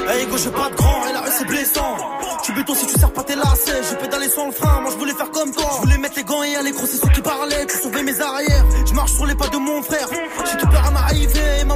Hey 0.09 0.27
go, 0.27 0.37
j'ai 0.37 0.51
pas 0.51 0.69
de 0.69 0.75
grand, 0.75 1.07
et 1.09 1.13
la 1.13 1.23
rue 1.23 1.31
c'est 1.31 1.47
blessant. 1.47 1.97
Tu 2.45 2.53
béton 2.53 2.75
si 2.75 2.87
tu 2.87 2.99
sers 2.99 3.11
pas 3.11 3.25
tes 3.25 3.37
lacets. 3.37 3.83
J'ai 3.89 3.97
pédalé 3.97 4.29
sans 4.29 4.47
le 4.47 4.53
frein, 4.53 4.83
moi 4.83 4.91
je 4.93 4.99
voulais 4.99 5.15
faire 5.15 5.31
comme 5.31 5.51
toi. 5.51 5.65
Je 5.77 5.81
voulais 5.81 5.97
mettre 5.97 6.17
les 6.17 6.25
gants 6.25 6.43
et 6.43 6.57
aller 6.57 6.73
gros, 6.73 6.85
c'est 6.85 6.99
ceux 6.99 7.09
qui 7.09 7.23
parlaient. 7.23 7.65
Tu 7.67 7.79
sauvais 7.79 8.03
mes 8.03 8.21
arrières. 8.21 8.67
Je 8.87 8.93
marche 8.93 9.13
sur 9.13 9.25
les 9.25 9.35
pas 9.35 9.49
de 9.49 9.57
mon 9.57 9.83
frère. 9.83 10.07
J'ai 10.11 10.59
tout 10.59 10.67
peur 10.67 10.85
à 10.87 10.91
m'arriver, 10.91 11.14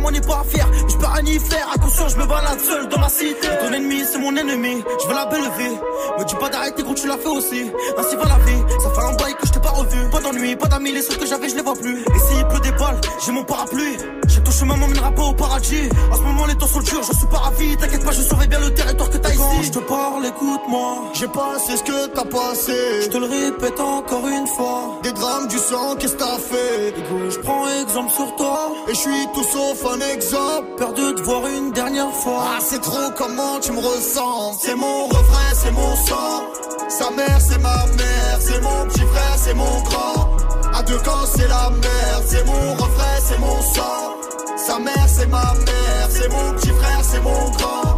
maman 0.08 0.10
n'est 0.10 0.26
pas. 0.26 0.42
Mais 0.54 0.88
je 0.88 0.96
peux 0.96 1.06
rien 1.06 1.24
y 1.24 1.38
faire, 1.38 1.68
à 1.74 1.78
conscience, 1.78 2.12
je 2.12 2.18
me 2.18 2.26
balade 2.26 2.60
seul 2.60 2.88
dans 2.88 2.98
ma 2.98 3.08
cité. 3.08 3.48
Ton 3.60 3.72
ennemi, 3.72 4.02
c'est 4.10 4.18
mon 4.18 4.34
ennemi. 4.34 4.82
Je 5.02 5.08
veux 5.08 5.14
la 5.14 5.26
belle 5.26 5.50
vie. 5.58 5.76
Me 6.18 6.24
dis 6.24 6.34
pas 6.34 6.48
d'arrêter, 6.48 6.82
gros, 6.82 6.94
tu 6.94 7.06
l'as 7.06 7.18
fait 7.18 7.28
aussi. 7.28 7.70
Ainsi 7.98 8.16
va 8.16 8.24
la 8.24 8.38
vie. 8.44 8.62
Ça 8.82 8.90
fait 8.90 9.06
un 9.06 9.14
bail 9.14 9.34
que 9.34 9.46
je 9.46 9.52
t'ai 9.52 9.60
pas 9.60 9.70
revu. 9.70 10.10
Pas 10.10 10.20
d'ennui, 10.20 10.56
pas 10.56 10.66
d'amis, 10.66 10.92
les 10.92 11.02
seuls 11.02 11.18
que 11.18 11.26
j'avais, 11.26 11.48
je 11.48 11.56
les 11.56 11.62
vois 11.62 11.74
plus. 11.74 12.00
Et 12.00 12.18
s'il 12.28 12.46
pleut 12.46 12.60
des 12.60 12.72
balles, 12.72 13.00
j'ai 13.24 13.32
mon 13.32 13.44
parapluie. 13.44 13.96
J'ai 14.28 14.42
ton 14.42 14.50
chemin 14.50 14.76
m'emmènera 14.76 15.10
pas 15.12 15.22
au 15.22 15.34
paradis. 15.34 15.88
En 16.10 16.16
ce 16.16 16.22
moment, 16.22 16.46
les 16.46 16.54
temps 16.56 16.66
sont 16.66 16.80
durs, 16.80 17.02
je 17.02 17.16
suis 17.16 17.26
pas 17.26 17.38
ravi. 17.38 17.76
T'inquiète 17.76 18.04
pas, 18.04 18.12
je 18.12 18.22
surveille 18.22 18.48
bien 18.48 18.60
le 18.60 18.74
territoire 18.74 19.10
que 19.10 19.18
t'as 19.18 19.30
ici. 19.30 19.38
Quand 19.38 19.62
je 19.62 19.70
te 19.70 19.78
parle, 19.80 20.26
écoute-moi. 20.26 21.04
J'ai 21.14 21.28
passé 21.28 21.76
ce 21.76 21.82
que 21.82 22.06
t'as 22.08 22.24
passé. 22.24 23.02
Je 23.02 23.08
te 23.08 23.18
le 23.18 23.26
répète 23.26 23.80
encore 23.80 24.26
une 24.26 24.46
fois. 24.48 24.98
Des 25.02 25.12
drames, 25.12 25.48
du 25.48 25.58
sang, 25.58 25.96
qu'est-ce 25.98 26.14
que 26.14 26.18
t'as 26.18 26.38
fait? 26.38 26.94
Je 27.30 27.38
prends 27.38 27.66
exemple 27.82 28.10
sur 28.12 28.36
toi. 28.36 28.72
Et 28.88 28.94
je 28.94 28.98
suis 28.98 29.26
tout 29.34 29.44
sauf 29.44 29.84
un 29.92 29.97
exemple. 30.00 30.66
Peur 30.76 30.92
de 30.92 31.12
te 31.12 31.22
voir 31.22 31.46
une 31.46 31.72
dernière 31.72 32.12
fois. 32.12 32.44
Ah, 32.44 32.58
c'est 32.60 32.80
trop 32.80 33.10
comment 33.16 33.58
tu 33.60 33.72
me 33.72 33.80
ressens? 33.80 34.58
C'est 34.60 34.74
mon 34.74 35.06
refrain, 35.06 35.54
c'est 35.54 35.70
mon 35.72 35.96
sang. 35.96 36.42
Sa 36.88 37.10
mère, 37.10 37.40
c'est 37.40 37.58
ma 37.58 37.86
mère. 37.86 38.38
C'est 38.40 38.60
mon 38.60 38.84
petit 38.86 39.00
frère, 39.12 39.34
c'est 39.36 39.54
mon 39.54 39.82
grand. 39.82 40.36
À 40.74 40.82
deux 40.82 40.98
camps, 40.98 41.26
c'est 41.34 41.48
la 41.48 41.70
merde. 41.70 42.24
C'est 42.26 42.44
mon 42.46 42.74
refrain, 42.74 43.16
c'est 43.26 43.38
mon 43.38 43.60
sang. 43.62 44.16
Sa 44.56 44.78
mère, 44.78 45.06
c'est 45.08 45.26
ma 45.26 45.54
mère. 45.54 46.08
C'est 46.10 46.28
mon 46.30 46.52
petit 46.54 46.70
frère, 46.70 47.00
c'est 47.02 47.20
mon 47.20 47.50
grand. 47.50 47.97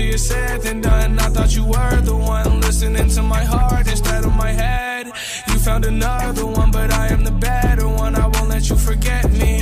easier 0.00 0.18
said 0.18 0.62
than 0.62 0.80
done. 0.80 1.18
I 1.18 1.28
thought 1.28 1.54
you 1.54 1.64
were 1.64 2.00
the 2.00 2.16
one 2.16 2.60
listening 2.60 3.08
to 3.10 3.22
my 3.22 3.44
heart 3.44 3.86
instead 3.88 4.24
of 4.24 4.34
my 4.34 4.52
head. 4.52 5.06
You 5.48 5.58
found 5.58 5.84
another 5.84 6.46
one, 6.46 6.70
but 6.70 6.92
I 6.92 7.08
am 7.08 7.22
the 7.24 7.32
better 7.32 7.88
one. 7.88 8.14
I 8.14 8.26
won't 8.26 8.48
let 8.48 8.68
you 8.70 8.76
forget 8.76 9.30
me. 9.30 9.54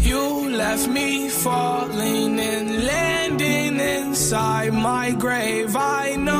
You 0.00 0.50
left 0.56 0.88
me 0.88 1.28
falling 1.28 2.40
and 2.40 2.84
landing 2.84 3.80
inside 3.80 4.72
my 4.72 5.12
grave. 5.12 5.76
I 5.76 6.16
know 6.16 6.39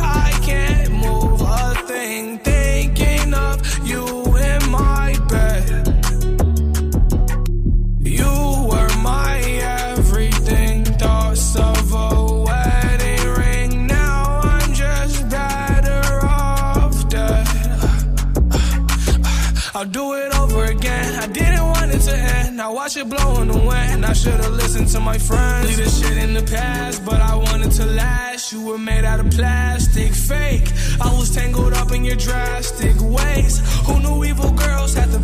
end. 22.97 23.09
Now 23.09 23.21
watch 23.21 23.23
it 23.23 23.23
blow 23.23 23.41
in 23.41 23.47
the 23.47 23.57
wind. 23.57 24.05
I 24.05 24.13
should've 24.13 24.51
listened 24.51 24.87
to 24.89 24.99
my 24.99 25.17
friends. 25.17 25.67
Leave 25.67 25.77
this 25.77 25.99
shit 26.01 26.17
in 26.17 26.33
the 26.33 26.43
past, 26.43 27.05
but 27.05 27.21
I 27.21 27.35
wanted 27.35 27.71
to 27.73 27.85
last. 27.85 28.51
You 28.51 28.63
were 28.63 28.77
made 28.77 29.05
out 29.05 29.19
of 29.19 29.29
plastic, 29.31 30.13
fake. 30.13 30.71
I 30.99 31.13
was 31.17 31.33
tangled 31.33 31.73
up 31.73 31.91
in 31.91 32.03
your 32.03 32.15
drastic 32.15 32.95
ways. 32.99 33.61
Who 33.85 33.99
knew 33.99 34.25
evil 34.25 34.51
girls 34.51 34.93
had 34.93 35.09
the 35.09 35.20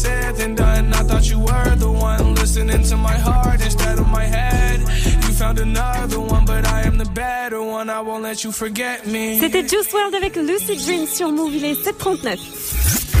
said 0.00 0.36
than 0.36 0.54
done. 0.54 0.92
I 0.94 1.02
thought 1.08 1.28
you 1.30 1.40
were 1.40 1.76
the 1.76 1.90
one 1.90 2.34
listening 2.34 2.82
to 2.90 2.96
my 2.96 3.16
heart 3.26 3.60
instead 3.62 3.98
of 3.98 4.06
my 4.08 4.24
head. 4.24 4.80
You 5.24 5.32
found 5.42 5.58
another 5.58 6.20
one, 6.20 6.44
but 6.44 6.66
I 6.66 6.82
am 6.88 6.96
the 6.98 7.10
better 7.14 7.62
one. 7.62 7.90
I 7.90 8.00
won't 8.00 8.22
let 8.22 8.42
you 8.44 8.52
forget 8.52 9.06
me. 9.06 9.38
C'était 9.38 9.66
Juice 9.68 9.88
WRLD 9.92 10.14
avec 10.16 10.36
Lucid 10.36 10.80
Dream 10.84 11.06
sur 11.06 11.30
Move, 11.30 11.54
il 11.54 11.64
est 11.64 11.74
7.39. 11.74 12.38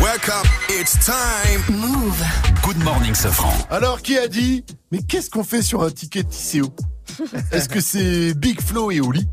Welcome, 0.00 0.48
it's 0.70 0.96
time. 1.04 1.60
Move. 1.68 2.18
Good 2.62 2.82
morning, 2.82 3.14
Safran. 3.14 3.52
Alors, 3.70 4.00
qui 4.00 4.16
a 4.16 4.28
dit 4.28 4.64
Mais 4.90 5.00
qu'est-ce 5.02 5.28
qu'on 5.28 5.44
fait 5.44 5.62
sur 5.62 5.82
un 5.82 5.90
ticket 5.90 6.24
TCO 6.24 6.72
Est-ce 7.52 7.68
que 7.68 7.80
c'est 7.80 8.32
Big 8.34 8.60
Flo 8.60 8.90
et 8.90 9.00
Oli? 9.00 9.28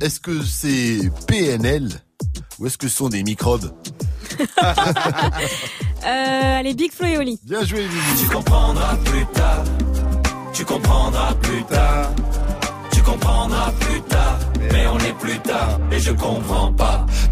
Est-ce 0.00 0.18
que 0.18 0.42
c'est 0.42 1.10
PNL 1.28 1.88
Ou 2.62 2.66
est-ce 2.66 2.78
que 2.78 2.86
ce 2.86 2.96
sont 2.96 3.08
des 3.08 3.24
microbes 3.24 3.72
Euh, 6.04 6.58
allez, 6.58 6.74
Big 6.74 6.90
Flo 6.92 7.06
et 7.06 7.16
Oli. 7.16 7.38
Bien 7.44 7.64
joué, 7.64 7.86
Vivi. 7.86 8.20
Tu 8.20 8.28
comprendras 8.28 8.96
plus 9.04 9.24
tard. 9.26 9.62
Tu 10.52 10.64
comprendras 10.64 11.32
plus 11.34 11.62
tard. 11.62 12.10
Plus 13.80 14.00
tard. 14.02 14.38
Mais 14.72 14.86
on 14.86 14.98
plus. 15.18 15.32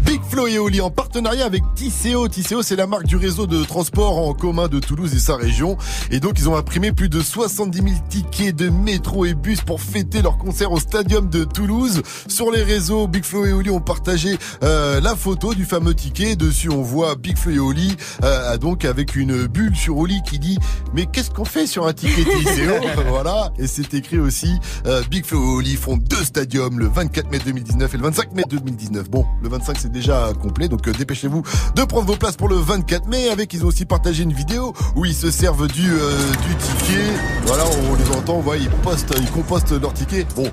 Big 0.05 0.21
Flo 0.29 0.47
et 0.47 0.57
Oli 0.57 0.81
en 0.81 0.89
partenariat 0.89 1.45
avec 1.45 1.63
Tisséo. 1.75 2.27
Tisséo, 2.27 2.61
c'est 2.61 2.75
la 2.75 2.87
marque 2.87 3.05
du 3.05 3.15
réseau 3.15 3.47
de 3.47 3.63
transport 3.63 4.17
en 4.17 4.33
commun 4.33 4.67
de 4.67 4.79
Toulouse 4.79 5.13
et 5.13 5.19
sa 5.19 5.35
région. 5.35 5.77
Et 6.09 6.19
donc, 6.19 6.37
ils 6.37 6.47
ont 6.47 6.55
imprimé 6.55 6.91
plus 6.91 7.09
de 7.09 7.21
70 7.21 7.77
000 7.77 7.89
tickets 8.09 8.55
de 8.55 8.69
métro 8.69 9.25
et 9.25 9.33
bus 9.33 9.61
pour 9.61 9.81
fêter 9.81 10.21
leur 10.21 10.37
concert 10.37 10.71
au 10.71 10.79
stadium 10.79 11.29
de 11.29 11.43
Toulouse. 11.43 12.01
Sur 12.27 12.51
les 12.51 12.63
réseaux, 12.63 13.07
Big 13.07 13.23
Flo 13.23 13.45
et 13.45 13.53
Oli 13.53 13.69
ont 13.69 13.79
partagé 13.79 14.37
euh, 14.63 15.01
la 15.01 15.15
photo 15.15 15.53
du 15.53 15.65
fameux 15.65 15.93
ticket. 15.93 16.35
Dessus, 16.35 16.69
on 16.69 16.81
voit 16.81 17.15
Big 17.15 17.37
Flo 17.37 17.51
et 17.51 17.59
Oli, 17.59 17.95
euh, 18.23 18.57
donc 18.57 18.85
avec 18.85 19.15
une 19.15 19.47
bulle 19.47 19.75
sur 19.75 19.97
Oli 19.97 20.21
qui 20.23 20.39
dit 20.39 20.57
mais 20.93 21.05
qu'est-ce 21.05 21.31
qu'on 21.31 21.45
fait 21.45 21.67
sur 21.67 21.87
un 21.87 21.93
ticket 21.93 22.23
Tisséo 22.23 22.73
Voilà. 23.09 23.51
Et 23.57 23.67
c'est 23.67 23.93
écrit 23.93 24.19
aussi 24.19 24.59
euh, 24.85 25.01
Big 25.09 25.25
Flo 25.25 25.39
et 25.39 25.57
Oli 25.57 25.70
font 25.77 25.97
deux 25.97 26.23
stadiums 26.23 26.79
le 26.79 26.87
24 26.87 27.29
mai 27.29 27.39
2019 27.39 27.93
et 27.93 27.97
le 27.97 28.03
25 28.03 28.33
mai 28.33 28.43
2019. 28.49 29.09
Bon, 29.09 29.25
le 29.43 29.49
25 29.49 29.77
c'est 29.79 29.91
c'est 29.91 29.91
déjà 29.91 30.31
complet. 30.41 30.67
Donc 30.67 30.87
euh, 30.87 30.91
dépêchez-vous 30.91 31.43
de 31.75 31.83
prendre 31.83 32.07
vos 32.07 32.15
places 32.15 32.37
pour 32.37 32.47
le 32.47 32.55
24 32.55 33.07
mai. 33.07 33.29
Avec, 33.29 33.53
ils 33.53 33.63
ont 33.63 33.67
aussi 33.67 33.85
partagé 33.85 34.23
une 34.23 34.33
vidéo 34.33 34.73
où 34.95 35.05
ils 35.05 35.13
se 35.13 35.31
servent 35.31 35.67
du, 35.67 35.91
euh, 35.91 36.31
du 36.47 36.55
ticket. 36.55 37.11
Voilà, 37.45 37.63
on 37.89 37.95
les 37.95 38.17
entend, 38.17 38.37
on 38.37 38.41
voit, 38.41 38.57
ils 38.57 38.69
postent, 38.69 39.13
ils 39.19 39.31
compostent 39.31 39.71
leur 39.71 39.93
ticket. 39.93 40.25
Bon, 40.35 40.49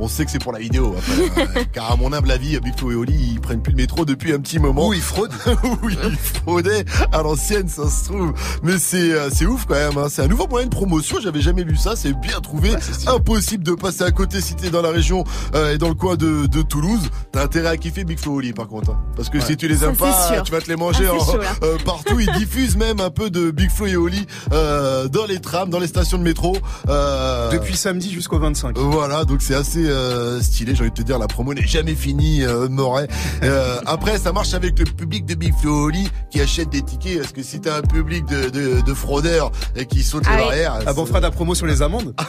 on 0.00 0.08
sait 0.08 0.24
que 0.24 0.30
c'est 0.30 0.38
pour 0.38 0.52
la 0.52 0.58
vidéo. 0.60 0.94
Après, 0.98 1.42
euh, 1.60 1.64
car 1.72 1.92
à 1.92 1.96
mon 1.96 2.12
humble 2.12 2.30
avis, 2.30 2.58
Big 2.60 2.76
Flo 2.78 2.90
et 2.92 2.94
Oli, 2.94 3.14
ils 3.32 3.40
prennent 3.40 3.62
plus 3.62 3.72
le 3.72 3.76
métro 3.78 4.04
depuis 4.04 4.32
un 4.32 4.38
petit 4.40 4.58
moment. 4.58 4.88
Où 4.88 4.92
ils 4.94 5.00
fraudent. 5.02 5.32
oui, 5.82 5.96
ils 6.04 6.16
fraudaient 6.16 6.84
à 7.12 7.22
l'ancienne, 7.22 7.68
ça 7.68 7.88
se 7.88 8.04
trouve. 8.06 8.32
Mais 8.62 8.78
c'est 8.78 9.12
euh, 9.12 9.28
c'est 9.32 9.46
ouf 9.46 9.64
quand 9.66 9.74
même. 9.74 9.96
hein. 9.98 10.06
C'est 10.10 10.22
un 10.22 10.28
nouveau 10.28 10.46
moyen 10.48 10.66
de 10.66 10.74
promotion. 10.74 11.18
J'avais 11.22 11.40
jamais 11.40 11.64
vu 11.64 11.76
ça. 11.76 11.96
C'est 11.96 12.12
bien 12.12 12.40
trouvé. 12.40 12.70
Impossible 13.06 13.64
de 13.64 13.72
passer 13.72 14.02
à 14.04 14.10
côté 14.10 14.40
si 14.40 14.54
t'es 14.54 14.70
dans 14.70 14.82
la 14.82 14.90
région 14.90 15.24
euh, 15.54 15.74
et 15.74 15.78
dans 15.78 15.88
le 15.88 15.94
coin 15.94 16.16
de, 16.16 16.46
de 16.46 16.62
Toulouse. 16.62 17.10
T'as 17.32 17.44
intérêt 17.44 17.68
à 17.68 17.76
kiffer 17.76 18.04
Big 18.04 18.18
Flo 18.18 18.32
et 18.34 18.36
Oli 18.36 18.52
par 18.52 18.68
contre. 18.68 18.90
hein. 18.90 19.00
Parce 19.16 19.28
que 19.30 19.38
Ouais. 19.38 19.44
si 19.44 19.56
tu 19.56 19.68
les 19.68 19.84
aimes 19.84 19.94
Ça, 19.94 20.04
pas, 20.30 20.40
tu 20.42 20.52
vas 20.52 20.60
te 20.60 20.68
les 20.68 20.76
manger 20.76 21.04
Ah, 21.08 21.14
en- 21.14 21.18
chaud, 21.24 21.38
euh, 21.62 21.76
partout. 21.84 22.18
Ils 22.18 22.30
diffusent 22.32 22.76
même 22.76 23.00
un 23.00 23.10
peu 23.10 23.30
de 23.30 23.50
Big 23.50 23.70
Flo 23.70 23.86
et 23.86 23.96
Oli 23.96 24.26
euh, 24.52 25.06
dans 25.08 25.26
les 25.26 25.40
trams, 25.40 25.70
dans 25.70 25.78
les 25.78 25.86
stations 25.86 26.18
de 26.18 26.22
métro. 26.24 26.56
Euh, 26.88 27.50
Depuis 27.50 27.76
samedi 27.76 28.10
jusqu'au 28.12 28.38
25. 28.38 28.76
voilà, 28.78 29.24
donc 29.24 29.42
c'est 29.42 29.54
assez 29.54 29.87
euh, 29.88 30.40
stylé. 30.40 30.74
J'ai 30.74 30.82
envie 30.82 30.90
de 30.90 30.96
te 30.96 31.02
dire, 31.02 31.18
la 31.18 31.26
promo 31.26 31.54
n'est 31.54 31.66
jamais 31.66 31.94
finie, 31.94 32.44
euh, 32.44 32.68
Moret. 32.68 33.08
Euh, 33.42 33.80
après, 33.86 34.18
ça 34.18 34.32
marche 34.32 34.54
avec 34.54 34.78
le 34.78 34.84
public 34.84 35.24
de 35.26 35.34
Big 35.34 35.54
Flo 35.60 35.70
et 35.70 35.84
Oli 35.84 36.10
qui 36.30 36.40
achète 36.40 36.70
des 36.70 36.82
tickets. 36.82 37.20
Parce 37.20 37.32
que 37.32 37.42
si 37.42 37.60
t'as 37.60 37.78
un 37.78 37.82
public 37.82 38.24
de, 38.26 38.48
de, 38.50 38.80
de 38.80 38.94
fraudeurs 38.94 39.50
et 39.76 39.86
qui 39.86 40.02
sautent 40.02 40.24
Ah 40.26 40.36
les 40.36 40.42
barrières, 40.42 40.78
Ah 40.86 40.92
bon, 40.92 41.02
on 41.02 41.06
fera 41.06 41.20
de 41.20 41.24
la 41.24 41.30
promo 41.30 41.54
sur 41.54 41.66
les 41.66 41.82
amendes 41.82 42.14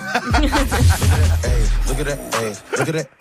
Look 1.88 2.00
at 2.00 2.06
that. 2.06 2.18
Look 2.78 2.96
at. 2.96 3.20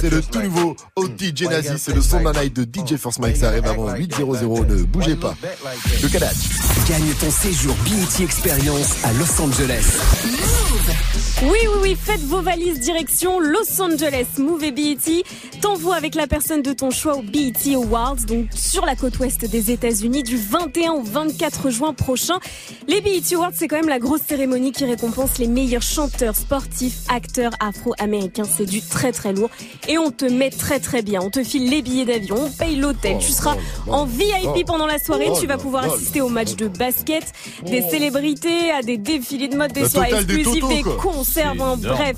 C'est 0.00 0.10
le 0.10 0.22
tout 0.22 0.42
nouveau 0.42 0.76
ODJ 0.96 1.42
Nazi. 1.44 1.68
C'est 1.78 1.94
le 1.94 2.00
son 2.02 2.20
de 2.20 2.24
la 2.24 2.42
night 2.42 2.54
de 2.54 2.62
DJ 2.64 2.96
Force 2.96 3.18
Mike. 3.18 3.36
Ça 3.36 3.48
arrive 3.48 3.66
avant 3.66 3.88
8.00. 3.92 4.66
Ne 4.66 4.82
bougez 4.84 5.16
pas. 5.16 5.34
Le 6.02 6.08
Canada. 6.08 6.32
Gagne 6.88 7.12
ton 7.20 7.30
séjour 7.30 7.74
BET 7.84 8.24
Experience 8.24 8.61
à 8.68 9.12
Los 9.14 9.40
Angeles. 9.40 9.98
Oui, 11.42 11.48
oui, 11.50 11.78
oui, 11.82 11.96
faites 12.00 12.20
vos 12.20 12.40
valises 12.40 12.78
direction 12.78 13.40
Los 13.40 13.80
Angeles. 13.80 14.26
Move 14.38 14.62
et 14.62 14.70
BET 14.70 15.24
t'envoie 15.60 15.96
avec 15.96 16.14
la 16.14 16.28
personne 16.28 16.62
de 16.62 16.72
ton 16.72 16.90
choix 16.90 17.16
au 17.16 17.22
BET 17.22 17.74
Awards, 17.74 18.16
donc 18.28 18.46
sur 18.54 18.86
la 18.86 18.94
côte 18.94 19.18
ouest 19.18 19.44
des 19.44 19.70
États-Unis, 19.72 20.22
du 20.22 20.36
21 20.36 20.92
au 20.92 21.02
24 21.02 21.70
juin 21.70 21.94
prochain. 21.94 22.38
Les 22.86 23.00
BET 23.00 23.22
Awards, 23.34 23.50
c'est 23.54 23.66
quand 23.66 23.76
même 23.76 23.88
la 23.88 23.98
grosse 23.98 24.22
cérémonie 24.28 24.70
qui 24.70 24.84
récompense 24.84 25.38
les 25.38 25.48
meilleurs 25.48 25.82
chanteurs, 25.82 26.36
sportifs, 26.36 26.98
acteurs 27.08 27.52
afro-américains. 27.58 28.44
C'est 28.44 28.66
du 28.66 28.80
très 28.80 29.10
très 29.10 29.32
lourd. 29.32 29.50
Et 29.88 29.98
on 29.98 30.12
te 30.12 30.24
met 30.24 30.50
très 30.50 30.78
très 30.78 31.02
bien. 31.02 31.20
On 31.22 31.30
te 31.30 31.42
file 31.42 31.68
les 31.68 31.82
billets 31.82 32.04
d'avion, 32.04 32.36
on 32.38 32.50
paye 32.50 32.76
l'hôtel. 32.76 33.18
tu 33.18 33.32
seras 33.32 33.56
en 33.88 34.04
VIP 34.04 34.64
pendant 34.66 34.86
la 34.86 34.98
soirée. 34.98 35.28
oh 35.30 35.36
tu 35.40 35.46
vas 35.48 35.58
pouvoir 35.58 35.92
assister 35.92 36.20
aux 36.20 36.28
matchs 36.28 36.54
de 36.54 36.68
basket, 36.68 37.24
des 37.66 37.82
célébrités, 37.82 38.51
à 38.70 38.82
des 38.82 38.98
défilés 38.98 39.48
de 39.48 39.56
mode, 39.56 39.72
des 39.72 39.88
soirées 39.88 40.24
des 40.24 40.34
exclusives, 40.34 40.60
totos, 40.60 40.68
des 40.68 40.82
concerts, 40.82 41.54
en 41.60 41.76
bref. 41.76 42.16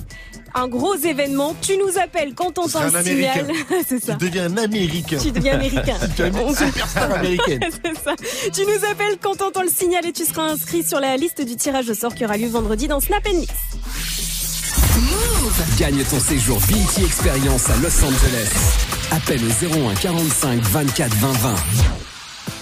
Un 0.57 0.69
gros 0.69 0.95
événement. 0.95 1.55
Tu 1.61 1.77
nous 1.77 1.99
appelles 1.99 2.33
quand 2.35 2.59
on 2.59 2.69
t'en 2.69 2.89
signale. 2.89 2.95
Américain. 2.97 3.47
C'est 3.89 4.03
ça. 4.03 4.15
Tu 4.15 4.27
deviens 4.27 4.45
un 4.47 4.57
Américain. 4.57 5.19
Tu 5.21 5.33
deviens 5.33 5.55
américain. 5.55 5.97
tu 6.17 6.23
deviens 6.23 6.43
On 6.43 6.49
une 6.51 6.55
superstar 6.55 7.13
américaine. 7.13 7.61
C'est 7.85 8.05
ça. 8.05 8.15
Tu 8.53 8.61
nous 8.65 8.89
appelles 8.89 9.19
quand 9.21 9.35
t'entends 9.35 9.63
le 9.63 9.69
signal 9.69 10.07
et 10.07 10.13
tu 10.13 10.25
seras 10.25 10.45
inscrit 10.45 10.85
sur 10.85 11.01
la 11.01 11.17
liste 11.17 11.45
du 11.45 11.57
tirage 11.57 11.89
au 11.91 11.95
sort 11.95 12.15
qui 12.15 12.25
aura 12.25 12.37
lieu 12.37 12.47
vendredi 12.47 12.87
dans 12.87 13.01
Snap 13.01 13.27
Mix. 13.33 13.53
Gagne 15.77 16.05
ton 16.05 16.21
séjour 16.21 16.61
BET 16.69 17.05
Experience 17.05 17.69
à 17.69 17.77
Los 17.79 18.05
Angeles. 18.05 18.53
Appelle 19.11 19.41
au 19.45 19.89
01 19.91 19.95
45 19.95 20.63
24 20.63 21.15
20 21.17 21.33
20. 21.33 21.55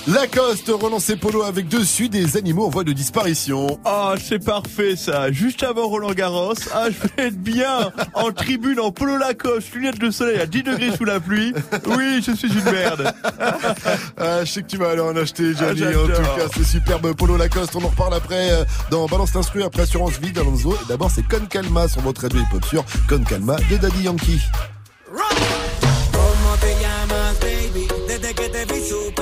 Lacoste 0.09 0.69
relancé 0.69 1.15
polo 1.17 1.45
avec 1.45 1.69
dessus 1.69 2.09
des 2.09 2.37
animaux 2.37 2.67
en 2.67 2.71
voie 2.71 2.83
de 2.83 2.93
disparition. 2.93 3.79
Ah, 3.85 4.15
c'est 4.21 4.45
parfait 4.45 4.97
ça. 4.97 5.31
Juste 5.31 5.63
avant 5.63 5.87
Roland 5.87 6.13
Garros, 6.13 6.55
ah, 6.75 6.87
je 6.91 7.09
vais 7.09 7.29
être 7.29 7.39
bien 7.39 7.93
en 8.15 8.33
tribune 8.33 8.81
en 8.81 8.91
polo 8.91 9.17
Lacoste, 9.17 9.73
lunettes 9.75 10.01
de 10.01 10.11
soleil 10.11 10.41
à 10.41 10.47
10 10.47 10.65
degrés 10.65 10.97
sous 10.97 11.05
la 11.05 11.21
pluie. 11.21 11.55
Oui, 11.87 12.21
je 12.27 12.33
suis 12.33 12.49
une 12.49 12.65
merde. 12.65 13.15
Ah, 14.19 14.45
je 14.45 14.51
sais 14.51 14.63
que 14.63 14.67
tu 14.69 14.77
vas 14.77 14.91
aller 14.91 15.01
en 15.01 15.17
acheter, 15.17 15.55
Johnny. 15.55 15.83
Ah, 15.85 15.99
en 15.99 16.07
tout 16.07 16.13
cas, 16.13 16.49
ce 16.57 16.65
superbe 16.65 17.15
polo 17.15 17.37
Lacoste. 17.37 17.77
On 17.77 17.85
en 17.85 17.89
reparle 17.89 18.15
après 18.15 18.53
euh, 18.53 18.65
dans 18.91 19.07
Balance 19.07 19.35
l'instru, 19.35 19.63
après 19.63 19.83
Assurance 19.83 20.19
Vie 20.21 20.33
d'Alonso. 20.33 20.75
Et 20.75 20.89
d'abord, 20.89 21.11
c'est 21.11 21.27
Con 21.27 21.47
Calma, 21.49 21.87
son 21.87 22.01
votre 22.01 22.23
radio 22.23 22.41
hip-hop 22.41 22.65
sur 22.65 22.85
Con 23.09 23.23
Calma 23.23 23.57
de 23.71 23.77
Daddy 23.77 24.03
Yankee. 24.03 24.41
¿Cómo 29.13 29.22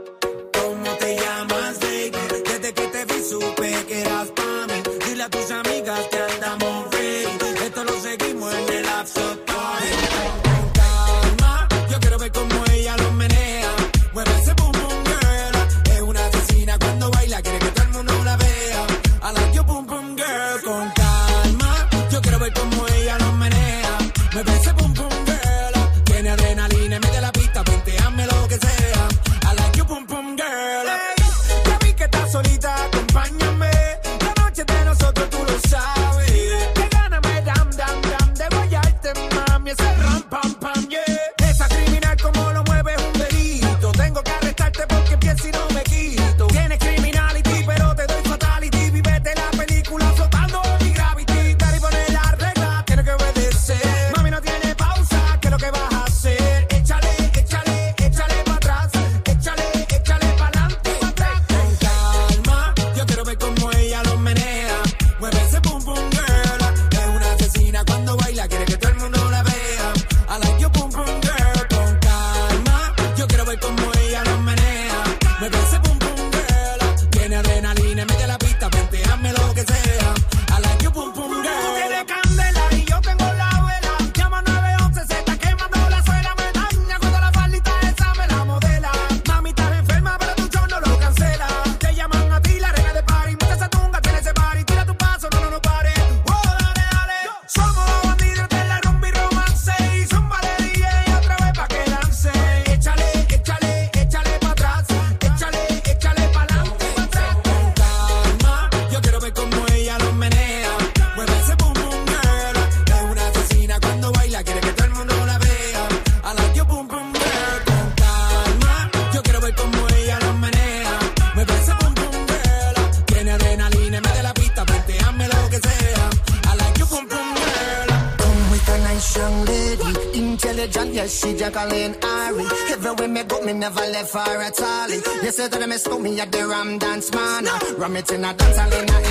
Ram 137.81 137.95
it 137.95 138.11
in 138.11 138.23
a 138.23 138.31
dance 138.31 138.57
hall 138.57 138.73
in 138.73 138.89
a, 138.89 139.10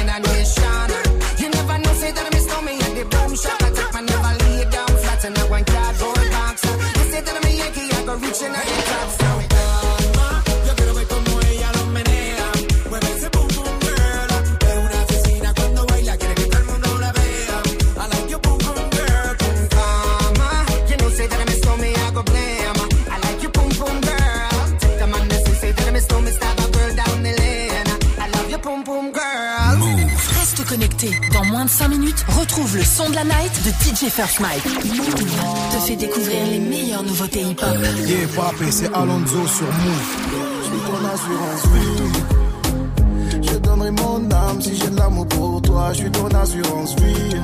de 33.64 33.70
DJ 33.70 34.10
First 34.10 34.40
Mike. 34.40 34.62
Te 34.62 35.76
fait 35.86 35.96
découvrir 35.96 36.46
les 36.50 36.58
meilleures 36.58 37.02
nouveautés 37.02 37.42
hip-hop. 37.42 37.76
Yeah, 38.06 38.26
papi, 38.34 38.70
c'est 38.70 38.92
Alonso 38.94 39.46
sur 39.46 39.66
Move. 39.66 40.16
Je 40.62 40.68
suis 40.68 40.80
ton 40.86 41.00
assurance 41.12 41.66
vie. 41.74 43.42
Je 43.42 43.58
donnerai 43.58 43.90
mon 43.90 44.30
âme 44.30 44.60
si 44.60 44.76
j'ai 44.76 44.88
de 44.88 44.96
l'amour 44.96 45.26
pour 45.28 45.62
toi. 45.62 45.92
Je 45.92 45.98
suis 45.98 46.10
ton 46.10 46.28
assurance 46.28 46.96
vie. 46.96 47.36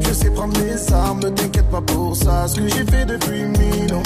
Je 0.00 0.12
sais 0.12 0.30
prendre 0.30 0.58
mes 0.60 0.92
armes, 0.92 1.20
ne 1.20 1.28
t'inquiète 1.30 1.70
pas 1.70 1.80
pour 1.80 2.16
ça. 2.16 2.46
Ce 2.48 2.56
que 2.56 2.68
j'ai 2.68 2.84
fait 2.84 3.06
depuis 3.06 3.44
mille 3.44 3.94
ans, 3.94 4.02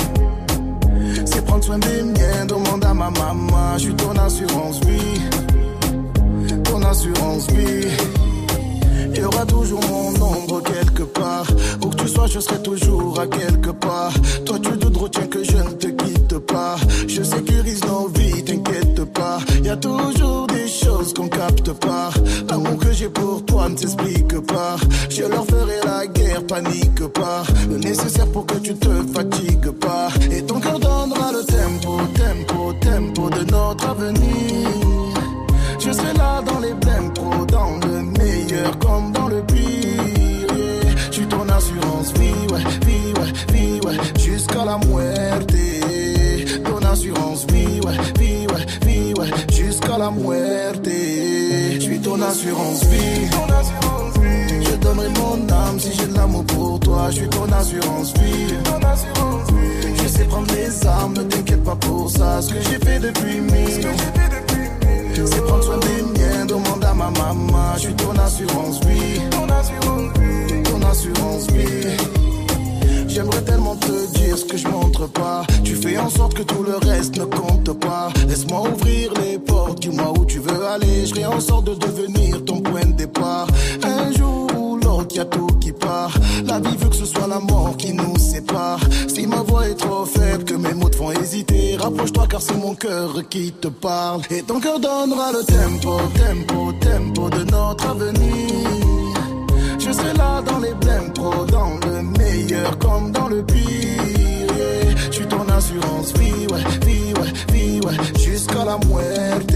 c'est 1.24 1.44
prendre 1.44 1.64
soin 1.64 1.78
des 1.78 2.02
miens. 2.02 2.46
Demande 2.46 2.84
à 2.84 2.94
ma 2.94 3.10
maman. 3.10 3.74
Je 3.74 3.82
suis 3.82 3.94
ton 3.94 4.16
assurance 4.16 4.80
vie. 4.84 5.20
Ton 6.64 6.82
assurance 6.82 7.46
vie. 7.50 8.17
Il 9.18 9.22
y 9.22 9.24
aura 9.24 9.44
toujours 9.46 9.80
mon 9.88 10.14
ombre 10.22 10.62
quelque 10.62 11.02
part. 11.02 11.44
Où 11.82 11.88
que 11.88 11.96
tu 11.96 12.08
sois, 12.08 12.28
je 12.28 12.38
serai 12.38 12.62
toujours 12.62 13.18
à 13.18 13.26
quelque 13.26 13.70
part. 13.70 14.12
Toi, 14.46 14.60
tu 14.60 14.78
te 14.78 14.98
retiens 14.98 15.26
que 15.26 15.42
je 15.42 15.56
ne 15.56 15.70
te 15.70 15.88
quitte 15.88 16.38
pas. 16.38 16.76
Je 17.08 17.24
sécurise 17.24 17.84
nos 17.84 18.06
vies, 18.08 18.44
t'inquiète 18.44 19.04
pas. 19.12 19.40
Y 19.64 19.70
a 19.70 19.76
toujours 19.76 20.46
des 20.46 20.68
choses 20.68 21.12
qu'on 21.14 21.28
capte 21.28 21.72
pas. 21.72 22.10
L'amour 22.48 22.78
que 22.78 22.92
j'ai 22.92 23.08
pour 23.08 23.44
toi 23.44 23.68
ne 23.68 23.76
s'explique 23.76 24.38
pas. 24.46 24.76
Je 25.10 25.24
leur 25.24 25.44
ferai 25.46 25.80
la 25.84 26.06
guerre, 26.06 26.46
panique 26.46 27.04
pas. 27.08 27.42
Le 27.68 27.78
nécessaire 27.78 28.28
pour 28.28 28.46
que 28.46 28.57
Ce 62.48 62.54
que 62.54 62.60
j'ai 62.62 62.78
fait 62.78 62.98
depuis 62.98 63.40
mille. 63.40 63.86
C'est 65.14 65.44
prendre 65.44 65.64
soin 65.64 65.78
des 65.78 66.02
miens, 66.18 66.46
demande 66.46 66.82
à 66.82 66.94
ma 66.94 67.10
maman. 67.10 67.74
Je 67.74 67.80
suis 67.80 67.94
ton 67.94 68.12
assurance 68.12 68.80
vie. 68.86 69.20
Ton 69.30 69.48
assurance 69.48 70.18
vie. 70.18 70.62
Ton 70.62 70.82
assurance. 70.82 71.46
J'aimerais 73.18 73.42
tellement 73.42 73.74
te 73.74 74.06
dire 74.16 74.38
ce 74.38 74.44
que 74.44 74.56
je 74.56 74.68
montre 74.68 75.08
pas. 75.08 75.42
Tu 75.64 75.74
fais 75.74 75.98
en 75.98 76.08
sorte 76.08 76.34
que 76.34 76.42
tout 76.42 76.62
le 76.62 76.76
reste 76.76 77.16
ne 77.18 77.24
compte 77.24 77.72
pas. 77.80 78.10
Laisse-moi 78.28 78.62
ouvrir 78.72 79.12
les 79.14 79.38
portes, 79.38 79.80
dis-moi 79.80 80.12
où 80.16 80.24
tu 80.24 80.38
veux 80.38 80.66
aller. 80.66 81.04
Je 81.04 81.26
en 81.26 81.40
sorte 81.40 81.64
de 81.64 81.74
c'est 92.40 92.56
mon 92.56 92.74
cœur 92.74 93.28
qui 93.28 93.52
te 93.52 93.68
parle. 93.68 94.22
Et 94.30 94.42
ton 94.42 94.60
cœur 94.60 94.78
donnera 94.78 95.32
le 95.32 95.42
tempo, 95.44 95.98
tempo, 96.14 96.72
tempo 96.80 97.30
de 97.30 97.44
notre 97.50 97.86
avenir. 97.88 99.14
Je 99.78 99.92
serai 99.92 100.12
là 100.14 100.42
dans 100.42 100.58
les 100.58 100.74
blèmes 100.74 101.12
pro, 101.12 101.44
dans 101.46 101.78
le 101.86 102.02
meilleur 102.18 102.78
comme 102.78 103.10
dans 103.12 103.28
le 103.28 103.42
pire. 103.44 103.64
Je 105.10 105.16
suis 105.16 105.26
ton 105.26 105.48
assurance 105.48 106.12
vie, 106.14 106.46
ouais, 106.52 106.64
vie, 106.86 107.12
ouais, 107.14 107.32
vie, 107.52 107.80
ouais, 107.80 107.96
jusqu'à 108.18 108.64
la 108.64 108.78
muerte. 108.86 109.54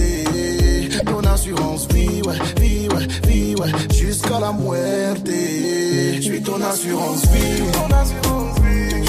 Ton 1.06 1.20
assurance 1.28 1.86
vie, 1.88 2.22
ouais, 2.22 2.38
vie, 2.60 2.88
ouais, 2.88 3.06
vie, 3.28 3.54
ouais, 3.56 3.72
jusqu'à 3.94 4.40
la 4.40 4.52
muerte. 4.52 5.26
Je 5.26 6.20
suis 6.20 6.42
ton 6.42 6.60
assurance 6.60 7.22
vie. 7.26 8.61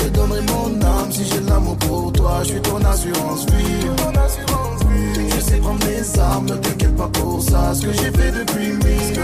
Je 0.03 0.09
donnerai 0.09 0.41
mon 0.41 0.81
âme 0.81 1.11
si 1.11 1.23
j'ai 1.25 1.39
l'amour 1.41 1.77
pour 1.77 2.11
toi. 2.11 2.41
Je 2.43 2.49
suis 2.49 2.61
ton 2.61 2.83
assurance 2.83 3.45
vie. 3.45 3.87
Je 5.29 5.39
sais 5.39 5.57
prendre 5.57 5.85
mes 5.85 6.19
armes, 6.19 6.45
ne 6.45 6.55
t'inquiète 6.55 6.95
pas 6.95 7.07
pour 7.07 7.41
ça. 7.41 7.73
Ce 7.73 7.81
que 7.85 7.93
j'ai 7.93 8.11
fait 8.11 8.31
depuis 8.31 8.73
mille. 8.73 9.19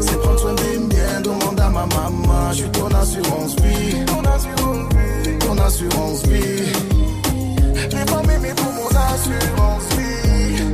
C'est 0.00 0.18
prendre 0.20 0.38
soin 0.38 0.54
des 0.54 0.78
miens, 0.78 1.20
demande 1.22 1.60
à 1.60 1.68
ma 1.68 1.86
maman. 1.86 2.50
Je 2.50 2.56
suis 2.56 2.70
ton 2.70 2.88
assurance 2.88 3.56
vie. 3.62 4.04
Ton 5.38 5.58
assurance 5.58 6.22
vie. 6.26 6.72
J'ai 7.90 8.04
pas 8.04 8.22
m'aimer 8.22 8.54
pour 8.56 8.72
mon 8.72 8.88
assurance 8.88 9.84
vie. 9.96 10.64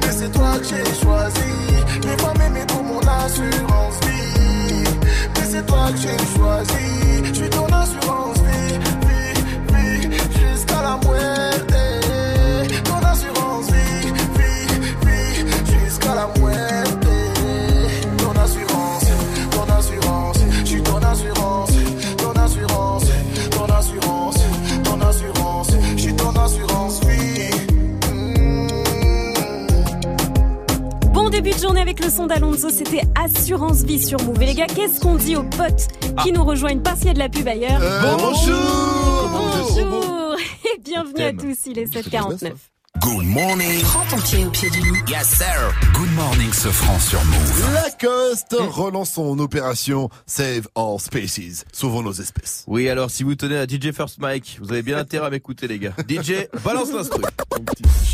Mais 0.00 0.12
c'est 0.12 0.32
toi 0.32 0.58
que 0.58 0.64
j'ai 0.64 0.84
choisi. 1.02 1.52
J'ai 2.02 2.16
pas 2.16 2.34
m'aimer 2.38 2.64
pour 2.66 2.82
mon 2.82 3.00
assurance 3.00 3.94
vie. 4.00 4.03
C'est 5.54 5.66
toi 5.66 5.86
que 5.92 5.98
j'ai 5.98 6.18
choisi. 6.36 7.24
Je 7.26 7.32
suis 7.32 7.48
ton 7.48 7.66
assurance 7.66 8.33
Bon 31.54 31.60
début 31.60 31.62
de 31.62 31.62
journée 31.62 31.80
avec 31.80 32.04
le 32.04 32.10
son 32.10 32.26
d'Alonso, 32.26 32.68
c'était 32.70 33.02
Assurance 33.14 33.82
Vie 33.82 34.02
sur 34.02 34.20
Move. 34.24 34.42
Et 34.42 34.46
les 34.46 34.54
gars, 34.54 34.66
qu'est-ce 34.66 34.98
qu'on 35.00 35.14
dit 35.14 35.36
aux 35.36 35.44
potes 35.44 35.86
qui 36.22 36.32
nous 36.32 36.44
rejoignent 36.44 36.80
parce 36.80 36.98
qu'il 36.98 37.08
y 37.08 37.10
a 37.10 37.14
de 37.14 37.18
la 37.20 37.28
pub 37.28 37.46
ailleurs 37.46 37.80
Euh, 37.80 38.16
bonjour 38.18 39.30
Bonjour 39.30 40.36
Et 40.64 40.80
bienvenue 40.80 41.22
à 41.22 41.32
tous, 41.32 41.56
il 41.66 41.78
est 41.78 41.86
7h49. 41.92 42.52
Good 43.00 43.24
morning. 43.26 43.80
Prends 43.82 44.04
ton 44.16 44.22
pied 44.22 44.44
au 44.44 44.50
pied 44.50 44.70
du 44.70 44.80
loup. 44.80 44.96
Yes, 45.08 45.28
sir. 45.28 45.74
Good 45.94 46.10
morning, 46.14 46.52
ce 46.52 46.68
franc 46.68 46.98
sur 46.98 47.22
Move. 47.24 47.72
Lacoste 47.74 48.56
relance 48.58 49.10
son 49.12 49.38
opération 49.38 50.08
Save 50.26 50.66
All 50.74 50.98
Species. 50.98 51.62
Sauvons 51.72 52.02
nos 52.02 52.12
espèces. 52.12 52.64
Oui, 52.66 52.88
alors 52.88 53.10
si 53.10 53.22
vous 53.22 53.34
tenez 53.34 53.58
à 53.58 53.66
DJ 53.66 53.92
First 53.92 54.18
Mike, 54.18 54.58
vous 54.62 54.72
avez 54.72 54.82
bien 54.82 54.98
intérêt 54.98 55.26
à 55.26 55.30
m'écouter 55.30 55.68
les 55.68 55.78
gars. 55.78 55.92
DJ, 56.08 56.48
balance 56.64 56.92
l'instru. 56.92 57.22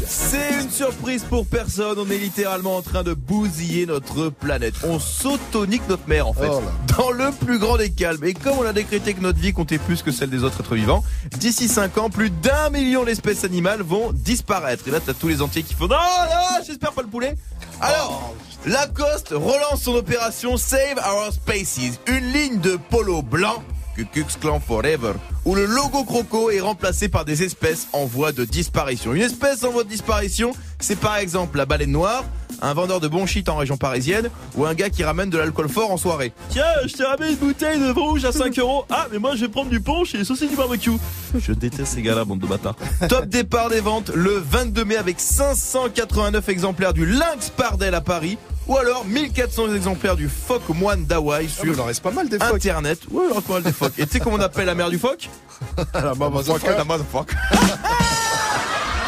C'est 0.06 0.62
une 0.62 0.70
surprise 0.70 1.24
pour 1.24 1.47
personne, 1.47 1.98
on 1.98 2.10
est 2.10 2.18
littéralement 2.18 2.77
en 2.77 2.82
train 2.82 3.02
de 3.02 3.14
bousiller 3.14 3.86
notre 3.86 4.28
planète. 4.28 4.74
On 4.85 4.98
s'autonique 4.98 5.82
notre 5.89 6.09
mère 6.09 6.28
en 6.28 6.32
fait, 6.32 6.48
Oh 6.51 6.62
dans 6.98 7.10
le 7.10 7.31
plus 7.32 7.59
grand 7.59 7.77
des 7.77 7.90
calmes. 7.90 8.24
Et 8.24 8.35
comme 8.35 8.59
on 8.59 8.64
a 8.64 8.72
décrété 8.72 9.14
que 9.14 9.20
notre 9.20 9.39
vie 9.39 9.52
comptait 9.52 9.78
plus 9.78 10.02
que 10.02 10.10
celle 10.10 10.31
des 10.31 10.44
autres 10.44 10.60
êtres 10.60 10.74
vivants, 10.74 11.05
d'ici 11.39 11.68
5 11.68 11.98
ans, 11.98 12.10
plus 12.10 12.31
d'un 12.31 12.70
million 12.70 13.05
d'espèces 13.05 13.44
animales 13.44 13.82
vont 13.82 14.12
disparaître. 14.12 14.89
Et 14.89 14.90
là, 14.90 15.01
t'as 15.05 15.14
tous 15.14 15.28
les 15.28 15.43
entiers 15.43 15.62
qui 15.62 15.74
font 15.74 15.86
«Non, 15.89 15.97
non, 15.97 16.64
j'espère 16.66 16.93
pas 16.93 17.02
le 17.02 17.09
poulet!» 17.09 17.36
Alors, 17.81 18.35
Lacoste 18.66 19.31
relance 19.31 19.82
son 19.82 19.94
opération 19.94 20.56
Save 20.56 20.98
Our 20.98 21.32
Species, 21.32 21.98
une 22.06 22.32
ligne 22.32 22.60
de 22.60 22.78
polo 22.90 23.22
blanc 23.22 23.62
Ku 23.97 24.05
Klux 24.07 24.27
Klan 24.41 24.61
Forever, 24.61 25.12
où 25.45 25.55
le 25.55 25.67
logo 25.67 26.05
croco 26.05 26.51
est 26.51 26.61
remplacé 26.61 27.09
par 27.09 27.25
des 27.25 27.43
espèces 27.43 27.89
en 27.93 28.05
voie 28.07 28.33
de 28.33 28.45
disparition. 28.45 29.15
Une 29.15 29.23
espèce 29.23 29.65
en 29.65 29.71
voie 29.71 29.85
de 29.85 29.89
disparition, 29.89 30.53
c'est 30.79 30.99
par 30.99 31.17
exemple 31.17 31.59
la 31.59 31.67
baleine 31.67 31.91
noire, 31.91 32.25
un 32.62 32.73
vendeur 32.73 33.01
de 33.01 33.09
bon 33.09 33.27
shit 33.27 33.49
en 33.49 33.57
région 33.57 33.77
parisienne 33.77 34.31
ou 34.57 34.65
un 34.65 34.75
gars 34.75 34.91
qui 34.91 35.03
ramène 35.03 35.29
de 35.31 35.39
l'alcool 35.39 35.69
fort 35.69 35.91
en 35.91 35.97
soirée. 35.97 36.33
Tiens, 36.51 36.62
je 36.87 36.93
t'ai 36.95 37.05
ramené 37.05 37.31
une 37.31 37.37
bouteille 37.37 37.81
de 37.81 37.87
vin 37.87 38.01
rouge 38.01 38.25
à 38.25 38.33
5 38.33 38.57
euros. 38.61 38.85
Ah, 38.91 39.09
mais 39.11 39.19
moi 39.19 39.35
je 39.35 39.41
vais 39.43 39.49
prendre 39.49 39.71
du 39.71 39.81
punch 39.81 40.15
et 40.15 40.19
les 40.19 40.25
saucisses 40.25 40.51
du 40.51 40.57
barbecue. 40.57 40.91
Je 41.37 41.53
déteste 41.53 41.95
ces 41.95 42.03
gars-là, 42.03 42.25
bande 42.25 42.39
de 42.41 42.47
bâtards. 42.47 42.77
Top 43.09 43.27
départ 43.27 43.71
des 43.71 43.81
ventes 43.81 44.11
le 44.15 44.39
22 44.39 44.85
mai 44.85 44.97
avec 44.97 45.19
589 45.21 46.49
exemplaires 46.49 46.93
du 46.93 47.07
Lynx 47.07 47.51
Pardel 47.57 47.95
à 47.95 48.01
Paris. 48.01 48.39
Ou 48.70 48.78
alors 48.78 49.05
1400 49.05 49.74
exemplaires 49.74 50.14
du 50.14 50.28
phoque 50.28 50.68
moine 50.68 51.05
d'Hawaï 51.05 51.48
sur 51.48 51.64
il 51.64 51.80
en 51.80 51.86
reste 51.86 52.05
pas 52.05 52.12
mal 52.12 52.28
des 52.28 52.38
phoques. 52.38 52.55
Internet. 52.55 53.01
Ouais, 53.10 53.24
il 53.26 53.32
en 53.32 53.34
reste 53.34 53.47
pas 53.48 53.55
mal 53.55 53.62
des 53.64 53.72
phoques. 53.72 53.98
Et 53.98 54.06
tu 54.06 54.12
sais 54.12 54.20
comment 54.20 54.36
on 54.36 54.40
appelle 54.40 54.66
la 54.66 54.76
mère 54.76 54.90
du 54.90 54.98
phoque 54.98 55.28
La 55.92 56.14
motherfucker. 56.14 56.76
La 56.76 56.84
motherfucker. 56.84 57.34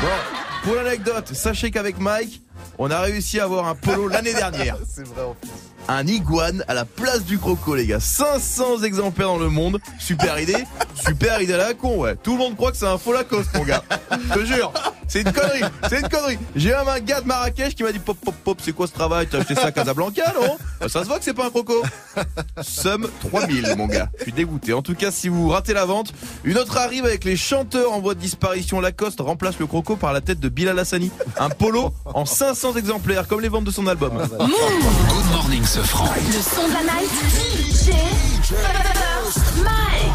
bon, 0.02 0.08
pour 0.64 0.74
l'anecdote, 0.74 1.32
sachez 1.32 1.70
qu'avec 1.70 2.00
Mike, 2.00 2.42
on 2.76 2.90
a 2.90 2.98
réussi 3.02 3.38
à 3.38 3.44
avoir 3.44 3.68
un 3.68 3.76
polo 3.76 4.08
l'année 4.08 4.34
dernière. 4.34 4.78
C'est 4.88 5.06
vrai 5.06 5.22
en 5.22 5.34
plus. 5.34 5.50
Un 5.88 6.06
iguane 6.06 6.64
à 6.68 6.74
la 6.74 6.84
place 6.84 7.24
du 7.24 7.38
croco, 7.38 7.74
les 7.74 7.86
gars. 7.86 8.00
500 8.00 8.82
exemplaires 8.84 9.28
dans 9.28 9.38
le 9.38 9.48
monde. 9.48 9.78
Super 9.98 10.38
idée. 10.40 10.64
Super 10.94 11.42
idée 11.42 11.54
à 11.54 11.58
la 11.58 11.74
con, 11.74 11.98
ouais. 11.98 12.16
Tout 12.22 12.32
le 12.32 12.38
monde 12.38 12.56
croit 12.56 12.70
que 12.70 12.76
c'est 12.76 12.86
un 12.86 12.98
faux 12.98 13.12
Lacoste, 13.12 13.50
mon 13.56 13.64
gars. 13.64 13.82
Je 14.10 14.34
te 14.40 14.44
jure. 14.44 14.72
C'est 15.08 15.20
une 15.22 15.32
connerie. 15.32 15.60
C'est 15.90 16.00
une 16.00 16.08
connerie. 16.08 16.38
J'ai 16.56 16.70
même 16.70 16.88
un 16.88 17.00
gars 17.00 17.20
de 17.20 17.26
Marrakech 17.26 17.74
qui 17.74 17.82
m'a 17.82 17.92
dit 17.92 17.98
Pop, 17.98 18.16
pop, 18.24 18.34
pop, 18.44 18.58
c'est 18.62 18.72
quoi 18.72 18.86
ce 18.86 18.92
travail? 18.92 19.26
T'as 19.30 19.40
acheté 19.40 19.54
ça 19.54 19.66
à 19.66 19.72
Casablanca, 19.72 20.32
non? 20.40 20.56
Bah, 20.80 20.88
Ça 20.88 21.02
se 21.02 21.08
voit 21.08 21.18
que 21.18 21.24
c'est 21.24 21.34
pas 21.34 21.46
un 21.46 21.50
croco. 21.50 21.82
Somme 22.62 23.08
3000, 23.28 23.74
mon 23.76 23.86
gars. 23.86 24.08
Je 24.18 24.22
suis 24.24 24.32
dégoûté. 24.32 24.72
En 24.72 24.80
tout 24.82 24.94
cas, 24.94 25.10
si 25.10 25.28
vous 25.28 25.48
ratez 25.48 25.74
la 25.74 25.84
vente, 25.84 26.12
une 26.44 26.56
autre 26.56 26.78
arrive 26.78 27.04
avec 27.04 27.24
les 27.24 27.36
chanteurs 27.36 27.92
en 27.92 28.00
voie 28.00 28.14
de 28.14 28.20
disparition. 28.20 28.80
Lacoste 28.80 29.20
remplace 29.20 29.58
le 29.58 29.66
croco 29.66 29.96
par 29.96 30.12
la 30.14 30.20
tête 30.22 30.40
de 30.40 30.48
Bilal 30.48 30.78
Hassani. 30.78 31.10
Un 31.38 31.50
polo 31.50 31.92
en 32.06 32.24
500 32.24 32.76
exemplaires, 32.76 33.26
comme 33.28 33.40
les 33.40 33.48
ventes 33.48 33.64
de 33.64 33.70
son 33.70 33.86
album. 33.88 34.12
Morning, 35.52 35.66
ce 35.66 35.80
franc. 35.80 36.08
Le 36.14 36.32
son 36.40 36.66
de 36.66 36.72
la 36.72 36.82
night. 36.82 37.10
DJ 37.34 37.92
First 38.42 39.56
Mike. 39.62 40.12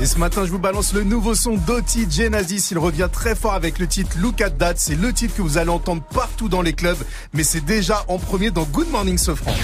Et 0.00 0.06
ce 0.06 0.16
matin, 0.18 0.44
je 0.44 0.52
vous 0.52 0.60
balance 0.60 0.92
le 0.92 1.02
nouveau 1.02 1.34
son 1.34 1.56
d'Oti 1.56 2.06
Genesis. 2.08 2.68
Il 2.70 2.78
revient 2.78 3.08
très 3.12 3.34
fort 3.34 3.54
avec 3.54 3.80
le 3.80 3.88
titre 3.88 4.16
Look 4.20 4.40
at 4.40 4.50
That. 4.50 4.74
C'est 4.76 4.94
le 4.94 5.12
titre 5.12 5.34
que 5.34 5.42
vous 5.42 5.58
allez 5.58 5.70
entendre 5.70 6.02
partout 6.02 6.48
dans 6.48 6.62
les 6.62 6.72
clubs, 6.72 6.98
mais 7.32 7.42
c'est 7.42 7.64
déjà 7.64 8.04
en 8.06 8.18
premier 8.18 8.52
dans 8.52 8.62
Good 8.62 8.90
Morning 8.90 9.18
Sofran. 9.18 9.54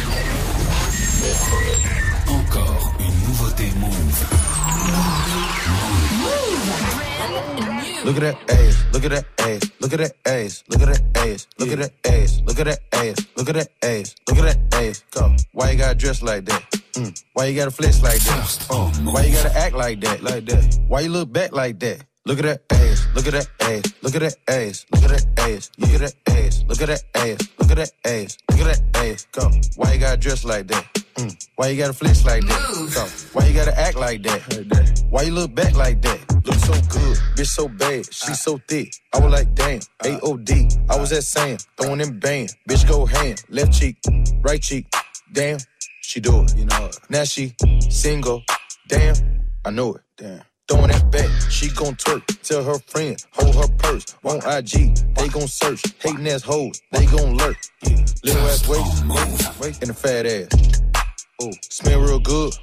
Look 8.04 8.16
at 8.16 8.20
that 8.20 8.50
ass, 8.50 8.84
look 8.92 9.04
at 9.04 9.10
that 9.12 9.24
ass, 9.38 9.70
look 9.80 9.92
at 9.94 9.98
that 9.98 10.12
ass, 10.26 10.62
look 10.68 10.82
at 10.82 10.88
that 10.88 11.02
ass, 11.16 11.46
look 11.58 11.70
at 11.70 11.78
that 11.78 11.92
ass, 12.04 12.42
look 12.44 12.60
at 12.60 12.66
that 12.66 12.80
ass, 12.92 13.26
look 13.34 13.48
at 13.48 13.54
that 13.54 13.70
ass, 13.82 14.14
look 14.28 14.38
at 14.38 14.44
that 14.44 14.74
ass. 14.74 15.04
Go. 15.10 15.34
Why 15.52 15.70
you 15.70 15.78
gotta 15.78 15.94
dress 15.94 16.22
like 16.22 16.44
that? 16.44 16.62
Mm. 16.92 17.24
Why 17.32 17.46
you 17.46 17.56
gotta 17.56 17.70
flex 17.70 18.02
like 18.02 18.20
that? 18.20 18.66
Uh, 18.68 18.90
why 19.10 19.22
you 19.22 19.32
gotta 19.32 19.56
act 19.56 19.74
like 19.74 20.02
that? 20.02 20.22
Like 20.22 20.44
that? 20.44 20.78
Why 20.86 21.00
you 21.00 21.08
look 21.08 21.32
back 21.32 21.52
like 21.52 21.80
that? 21.80 22.04
Look 22.26 22.38
at 22.40 22.44
that 22.44 22.60
ass, 22.78 23.06
look 23.14 23.26
at 23.26 23.32
that 23.32 23.48
ass, 23.60 23.94
look 24.02 24.14
at 24.14 24.20
that 24.20 24.36
ass, 24.48 24.84
look 24.92 25.02
at 25.02 25.10
that 25.10 25.26
ass, 25.38 25.70
look 25.78 25.90
at 25.90 26.00
that 26.00 26.14
ass, 26.28 26.64
look 26.68 26.80
at 26.82 26.88
that 26.88 27.04
ass, 27.14 27.48
look 27.58 27.70
at 27.70 27.76
that 27.78 27.92
ass, 28.04 28.38
look 28.50 28.60
at 28.60 28.66
that 28.66 28.96
ass. 28.96 29.26
Go. 29.32 29.50
Why 29.76 29.94
you 29.94 30.00
gotta 30.00 30.18
dress 30.18 30.44
like 30.44 30.66
that? 30.68 31.03
Mm. 31.16 31.48
Why 31.56 31.68
you 31.68 31.78
gotta 31.78 31.92
flex 31.92 32.24
like 32.24 32.42
that? 32.42 32.90
Go. 32.94 33.06
Why 33.32 33.46
you 33.46 33.54
gotta 33.54 33.78
act 33.78 33.96
like 33.96 34.22
that? 34.24 35.04
Why 35.10 35.22
you 35.22 35.32
look 35.32 35.54
back 35.54 35.74
like 35.76 36.02
that? 36.02 36.18
Look 36.44 36.56
so 36.56 36.72
good, 36.90 37.16
bitch 37.36 37.46
so 37.46 37.68
bad, 37.68 38.12
she 38.12 38.34
so 38.34 38.60
thick. 38.68 38.94
I 39.12 39.20
was 39.20 39.32
like, 39.32 39.54
damn, 39.54 39.80
A-O-D. 40.04 40.68
I 40.90 40.96
was 40.98 41.12
at 41.12 41.24
Sam, 41.24 41.56
throwing 41.76 41.98
them 41.98 42.18
band. 42.18 42.50
Bitch 42.68 42.86
go 42.88 43.06
hand, 43.06 43.42
left 43.48 43.72
cheek, 43.72 43.96
right 44.42 44.60
cheek. 44.60 44.86
Damn, 45.32 45.58
she 46.02 46.20
do 46.20 46.42
it. 46.42 46.56
You 46.56 46.66
know 46.66 46.86
it. 46.86 46.98
Now 47.08 47.24
she 47.24 47.54
single. 47.88 48.42
Damn, 48.88 49.14
I 49.64 49.70
know 49.70 49.94
it. 49.94 50.02
Damn. 50.16 50.42
Throwing 50.66 50.90
that 50.90 51.10
back, 51.10 51.28
she 51.50 51.68
gon' 51.68 51.94
twerk. 51.94 52.24
Tell 52.42 52.64
her 52.64 52.78
friend, 52.78 53.22
hold 53.32 53.54
her 53.54 53.68
purse. 53.76 54.16
On 54.24 54.36
IG, 54.36 54.96
they 55.14 55.28
gon' 55.28 55.46
search. 55.46 55.82
Hating 56.00 56.26
ass 56.26 56.42
hoes, 56.42 56.80
they 56.90 57.06
gon' 57.06 57.36
lurk. 57.36 57.56
Yeah. 57.82 58.04
Little 58.24 58.42
ass 58.48 58.66
waist, 58.66 59.06
waist, 59.06 59.60
waist, 59.60 59.82
and 59.82 59.90
a 59.90 59.94
fat 59.94 60.26
ass. 60.26 60.80
Ooh, 61.42 61.50
smell 61.62 62.00
real 62.00 62.20
good 62.20 62.54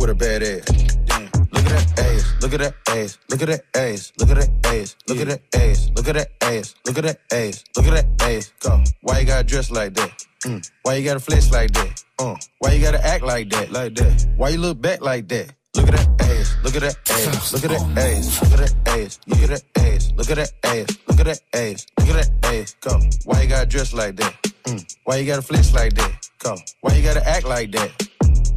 with 0.00 0.10
a 0.10 0.14
bad 0.14 0.42
ass. 0.42 0.64
Damn. 1.06 1.30
Look 1.52 1.64
at 1.64 1.70
that 1.70 1.98
ass, 1.98 2.36
look 2.40 2.52
at 2.52 2.60
that 2.60 2.74
ass, 2.88 3.18
look 3.30 3.40
at 3.42 3.46
that 3.46 3.62
ass, 3.76 4.12
look 4.18 4.30
at 4.30 4.36
that 4.36 4.66
ass, 4.66 4.96
look 5.06 5.18
at 5.18 5.26
that 5.28 5.40
ass, 5.54 5.90
look 5.94 6.08
at 6.08 6.14
that 6.14 6.30
ass, 6.42 6.74
look 6.84 6.98
at 6.98 7.04
that 7.04 7.18
ass, 7.32 7.64
look 7.76 7.86
at 7.86 7.94
that 7.94 8.22
ass. 8.22 8.52
Go. 8.60 8.84
Why 9.02 9.20
you 9.20 9.26
gotta 9.26 9.44
dress 9.44 9.70
like 9.70 9.94
that? 9.94 10.10
Mm. 10.44 10.70
Why 10.82 10.94
you 10.96 11.04
gotta 11.04 11.20
flex 11.20 11.52
like 11.52 11.72
that? 11.72 12.04
Uh. 12.18 12.34
Why 12.58 12.72
you 12.72 12.82
gotta 12.82 13.04
act 13.06 13.22
like 13.22 13.48
that? 13.50 13.70
Like 13.70 13.94
that? 13.94 14.26
Why 14.36 14.48
you 14.50 14.58
look 14.58 14.80
back 14.80 15.00
like 15.00 15.28
that? 15.28 15.52
Look 15.76 15.88
at 15.88 15.94
that 15.94 16.22
ass, 16.22 16.56
look 16.64 16.74
at 16.74 16.82
that 16.82 16.96
ass, 17.10 17.52
look 17.52 17.64
at 17.64 17.70
that 17.70 17.98
ass, 17.98 18.42
look 18.42 18.52
at 18.52 18.58
that 18.58 18.98
ass, 18.98 19.20
look 19.26 19.38
at 19.38 19.48
that 19.48 19.64
ass, 19.76 20.12
look 20.16 20.30
at 20.30 20.36
that 20.36 20.52
ass, 20.64 20.98
look 21.06 21.20
at 21.20 21.26
that 21.26 21.40
ass, 21.54 21.86
look 21.98 22.08
at 22.08 22.14
that 22.14 22.54
ass. 22.54 22.76
Go. 22.80 23.00
Why 23.24 23.42
you 23.42 23.48
gotta 23.48 23.66
dress 23.66 23.94
like 23.94 24.16
that? 24.16 24.43
Mm. 24.66 24.96
Why 25.04 25.16
you 25.16 25.26
gotta 25.26 25.42
flex 25.42 25.74
like 25.74 25.94
that? 25.94 26.28
Go. 26.38 26.56
Why 26.80 26.94
you 26.94 27.02
gotta 27.02 27.26
act 27.28 27.46
like 27.46 27.70
that? 27.72 27.90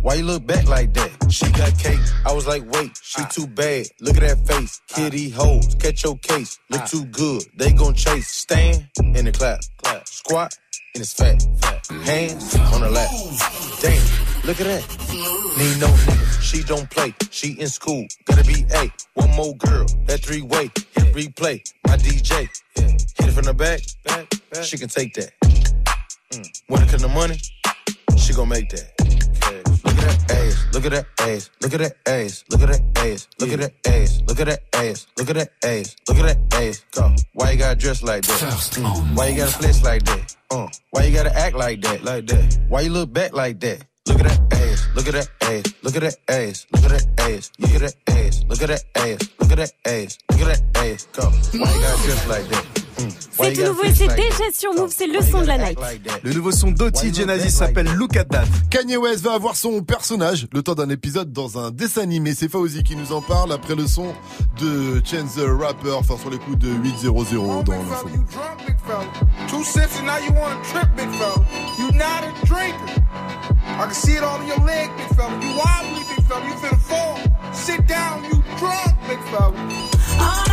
Why 0.01 0.15
you 0.15 0.23
look 0.23 0.45
back 0.45 0.67
like 0.67 0.93
that? 0.93 1.11
She 1.29 1.51
got 1.51 1.77
cake. 1.77 1.99
I 2.25 2.31
was 2.31 2.47
like, 2.47 2.63
wait, 2.71 2.97
she 3.03 3.21
ah. 3.23 3.27
too 3.27 3.45
bad. 3.47 3.87
Look 3.99 4.15
at 4.15 4.21
that 4.21 4.47
face. 4.47 4.79
Kitty 4.87 5.33
ah. 5.35 5.43
hoes, 5.43 5.75
catch 5.75 6.03
your 6.03 6.17
case. 6.19 6.59
Look 6.69 6.81
ah. 6.81 6.85
too 6.85 7.05
good. 7.05 7.43
They 7.57 7.73
gon' 7.73 7.93
chase. 7.93 8.27
Stand 8.29 8.87
in 8.97 9.25
the 9.25 9.33
clap. 9.33 9.59
clap. 9.83 10.07
Squat 10.07 10.57
in 10.95 11.01
his 11.01 11.13
fat. 11.13 11.43
Hands 12.03 12.55
on 12.55 12.81
her 12.81 12.89
lap. 12.89 13.09
Damn, 13.81 14.01
look 14.45 14.61
at 14.61 14.67
that. 14.67 14.83
Need 15.57 15.79
no 15.81 15.87
nigga. 15.87 16.41
She 16.41 16.63
don't 16.63 16.89
play. 16.89 17.13
She 17.29 17.59
in 17.59 17.67
school. 17.67 18.05
Gotta 18.25 18.45
be 18.45 18.65
A. 18.75 18.89
One 19.15 19.35
more 19.35 19.55
girl. 19.57 19.87
That 20.05 20.21
three 20.21 20.41
way. 20.41 20.71
Hit 20.95 21.13
replay. 21.13 21.61
My 21.85 21.97
DJ. 21.97 22.47
Hit 22.75 23.27
it 23.27 23.31
from 23.31 23.45
the 23.45 23.53
back. 23.53 23.81
She 24.63 24.77
can 24.77 24.87
take 24.87 25.13
that. 25.15 25.46
Mm. 26.33 26.61
When 26.67 26.81
it 26.81 26.89
come 26.89 26.99
to 26.99 27.07
money, 27.07 27.37
she 28.17 28.33
gon' 28.33 28.49
make 28.49 28.67
that. 28.69 28.91
Look 29.85 29.95
at 29.95 30.03
that 30.03 30.31
ass, 30.31 30.67
look 30.73 30.85
at 30.85 30.91
that 30.91 31.05
ass, 31.21 31.49
look 31.61 31.73
at 31.73 31.79
that 31.79 31.95
ass, 32.05 32.43
look 32.49 32.61
at 32.61 32.67
that 32.69 32.97
ass, 32.97 33.27
look 33.39 33.51
at 33.51 33.59
that 33.59 33.73
ass, 33.87 34.21
look 34.27 34.39
at 34.39 34.47
that 34.47 34.61
ass, 34.75 35.07
look 35.17 35.29
at 35.29 35.35
that 35.35 35.49
ass, 35.63 35.95
look 36.07 36.17
at 36.17 36.25
that 36.25 36.53
ass. 36.61 36.83
Go. 36.91 37.15
Why 37.33 37.51
you 37.51 37.57
gotta 37.57 37.75
dress 37.79 38.03
like 38.03 38.23
that? 38.23 38.41
Mm. 38.41 39.15
Why 39.15 39.27
you 39.29 39.37
gotta 39.37 39.51
flex 39.51 39.83
like 39.83 40.03
that? 40.03 40.35
Uh. 40.51 40.67
Why 40.91 41.03
you 41.03 41.15
gotta 41.15 41.33
act 41.33 41.55
like 41.55 41.81
that? 41.83 42.03
Like 42.03 42.27
that? 42.27 42.59
Why 42.67 42.81
you 42.81 42.89
look 42.89 43.13
back 43.13 43.31
like 43.33 43.61
that? 43.61 43.85
Look 44.07 44.19
at 44.19 44.27
that 44.27 44.53
ass, 44.53 44.87
look 44.95 45.07
at 45.07 45.13
that 45.13 45.29
ass, 45.43 45.73
look 45.81 45.95
at 45.95 46.01
that 46.01 46.17
ass, 46.27 46.67
look 46.73 46.83
at 46.83 46.89
that 46.91 47.07
ass, 47.21 47.51
look 47.57 47.71
at 47.71 47.79
that 47.79 47.95
ass, 48.09 48.43
look 48.49 48.61
at 48.61 48.67
that 48.67 48.83
ass, 48.97 49.29
look 49.39 49.51
at 49.51 49.57
that 49.57 49.73
ass, 49.85 50.17
look 50.29 50.41
at 50.41 50.47
that 50.47 50.61
ass. 50.75 51.07
Go. 51.13 51.23
Why 51.29 51.73
you 51.73 51.81
gotta 51.81 52.03
dress 52.03 52.27
like 52.27 52.47
that? 52.49 52.86
C'est 52.97 53.53
tout 53.53 53.61
nouveau 53.61 53.83
et 53.83 53.93
c'est 53.93 54.07
déjà 54.07 54.51
sur 54.53 54.73
Move, 54.73 54.93
c'est 54.95 55.07
le 55.07 55.21
son 55.21 55.41
de 55.41 55.47
la 55.47 55.57
night. 55.57 55.77
Le 56.23 56.33
nouveau 56.33 56.51
son 56.51 56.71
d'Oti 56.71 57.13
Genesis 57.13 57.51
s'appelle 57.51 57.87
Look 57.93 58.17
at 58.17 58.25
That. 58.25 58.45
Kanye 58.69 58.97
West 58.97 59.23
va 59.23 59.33
avoir 59.33 59.55
son 59.55 59.81
personnage 59.81 60.47
le 60.51 60.61
temps 60.63 60.75
d'un 60.75 60.89
épisode 60.89 61.31
dans 61.31 61.59
un 61.59 61.71
dessin 61.71 62.01
animé. 62.01 62.33
C'est 62.33 62.49
Fauzi 62.49 62.83
qui 62.83 62.95
nous 62.95 63.11
en 63.11 63.21
parle 63.21 63.51
après 63.51 63.75
le 63.75 63.87
son 63.87 64.13
de 64.59 65.01
Chance 65.05 65.35
the 65.35 65.45
Rapper, 65.47 65.91
enfin 65.91 66.17
sur 66.17 66.29
les 66.29 66.37
coups 66.37 66.57
de 66.57 66.69
800 66.69 67.63
dans 67.63 67.73
l'info. 67.73 68.07
Two 69.47 69.63
sips 69.63 69.99
and 69.99 70.05
now 70.05 70.17
you 70.17 70.31
want 70.31 70.63
to 70.63 70.69
trip, 70.71 70.87
big 70.95 71.09
fella. 71.11 71.45
You 71.77 71.91
not 71.91 72.23
a 72.23 72.45
drinker. 72.45 73.03
I 73.79 73.85
can 73.85 73.93
see 73.93 74.13
it 74.13 74.23
all 74.23 74.41
in 74.41 74.47
your 74.47 74.59
leg, 74.65 74.89
big 74.97 75.07
fella. 75.15 75.37
You 75.41 75.57
wobbly, 75.57 76.03
big 76.15 76.25
fella. 76.25 76.45
You 76.45 76.53
finna 76.55 76.79
fall. 76.79 77.19
Sit 77.53 77.85
down, 77.87 78.23
you 78.25 78.41
drunk, 78.57 78.95
big 79.07 79.19
fella. 79.29 80.46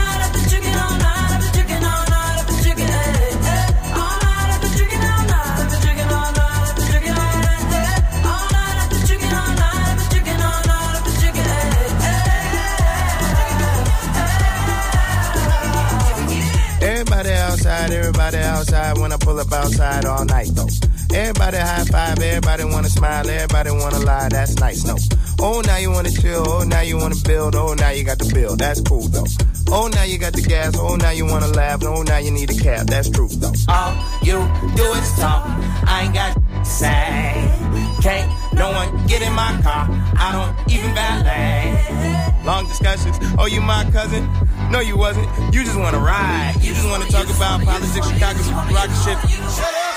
Everybody 17.93 18.39
outside. 18.39 18.99
When 18.99 19.13
I 19.13 19.17
pull 19.17 19.39
up 19.39 19.53
outside 19.53 20.05
all 20.05 20.25
night 20.25 20.49
though. 20.53 20.69
Everybody 21.15 21.59
high 21.59 21.85
five, 21.85 22.19
everybody 22.19 22.65
wanna 22.65 22.89
smile, 22.89 23.29
everybody 23.29 23.71
wanna 23.71 24.01
lie. 24.01 24.29
That's 24.31 24.57
nice, 24.59 24.85
no. 24.85 24.97
Oh, 25.39 25.61
now 25.61 25.77
you 25.77 25.91
wanna 25.91 26.11
chill, 26.11 26.45
oh, 26.49 26.65
now 26.65 26.81
you 26.81 26.97
wanna 26.97 27.15
build, 27.25 27.55
oh, 27.55 27.75
now 27.75 27.91
you 27.91 28.03
got 28.03 28.19
the 28.19 28.33
bill. 28.35 28.57
That's 28.57 28.81
cool 28.81 29.07
though. 29.09 29.27
Oh, 29.69 29.89
now 29.89 30.03
you 30.03 30.19
got 30.19 30.33
the 30.33 30.43
gas, 30.43 30.75
oh, 30.77 30.97
now 30.97 31.11
you 31.11 31.25
wanna 31.27 31.49
laugh, 31.49 31.85
oh, 31.85 32.03
now 32.03 32.19
you 32.19 32.33
need 32.33 32.51
a 32.51 32.55
cab. 32.55 32.89
That's 32.89 33.11
true 33.11 33.29
though. 33.29 33.53
All 33.69 33.95
you 34.23 34.39
do 34.75 34.93
is 34.93 35.19
talk. 35.19 35.47
I 35.87 36.03
ain't 36.05 36.15
got 36.15 36.35
to 36.35 36.65
say. 36.65 37.84
Can't 38.05 38.31
No 38.53 38.71
one 38.71 39.07
get 39.07 39.23
in 39.23 39.33
my 39.33 39.59
car, 39.63 39.89
I 40.21 40.29
don't 40.37 40.53
even 40.71 40.95
valet. 40.95 42.45
Long 42.45 42.69
discussions, 42.69 43.17
oh, 43.39 43.47
you 43.47 43.63
my 43.63 43.89
cousin? 43.93 44.29
No, 44.71 44.81
you 44.81 44.99
wasn't. 44.99 45.27
You 45.55 45.65
just 45.65 45.79
wanna 45.79 46.01
ride. 46.01 46.53
You 46.61 46.75
just 46.75 46.87
wanna 46.87 47.07
talk 47.07 47.25
about 47.35 47.65
politics, 47.65 48.07
Chicago, 48.07 48.41
rocket 48.75 49.01
ship. 49.05 49.19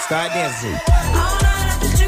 Start 0.08 0.32
dancing. 0.32 0.80
You 2.00 2.08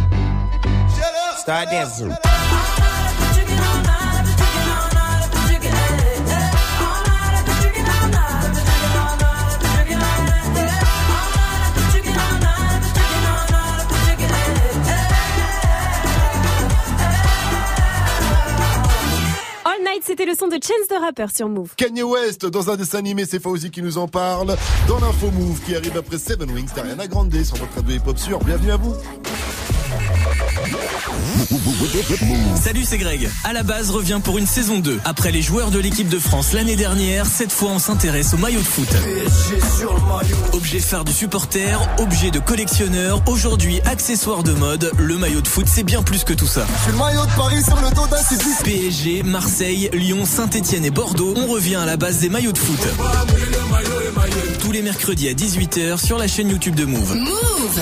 Start 1.41 1.71
dancing. 1.71 2.11
All 19.65 19.83
Night, 19.83 20.03
c'était 20.05 20.25
le 20.25 20.35
son 20.35 20.47
de 20.47 20.53
Chance 20.53 20.87
the 20.89 20.93
Rapper 21.01 21.25
sur 21.35 21.49
Move. 21.49 21.73
Kanye 21.75 22.03
West, 22.03 22.45
dans 22.45 22.69
un 22.69 22.75
dessin 22.75 22.99
animé, 22.99 23.25
c'est 23.25 23.41
Fauzi 23.41 23.71
qui 23.71 23.81
nous 23.81 23.97
en 23.97 24.07
parle. 24.07 24.55
Dans 24.87 24.99
l'info 24.99 25.31
Move 25.31 25.59
qui 25.65 25.75
arrive 25.75 25.97
après 25.97 26.19
Seven 26.19 26.51
Wings, 26.51 26.69
t'as 26.75 26.83
rien 26.83 26.99
à 26.99 27.07
grandir 27.07 27.43
sur 27.43 27.55
votre 27.55 27.73
radio 27.77 27.95
hip-hop 27.95 28.19
sûr. 28.19 28.37
Bienvenue 28.43 28.73
à 28.73 28.77
vous. 28.77 28.93
Salut, 32.61 32.83
c'est 32.85 32.99
Greg. 32.99 33.29
À 33.43 33.53
la 33.53 33.63
base 33.63 33.89
revient 33.89 34.19
pour 34.23 34.37
une 34.37 34.45
saison 34.45 34.79
2. 34.79 34.99
Après 35.03 35.31
les 35.31 35.41
joueurs 35.41 35.71
de 35.71 35.79
l'équipe 35.79 36.09
de 36.09 36.19
France 36.19 36.53
l'année 36.53 36.75
dernière, 36.75 37.25
cette 37.25 37.51
fois 37.51 37.71
on 37.71 37.79
s'intéresse 37.79 38.33
au 38.35 38.37
maillot 38.37 38.59
de 38.59 38.65
foot. 38.65 38.87
Objet 40.53 40.79
phare 40.79 41.05
du 41.05 41.11
supporter, 41.11 41.81
objet 41.97 42.29
de 42.29 42.37
collectionneur, 42.37 43.23
aujourd'hui 43.25 43.81
accessoire 43.85 44.43
de 44.43 44.51
mode, 44.51 44.91
le 44.99 45.17
maillot 45.17 45.41
de 45.41 45.47
foot 45.47 45.65
c'est 45.67 45.83
bien 45.83 46.03
plus 46.03 46.23
que 46.23 46.33
tout 46.33 46.45
ça. 46.45 46.67
C'est 46.85 46.91
le 46.91 46.97
maillot 46.97 47.25
de 47.25 47.31
Paris 47.31 47.63
sur 47.63 47.81
le 47.81 47.89
dos 47.95 48.07
d'un 48.07 48.23
Sisyphe. 48.23 48.63
PSG, 48.63 49.23
Marseille, 49.23 49.89
Lyon, 49.93 50.25
Saint-Etienne 50.25 50.85
et 50.85 50.91
Bordeaux, 50.91 51.33
on 51.35 51.47
revient 51.47 51.75
à 51.77 51.85
la 51.85 51.97
base 51.97 52.19
des 52.19 52.29
maillots 52.29 52.51
de 52.51 52.59
foot. 52.59 52.79
Tous 54.59 54.71
les 54.71 54.83
mercredis 54.83 55.29
à 55.29 55.33
18h 55.33 55.97
sur 55.97 56.19
la 56.19 56.27
chaîne 56.27 56.49
YouTube 56.49 56.75
de 56.75 56.85
Move. 56.85 57.15
Move 57.15 57.81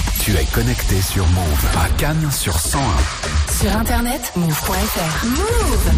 Tu 0.21 0.35
es 0.37 0.45
connecté 0.53 1.01
sur 1.01 1.25
Move 1.29 1.65
à 1.83 1.89
Cannes 1.97 2.29
sur 2.31 2.59
101. 2.59 2.79
Sur 3.51 3.75
internet, 3.75 4.31
move.fr. 4.35 5.25
Move. 5.25 5.91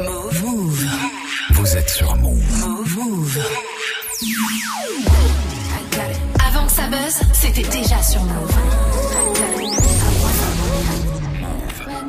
Move. 0.00 0.44
Move. 0.44 0.86
Vous 1.54 1.76
êtes 1.76 1.90
sur 1.90 2.14
Move. 2.14 2.40
Move. 2.60 2.96
Move. 2.96 3.38
Avant 6.46 6.66
que 6.66 6.72
ça 6.72 6.86
buzz, 6.86 7.20
c'était 7.32 7.68
déjà 7.68 8.00
sur 8.00 8.22
Move. 8.22 8.54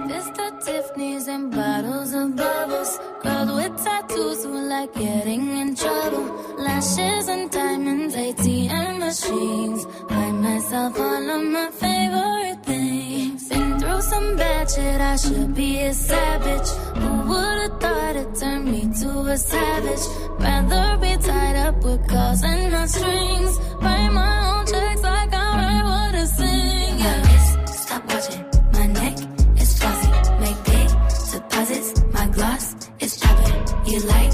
Mr. 0.06 0.52
Tiffany's 0.64 1.28
and 1.28 1.50
bottles 1.50 2.14
of 2.14 2.36
bubbles. 2.36 3.00
Girls 3.24 3.52
with 3.56 3.76
tattoos 3.84 4.46
who 4.46 4.70
like 4.70 4.94
getting 4.94 5.50
in 5.58 5.74
trouble. 5.74 6.39
Lashes 6.80 7.28
and 7.28 7.52
diamonds, 7.52 8.16
ATM 8.16 9.00
machines. 9.00 9.86
Buy 10.08 10.32
myself 10.32 10.98
all 10.98 11.30
of 11.30 11.44
my 11.44 11.70
favorite 11.72 12.64
things. 12.64 13.50
Been 13.50 13.80
through 13.82 14.02
some 14.02 14.38
bad 14.38 14.72
shit, 14.72 15.02
I 15.02 15.16
should 15.18 15.54
be 15.56 15.82
a 15.82 15.94
savage. 15.94 16.70
Who 17.00 17.10
would've 17.30 17.82
thought 17.82 18.16
it 18.16 18.34
turned 18.34 18.72
me 18.72 18.82
to 19.02 19.10
a 19.10 19.38
savage? 19.38 20.06
Rather 20.40 20.98
be 21.02 21.18
tied 21.22 21.58
up 21.68 21.84
with 21.84 22.08
calls 22.08 22.44
and 22.44 22.72
not 22.72 22.88
strings. 22.88 23.58
Write 23.82 24.12
my 24.14 24.34
own 24.52 24.66
checks 24.66 25.02
like 25.02 25.34
I 25.34 25.48
write 25.60 25.84
what 25.84 26.16
I 26.16 26.26
sing. 26.38 26.98
Yeah. 27.04 27.66
Stop 27.66 28.04
watching 28.08 28.46
my 28.72 28.88
neck 28.88 29.18
is 29.60 29.78
flossy. 29.80 30.12
Make 30.44 30.60
big 30.64 30.88
deposits. 31.34 31.90
My 32.14 32.28
gloss 32.28 32.76
is 33.02 33.18
popping. 33.18 33.92
You 33.92 34.00
like 34.00 34.29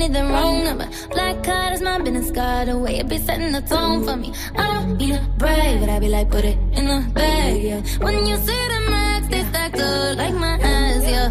Money, 0.00 0.14
then 0.14 0.32
wrong 0.32 0.64
number. 0.64 0.88
Black 1.10 1.44
card 1.44 1.74
is 1.74 1.82
my 1.82 1.98
business 1.98 2.30
card. 2.30 2.68
The 2.68 2.78
way 2.78 3.00
it 3.00 3.08
be 3.10 3.18
setting 3.18 3.52
the 3.52 3.60
tone 3.60 4.02
for 4.02 4.16
me. 4.16 4.32
I 4.56 4.64
don't 4.72 4.96
need 4.96 5.14
a 5.14 5.20
brag, 5.36 5.78
but 5.80 5.90
I 5.90 5.98
be 5.98 6.08
like, 6.08 6.30
put 6.30 6.42
it 6.42 6.56
in 6.72 6.86
the 6.86 7.04
bag, 7.12 7.62
yeah. 7.62 7.82
When 8.00 8.24
you 8.24 8.36
see 8.36 8.62
the 8.72 8.80
max, 8.88 9.28
they 9.28 9.44
stack 9.44 9.74
up 9.74 10.16
like 10.16 10.32
my 10.32 10.56
eyes, 10.56 11.04
yeah. 11.04 11.28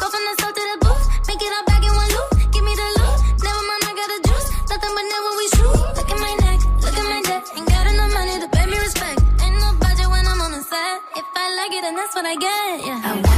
Go 0.00 0.06
from 0.08 0.24
the 0.24 0.34
south 0.40 0.54
to 0.56 0.62
the 0.72 0.76
booth, 0.80 1.04
make 1.28 1.42
it 1.42 1.52
all 1.52 1.66
back 1.68 1.84
in 1.84 1.92
one 1.92 2.08
loop. 2.16 2.30
Give 2.48 2.64
me 2.64 2.72
the 2.80 2.88
loot, 2.96 3.16
never 3.44 3.62
mind, 3.68 3.82
I 3.84 3.92
got 4.00 4.08
the 4.08 4.18
juice. 4.24 4.48
Nothing 4.72 4.92
but 4.96 5.06
never 5.12 5.30
we 5.36 5.46
shoot. 5.52 5.76
Look 6.00 6.08
at 6.08 6.20
my 6.24 6.34
neck, 6.48 6.60
look 6.80 6.96
at 6.96 7.06
my 7.12 7.20
neck. 7.28 7.42
Ain't 7.60 7.68
got 7.68 7.84
enough 7.92 8.12
money 8.16 8.34
to 8.40 8.48
pay 8.56 8.64
me 8.72 8.76
respect. 8.88 9.20
Ain't 9.44 9.56
no 9.60 9.68
budget 9.84 10.08
when 10.08 10.24
I'm 10.24 10.40
on 10.40 10.52
the 10.56 10.62
set. 10.64 10.96
If 11.12 11.26
I 11.36 11.44
like 11.60 11.72
it, 11.76 11.82
then 11.84 11.92
that's 11.92 12.14
what 12.16 12.24
I 12.24 12.36
get. 12.40 12.72
Yeah. 12.88 13.04
I 13.04 13.37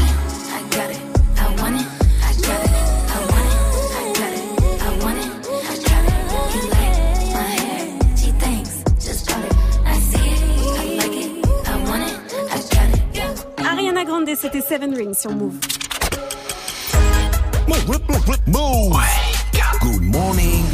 Grande, 14.24 14.36
c'était 14.36 14.60
Seven 14.60 14.94
Rings 14.94 15.14
sur 15.14 15.30
Move. 15.30 15.54
Move. 18.46 18.96
Good 19.80 20.02
morning. 20.02 20.64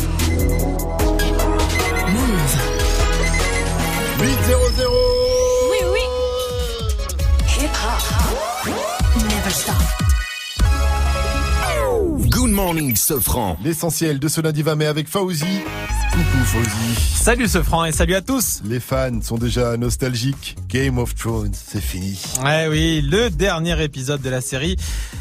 Move. 2.09 2.56
8-0-0. 4.18 4.89
Oui, 5.70 5.78
oui. 5.93 6.01
Hip 7.59 7.70
hop. 7.85 8.02
Never 9.23 9.51
stop. 9.51 9.77
Good 12.31 12.51
morning, 12.51 12.97
Sofran. 12.97 13.56
L'essentiel 13.62 14.18
de 14.18 14.28
ce 14.28 14.40
lundi 14.40 14.62
20 14.62 14.74
mai 14.74 14.86
avec 14.86 15.09
Fauzi. 15.09 15.62
Coucou 16.17 16.45
Fauzi. 16.47 17.15
Salut 17.15 17.47
ce 17.47 17.63
franc 17.63 17.85
et 17.85 17.93
salut 17.93 18.15
à 18.15 18.23
tous. 18.23 18.63
Les 18.65 18.81
fans 18.81 19.21
sont 19.21 19.37
déjà 19.37 19.77
nostalgiques. 19.77 20.57
Game 20.67 20.97
of 20.97 21.15
Thrones, 21.15 21.53
c'est 21.53 21.83
fini. 21.83 22.19
Ouais 22.43 22.69
oui, 22.71 23.03
le 23.03 23.29
dernier 23.29 23.83
épisode 23.85 24.23
de 24.23 24.31
la 24.31 24.41
série 24.41 24.77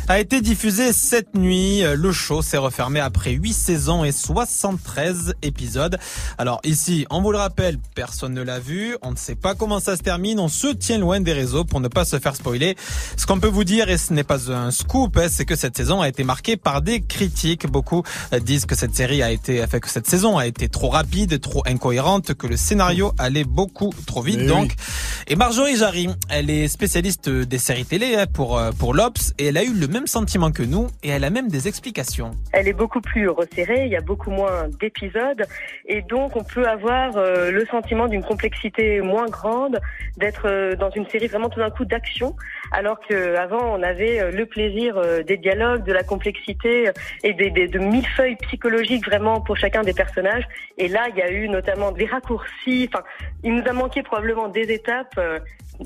a 0.08 0.22
été 0.22 0.40
diffusé 0.40 0.94
cette 0.94 1.36
nuit. 1.36 1.82
Le 1.82 2.12
show 2.14 2.42
s'est 2.42 2.58
refermé 2.58 3.02
après 3.02 3.32
8 3.32 3.52
saisons 3.52 4.06
et 4.06 4.14
73 4.14 5.34
épisodes. 5.42 5.98
Alors 6.38 6.62
ici, 6.64 7.06
on 7.10 7.22
vous 7.22 7.34
le 7.34 7.40
rappelle, 7.40 7.78
personne 7.94 8.34
ne 8.34 8.42
l'a 8.42 8.60
vu, 8.60 8.96
on 9.02 9.12
ne 9.12 9.18
sait 9.18 9.36
pas 9.36 9.54
comment 9.54 9.82
ça 9.82 9.98
se 9.98 10.02
termine, 10.02 10.40
on 10.40 10.48
se 10.48 10.68
tient 10.68 10.98
loin 10.98 11.20
des 11.20 11.34
réseaux 11.34 11.66
pour 11.66 11.82
ne 11.82 11.90
pas 11.90 12.06
se 12.06 12.20
faire 12.20 12.38
spoiler. 12.38 12.78
Ce 13.18 13.26
qu'on 13.26 13.40
peut 13.42 13.50
vous 13.50 13.66
dire, 13.66 13.90
et 13.90 13.98
ce 13.98 14.14
n'est 14.14 14.24
pas 14.24 14.50
un 14.50 14.72
scoop, 14.72 15.18
hein, 15.18 15.28
c'est 15.30 15.46
que 15.46 15.58
cette 15.58 15.76
saison 15.76 16.00
a 16.00 16.08
été 16.08 16.24
marquée 16.24 16.56
par 16.56 16.82
des 16.82 17.02
critiques. 17.02 17.68
Beaucoup 17.68 18.04
euh, 18.32 18.40
disent 18.40 18.66
que 18.66 18.76
cette 18.76 18.96
série 18.96 19.22
a 19.24 19.32
été, 19.32 19.62
enfin 19.62 19.80
que 19.80 19.90
cette 19.90 20.08
saison 20.08 20.38
a 20.38 20.48
été 20.48 20.70
trop 20.70 20.85
rapide, 20.90 21.40
trop 21.40 21.64
incohérente, 21.66 22.34
que 22.34 22.48
le 22.48 22.58
scénario 22.58 23.12
allait 23.18 23.44
beaucoup 23.44 23.92
trop 24.06 24.22
vite. 24.22 24.40
Mais 24.40 24.48
donc, 24.48 24.72
oui. 24.78 25.24
et 25.28 25.36
Marjorie 25.36 25.76
Jarry, 25.76 26.10
elle 26.30 26.50
est 26.50 26.68
spécialiste 26.68 27.30
des 27.30 27.58
séries 27.58 27.86
télé 27.86 28.16
hein, 28.16 28.26
pour 28.32 28.58
euh, 28.58 28.72
pour 28.78 28.94
l'Obs 28.94 29.34
et 29.38 29.48
elle 29.48 29.58
a 29.58 29.64
eu 29.64 29.74
le 29.74 29.88
même 29.88 30.08
sentiment 30.08 30.52
que 30.52 30.64
nous 30.64 30.88
et 31.04 31.10
elle 31.10 31.24
a 31.24 31.30
même 31.30 31.50
des 31.50 31.68
explications. 31.68 32.32
Elle 32.52 32.68
est 32.68 32.74
beaucoup 32.74 33.02
plus 33.02 33.30
resserrée, 33.30 33.86
il 33.86 33.92
y 33.92 33.96
a 33.96 34.02
beaucoup 34.02 34.32
moins 34.32 34.68
d'épisodes 34.80 35.44
et 35.88 36.02
donc 36.02 36.36
on 36.36 36.44
peut 36.44 36.68
avoir 36.68 37.18
euh, 37.18 37.52
le 37.52 37.66
sentiment 37.66 38.08
d'une 38.08 38.24
complexité 38.24 39.02
moins 39.02 39.28
grande, 39.28 39.80
d'être 40.18 40.48
euh, 40.48 40.76
dans 40.76 40.90
une 40.92 41.08
série 41.10 41.28
vraiment 41.28 41.50
tout 41.50 41.60
d'un 41.60 41.70
coup 41.70 41.86
d'action, 41.86 42.36
alors 42.80 43.00
qu'avant 43.08 43.76
on 43.78 43.82
avait 43.84 44.20
euh, 44.20 44.32
le 44.32 44.46
plaisir 44.46 44.98
euh, 44.98 45.24
des 45.24 45.38
dialogues, 45.38 45.84
de 45.86 45.94
la 45.94 46.04
complexité 46.04 46.90
euh, 46.90 46.92
et 47.24 47.34
des, 47.34 47.50
des- 47.50 47.68
de 47.68 47.80
mille 47.80 48.06
feuilles 48.18 48.36
psychologiques 48.48 49.06
vraiment 49.06 49.40
pour 49.42 49.56
chacun 49.58 49.82
des 49.84 49.94
personnages. 49.94 50.44
Et 50.78 50.88
là 50.88 51.08
il 51.12 51.18
y 51.18 51.22
a 51.22 51.32
eu 51.32 51.48
notamment 51.50 51.92
des 51.92 52.06
raccourcis, 52.06 52.90
enfin 52.92 53.04
il 53.44 53.56
nous 53.56 53.64
a 53.68 53.74
manqué 53.74 54.04
probablement 54.04 54.48
des 54.50 54.68
étapes. 54.72 55.20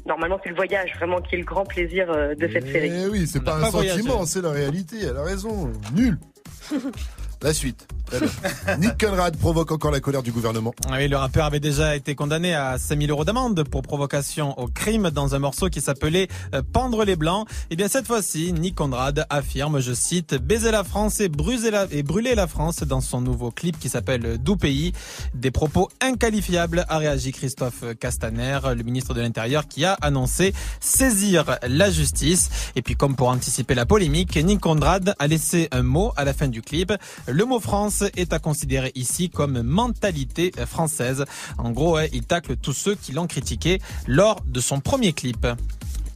Normalement, 0.05 0.39
c'est 0.43 0.49
le 0.49 0.55
voyage 0.55 0.93
vraiment 0.97 1.19
qui 1.19 1.33
est 1.33 1.39
le 1.39 1.43
grand 1.43 1.65
plaisir 1.65 2.05
de 2.41 2.47
cette 2.53 2.67
série. 2.67 2.91
Eh 2.93 3.07
oui, 3.07 3.25
c'est 3.25 3.43
pas 3.43 3.55
un 3.55 3.69
voyagé. 3.71 3.97
sentiment, 4.03 4.23
c'est 4.23 4.41
la 4.43 4.51
réalité. 4.51 4.97
Elle 5.09 5.17
a 5.17 5.23
raison. 5.23 5.71
Nul. 5.95 6.15
La 7.41 7.53
suite. 7.53 7.87
Très 8.05 8.19
bien. 8.19 8.29
Nick 8.79 8.99
Conrad 8.99 9.37
provoque 9.37 9.71
encore 9.71 9.91
la 9.91 9.99
colère 9.99 10.23
du 10.23 10.31
gouvernement. 10.31 10.73
Ah 10.89 10.95
Oui, 10.97 11.07
le 11.07 11.15
rappeur 11.15 11.45
avait 11.45 11.59
déjà 11.59 11.95
été 11.95 12.15
condamné 12.15 12.53
à 12.53 12.77
5000 12.77 13.11
euros 13.11 13.23
d'amende 13.23 13.63
pour 13.63 13.81
provocation 13.81 14.59
au 14.59 14.67
crime 14.67 15.09
dans 15.09 15.35
un 15.35 15.39
morceau 15.39 15.69
qui 15.69 15.79
s'appelait 15.79 16.27
euh, 16.53 16.61
Pendre 16.73 17.05
les 17.05 17.15
Blancs. 17.15 17.47
Et 17.69 17.75
bien 17.75 17.87
cette 17.87 18.07
fois-ci, 18.07 18.51
Nick 18.51 18.75
Conrad 18.75 19.25
affirme, 19.29 19.79
je 19.79 19.93
cite, 19.93 20.35
baiser 20.35 20.71
la 20.71 20.83
France 20.83 21.21
et, 21.21 21.29
bruser 21.29 21.71
la, 21.71 21.87
et 21.91 22.03
brûler 22.03 22.35
la 22.35 22.47
France 22.47 22.79
dans 22.79 22.99
son 22.99 23.21
nouveau 23.21 23.51
clip 23.51 23.79
qui 23.79 23.89
s'appelle 23.89 24.37
Doux 24.37 24.57
Pays. 24.57 24.91
Des 25.33 25.51
propos 25.51 25.89
inqualifiables 26.01 26.85
a 26.89 26.97
réagi 26.97 27.31
Christophe 27.31 27.83
Castaner, 27.99 28.59
le 28.75 28.83
ministre 28.83 29.13
de 29.13 29.21
l'Intérieur, 29.21 29.67
qui 29.67 29.85
a 29.85 29.93
annoncé 30.01 30.53
saisir 30.81 31.57
la 31.65 31.89
justice. 31.89 32.49
Et 32.75 32.81
puis 32.81 32.95
comme 32.95 33.15
pour 33.15 33.29
anticiper 33.29 33.75
la 33.75 33.85
polémique, 33.85 34.35
Nick 34.35 34.59
Conrad 34.59 35.15
a 35.17 35.27
laissé 35.27 35.69
un 35.71 35.83
mot 35.83 36.11
à 36.17 36.25
la 36.25 36.33
fin 36.33 36.47
du 36.47 36.61
clip. 36.61 36.91
Le 37.31 37.45
mot 37.45 37.59
France 37.59 38.03
est 38.15 38.33
à 38.33 38.39
considérer 38.39 38.91
ici 38.95 39.29
comme 39.29 39.61
mentalité 39.61 40.51
française. 40.65 41.25
En 41.59 41.71
gros, 41.71 41.95
ouais, 41.95 42.09
il 42.11 42.23
tacle 42.23 42.57
tous 42.57 42.73
ceux 42.73 42.95
qui 42.95 43.11
l'ont 43.11 43.27
critiqué 43.27 43.79
lors 44.07 44.41
de 44.45 44.59
son 44.59 44.79
premier 44.79 45.13
clip. 45.13 45.45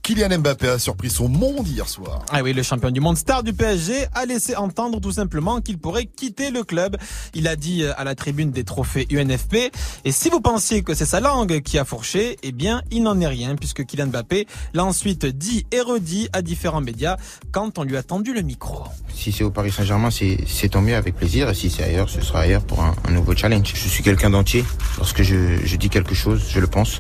Kylian 0.04 0.38
Mbappé 0.40 0.68
a 0.68 0.80
surpris 0.80 1.10
son 1.10 1.30
monde 1.30 1.66
hier 1.66 1.88
soir. 1.88 2.26
Ah 2.30 2.42
oui, 2.44 2.52
le 2.52 2.62
champion 2.62 2.92
du 2.92 3.00
monde 3.00 3.16
star 3.16 3.42
du 3.42 3.54
PSG 3.54 4.08
a 4.14 4.26
laissé 4.26 4.54
entendre 4.58 5.00
tout 5.00 5.14
simplement 5.14 5.62
qu'il 5.62 5.78
pourrait 5.78 6.08
quitter 6.08 6.52
le 6.52 6.66
club. 6.66 6.98
Il 7.34 7.48
a 7.48 7.56
dit 7.56 7.84
euh, 7.84 7.94
à 7.96 8.04
la 8.04 8.14
tribune 8.14 8.52
des 8.52 8.66
trophées 8.66 9.08
UNFP. 9.10 9.72
Et 10.04 10.12
si 10.12 10.30
vous 10.30 10.42
pensiez 10.42 10.84
que 10.84 10.94
c'est 10.94 11.06
sa 11.06 11.22
langue 11.22 11.62
qui 11.62 11.80
a 11.80 11.86
fourché, 11.86 12.36
eh 12.44 12.52
bien, 12.52 12.82
il 12.92 13.04
n'en 13.04 13.18
est 13.22 13.28
rien 13.28 13.56
puisque 13.56 13.86
Kylian 13.86 14.08
Mbappé 14.08 14.46
l'a 14.74 14.84
ensuite 14.84 15.26
dit 15.26 15.66
et 15.72 15.80
redit 15.80 16.28
à 16.34 16.42
différents 16.42 16.82
médias 16.82 17.16
quand 17.54 17.80
on 17.80 17.84
lui 17.84 17.96
a 17.96 18.04
tendu 18.04 18.34
le 18.34 18.42
micro. 18.42 18.84
Si 19.16 19.32
c'est 19.32 19.46
au 19.46 19.52
Paris 19.52 19.72
Saint-Germain, 19.72 20.12
c'est 20.12 20.38
c'est 20.48 20.68
tant 20.70 20.82
mieux 20.82 20.96
avec 20.98 21.16
plaisir. 21.16 21.50
Et 21.50 21.54
si 21.54 21.70
c'est 21.70 21.84
ailleurs, 21.84 22.10
ce 22.10 22.20
sera 22.20 22.42
ailleurs 22.42 22.64
pour 22.66 22.82
un, 22.84 22.94
un 23.08 23.12
nouveau 23.12 23.38
challenge. 23.38 23.72
Je 23.74 23.88
suis 23.88 24.04
quelqu'un 24.04 24.32
d'entier. 24.32 24.66
Lorsque 24.98 25.22
je, 25.22 25.60
je 25.64 25.76
dis 25.78 25.88
quelque 25.88 26.14
chose, 26.14 26.44
je 26.50 26.60
le 26.60 26.68
pense. 26.68 27.00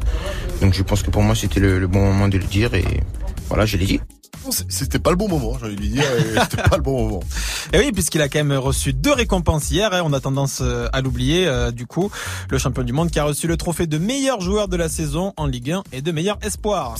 Donc 0.62 0.74
je 0.74 0.84
pense 0.84 1.04
que 1.04 1.10
pour 1.12 1.22
moi, 1.22 1.36
c'était 1.36 1.60
le, 1.60 1.80
le 1.80 1.88
bon 1.88 2.00
moment 2.00 2.30
de 2.30 2.38
le 2.38 2.46
dire. 2.46 2.74
Et 2.76 2.86
voilà, 3.48 3.66
je 3.66 3.78
l'ai 3.78 3.86
dit. 3.86 4.00
C'était 4.70 5.00
pas 5.00 5.10
le 5.12 5.16
bon 5.16 5.28
moment, 5.28 5.58
j'allais 5.60 5.76
lui 5.76 5.90
dire. 5.90 6.04
C'était 6.50 6.64
pas 6.70 6.78
le 6.78 6.84
bon 6.84 7.04
moment. 7.04 7.20
Et 7.74 7.80
oui, 7.80 7.92
puisqu'il 7.92 8.22
a 8.22 8.30
quand 8.30 8.44
même 8.44 8.54
reçu 8.58 8.94
deux 8.94 9.14
récompenses 9.14 9.72
hier, 9.72 9.94
hein, 9.94 10.02
on 10.06 10.14
a 10.14 10.20
tendance 10.20 10.60
euh, 10.62 10.88
à 10.94 11.02
l'oublier. 11.02 11.48
euh, 11.48 11.72
du 11.72 11.86
coup, 11.86 12.12
le 12.50 12.58
champion 12.58 12.84
du 12.84 12.94
monde 12.94 13.10
qui 13.10 13.20
a 13.20 13.24
reçu 13.24 13.48
le 13.48 13.58
trophée 13.58 13.88
de 13.88 13.98
meilleur 13.98 14.42
joueur 14.42 14.68
de 14.68 14.78
la 14.78 14.90
saison 14.90 15.34
en 15.38 15.46
Ligue 15.48 15.72
1 15.72 15.84
et 15.92 16.02
de 16.02 16.12
meilleur 16.12 16.38
espoir. 16.44 16.96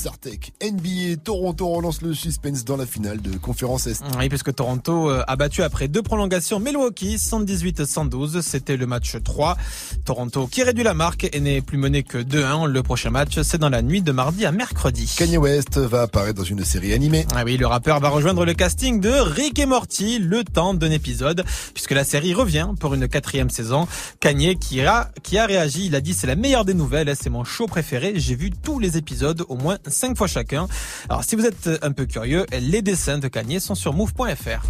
NBA, 0.62 1.16
Toronto 1.22 1.68
relance 1.68 2.02
le 2.02 2.14
suspense 2.14 2.64
dans 2.64 2.76
la 2.76 2.86
finale 2.86 3.20
de 3.20 3.36
conférence 3.36 3.86
Est. 3.86 4.02
Oui, 4.18 4.28
puisque 4.28 4.54
Toronto 4.54 5.10
euh, 5.10 5.22
a 5.26 5.36
battu 5.36 5.62
après 5.62 5.88
deux 5.88 6.02
prolongations 6.02 6.60
Milwaukee 6.60 7.16
118-112. 7.16 8.42
C'était 8.42 8.76
le 8.76 8.86
match 8.86 9.16
3. 9.22 9.56
Toronto 10.04 10.46
qui 10.46 10.62
réduit 10.62 10.84
la 10.84 10.94
marque 10.94 11.28
et 11.32 11.40
n'est 11.40 11.60
plus 11.60 11.78
mené 11.78 12.02
que 12.02 12.18
2-1. 12.18 12.66
Le 12.66 12.82
prochain 12.82 13.10
match, 13.10 13.40
c'est 13.42 13.58
dans 13.58 13.68
la 13.68 13.82
nuit 13.82 14.02
de 14.02 14.12
mardi 14.12 14.44
à 14.46 14.52
mercredi. 14.52 15.12
Kanye 15.16 15.36
West 15.36 15.78
va 15.78 16.02
apparaître 16.02 16.38
dans 16.38 16.44
une 16.44 16.64
série 16.64 16.92
animée. 16.92 17.26
Ah 17.36 17.42
oui, 17.44 17.56
le 17.56 17.66
rappeur 17.66 17.98
va 17.98 18.10
rejoindre 18.10 18.44
le 18.44 18.54
casting 18.54 19.00
de 19.00 19.10
Rick 19.10 19.58
et 19.58 19.66
Morty 19.66 20.20
le 20.20 20.44
temps 20.44 20.72
d'un 20.72 20.92
épisode, 20.92 21.44
puisque 21.72 21.90
la 21.90 22.04
série 22.04 22.32
revient 22.32 22.68
pour 22.78 22.94
une 22.94 23.08
quatrième 23.08 23.50
saison. 23.50 23.88
Kanye 24.20 24.56
qui 24.56 24.80
a, 24.82 25.10
qui 25.24 25.36
a 25.36 25.44
réagi, 25.44 25.86
il 25.86 25.96
a 25.96 26.00
dit 26.00 26.14
c'est 26.14 26.28
la 26.28 26.36
meilleure 26.36 26.64
des 26.64 26.74
nouvelles, 26.74 27.12
c'est 27.20 27.30
mon 27.30 27.42
show 27.42 27.66
préféré, 27.66 28.12
j'ai 28.16 28.36
vu 28.36 28.52
tous 28.52 28.78
les 28.78 28.96
épisodes 28.96 29.44
au 29.48 29.56
moins 29.56 29.78
cinq 29.88 30.16
fois 30.16 30.28
chacun. 30.28 30.68
Alors 31.08 31.24
si 31.24 31.34
vous 31.34 31.44
êtes 31.44 31.68
un 31.82 31.90
peu 31.90 32.06
curieux, 32.06 32.46
les 32.52 32.82
dessins 32.82 33.18
de 33.18 33.26
Kanye 33.26 33.60
sont 33.60 33.74
sur 33.74 33.94
move.fr. 33.94 34.64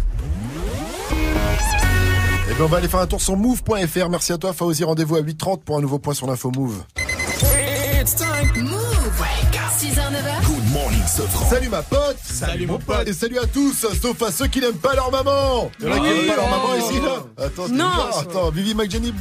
Eh 2.47 2.53
ben, 2.53 2.63
on 2.63 2.67
va 2.67 2.77
aller 2.77 2.87
faire 2.87 2.99
un 2.99 3.07
tour 3.07 3.21
sur 3.21 3.37
move.fr. 3.37 4.09
Merci 4.09 4.33
à 4.33 4.37
toi, 4.37 4.53
Fauzi. 4.53 4.83
Rendez-vous 4.83 5.17
à 5.17 5.21
8h30 5.21 5.61
pour 5.61 5.77
un 5.77 5.81
nouveau 5.81 5.99
point 5.99 6.15
sur 6.15 6.25
l'info 6.25 6.51
Move. 6.55 6.83
It's 8.01 8.15
time. 8.15 8.74
Move. 10.75 10.81
6h, 10.83 10.91
9h. 10.91 11.05
Good 11.05 11.31
morning, 11.31 11.49
Salut 11.49 11.69
ma 11.69 11.81
pote. 11.83 12.17
Salut 12.23 12.67
mon 12.67 12.77
pote. 12.79 13.07
Et 13.07 13.13
salut 13.13 13.39
à 13.39 13.45
tous, 13.47 13.85
sauf 14.01 14.21
à 14.21 14.31
ceux 14.31 14.47
qui 14.47 14.59
n'aiment 14.59 14.73
pas 14.73 14.93
leur 14.95 15.09
maman. 15.11 15.71
Il 15.79 15.87
y 15.87 15.89
en 15.89 15.93
a 15.93 15.95
qui 15.99 16.01
n'aiment 16.03 16.27
pas 16.27 16.35
leur 16.35 16.49
maman 16.49 16.65
Oh. 16.73 16.77
ici, 16.91 16.99
là. 17.01 17.45
Attends, 17.45 17.67
c'est 17.67 17.73
Non. 17.73 17.89
bizarre. 17.89 18.19
Attends, 18.19 18.49
Vivi 18.51 18.75
McJenny, 18.75 19.13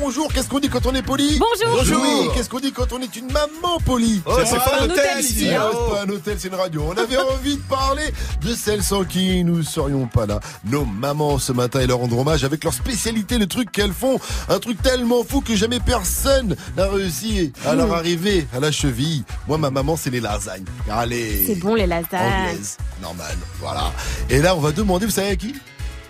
bonjour. 0.00 0.32
Qu'est-ce 0.32 0.48
qu'on 0.48 0.58
dit 0.60 0.68
quand 0.68 0.86
on 0.86 0.94
est 0.94 1.02
poli? 1.02 1.38
Bonjour. 1.38 1.76
Bonjour. 1.78 2.02
Oui, 2.02 2.28
qu'est-ce 2.34 2.48
qu'on 2.48 2.60
dit 2.60 2.72
quand 2.72 2.92
on 2.92 3.00
est 3.02 3.14
une 3.16 3.26
maman 3.32 3.78
polie? 3.84 4.22
Oh, 4.26 4.32
c'est 4.44 4.56
pas 4.56 4.78
un 4.80 4.84
hôtel 4.84 5.20
ici, 5.20 5.50
Ah, 5.50 5.64
hein. 5.66 5.70
C'est 5.72 5.94
pas 5.94 6.02
un 6.02 6.08
hôtel, 6.08 6.36
c'est 6.38 6.48
une 6.48 6.54
radio. 6.54 6.84
On 6.88 6.96
avait 6.98 7.16
envie 7.18 7.56
de 7.56 7.62
parler 7.62 8.12
de 8.42 8.54
celles 8.54 8.82
sans 8.82 9.04
qui 9.04 9.44
nous 9.44 9.62
serions 9.62 10.06
pas 10.06 10.26
là. 10.26 10.40
Nos 10.64 10.84
mamans 10.84 11.38
ce 11.38 11.52
matin 11.52 11.80
et 11.80 11.86
leur 11.86 11.98
rendre 11.98 12.18
hommage 12.18 12.44
avec 12.44 12.64
leur 12.64 12.72
spécialité, 12.72 13.38
le 13.38 13.46
truc 13.46 13.70
qu'elles 13.70 13.92
font. 13.92 14.18
Un 14.48 14.58
truc 14.58 14.80
tellement 14.82 15.24
fou 15.24 15.40
que 15.40 15.54
jamais 15.56 15.80
personne 15.80 16.56
n'a 16.76 16.88
réussi 16.88 17.52
à 17.66 17.74
leur 17.74 17.92
arriver 17.92 18.46
à 18.54 18.60
la 18.60 18.72
cheville. 18.72 19.24
Moi, 19.48 19.58
ma 19.58 19.70
maman, 19.70 19.96
c'est 19.96 20.10
les 20.10 20.20
lasagnes. 20.20 20.64
Allez. 21.02 21.44
C'est 21.46 21.56
bon 21.56 21.74
les 21.74 21.86
lasagnes. 21.86 22.48
Anglaise, 22.50 22.76
normal, 23.00 23.34
voilà. 23.60 23.92
Et 24.30 24.38
là, 24.40 24.54
on 24.56 24.60
va 24.60 24.70
demander, 24.72 25.06
vous 25.06 25.10
savez 25.12 25.30
à 25.30 25.36
qui 25.36 25.54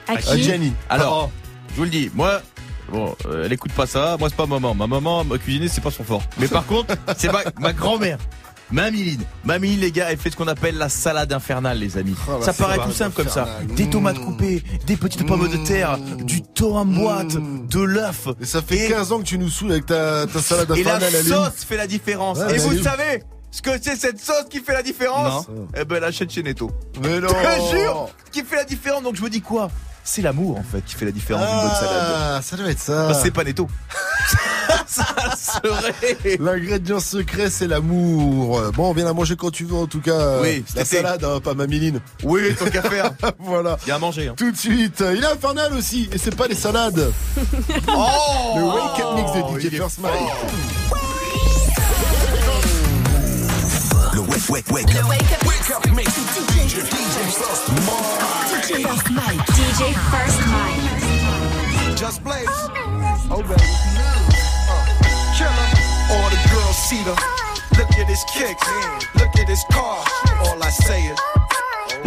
À 0.06 0.12
À 0.12 0.16
qui 0.18 0.42
Jenny. 0.42 0.72
Alors, 0.90 1.30
je 1.70 1.76
vous 1.76 1.84
le 1.84 1.90
dis, 1.90 2.10
moi, 2.14 2.42
bon, 2.90 3.14
euh, 3.26 3.44
elle 3.46 3.52
écoute 3.54 3.72
pas 3.72 3.86
ça. 3.86 4.16
Moi, 4.18 4.28
c'est 4.28 4.36
pas 4.36 4.44
maman. 4.46 4.74
Ma 4.74 4.86
maman, 4.86 5.24
ma 5.24 5.38
cuisiner, 5.38 5.68
c'est 5.68 5.80
pas 5.80 5.90
son 5.90 6.04
fort. 6.04 6.22
Mais 6.38 6.46
par 6.48 6.66
contre, 6.66 6.94
c'est 7.16 7.32
ma, 7.32 7.40
ma 7.58 7.72
grand-mère. 7.72 8.18
Mamiline. 8.70 9.22
Mamiline, 9.44 9.80
les 9.80 9.92
gars, 9.92 10.06
elle 10.10 10.16
fait 10.18 10.30
ce 10.30 10.36
qu'on 10.36 10.48
appelle 10.48 10.76
la 10.78 10.88
salade 10.88 11.30
infernale, 11.32 11.78
les 11.78 11.98
amis. 11.98 12.14
Oh, 12.28 12.38
la 12.40 12.44
ça 12.46 12.52
paraît 12.54 12.78
tout 12.78 12.92
simple 12.92 13.14
comme 13.14 13.28
ça. 13.28 13.46
Des 13.76 13.88
tomates 13.88 14.18
coupées, 14.18 14.62
des 14.86 14.96
petites 14.96 15.26
pommes 15.26 15.48
de 15.48 15.58
terre, 15.66 15.98
du 15.98 16.40
thon 16.42 16.76
en 16.76 16.84
boîte, 16.86 17.36
de 17.36 17.80
l'œuf. 17.80 18.28
Et 18.40 18.46
ça 18.46 18.60
fait 18.62 18.88
15 18.88 19.12
ans 19.12 19.18
que 19.20 19.24
tu 19.24 19.36
nous 19.38 19.50
saoules 19.50 19.72
avec 19.72 19.86
ta, 19.86 20.26
ta 20.26 20.40
salade 20.40 20.70
Et 20.76 20.82
la 20.84 20.96
infernale 20.96 21.14
à 21.16 21.20
l'huile. 21.22 21.32
sauce 21.34 21.64
fait 21.66 21.76
la 21.76 21.86
différence. 21.86 22.38
Ouais, 22.38 22.54
Et 22.54 22.58
vous 22.58 22.70
oui. 22.70 22.82
savez, 22.82 23.22
ce 23.52 23.62
que 23.62 23.70
c'est 23.80 23.96
cette 23.96 24.18
sauce 24.18 24.46
qui 24.50 24.60
fait 24.60 24.72
la 24.72 24.82
différence 24.82 25.46
Eh 25.78 25.84
ben, 25.84 26.00
l'achète 26.00 26.30
chez 26.30 26.42
Netto. 26.42 26.70
Mais 27.02 27.20
non 27.20 27.28
Je 27.28 27.70
te 27.70 27.76
jure 27.76 28.08
Qui 28.32 28.42
fait 28.42 28.56
la 28.56 28.64
différence, 28.64 29.02
donc 29.02 29.14
je 29.14 29.22
me 29.22 29.28
dis 29.30 29.42
quoi? 29.42 29.70
C'est 30.04 30.22
l'amour, 30.22 30.58
en 30.58 30.64
fait, 30.64 30.84
qui 30.84 30.96
fait 30.96 31.04
la 31.04 31.12
différence 31.12 31.46
d'une 31.46 31.60
bonne 31.60 31.76
salade. 31.76 32.12
Ah, 32.16 32.40
ça 32.42 32.56
doit 32.56 32.70
être 32.70 32.80
ça. 32.80 33.08
Bah, 33.08 33.14
c'est 33.14 33.30
pas 33.30 33.44
Netto. 33.44 33.68
ça 34.88 35.04
serait. 35.36 36.38
L'ingrédient 36.40 36.98
secret, 36.98 37.50
c'est 37.50 37.68
l'amour. 37.68 38.60
Bon, 38.72 38.90
on 38.90 38.92
vient 38.94 39.04
la 39.04 39.12
manger 39.12 39.36
quand 39.36 39.52
tu 39.52 39.64
veux, 39.64 39.76
en 39.76 39.86
tout 39.86 40.00
cas. 40.00 40.40
Oui, 40.40 40.64
la 40.74 40.84
salade, 40.84 41.22
hein, 41.22 41.38
pas 41.38 41.54
ma 41.54 41.68
miline. 41.68 42.00
Oui, 42.24 42.52
tant 42.58 42.66
qu'à 42.68 42.82
faire. 42.82 43.12
voilà. 43.38 43.76
Il 43.86 43.90
y 43.90 43.92
a 43.92 43.94
à 43.94 43.98
manger. 44.00 44.26
Hein. 44.28 44.34
Tout 44.36 44.50
de 44.50 44.56
suite, 44.56 45.04
il 45.14 45.22
est 45.22 45.26
infernal 45.26 45.72
aussi, 45.74 46.08
et 46.12 46.18
c'est 46.18 46.34
pas 46.34 46.48
les 46.48 46.56
salades. 46.56 47.12
Oh 47.86 48.54
Le 48.56 48.62
Wake 48.64 49.00
Up 49.00 49.14
Mix 49.14 49.62
de 49.62 49.68
DJ 49.68 49.76
First 49.76 50.00
Mike. 50.00 51.01
Le 54.22 54.28
wake, 54.28 54.48
wake, 54.50 54.70
wake. 54.70 54.94
Le 54.94 55.02
Wake 55.08 55.70
Up 55.74 55.84
Mix. 55.96 56.14
DJ 56.14 56.78
First 57.34 59.10
Mike. 59.10 59.40
DJ 59.58 59.92
First 60.14 60.40
Mike. 60.46 61.96
Just 61.96 62.22
blaze. 62.22 62.46
Oh, 63.30 63.42
baby. 63.42 63.66
Uh, 64.70 64.86
killer. 65.34 65.68
All 66.14 66.30
the 66.30 66.38
girls 66.54 66.76
see 66.86 67.02
the. 67.02 67.18
Look 67.76 67.90
at 67.98 68.06
his 68.06 68.22
kicks. 68.32 68.62
Look 69.18 69.34
at 69.40 69.48
his 69.48 69.64
car. 69.72 70.04
All 70.46 70.62
I 70.62 70.70
say 70.70 71.02
is. 71.02 71.18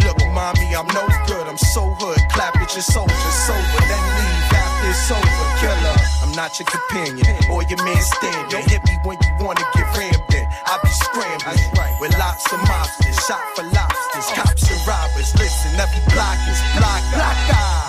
Look, 0.06 0.16
mommy, 0.32 0.74
I'm 0.74 0.86
no 0.88 1.06
good. 1.26 1.46
I'm 1.46 1.58
so 1.58 1.84
hood. 2.00 2.18
Clap 2.32 2.56
at 2.56 2.72
your 2.72 2.82
soldier, 2.82 3.12
sober. 3.12 3.80
Then 3.84 4.04
leave 4.16 4.52
after 4.56 4.88
it's 4.88 5.10
over. 5.12 5.46
Killer. 5.60 5.96
I'm 6.22 6.32
not 6.32 6.58
your 6.58 6.66
companion 6.66 7.36
or 7.52 7.62
your 7.64 7.84
man 7.84 8.00
stand. 8.00 8.50
Don't 8.50 8.64
hit 8.64 8.82
me 8.86 8.96
when 9.04 9.18
you 9.20 9.44
wanna 9.44 9.64
get 9.74 9.84
rammed 9.98 10.32
in. 10.32 10.46
I 10.64 10.78
be 10.82 10.88
scrambling 10.88 11.75
with 12.00 12.16
lots 12.18 12.44
of 12.52 12.60
mobsters, 12.60 13.18
shot 13.26 13.42
for 13.54 13.64
lobsters, 13.72 14.28
cops 14.34 14.68
and 14.70 14.80
robbers. 14.86 15.32
Listen, 15.38 15.72
every 15.80 16.02
block 16.12 16.38
is 16.48 16.60
block, 16.76 17.02
block, 17.14 17.36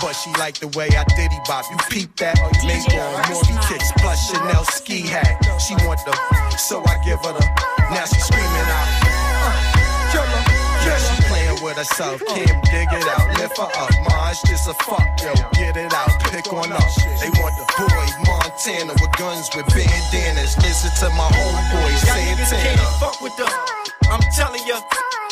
But 0.01 0.13
she 0.13 0.31
like 0.39 0.59
the 0.59 0.67
way 0.77 0.87
I 0.95 1.03
diddy 1.15 1.39
bop. 1.47 1.65
You 1.69 1.77
peep 1.89 2.15
that? 2.17 2.37
Make 2.63 2.87
on 2.93 3.11
Morty 3.31 3.55
kicks 3.67 3.91
plus 3.99 4.29
Chanel 4.29 4.65
ski 4.65 5.01
hat. 5.01 5.39
She 5.59 5.75
want 5.85 5.99
the, 6.05 6.13
so 6.57 6.83
I 6.85 6.95
give 7.03 7.19
her 7.23 7.33
the. 7.33 7.43
Now 7.91 8.05
she 8.05 8.19
screaming 8.19 8.69
out. 8.71 8.87
Uh, 9.03 9.87
killer. 10.11 10.43
Yeah, 10.87 10.99
she 11.03 11.23
playing 11.27 11.59
with 11.63 11.77
herself. 11.77 12.21
Kim, 12.31 12.55
dig 12.71 12.87
it 12.87 13.07
out. 13.11 13.27
Lift 13.39 13.57
her 13.57 13.67
up. 13.75 13.91
Marge, 14.07 14.39
just 14.47 14.69
a 14.69 14.73
fuck, 14.87 15.03
yo. 15.19 15.33
Get 15.53 15.75
it 15.75 15.93
out. 15.93 16.11
Pick 16.31 16.47
on 16.53 16.71
up. 16.71 16.89
They 17.19 17.29
want 17.41 17.55
the 17.59 17.67
boy 17.75 18.07
Montana 18.23 18.93
with 18.93 19.11
guns 19.17 19.49
with 19.55 19.67
bandanas. 19.67 20.55
Listen 20.63 20.91
to 21.03 21.09
my 21.15 21.27
homeboy 21.27 21.91
Santana. 22.07 22.77
Can't 22.77 22.99
Fuck 22.99 23.21
with 23.21 23.35
the, 23.35 23.45
I'm 24.09 24.21
telling 24.31 24.65
ya, 24.65 24.79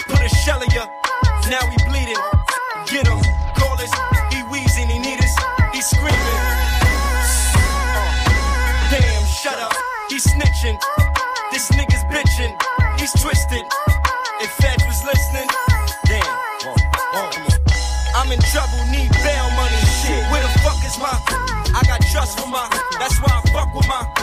put 0.08 0.20
a 0.20 0.30
shell 0.30 0.62
in 0.62 0.70
ya. 0.72 0.86
Now 1.50 1.64
we 1.70 1.78
bleeding. 1.88 2.20
Get 2.88 3.08
him, 3.08 3.20
call 3.56 3.80
us. 3.80 3.92
He 4.34 4.44
wheezing, 4.52 4.90
he 4.90 5.00
need 5.00 5.20
us. 5.20 5.36
He 5.74 5.82
screaming. 5.82 6.42
Uh, 7.56 8.04
damn, 8.92 9.24
shut 9.26 9.58
up. 9.60 9.72
He 10.10 10.18
snitching. 10.18 10.78
This 11.52 11.70
nigga's 11.72 12.04
bitching. 12.12 12.52
He's 13.00 13.14
twisted. 13.22 13.64
If 14.42 14.52
Fed 14.60 14.82
was 14.86 15.04
listening, 15.06 15.48
damn. 16.06 16.38
I'm 18.16 18.32
in 18.32 18.40
trouble, 18.52 18.84
need 18.92 19.12
bail 19.24 19.50
money. 19.56 19.80
Shit, 20.04 20.24
where 20.32 20.42
the 20.42 20.52
fuck 20.60 20.84
is 20.84 20.98
my? 21.00 21.16
I 21.74 21.82
got 21.88 22.02
trust 22.12 22.40
for 22.40 22.48
my. 22.48 22.68
That's 23.00 23.18
why 23.22 23.42
I 23.44 23.50
fuck 23.52 23.74
with 23.74 23.88
my. 23.88 24.15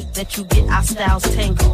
That 0.00 0.36
you 0.38 0.44
get 0.44 0.68
our 0.70 0.82
styles 0.82 1.22
tangled. 1.34 1.71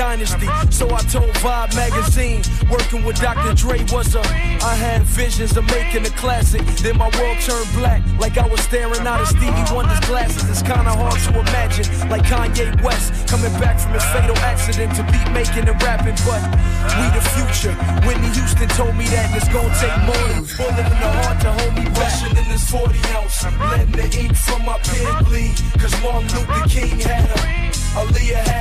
Dynasty, 0.00 0.48
so 0.70 0.88
I 0.88 1.04
told 1.12 1.28
Vibe 1.44 1.76
magazine. 1.76 2.40
Working 2.72 3.04
with 3.04 3.20
Dr. 3.20 3.52
Dre 3.52 3.84
was 3.92 4.14
a. 4.14 4.24
I 4.64 4.74
had 4.74 5.02
visions 5.02 5.54
of 5.58 5.66
making 5.66 6.06
a 6.06 6.12
classic. 6.16 6.64
Then 6.80 6.96
my 6.96 7.10
world 7.20 7.36
turned 7.44 7.68
black, 7.76 8.00
like 8.18 8.38
I 8.38 8.46
was 8.48 8.60
staring 8.60 9.04
out 9.06 9.20
of 9.20 9.28
Stevie 9.28 9.66
Wonder's 9.68 10.00
glasses. 10.08 10.48
It's 10.48 10.62
kinda 10.62 10.88
hard 10.88 11.20
to 11.26 11.30
imagine, 11.44 11.84
like 12.08 12.24
Kanye 12.24 12.80
West 12.82 13.28
coming 13.28 13.52
back 13.60 13.78
from 13.78 13.92
his 13.92 14.04
fatal 14.12 14.38
accident 14.38 14.96
to 14.96 15.02
beat 15.12 15.28
making 15.36 15.68
and 15.68 15.76
rapping. 15.82 16.16
But 16.24 16.42
we 16.96 17.04
the 17.12 17.24
future. 17.36 17.74
Whitney 18.08 18.32
Houston 18.40 18.68
told 18.80 18.96
me 18.96 19.04
that 19.12 19.36
it's 19.36 19.52
gonna 19.52 19.68
take 19.84 19.98
more 20.08 20.24
than 20.32 20.48
bullet 20.56 20.86
in 20.94 20.98
the 21.04 21.10
heart 21.20 21.38
to 21.44 21.52
hold 21.52 21.74
me. 21.76 21.84
Rushing 22.00 22.34
in 22.40 22.48
this 22.48 22.64
40 22.72 22.96
ounce, 23.20 23.44
letting 23.68 23.92
the 24.00 24.08
ink 24.16 24.34
from 24.34 24.64
my 24.64 24.78
pen 24.80 25.24
bleed. 25.28 25.56
Cause 25.76 25.92
Martin 26.00 26.24
Luther 26.32 26.68
King 26.72 26.96
had 27.04 27.28
her, 27.28 27.42
Aaliyah 28.00 28.48
had 28.48 28.59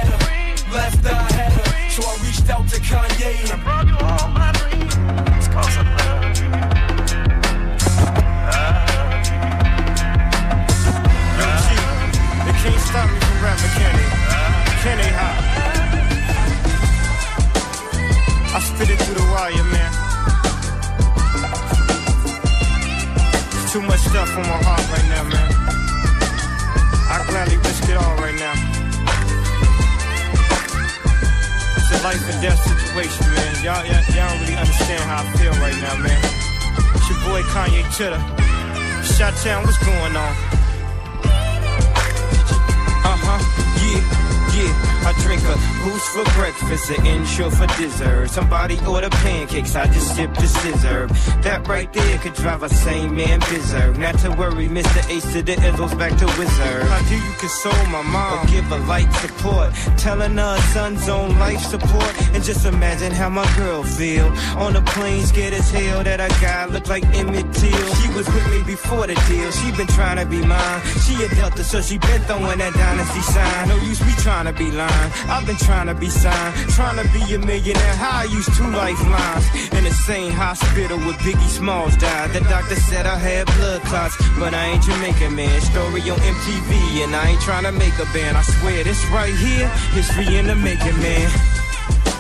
breakfast, 46.70 47.00
an 47.00 47.06
intro 47.06 47.50
for 47.50 47.68
dessert. 47.82 48.30
Somebody 48.30 48.80
order 48.86 49.10
pancakes, 49.10 49.76
I 49.76 49.86
just 49.88 50.16
sip 50.16 50.34
the 50.36 50.48
scissor. 50.48 51.08
That 51.42 51.68
right 51.68 51.92
there 51.92 52.18
could 52.20 52.34
drive 52.34 52.64
a 52.64 52.70
sane 52.70 53.16
man 53.16 53.40
berserk. 53.40 53.98
Not 53.98 54.18
to 54.20 54.30
worry, 54.32 54.68
Mr. 54.68 55.10
Ace 55.10 55.34
to 55.34 55.42
the 55.42 55.54
Izzles 55.54 55.98
back 55.98 56.18
to 56.20 56.26
Wizard. 56.38 56.84
How 56.84 57.10
do 57.10 57.16
you 57.16 57.34
console 57.40 57.86
my 57.88 58.02
mom? 58.04 58.40
Or 58.40 58.52
give 58.52 58.66
her 58.66 58.80
light 58.80 59.12
support, 59.14 59.74
telling 59.98 60.38
her 60.38 60.58
son's 60.74 61.08
on 61.10 61.38
life 61.40 61.62
support. 61.62 62.16
And 62.40 62.46
just 62.46 62.66
imagine 62.66 63.12
how 63.12 63.28
my 63.28 63.44
girl 63.58 63.84
feel 63.84 64.28
on 64.56 64.72
the 64.72 64.82
plane, 64.96 65.26
scared 65.26 65.52
as 65.52 65.70
hell 65.72 66.06
that 66.06 66.22
a 66.22 66.30
guy 66.40 66.68
looked 66.68 66.88
like 66.88 67.04
Emmett 67.12 67.52
Till. 67.52 67.88
She 68.00 68.08
was 68.16 68.26
with 68.32 68.48
me 68.50 68.64
before 68.64 69.06
the 69.08 69.16
deal, 69.28 69.52
she 69.52 69.76
been 69.76 69.92
trying 69.92 70.16
to 70.24 70.26
be 70.26 70.40
mine. 70.40 70.80
She 71.04 71.22
a 71.22 71.28
Delta, 71.36 71.66
so 71.66 71.82
she 71.82 71.98
been 71.98 72.22
throwing 72.32 72.60
that 72.60 72.72
dynasty 72.72 73.20
sign. 73.20 73.68
No 73.68 73.76
use 73.84 74.00
me 74.08 74.14
trying 74.24 74.46
to 74.46 74.54
be 74.54 74.72
lying. 74.72 75.12
I've 75.28 75.46
been 75.46 75.58
trying 75.58 75.88
to 75.88 75.96
be 75.96 76.08
signed, 76.08 76.56
trying 76.70 76.96
to 77.04 77.12
be 77.12 77.20
a 77.36 77.40
millionaire. 77.40 77.96
How 78.00 78.24
I 78.24 78.24
used 78.24 78.56
two 78.56 78.72
lifelines 78.72 79.46
in 79.76 79.84
the 79.84 79.92
same 80.08 80.32
hospital 80.32 80.98
where 81.00 81.20
Biggie 81.20 81.52
Smalls 81.52 81.98
died. 81.98 82.32
The 82.32 82.40
doctor 82.48 82.76
said 82.88 83.06
I 83.06 83.18
had 83.18 83.48
blood 83.60 83.82
clots, 83.82 84.16
but 84.40 84.54
I 84.54 84.80
ain't 84.80 84.84
Jamaican 84.84 85.36
man. 85.36 85.60
Story 85.60 86.08
on 86.08 86.16
MTV, 86.24 87.04
and 87.04 87.14
I 87.14 87.36
ain't 87.36 87.42
trying 87.42 87.66
to 87.66 87.74
make 87.74 88.00
a 88.00 88.08
band. 88.16 88.38
I 88.38 88.44
swear 88.44 88.82
this 88.86 89.04
right 89.08 89.36
here, 89.36 89.68
history 89.92 90.38
in 90.38 90.48
the 90.48 90.56
making, 90.56 90.96
man. 91.04 91.49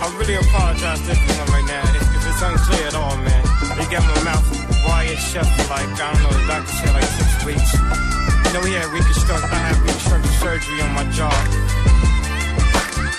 I 0.01 0.07
really 0.15 0.35
apologize 0.35 1.01
to 1.03 1.11
everyone 1.11 1.47
right 1.51 1.67
now 1.67 1.83
if, 1.91 2.07
if 2.15 2.23
it's 2.23 2.39
unclear 2.39 2.87
at 2.87 2.95
all, 2.95 3.17
man. 3.19 3.43
They 3.75 3.83
got 3.91 4.07
my 4.07 4.31
mouth 4.31 4.47
wired 4.87 5.19
shut 5.19 5.43
for 5.43 5.67
like, 5.67 5.91
I 5.91 6.15
don't 6.15 6.23
know, 6.23 6.31
the 6.31 6.47
doctor 6.47 6.71
said 6.71 6.95
like 6.95 7.03
six 7.03 7.43
weeks. 7.43 7.69
You 8.47 8.53
know, 8.55 8.63
he 8.63 8.79
had 8.79 8.87
reconstruct, 8.95 9.43
I 9.43 9.59
had 9.59 9.75
reconstructive 9.83 10.31
surgery 10.39 10.79
on 10.79 10.95
my 10.95 11.03
jaw. 11.11 11.35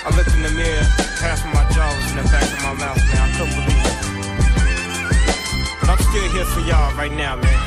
I 0.03 0.11
looked 0.17 0.33
in 0.33 0.41
the 0.41 0.57
mirror, 0.57 0.89
half 1.21 1.45
of 1.45 1.53
my 1.53 1.69
jaw 1.69 1.85
was 1.85 2.11
in 2.17 2.17
the 2.17 2.25
back 2.33 2.49
of 2.49 2.65
my 2.65 2.73
mouth, 2.73 2.97
man. 2.97 3.21
I 3.21 3.31
couldn't 3.37 3.61
believe 3.61 3.85
it. 3.85 3.97
But 5.85 5.89
I'm 5.93 6.01
still 6.01 6.29
here 6.33 6.49
for 6.49 6.65
y'all 6.65 6.97
right 6.97 7.13
now, 7.13 7.37
man. 7.37 7.61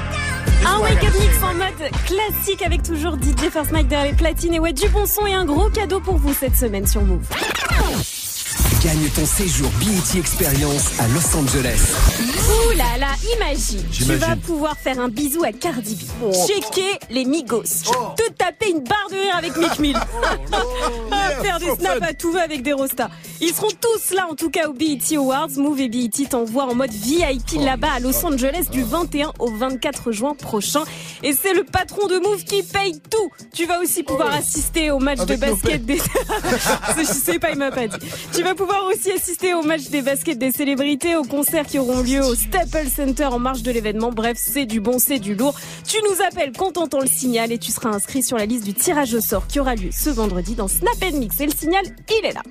Un 0.66 0.80
what 0.82 0.90
I 0.90 0.96
wake 0.96 1.04
up 1.06 1.14
gotta 1.14 1.20
mix 1.22 1.44
en 1.44 1.54
mode 1.54 1.92
classique 2.10 2.62
avec 2.64 2.82
toujours 2.82 3.18
DJ 3.22 3.52
First 3.52 3.72
Mike 3.72 3.90
derrière 3.90 4.10
les 4.10 4.18
platines 4.18 4.56
et 4.56 4.60
ouais 4.60 4.74
du 4.74 4.88
bon 4.90 5.06
son 5.06 5.28
et 5.28 5.34
un 5.34 5.46
gros 5.46 5.70
cadeau 5.70 6.00
pour 6.00 6.18
vous 6.18 6.34
cette 6.34 6.56
semaine 6.56 6.88
sur 6.88 7.04
Move. 7.04 7.28
Gagne 8.84 9.10
ton 9.16 9.26
séjour 9.26 9.70
BET 9.80 10.20
Experience 10.20 10.92
à 11.00 11.08
Los 11.08 11.38
Angeles. 11.38 11.80
Ouh 12.20 12.72
là 12.78 12.98
là, 13.00 13.08
imagine, 13.38 13.82
tu 13.92 14.04
vas 14.04 14.36
pouvoir 14.36 14.78
faire 14.78 15.00
un 15.00 15.08
bisou 15.08 15.42
à 15.46 15.54
Cardi 15.54 15.96
B, 15.96 16.34
checker 16.34 17.00
les 17.10 17.24
Migos, 17.24 17.64
Oh. 17.88 18.08
te 18.18 18.30
taper 18.34 18.72
une 18.72 18.84
barre 18.84 19.08
de 19.10 19.16
rire 19.16 19.38
avec 19.38 19.56
Mick 19.56 19.80
Mill, 19.80 19.98
faire 21.42 21.60
des 21.60 21.76
snaps 21.76 22.02
à 22.02 22.14
tout 22.14 22.34
va 22.34 22.42
avec 22.42 22.62
des 22.62 22.74
rostas. 22.74 23.10
Ils 23.40 23.54
seront 23.54 23.72
tous 23.80 24.14
là 24.16 24.28
en 24.30 24.36
tout 24.36 24.50
cas 24.50 24.68
au 24.68 24.74
BET 24.74 25.00
Awards. 25.16 25.50
Move 25.58 25.80
et 25.82 25.90
BET 25.90 26.28
t'envoient 26.30 26.66
en 26.66 26.76
mode 26.76 26.92
VIP 26.92 27.62
là-bas 27.62 27.92
à 27.96 28.00
Los 28.00 28.26
Angeles 28.26 28.68
du 28.72 28.84
21 28.84 29.32
au 29.40 29.50
24 29.50 30.12
juin 30.12 30.34
prochain. 30.34 30.84
Et 31.24 31.34
c'est 31.34 31.54
le 31.54 31.64
patron 31.64 32.08
de 32.08 32.18
Move 32.20 32.44
qui 32.44 32.64
paye 32.64 33.00
tout. 33.10 33.30
Tu 33.54 33.66
vas 33.66 33.80
aussi 33.80 34.04
pouvoir 34.04 34.34
assister 34.34 34.92
au 34.92 35.00
match 35.00 35.20
Avec 35.20 35.40
de 35.40 35.46
basket 35.46 35.86
des... 35.86 35.98
Je 36.98 37.04
sais 37.04 37.40
pas, 37.40 37.52
il 37.52 37.58
m'a 37.58 37.72
pas 37.72 37.88
dit. 37.88 37.98
Tu 38.34 38.44
vas 38.44 38.56
pouvoir 38.56 38.73
aussi 38.90 39.12
assister 39.12 39.54
au 39.54 39.62
match 39.64 39.90
des 39.90 40.02
baskets 40.02 40.38
des 40.38 40.52
célébrités, 40.52 41.16
aux 41.16 41.24
concerts 41.24 41.66
qui 41.66 41.80
auront 41.80 42.02
lieu 42.02 42.24
au 42.24 42.36
Staples 42.36 42.88
Center 42.96 43.26
en 43.26 43.40
marge 43.40 43.64
de 43.64 43.72
l'événement. 43.72 44.12
Bref, 44.12 44.38
c'est 44.40 44.66
du 44.66 44.80
bon, 44.80 45.00
c'est 45.00 45.20
du 45.20 45.36
lourd. 45.36 45.56
Tu 45.88 45.98
nous 46.10 46.24
appelles 46.26 46.52
quand 46.58 46.74
t'entends 46.74 47.02
le 47.02 47.08
signal 47.08 47.52
et 47.52 47.58
tu 47.58 47.72
seras 47.72 47.90
inscrit 47.90 48.24
sur 48.24 48.38
la 48.38 48.46
liste 48.46 48.64
du 48.66 48.74
tirage 48.74 49.14
au 49.14 49.22
sort 49.22 49.48
qui 49.48 49.60
aura 49.60 49.76
lieu 49.76 49.90
ce 49.92 50.10
vendredi 50.10 50.56
dans 50.56 50.68
Snap 50.68 50.94
Mix. 51.14 51.40
Et 51.40 51.46
le 51.46 51.52
signal, 51.52 51.84
il 52.10 52.26
est 52.26 52.34
là. 52.34 52.42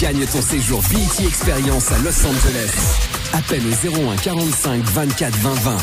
Gagne 0.00 0.26
ton 0.26 0.40
séjour 0.40 0.82
BET 0.90 1.26
Experience 1.26 1.92
à 1.92 1.98
Los 1.98 2.26
Angeles. 2.26 2.98
Appelle 3.32 3.62
au 3.66 4.10
01 4.12 4.16
45 4.16 4.82
24 4.82 5.34
20 5.36 5.50
20. 5.54 5.76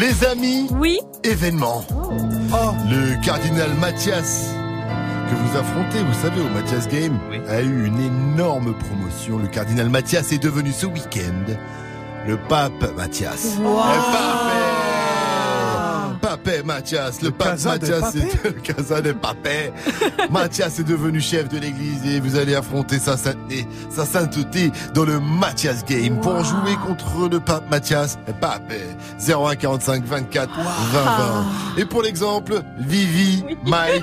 Les 0.00 0.24
amis, 0.26 0.66
oui. 0.72 0.98
événement. 1.22 1.84
Le 2.90 3.24
cardinal 3.24 3.72
Mathias 3.74 4.54
que 5.24 5.34
vous 5.34 5.56
affrontez, 5.56 6.02
vous 6.02 6.14
savez, 6.14 6.40
au 6.40 6.48
Mathias 6.50 6.88
Game, 6.88 7.18
a 7.48 7.60
eu 7.62 7.86
une 7.86 8.00
énorme 8.00 8.74
promotion. 8.74 9.38
Le 9.38 9.48
cardinal 9.48 9.88
Mathias 9.88 10.32
est 10.32 10.42
devenu 10.42 10.72
ce 10.72 10.86
week-end 10.86 11.54
le 12.26 12.36
pape 12.36 12.96
Mathias. 12.96 13.56
Wow. 13.58 13.66
Le 13.66 14.12
pape 14.12 14.93
Papé 16.34 16.64
Mathias, 16.64 17.22
le 17.22 17.30
pape 17.30 17.50
casa 17.50 17.78
de 17.78 17.86
Mathias, 17.86 18.12
c'est 18.12 18.44
le 18.44 18.50
casa 18.60 19.00
de 19.00 19.12
papé. 19.12 19.72
Mathias 20.32 20.80
est 20.80 20.84
devenu 20.84 21.20
chef 21.20 21.48
de 21.48 21.58
l'église 21.58 22.04
et 22.04 22.18
vous 22.18 22.36
allez 22.36 22.56
affronter 22.56 22.98
sa 22.98 23.16
sainteté, 23.16 23.68
sa 23.88 24.04
sainteté 24.04 24.72
dans 24.94 25.04
le 25.04 25.20
Mathias 25.20 25.84
Game 25.84 26.20
pour 26.20 26.42
jouer 26.42 26.74
contre 26.84 27.28
le 27.30 27.38
pape 27.38 27.70
Mathias, 27.70 28.18
papé 28.40 28.80
01 29.24 29.54
45 29.54 30.04
24 30.04 30.50
20 30.56 30.64
20. 31.02 31.44
Et 31.78 31.84
pour 31.84 32.02
l'exemple, 32.02 32.62
Vivi, 32.78 33.44
Mike, 33.64 34.02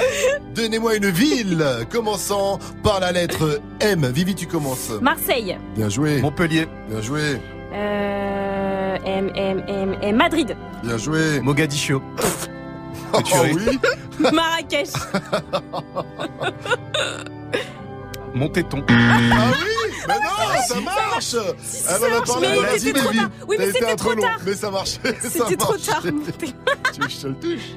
donnez-moi 0.54 0.94
une 0.94 1.10
ville 1.10 1.66
commençant 1.90 2.60
par 2.84 3.00
la 3.00 3.10
lettre 3.10 3.60
M. 3.80 4.06
Vivi, 4.14 4.36
tu 4.36 4.46
commences. 4.46 4.90
Marseille. 5.00 5.58
Bien 5.74 5.88
joué. 5.88 6.20
Montpellier. 6.20 6.68
Bien 6.88 7.00
joué. 7.00 7.40
Euh, 7.74 8.41
M, 9.04 9.30
M, 9.34 9.64
M, 9.68 9.96
M. 10.02 10.16
Madrid. 10.16 10.56
Bien 10.82 10.98
joué. 10.98 11.40
Mogadiscio. 11.40 12.02
Oh 13.14 13.20
oui. 13.54 13.78
Marrakech. 14.32 14.88
Montéton. 18.34 18.84
Ah 18.88 19.18
oui 19.52 19.92
Mais 20.08 20.14
non, 20.14 20.62
ça 20.66 20.80
marche 20.80 21.34
Elle 21.34 22.12
en 22.12 22.18
a 22.18 22.22
parlé 22.22 22.48
Mais 22.60 22.68
à 22.68 22.78
c'était 22.78 22.92
Vas-y, 22.92 23.02
trop 23.02 23.12
tard. 23.12 23.30
Oui, 23.48 23.56
mais 23.58 23.66
c'était 23.72 23.96
trop 23.96 24.14
tard. 24.14 24.38
Mais 24.46 24.54
ça 24.54 24.70
marchait. 24.70 25.16
C'était 25.22 25.56
trop 25.56 25.76
tard. 25.76 26.02
tu 26.02 27.00
veux 27.00 27.06
que 27.06 27.12
je 27.12 27.18
te 27.20 27.26
le 27.26 27.34
touche 27.34 27.76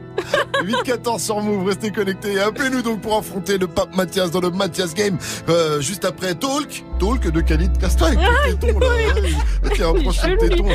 8-14 0.85 1.19
sur 1.19 1.41
Move, 1.41 1.67
restez 1.67 1.91
connectés. 1.91 2.33
Et 2.33 2.39
appelez-nous 2.39 2.81
donc 2.81 3.01
pour 3.01 3.17
affronter 3.17 3.57
le 3.57 3.67
pape 3.67 3.95
Mathias 3.95 4.31
dans 4.31 4.41
le 4.41 4.49
Mathias 4.49 4.93
Game. 4.93 5.17
Euh, 5.49 5.81
juste 5.81 6.05
après 6.05 6.35
Talk. 6.35 6.83
Talk 6.99 7.29
de 7.29 7.41
Khalid 7.41 7.77
Castagne. 7.77 8.17
Ah, 8.21 8.47
Le 8.47 8.55
téton, 8.55 8.79
là. 8.79 8.87
Ouais. 8.87 9.71
Tiens, 9.75 9.89
approche 9.89 10.23
le 10.25 10.37
téton. 10.37 10.65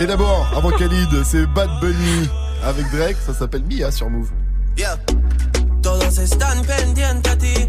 Et 0.00 0.06
d'abord, 0.06 0.50
avant 0.56 0.70
Khalid, 0.70 1.24
c'est 1.24 1.46
Bad 1.46 1.70
Bunny 1.80 2.28
avec 2.64 2.88
Drake, 2.90 3.16
ça 3.24 3.34
s'appelle 3.34 3.62
Mia 3.64 3.90
sur 3.90 4.08
Move. 4.08 4.30
Yeah. 4.76 4.96
Todos 5.82 6.18
están 6.18 6.64
pendientes 6.64 7.26
a 7.28 7.36
ti, 7.36 7.68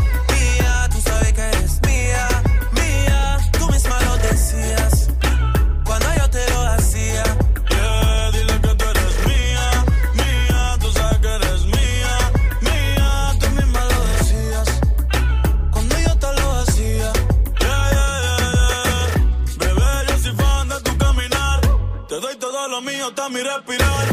mi 23.31 23.41
respirar. 23.41 24.07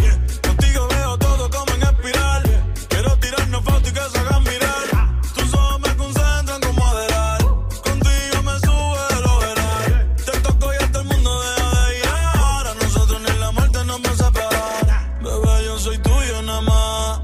Contigo 0.46 0.88
veo 0.88 1.18
todo 1.18 1.50
como 1.50 1.72
en 1.74 1.82
espiral. 1.82 2.42
Quiero 2.88 3.18
tirarnos 3.18 3.64
fotos 3.64 3.88
y 3.88 3.92
que 3.92 4.00
se 4.00 4.18
hagan 4.18 4.42
mirar. 4.44 5.20
Tus 5.34 5.54
ojos 5.54 5.80
me 5.80 5.96
concentran 5.96 6.60
como 6.60 6.86
adelar. 6.86 7.40
Contigo 7.42 8.42
me 8.44 8.54
sube 8.60 9.02
el 9.18 9.24
overall. 9.34 10.16
Te 10.24 10.32
toco 10.40 10.72
y 10.72 10.76
hasta 10.76 11.00
el 11.00 11.06
mundo 11.06 11.30
deja 11.42 11.84
de 11.84 11.94
llegar. 11.94 12.66
A 12.68 12.74
nosotros 12.74 13.20
ni 13.20 13.38
la 13.38 13.50
muerte 13.50 13.84
nos 13.84 14.00
va 14.04 14.10
a 14.10 14.14
separar. 14.14 15.20
Bebé, 15.22 15.64
yo 15.64 15.78
soy 15.78 15.98
tuyo 15.98 16.42
nada 16.42 16.60
más. 16.60 17.20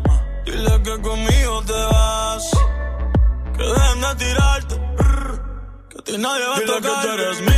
Dile 0.47 0.83
que 0.83 1.01
conmigo 1.01 1.63
te 1.65 1.73
vas. 1.73 2.51
Que 3.57 3.63
dejen 3.63 4.01
de 4.01 4.15
tirarte. 4.25 4.75
Que 5.91 5.99
a 5.99 6.03
ti 6.03 6.19
nadie 6.19 6.47
va 6.47 6.57
a 6.57 6.61
tocar. 6.61 6.83
que 6.83 7.07
tú 7.09 7.13
eres 7.15 7.41
mía, 7.41 7.54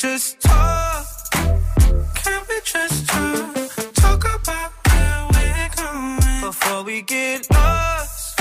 just 0.00 0.40
talk? 0.40 1.04
Can 2.14 2.40
we 2.48 2.58
just 2.64 3.06
talk? 3.06 3.54
Talk 3.92 4.24
about 4.34 4.72
where 4.88 5.26
we're 5.34 5.68
going 5.76 6.40
before 6.40 6.82
we 6.84 7.02
get 7.02 7.46
lost. 7.50 8.40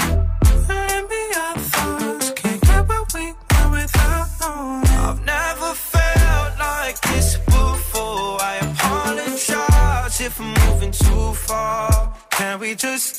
Let 0.70 1.10
me 1.10 1.22
our 1.36 1.58
thoughts. 1.58 2.32
Can't 2.32 2.62
get 2.62 2.88
what 2.88 3.14
we 3.14 3.34
want 3.52 3.72
without 3.74 4.28
knowing. 4.40 4.88
I've 5.04 5.26
never 5.26 5.74
felt 5.74 6.60
like 6.60 7.02
this 7.02 7.36
before. 7.40 8.38
I 8.40 8.60
apologize 8.72 10.22
if 10.22 10.40
I'm 10.40 10.54
moving 10.66 10.92
too 10.92 11.34
far. 11.34 12.14
Can 12.30 12.60
we 12.62 12.74
just 12.74 13.19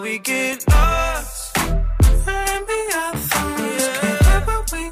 We 0.00 0.18
get 0.18 0.66
lost. 0.68 1.56
Let 2.26 2.68
me 2.68 2.80
our 3.00 3.14
we. 4.72 4.90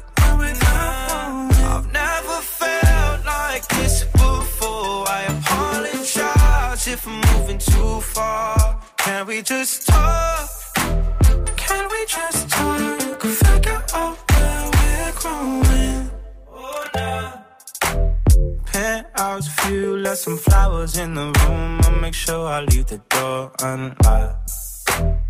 I've 1.71 1.91
never 1.91 2.37
felt 2.59 3.25
like 3.25 3.67
this 3.69 4.03
before. 4.03 5.07
I 5.07 5.21
apologize 5.35 6.87
if 6.87 7.07
I'm 7.07 7.21
moving 7.31 7.57
too 7.57 8.01
far. 8.01 8.81
Can 8.97 9.25
we 9.27 9.41
just 9.41 9.87
talk? 9.87 10.49
Can 11.55 11.89
we 11.91 12.05
just 12.05 12.49
talk? 12.49 13.21
Figure 13.21 13.83
out 13.93 14.17
where 14.31 14.71
we're 14.75 15.11
growing. 15.21 16.11
Oh. 16.51 17.43
Penthouse 18.65 19.47
view, 19.61 19.97
left 19.97 20.19
some 20.19 20.37
flowers 20.37 20.97
in 20.97 21.15
the 21.15 21.25
room. 21.39 21.79
I'll 21.83 21.99
make 21.99 22.13
sure 22.13 22.47
I 22.47 22.61
leave 22.61 22.85
the 22.87 22.99
door 23.09 23.51
unlocked. 23.61 24.68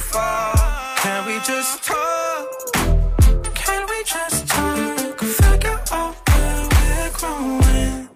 Far. 0.00 0.54
Can 1.02 1.26
we 1.26 1.38
just 1.40 1.84
talk? 1.84 2.48
Can 3.54 3.82
we 3.88 4.04
just 4.04 4.46
talk? 4.48 5.20
Figure 5.20 5.80
out 5.92 6.14
where 6.28 6.68
we're 6.72 7.10
growing. 7.12 8.08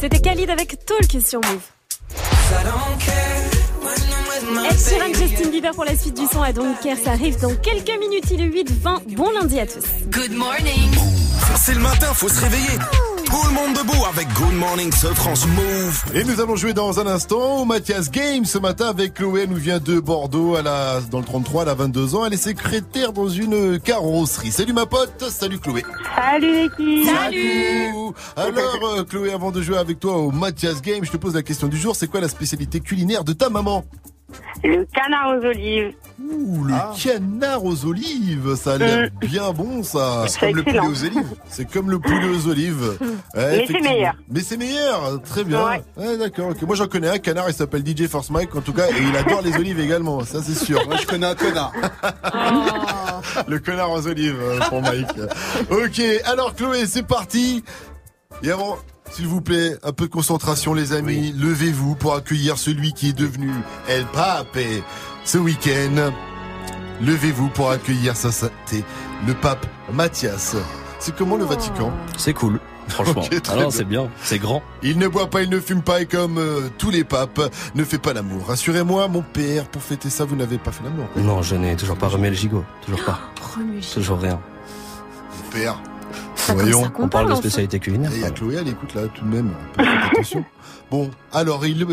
C'était 0.00 0.20
Khalid 0.20 0.50
avec 0.50 0.84
Talk 0.84 1.22
sur 1.24 1.40
Move. 1.40 1.62
Ed 4.70 4.78
Sheeran, 4.78 5.14
Justin 5.14 5.50
Bieber 5.50 5.70
pour 5.74 5.84
la 5.84 5.96
suite 5.96 6.16
du 6.18 6.26
son 6.26 6.42
à 6.42 6.52
Don't 6.52 6.74
Care, 6.82 6.96
ça 7.02 7.12
arrive 7.12 7.40
dans 7.40 7.54
quelques 7.56 7.98
minutes, 7.98 8.30
il 8.30 8.40
est 8.42 8.64
8-20. 8.64 9.14
Bon 9.14 9.30
lundi 9.30 9.58
à 9.58 9.66
tous. 9.66 9.84
Good 10.10 10.32
morning. 10.32 10.90
C'est 11.56 11.74
le 11.74 11.80
matin, 11.80 12.12
faut 12.14 12.28
se 12.28 12.40
réveiller. 12.40 12.78
Tout 13.34 13.48
le 13.48 13.52
monde 13.52 13.76
debout 13.76 14.04
avec 14.08 14.28
Good 14.34 14.54
Morning 14.54 14.92
ce 14.92 15.08
France 15.08 15.44
Move. 15.48 16.04
Et 16.14 16.22
nous 16.22 16.40
allons 16.40 16.54
jouer 16.54 16.72
dans 16.72 17.00
un 17.00 17.06
instant 17.08 17.62
au 17.62 17.64
Mathias 17.64 18.08
Game 18.08 18.44
ce 18.44 18.58
matin 18.58 18.86
avec 18.86 19.14
Chloé. 19.14 19.42
Elle 19.42 19.48
nous 19.48 19.56
vient 19.56 19.80
de 19.80 19.98
Bordeaux. 19.98 20.56
Elle 20.56 20.68
a, 20.68 21.00
dans 21.00 21.18
le 21.18 21.24
33, 21.24 21.64
elle 21.64 21.68
a 21.70 21.74
22 21.74 22.14
ans. 22.14 22.24
Elle 22.24 22.34
est 22.34 22.36
secrétaire 22.36 23.12
dans 23.12 23.28
une 23.28 23.80
carrosserie. 23.80 24.52
Salut 24.52 24.72
ma 24.72 24.86
pote. 24.86 25.24
Salut 25.30 25.58
Chloé. 25.58 25.84
Salut 26.14 26.52
l'équipe 26.52 27.06
Salut 27.06 28.14
Alors 28.36 28.98
euh, 28.98 29.02
Chloé, 29.02 29.32
avant 29.32 29.50
de 29.50 29.60
jouer 29.60 29.78
avec 29.78 29.98
toi 29.98 30.16
au 30.16 30.30
Mathias 30.30 30.80
Game, 30.80 31.04
je 31.04 31.10
te 31.10 31.16
pose 31.16 31.34
la 31.34 31.42
question 31.42 31.66
du 31.66 31.76
jour. 31.76 31.96
C'est 31.96 32.06
quoi 32.06 32.20
la 32.20 32.28
spécialité 32.28 32.78
culinaire 32.78 33.24
de 33.24 33.32
ta 33.32 33.48
maman? 33.50 33.84
Le 34.62 34.84
canard 34.86 35.36
aux 35.36 35.44
olives. 35.44 35.92
Ouh, 36.22 36.64
le 36.64 36.74
canard 37.02 37.64
aux 37.64 37.84
olives, 37.84 38.54
ça 38.56 38.74
a 38.74 38.78
l'air 38.78 39.10
Mm. 39.10 39.26
bien 39.26 39.52
bon 39.52 39.82
ça. 39.82 40.24
C'est 40.28 40.40
comme 40.40 40.56
le 40.56 40.62
poulet 40.62 40.78
aux 40.80 41.04
olives. 41.04 41.34
C'est 41.48 41.70
comme 41.70 41.90
le 41.90 41.98
poulet 41.98 42.28
aux 42.28 42.48
olives. 42.48 42.98
Ouais, 43.34 43.56
Mais 43.58 43.66
c'est 43.66 43.80
meilleur. 43.80 44.14
Mais 44.30 44.40
c'est 44.40 44.56
meilleur, 44.56 45.20
très 45.22 45.42
bien. 45.44 45.64
Ouais. 45.66 45.82
Ouais, 45.96 46.16
d'accord. 46.16 46.52
Moi 46.66 46.76
j'en 46.76 46.86
connais 46.86 47.08
un 47.08 47.18
canard, 47.18 47.46
il 47.48 47.54
s'appelle 47.54 47.82
DJ 47.84 48.06
Force 48.06 48.30
Mike 48.30 48.54
en 48.54 48.60
tout 48.60 48.72
cas, 48.72 48.86
et 48.88 49.02
il 49.02 49.16
adore 49.16 49.42
les 49.42 49.54
olives 49.56 49.80
également, 49.80 50.24
ça 50.24 50.40
c'est 50.42 50.54
sûr. 50.54 50.86
Moi 50.86 50.96
je 50.96 51.06
connais 51.06 51.26
un 51.26 51.34
connard. 51.34 51.72
le 53.48 53.58
connard 53.58 53.90
aux 53.90 54.06
olives 54.06 54.38
euh, 54.40 54.60
pour 54.68 54.82
Mike. 54.82 55.08
Ok, 55.70 56.00
alors 56.24 56.54
Chloé, 56.54 56.86
c'est 56.86 57.02
parti. 57.06 57.64
Et 58.42 58.50
avant, 58.50 58.76
s'il 59.10 59.26
vous 59.26 59.40
plaît, 59.40 59.76
un 59.82 59.92
peu 59.92 60.06
de 60.06 60.10
concentration 60.10 60.74
les 60.74 60.92
amis. 60.92 61.32
Levez-vous 61.32 61.94
pour 61.94 62.14
accueillir 62.14 62.58
celui 62.58 62.92
qui 62.92 63.10
est 63.10 63.18
devenu 63.18 63.50
El 63.88 64.04
Pape 64.06 64.58
ce 65.24 65.38
week-end. 65.38 66.12
Levez-vous 67.00 67.48
pour 67.48 67.70
accueillir 67.70 68.16
sa 68.16 68.30
sainteté, 68.32 68.84
le 69.26 69.34
pape 69.34 69.66
Mathias. 69.92 70.56
C'est 71.00 71.14
comment 71.14 71.36
le 71.36 71.44
Vatican? 71.44 71.92
C'est 72.16 72.32
cool, 72.32 72.60
franchement. 72.88 73.24
Alors 73.48 73.62
bien. 73.64 73.70
c'est 73.70 73.84
bien, 73.84 74.08
c'est 74.22 74.38
grand. 74.38 74.62
Il 74.82 74.98
ne 74.98 75.08
boit 75.08 75.28
pas, 75.28 75.42
il 75.42 75.50
ne 75.50 75.60
fume 75.60 75.82
pas 75.82 76.00
et 76.00 76.06
comme 76.06 76.38
euh, 76.38 76.68
tous 76.78 76.90
les 76.90 77.04
papes, 77.04 77.52
ne 77.74 77.84
fait 77.84 77.98
pas 77.98 78.12
l'amour. 78.12 78.46
Rassurez-moi, 78.46 79.08
mon 79.08 79.22
père, 79.22 79.66
pour 79.66 79.82
fêter 79.82 80.08
ça, 80.08 80.24
vous 80.24 80.36
n'avez 80.36 80.56
pas 80.56 80.70
fait 80.70 80.84
l'amour. 80.84 81.06
Non, 81.16 81.42
je 81.42 81.56
n'ai 81.56 81.76
toujours 81.76 81.96
pas 81.98 82.08
remis 82.08 82.28
le 82.28 82.34
gigot, 82.34 82.64
toujours 82.84 83.04
pas. 83.04 83.18
Remuer. 83.56 83.80
Toujours 83.80 84.20
rien. 84.20 84.40
Mon 85.36 85.50
père. 85.50 85.76
Voyons. 86.48 86.90
On 86.98 87.08
parle 87.08 87.30
de 87.30 87.34
spécialité 87.36 87.78
culinaire. 87.78 88.12
Et 88.12 88.16
il 88.16 88.22
y 88.22 88.24
a 88.24 88.30
Chloé, 88.30 88.56
elle 88.60 88.68
écoute 88.68 88.94
là 88.94 89.02
tout 89.08 89.24
de 89.24 89.30
même. 89.34 89.52
attention. 89.78 90.44
Bon, 90.90 91.10
alors 91.32 91.64
il, 91.66 91.86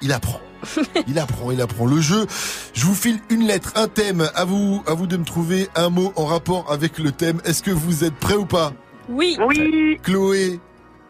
il 0.00 0.12
apprend. 0.12 0.40
Il 1.06 1.18
apprend, 1.18 1.50
il 1.50 1.60
apprend 1.60 1.84
le 1.84 2.00
jeu. 2.00 2.26
Je 2.72 2.86
vous 2.86 2.94
file 2.94 3.20
une 3.28 3.46
lettre, 3.46 3.72
un 3.76 3.86
thème. 3.86 4.28
À 4.34 4.46
vous, 4.46 4.82
à 4.86 4.94
vous 4.94 5.06
de 5.06 5.18
me 5.18 5.24
trouver 5.24 5.68
un 5.74 5.90
mot 5.90 6.12
en 6.16 6.24
rapport 6.24 6.72
avec 6.72 6.98
le 6.98 7.12
thème. 7.12 7.40
Est-ce 7.44 7.62
que 7.62 7.70
vous 7.70 8.02
êtes 8.02 8.14
prêts 8.14 8.34
ou 8.34 8.46
pas? 8.46 8.72
Oui. 9.10 9.36
Oui. 9.46 9.98
Chloé, 10.02 10.58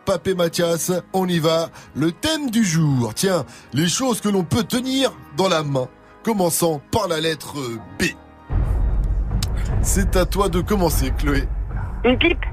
Papé 0.05 0.35
Mathias, 0.35 0.91
on 1.13 1.29
y 1.29 1.39
va. 1.39 1.71
Le 1.95 2.11
thème 2.11 2.51
du 2.51 2.65
jour. 2.65 3.15
Tiens, 3.15 3.45
les 3.73 3.89
choses 3.89 4.21
que 4.21 4.29
l'on 4.29 4.43
peut 4.43 4.65
tenir 4.65 5.13
dans 5.37 5.49
la 5.49 5.63
main. 5.63 5.89
Commençant 6.25 6.81
par 6.91 7.07
la 7.07 7.21
lettre 7.21 7.57
B. 7.99 8.05
C'est 9.83 10.17
à 10.17 10.25
toi 10.27 10.49
de 10.49 10.61
commencer, 10.61 11.13
Chloé. 11.17 11.45
Une 12.05 12.19
pipe. 12.19 12.45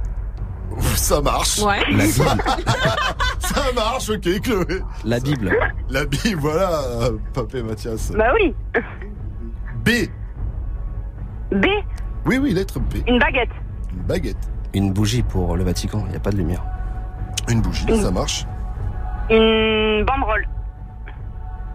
Ça 0.95 1.21
marche. 1.21 1.59
Ouais. 1.59 1.79
La 1.91 2.05
Bible. 2.05 2.43
Ça 3.39 3.61
marche, 3.75 4.09
ok, 4.09 4.41
Chloé. 4.41 4.81
La 5.03 5.19
Bible. 5.19 5.51
La 5.89 6.05
Bible, 6.05 6.39
voilà, 6.39 6.69
Papé 7.33 7.61
Mathias. 7.61 8.11
Bah 8.11 8.31
oui. 8.33 8.53
B. 9.83 9.89
B. 11.53 11.65
Oui, 12.25 12.37
oui, 12.37 12.53
lettre 12.53 12.79
B. 12.79 12.95
Une 13.07 13.19
baguette. 13.19 13.49
Une 13.93 14.03
baguette. 14.03 14.37
Une 14.73 14.93
bougie 14.93 15.23
pour 15.23 15.57
le 15.57 15.63
Vatican, 15.65 16.03
il 16.05 16.11
n'y 16.11 16.15
a 16.15 16.19
pas 16.19 16.31
de 16.31 16.37
lumière. 16.37 16.63
Une 17.49 17.61
bougie, 17.61 17.85
ça 18.01 18.11
marche. 18.11 18.45
Une 19.29 20.05
banderole. 20.05 20.47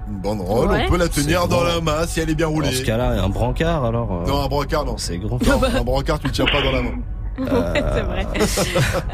Une 0.09 0.21
banderole, 0.21 0.71
Ouais. 0.71 0.85
on 0.87 0.91
peut 0.91 0.97
la 0.99 1.09
tenir 1.09 1.47
dans 1.49 1.63
la 1.63 1.81
main 1.83 2.07
si 2.07 2.21
elle 2.21 2.31
est 2.31 2.35
bien 2.35 2.47
roulée. 2.47 2.69
Dans 2.69 2.75
ce 2.75 2.85
cas-là, 2.85 3.23
un 3.23 3.29
brancard 3.29 3.85
alors. 3.85 4.23
euh, 4.23 4.27
Non, 4.27 4.45
un 4.45 4.49
brancard, 4.49 4.85
non. 4.87 4.97
C'est 4.97 5.19
grand. 5.19 5.39
Non, 5.45 5.61
un 5.63 5.83
brancard, 5.85 6.19
tu 6.21 6.29
le 6.29 6.33
tiens 6.33 6.47
pas 6.47 6.63
dans 6.63 6.73
la 6.73 6.81
main. 6.83 6.91
Ouais, 7.39 7.47
c'est 7.95 8.03
vrai. 8.03 8.27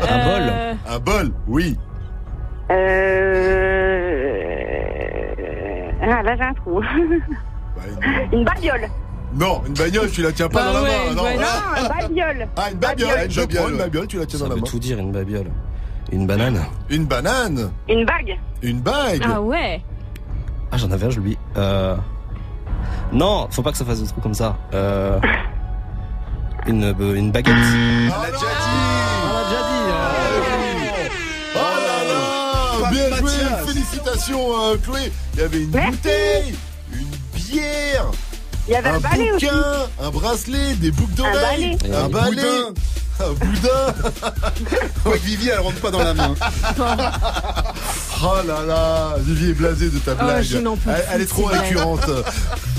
Un 0.08 0.18
bol. 0.24 0.42
Euh, 0.48 0.74
Un 0.88 0.98
bol, 0.98 1.32
oui. 1.48 1.76
Euh... 4.62 5.90
Ah, 6.02 6.22
là 6.22 6.36
j'ai 6.36 6.42
un 6.42 6.54
trou. 6.54 6.80
Bah, 6.80 7.82
une 8.32 8.44
babiole. 8.44 8.88
Non, 9.34 9.62
une 9.66 9.72
bagnole, 9.74 10.10
tu 10.10 10.22
la 10.22 10.30
tiens 10.32 10.48
pas 10.48 10.60
Bah 10.62 10.72
dans 10.72 10.82
la 10.82 10.82
main. 10.82 11.14
Non, 11.16 11.22
ouais, 11.22 11.36
Non, 11.36 11.42
un 11.76 11.88
babiole. 12.02 12.48
Ah, 12.56 12.70
une 12.70 12.78
babiole. 12.78 13.08
Babiole. 13.08 13.30
Je 13.30 13.40
prends 13.56 13.68
une 13.70 13.78
babiole, 13.78 14.06
tu 14.06 14.18
la 14.18 14.26
tiens 14.26 14.38
Ça 14.38 14.44
dans 14.44 14.50
la 14.50 14.54
veut 14.56 14.60
main. 14.60 14.66
tout 14.66 14.78
dire, 14.78 14.98
une 14.98 15.10
babiole. 15.12 15.50
Une 16.12 16.26
banane. 16.26 16.60
Une 16.90 17.06
banane. 17.06 17.70
Une 17.88 18.04
bague. 18.04 18.38
Une 18.62 18.80
bague. 18.80 19.22
Ah 19.24 19.40
ouais. 19.40 19.82
Ah, 20.70 20.76
j'en 20.76 20.90
avais 20.90 21.06
un, 21.06 21.10
je 21.10 21.16
l'oublie. 21.16 21.38
Euh... 21.56 21.96
Non, 23.12 23.46
faut 23.50 23.62
pas 23.62 23.70
que 23.72 23.78
ça 23.78 23.84
fasse 23.86 24.00
des 24.02 24.08
trucs 24.08 24.22
comme 24.22 24.34
ça. 24.34 24.56
Euh... 24.74 25.18
Une, 26.66 26.94
une 27.16 27.32
baguette. 27.32 27.54
On 27.54 28.20
l'a 28.22 28.26
déjà 28.30 28.38
dit. 28.38 28.46
On 29.24 29.32
l'a 29.34 29.44
déjà 29.48 29.62
dit. 29.68 29.84
euh. 29.88 31.08
Oh 31.56 31.58
là 31.58 31.98
là 32.84 32.90
Bien 32.90 33.16
joué, 33.16 33.32
félicitations 33.66 34.46
euh, 34.62 34.76
Chloé. 34.82 35.12
Il 35.34 35.40
y 35.40 35.42
avait 35.42 35.62
une 35.62 35.70
Merci. 35.70 35.90
bouteille, 35.90 36.54
une 36.92 37.10
bière, 37.34 38.06
Il 38.68 38.72
y 38.72 38.76
avait 38.76 38.90
un, 38.90 38.94
un 38.94 39.00
balai 39.00 39.32
aussi. 39.32 39.46
bouquin, 39.46 39.62
un 40.00 40.10
bracelet, 40.10 40.74
des 40.74 40.90
boucles 40.92 41.14
d'oreilles, 41.14 41.76
balai. 41.76 41.94
un 41.96 42.04
Un 42.04 42.08
balai, 42.08 42.42
un 43.20 43.32
boudin. 43.32 43.94
Quoi 45.02 45.12
que 45.18 45.18
Vivi, 45.24 45.48
elle 45.48 45.58
rentre 45.60 45.80
pas 45.80 45.90
dans 45.90 46.02
la 46.02 46.14
main. 46.14 46.34
Oh 48.24 48.36
là 48.46 48.62
là, 48.64 49.14
Vivi 49.18 49.50
est 49.50 49.54
blasée 49.54 49.88
de 49.90 49.98
ta 49.98 50.12
Oh, 50.12 50.24
blague. 50.24 50.42
je 50.44 50.58
n'en 50.58 50.76
peux 50.76 50.90
elle, 51.12 51.22
est 51.22 51.26
trop 51.26 51.46
récurrente. 51.46 52.08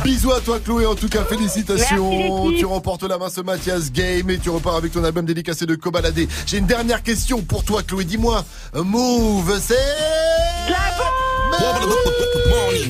Bisous 0.06 0.32
à 0.32 0.40
toi 0.40 0.60
Chloé, 0.64 0.86
en 0.86 0.96
tout 0.96 1.10
cas 1.10 1.24
félicitations. 1.26 2.10
Merci, 2.12 2.60
tu 2.60 2.66
remportes 2.66 3.04
la 3.04 3.18
main 3.18 3.30
ce 3.30 3.42
Mathias 3.42 3.92
Game 3.92 4.30
et 4.30 4.38
tu 4.40 4.50
repars 4.50 4.76
avec 4.76 4.94
ton 4.94 5.04
album 5.04 5.26
dédicacé 5.26 5.66
de 5.66 5.76
Cobaladé. 5.76 6.30
J'ai 6.46 6.58
une 6.60 6.66
dernière 6.66 7.04
question 7.04 7.42
pour 7.42 7.66
toi 7.66 7.84
Chloé, 7.84 8.06
dis-moi, 8.06 8.46
Move, 8.74 9.60
c'est... 9.62 9.76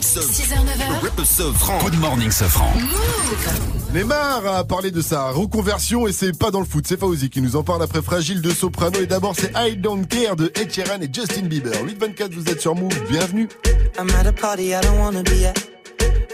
ce 0.01 0.19
6h, 0.19 0.53
9h. 0.53 0.99
Rip 1.01 1.21
ce 1.25 1.51
franc. 1.53 1.79
Good 1.79 1.99
morning, 1.99 2.29
ce 2.29 2.43
franc. 2.43 2.71
Neymar 3.93 4.45
a 4.45 4.63
parlé 4.63 4.91
de 4.91 5.01
sa 5.01 5.31
reconversion 5.31 6.07
et 6.07 6.11
c'est 6.11 6.37
pas 6.37 6.51
dans 6.51 6.59
le 6.59 6.65
foot, 6.65 6.85
c'est 6.87 6.99
Fauzi 6.99 7.29
qui 7.29 7.41
nous 7.41 7.55
en 7.55 7.63
parle 7.63 7.83
après 7.83 8.01
Fragile 8.01 8.41
de 8.41 8.51
Soprano 8.51 8.99
et 8.99 9.05
d'abord 9.05 9.33
c'est 9.35 9.51
I 9.55 9.77
Don't 9.77 10.05
Care 10.07 10.35
de 10.35 10.51
Ed 10.55 10.71
Sheeran 10.73 11.01
et 11.01 11.09
Justin 11.11 11.43
Bieber. 11.43 11.81
824 11.83 12.33
vous 12.33 12.49
êtes 12.51 12.61
sur 12.61 12.75
Move, 12.75 12.93
bienvenue. 13.09 13.47
I'm 13.97 14.09
at 14.19 14.27
a 14.27 14.33
party 14.33 14.73
I 14.73 14.81
don't 14.81 14.99
wanna 14.99 15.23
be 15.23 15.45
at. 15.45 15.57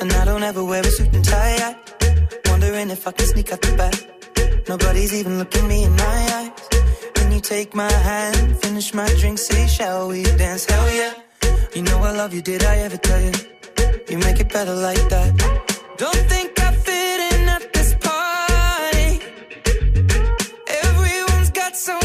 And 0.01 0.09
I 0.11 0.25
don't 0.25 0.43
ever 0.43 0.63
wear 0.63 0.81
a 0.81 0.91
suit 0.91 1.13
and 1.13 1.23
tie. 1.23 1.57
I 1.57 1.75
wondering 2.49 2.89
if 2.89 3.07
I 3.07 3.11
can 3.11 3.27
sneak 3.27 3.51
out 3.51 3.61
the 3.61 3.75
back. 3.77 3.95
Nobody's 4.67 5.13
even 5.13 5.37
looking 5.37 5.67
me 5.67 5.83
in 5.83 5.95
my 5.95 6.03
eyes. 6.03 6.51
When 7.17 7.31
you 7.31 7.41
take 7.41 7.75
my 7.75 7.91
hand, 7.91 8.57
finish 8.57 8.93
my 8.93 9.07
drink, 9.19 9.37
say, 9.37 9.67
shall 9.67 10.09
we 10.09 10.23
dance? 10.23 10.65
Hell 10.65 10.93
yeah. 10.93 11.28
You 11.75 11.83
know 11.83 11.99
I 11.99 12.11
love 12.13 12.33
you, 12.33 12.41
did 12.41 12.63
I 12.63 12.77
ever 12.77 12.97
tell 12.97 13.21
you? 13.21 13.31
You 14.09 14.17
make 14.17 14.39
it 14.39 14.51
better 14.51 14.73
like 14.73 15.07
that. 15.09 15.31
Don't 15.97 16.15
think 16.31 16.59
I 16.59 16.71
fit 16.73 17.33
in 17.33 17.47
at 17.47 17.73
this 17.73 17.93
party. 18.07 19.21
Everyone's 20.83 21.51
got 21.51 21.75
so 21.77 21.99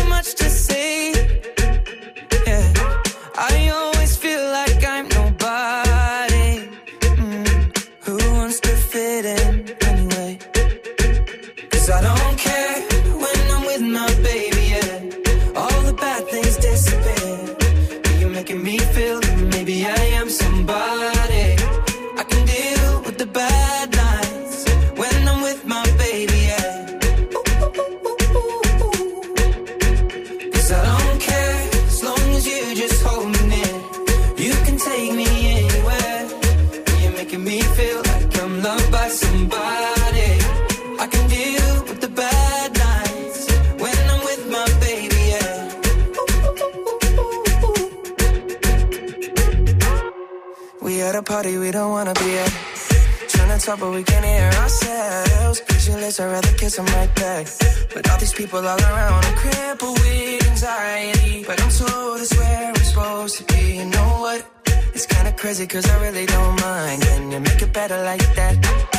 talk, 53.65 53.81
but 53.81 53.93
we 53.93 54.03
can't 54.03 54.25
hear 54.25 54.51
ourselves. 54.63 55.61
Pictureless, 55.61 56.21
I'd 56.21 56.31
rather 56.31 56.53
kiss 56.59 56.77
them 56.77 56.87
right 56.87 57.13
back. 57.15 57.47
But 57.95 58.11
all 58.11 58.19
these 58.19 58.35
people 58.35 58.59
all 58.59 58.79
around, 58.79 59.25
I'm 59.25 59.37
crippled 59.37 59.99
with 60.01 60.49
anxiety. 60.51 61.45
But 61.47 61.63
I'm 61.63 61.71
told 61.71 62.21
it's 62.21 62.37
where 62.37 62.69
I'm 62.69 62.75
supposed 62.77 63.37
to 63.39 63.45
be. 63.55 63.77
You 63.79 63.87
know 63.87 64.11
what? 64.25 64.47
It's 64.95 65.07
kinda 65.07 65.33
crazy, 65.33 65.67
cause 65.67 65.89
I 65.89 65.97
really 66.05 66.27
don't 66.27 66.61
mind. 66.61 67.03
Can 67.03 67.33
you 67.33 67.41
make 67.41 67.63
it 67.63 67.73
better 67.73 68.03
like 68.05 68.35
that? 68.35 68.94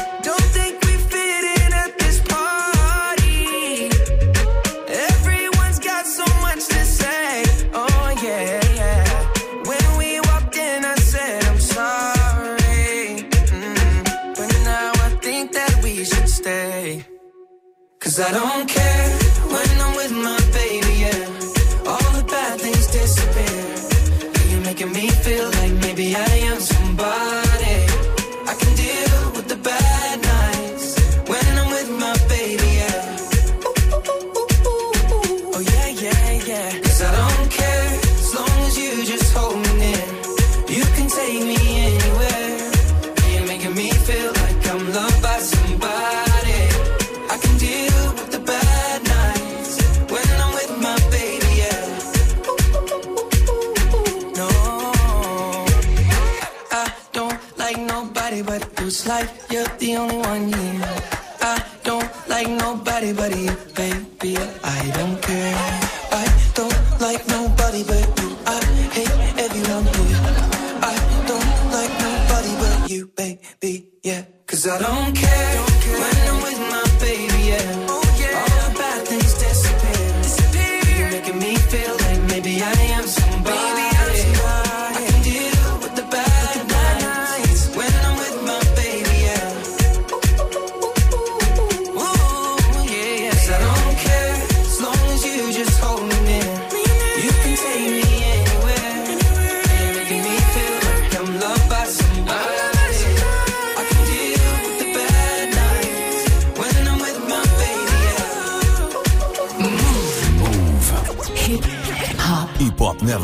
Cause 18.16 18.22
I 18.22 18.32
don't 18.32 18.70
care 18.70 19.25
It's 58.88 59.08
like 59.08 59.28
you're 59.50 59.66
the 59.80 59.96
only 59.96 60.18
one 60.18 60.54
here. 60.54 60.82
I 61.42 61.58
don't 61.84 62.30
like 62.30 62.48
nobody 62.48 63.14
but 63.14 63.36
you, 63.36 63.52
baby. 63.74 64.38
I 64.64 64.92
don't 64.94 65.20
care. 65.24 65.56
I 66.12 66.26
don't 66.54 67.02
like 67.02 67.28
nobody 67.28 67.84
but 67.84 68.06
you. 68.22 68.38
I 68.46 68.64
hate 68.94 69.10
everyone 69.42 69.86
here. 69.96 70.22
I 70.86 70.96
don't 71.26 71.52
like 71.74 71.94
nobody 72.06 72.52
but 72.62 72.92
you, 72.92 73.08
baby. 73.08 73.88
Yeah, 74.04 74.22
cause 74.46 74.68
I 74.68 74.78
don't 74.78 75.16
care 75.16 75.62
when 76.02 76.18
I'm 76.30 76.44
with 76.44 76.65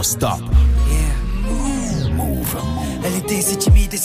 Stop. 0.03 0.41
Et 3.03 3.70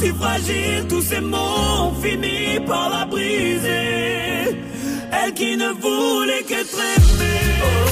si 0.00 0.08
fragile, 0.12 0.86
tous 0.88 1.02
ces 1.02 1.20
mots 1.20 1.36
ont 1.84 1.94
fini 2.02 2.58
par 2.66 2.88
la 2.90 3.04
briser. 3.04 4.56
Elle 5.12 5.34
qui 5.34 5.56
ne 5.56 5.70
voulait 5.84 6.44
qu'être 6.48 6.80
aimée. 6.94 7.40
Oh, 7.64 7.90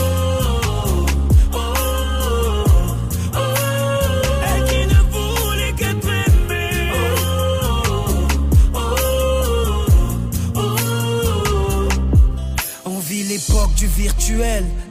l'époque 13.29 13.75
du 13.77 13.87
virtuel, 13.87 14.65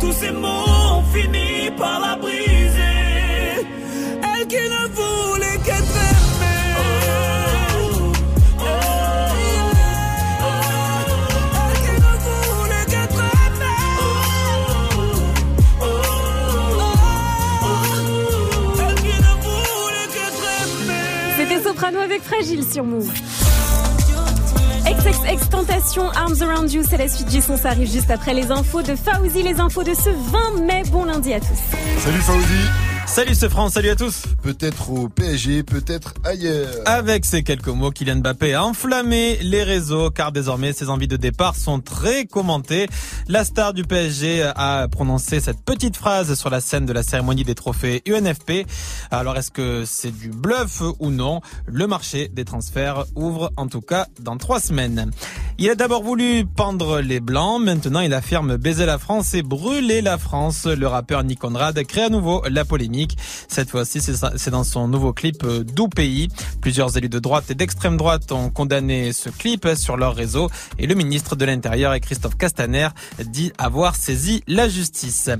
tous 0.00 0.12
ces 0.12 0.30
mots 0.32 0.48
ont 0.48 1.02
fini 1.14 1.70
par 1.78 2.00
la 2.00 2.16
briser. 2.16 2.36
Elle 4.22 4.46
qui 4.48 4.56
ne 4.56 4.88
voulait 4.94 5.58
qu'être 5.64 5.96
aimée. 6.10 6.70
Elle 11.54 11.78
qui 11.84 11.94
ne 12.02 12.12
voulait 12.26 12.86
qu'être 12.90 13.22
aimée. 13.46 13.86
Elle 18.78 18.94
qui 18.96 19.14
ne 19.16 19.32
voulait 19.44 20.08
qu'être 20.14 20.44
aimée. 20.62 21.36
C'était 21.38 21.60
Soprano 21.62 21.98
avec 22.00 22.22
Fragile 22.22 22.64
sur 22.70 22.84
Move. 22.84 23.10
Excellent 25.06 25.22
Sex 25.22 25.32
Extentation, 25.32 26.08
Arms 26.10 26.42
Around 26.42 26.72
You, 26.72 26.82
c'est 26.88 26.96
la 26.96 27.08
suite 27.08 27.28
du 27.28 27.40
son, 27.40 27.56
ça 27.56 27.70
arrive 27.70 27.90
juste 27.90 28.10
après 28.10 28.34
les 28.34 28.50
infos 28.50 28.82
de 28.82 28.94
Fauzi, 28.96 29.42
les 29.42 29.60
infos 29.60 29.84
de 29.84 29.94
ce 29.94 30.10
20 30.10 30.64
mai. 30.64 30.82
Bon 30.90 31.04
lundi 31.04 31.32
à 31.32 31.40
tous. 31.40 31.46
Salut 31.98 32.18
Fauzi. 32.18 32.85
Salut 33.06 33.36
ce 33.36 33.48
France, 33.48 33.74
salut 33.74 33.88
à 33.88 33.96
tous. 33.96 34.24
Peut-être 34.42 34.90
au 34.90 35.08
PSG, 35.08 35.62
peut-être 35.62 36.12
ailleurs. 36.24 36.68
Avec 36.84 37.24
ces 37.24 37.42
quelques 37.42 37.68
mots, 37.68 37.90
Kylian 37.90 38.16
Mbappé 38.16 38.52
a 38.52 38.64
enflammé 38.64 39.38
les 39.40 39.62
réseaux 39.62 40.10
car 40.10 40.32
désormais 40.32 40.72
ses 40.72 40.90
envies 40.90 41.08
de 41.08 41.16
départ 41.16 41.54
sont 41.56 41.80
très 41.80 42.26
commentées. 42.26 42.88
La 43.28 43.44
star 43.44 43.72
du 43.72 43.84
PSG 43.84 44.42
a 44.54 44.88
prononcé 44.88 45.40
cette 45.40 45.64
petite 45.64 45.96
phrase 45.96 46.34
sur 46.34 46.50
la 46.50 46.60
scène 46.60 46.84
de 46.84 46.92
la 46.92 47.02
cérémonie 47.02 47.44
des 47.44 47.54
trophées 47.54 48.02
UNFP. 48.06 48.66
Alors 49.10 49.36
est-ce 49.38 49.50
que 49.50 49.84
c'est 49.86 50.14
du 50.14 50.28
bluff 50.28 50.82
ou 50.98 51.10
non? 51.10 51.40
Le 51.66 51.86
marché 51.86 52.28
des 52.28 52.44
transferts 52.44 53.04
ouvre 53.14 53.50
en 53.56 53.68
tout 53.68 53.80
cas 53.82 54.08
dans 54.20 54.36
trois 54.36 54.60
semaines. 54.60 55.10
Il 55.58 55.70
a 55.70 55.74
d'abord 55.74 56.02
voulu 56.02 56.44
pendre 56.44 57.00
les 57.00 57.20
blancs, 57.20 57.62
maintenant 57.62 58.00
il 58.00 58.12
affirme 58.12 58.58
baiser 58.58 58.84
la 58.84 58.98
France 58.98 59.32
et 59.32 59.42
brûler 59.42 60.02
la 60.02 60.18
France. 60.18 60.66
Le 60.66 60.86
rappeur 60.86 61.24
Nick 61.24 61.38
Conrad 61.38 61.82
crée 61.84 62.02
à 62.02 62.08
nouveau 62.10 62.42
la 62.50 62.66
polémique. 62.66 62.95
Cette 63.48 63.70
fois-ci, 63.70 64.00
c'est 64.00 64.50
dans 64.50 64.64
son 64.64 64.88
nouveau 64.88 65.12
clip 65.12 65.44
euh, 65.44 65.64
Doux 65.64 65.88
Pays. 65.88 66.28
Plusieurs 66.60 66.96
élus 66.96 67.08
de 67.08 67.18
droite 67.18 67.50
et 67.50 67.54
d'extrême 67.54 67.96
droite 67.96 68.32
ont 68.32 68.50
condamné 68.50 69.12
ce 69.12 69.28
clip 69.28 69.68
sur 69.76 69.96
leur 69.96 70.14
réseau 70.14 70.48
et 70.78 70.86
le 70.86 70.94
ministre 70.94 71.36
de 71.36 71.44
l'Intérieur 71.44 71.94
et 71.94 72.00
Christophe 72.00 72.36
Castaner 72.36 72.88
dit 73.24 73.52
avoir 73.58 73.96
saisi 73.96 74.42
la 74.46 74.68
justice. 74.68 75.30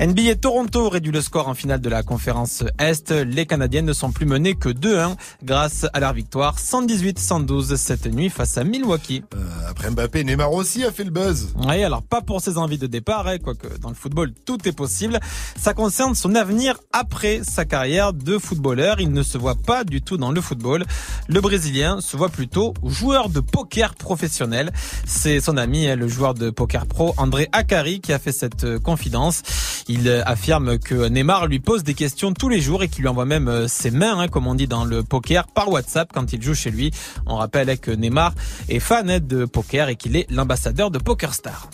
NBA 0.00 0.36
Toronto 0.36 0.88
réduit 0.88 1.12
le 1.12 1.20
score 1.20 1.48
en 1.48 1.54
finale 1.54 1.80
de 1.80 1.88
la 1.88 2.02
conférence 2.02 2.64
Est. 2.78 3.10
Les 3.10 3.46
Canadiennes 3.46 3.86
ne 3.86 3.92
sont 3.92 4.12
plus 4.12 4.26
menées 4.26 4.54
que 4.54 4.68
2-1 4.68 5.16
grâce 5.42 5.86
à 5.92 6.00
leur 6.00 6.12
victoire 6.12 6.56
118-112 6.58 7.76
cette 7.76 8.06
nuit 8.06 8.30
face 8.30 8.58
à 8.58 8.64
Milwaukee. 8.64 9.22
Euh, 9.34 9.70
après 9.70 9.90
Mbappé, 9.90 10.24
Neymar 10.24 10.52
aussi 10.52 10.84
a 10.84 10.92
fait 10.92 11.04
le 11.04 11.10
buzz. 11.10 11.54
Oui, 11.66 11.82
alors 11.82 12.02
pas 12.02 12.20
pour 12.20 12.40
ses 12.40 12.58
envies 12.58 12.78
de 12.78 12.86
départ, 12.86 13.26
hein, 13.26 13.38
quoique 13.38 13.78
dans 13.78 13.88
le 13.88 13.94
football 13.94 14.32
tout 14.44 14.68
est 14.68 14.72
possible. 14.72 15.20
Ça 15.56 15.74
concerne 15.74 16.14
son 16.14 16.34
avenir 16.34 16.78
après 16.92 17.05
sa 17.42 17.64
carrière 17.64 18.12
de 18.12 18.38
footballeur. 18.38 19.00
Il 19.00 19.12
ne 19.12 19.22
se 19.22 19.38
voit 19.38 19.54
pas 19.54 19.84
du 19.84 20.02
tout 20.02 20.16
dans 20.16 20.32
le 20.32 20.40
football. 20.40 20.84
Le 21.28 21.40
Brésilien 21.40 22.00
se 22.00 22.16
voit 22.16 22.28
plutôt 22.28 22.74
joueur 22.84 23.28
de 23.28 23.40
poker 23.40 23.94
professionnel. 23.94 24.72
C'est 25.06 25.40
son 25.40 25.56
ami, 25.56 25.88
hein, 25.88 25.96
le 25.96 26.08
joueur 26.08 26.34
de 26.34 26.50
poker 26.50 26.86
pro 26.86 27.14
André 27.16 27.48
Akari, 27.52 28.00
qui 28.00 28.12
a 28.12 28.18
fait 28.18 28.32
cette 28.32 28.64
euh, 28.64 28.78
confidence. 28.78 29.42
Il 29.88 30.08
euh, 30.08 30.22
affirme 30.26 30.78
que 30.78 31.08
Neymar 31.08 31.46
lui 31.46 31.58
pose 31.58 31.84
des 31.84 31.94
questions 31.94 32.32
tous 32.32 32.48
les 32.48 32.60
jours 32.60 32.82
et 32.82 32.88
qu'il 32.88 33.02
lui 33.02 33.08
envoie 33.08 33.24
même 33.24 33.48
euh, 33.48 33.68
ses 33.68 33.90
mains, 33.90 34.18
hein, 34.18 34.28
comme 34.28 34.46
on 34.46 34.54
dit 34.54 34.68
dans 34.68 34.84
le 34.84 35.02
poker, 35.02 35.46
par 35.46 35.70
WhatsApp 35.70 36.10
quand 36.12 36.32
il 36.32 36.42
joue 36.42 36.54
chez 36.54 36.70
lui. 36.70 36.90
On 37.26 37.36
rappelle 37.36 37.78
que 37.78 37.90
Neymar 37.90 38.34
est 38.68 38.80
fan 38.80 39.10
hein, 39.10 39.20
de 39.20 39.44
poker 39.44 39.88
et 39.88 39.96
qu'il 39.96 40.16
est 40.16 40.30
l'ambassadeur 40.30 40.90
de 40.90 40.98
PokerStar. 40.98 41.70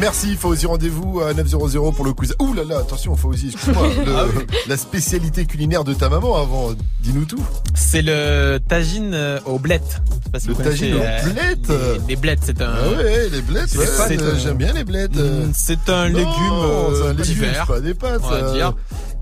Merci 0.00 0.36
Fauzi, 0.36 0.66
rendez-vous 0.66 1.20
à 1.20 1.32
900 1.34 1.92
pour 1.92 2.04
le 2.04 2.12
quiz. 2.12 2.34
Ouh 2.40 2.54
là 2.54 2.62
là, 2.64 2.78
attention 2.78 3.16
Fauzi, 3.16 3.50
excuse-moi. 3.52 3.88
Ah 4.14 4.24
oui. 4.36 4.44
La 4.68 4.76
spécialité 4.76 5.44
culinaire 5.46 5.84
de 5.84 5.94
ta 5.94 6.08
maman 6.08 6.36
avant, 6.36 6.70
dis-nous 7.00 7.24
tout. 7.24 7.42
C'est 7.74 8.02
le 8.02 8.58
tagine 8.68 9.12
euh, 9.14 9.38
aux 9.46 9.58
blettes. 9.58 10.00
Si 10.38 10.48
Le 10.48 10.54
tagine 10.54 10.94
aux 10.94 10.98
euh, 11.00 11.22
blettes 11.32 11.68
Les, 11.68 12.08
les 12.08 12.16
blettes, 12.16 12.40
c'est 12.42 12.60
un. 12.60 12.70
Ah 12.74 12.88
ouais, 12.96 13.28
les 13.30 13.42
blettes, 13.42 13.68
c'est 13.68 13.78
ouais, 13.78 14.22
euh, 14.22 14.38
j'aime 14.38 14.56
bien 14.56 14.72
les 14.72 14.84
blettes. 14.84 15.14
Mm, 15.16 15.52
C'est 15.54 15.88
un 15.88 16.08
Non, 16.08 16.18
légume 16.18 16.32
euh, 16.52 16.94
c'est 16.94 17.02
un 17.08 17.12
légume, 17.12 17.24
d'hiver, 17.24 17.64
c'est 17.66 17.72
pas 17.74 17.80
des 17.80 17.94
pâtes, 17.94 18.20
on 18.24 18.28
va 18.30 18.40
ça. 18.40 18.52
dire, 18.52 18.74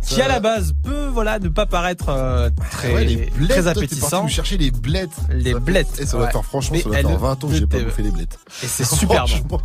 Ça- 0.02 0.14
qui 0.16 0.22
à 0.22 0.28
la 0.28 0.40
base 0.40 0.72
peut 0.82 1.06
voilà 1.12 1.38
ne 1.38 1.48
pas 1.48 1.66
paraître 1.66 2.06
euh, 2.08 2.48
très 2.70 2.94
Ouais, 2.94 3.04
blettes, 3.36 3.48
très 3.50 3.62
parti 3.62 3.78
appétissant. 3.78 4.28
chercher 4.28 4.56
les 4.56 4.70
blettes. 4.70 5.10
Les 5.30 5.54
blettes. 5.54 6.00
Et 6.00 6.06
ça 6.06 6.16
ouais. 6.18 6.30
faire 6.30 6.44
franchement, 6.44 6.76
Mais 6.76 6.82
ça 6.82 6.88
doit 6.88 6.98
faire 7.00 7.10
elles 7.10 7.16
20 7.18 7.44
ans 7.44 7.48
que 7.48 7.54
j'ai 7.54 7.66
pas 7.66 7.78
bouffé 7.78 8.02
les 8.02 8.10
blettes. 8.10 8.38
Et 8.62 8.66
c'est 8.66 8.84
super 8.84 9.24
bon. 9.46 9.58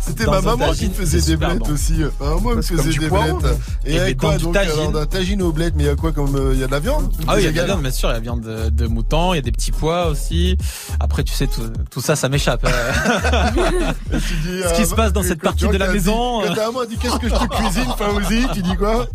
C'était 0.00 0.24
Dans 0.24 0.32
ma 0.32 0.40
maman 0.42 0.72
qui 0.72 0.88
me 0.88 0.94
faisait 0.94 1.20
des 1.20 1.36
blettes 1.36 1.58
bon. 1.58 1.70
aussi. 1.72 1.94
Enfin, 2.20 2.40
moi, 2.40 2.52
elle 2.52 2.56
me 2.58 2.62
faisait 2.62 2.98
des 2.98 3.08
blettes. 3.08 3.56
Et 3.84 4.14
quoi 4.16 4.36
donc 4.38 4.54
tagine. 4.54 4.96
un 4.96 5.06
tagine 5.06 5.42
aux 5.42 5.52
blettes, 5.52 5.74
mais 5.76 5.84
il 5.84 5.86
y 5.86 5.90
a 5.90 5.96
quoi 5.96 6.12
comme 6.12 6.34
euh, 6.36 6.52
il 6.54 6.60
y 6.60 6.64
a 6.64 6.66
de 6.66 6.72
la 6.72 6.80
viande 6.80 7.12
Ah 7.26 7.34
oui, 7.36 7.42
il 7.42 7.44
y 7.44 7.48
a 7.48 7.52
de 7.52 7.56
la 7.56 7.64
viande, 7.64 7.82
bien 7.82 7.90
sûr, 7.90 8.08
il 8.10 8.12
y 8.12 8.16
a 8.16 8.20
de 8.20 8.24
la 8.26 8.32
viande 8.32 8.40
de, 8.42 8.70
de 8.70 8.86
mouton, 8.86 9.32
il 9.32 9.36
y 9.36 9.38
a 9.38 9.42
des 9.42 9.52
petits 9.52 9.72
pois 9.72 10.06
aussi. 10.06 10.56
Après, 11.00 11.22
tu 11.24 11.32
sais, 11.32 11.46
tout, 11.46 11.62
tout 11.90 12.00
ça, 12.00 12.14
ça 12.16 12.28
m'échappe. 12.28 12.64
euh. 12.66 14.18
Ce 14.20 14.74
qui 14.76 14.86
se 14.86 14.94
passe 14.94 15.12
dans 15.12 15.22
cette 15.22 15.40
partie 15.40 15.66
de 15.68 15.76
la 15.76 15.92
maison. 15.92 16.42
Quand 16.46 16.54
ta 16.54 16.66
maman 16.66 16.84
dit 16.84 16.96
qu'est-ce 16.96 17.16
que 17.18 17.28
je 17.28 17.34
te 17.34 17.46
cuisine, 17.54 17.92
Faouzi, 17.98 18.46
tu 18.52 18.62
dis 18.62 18.76
quoi? 18.76 19.06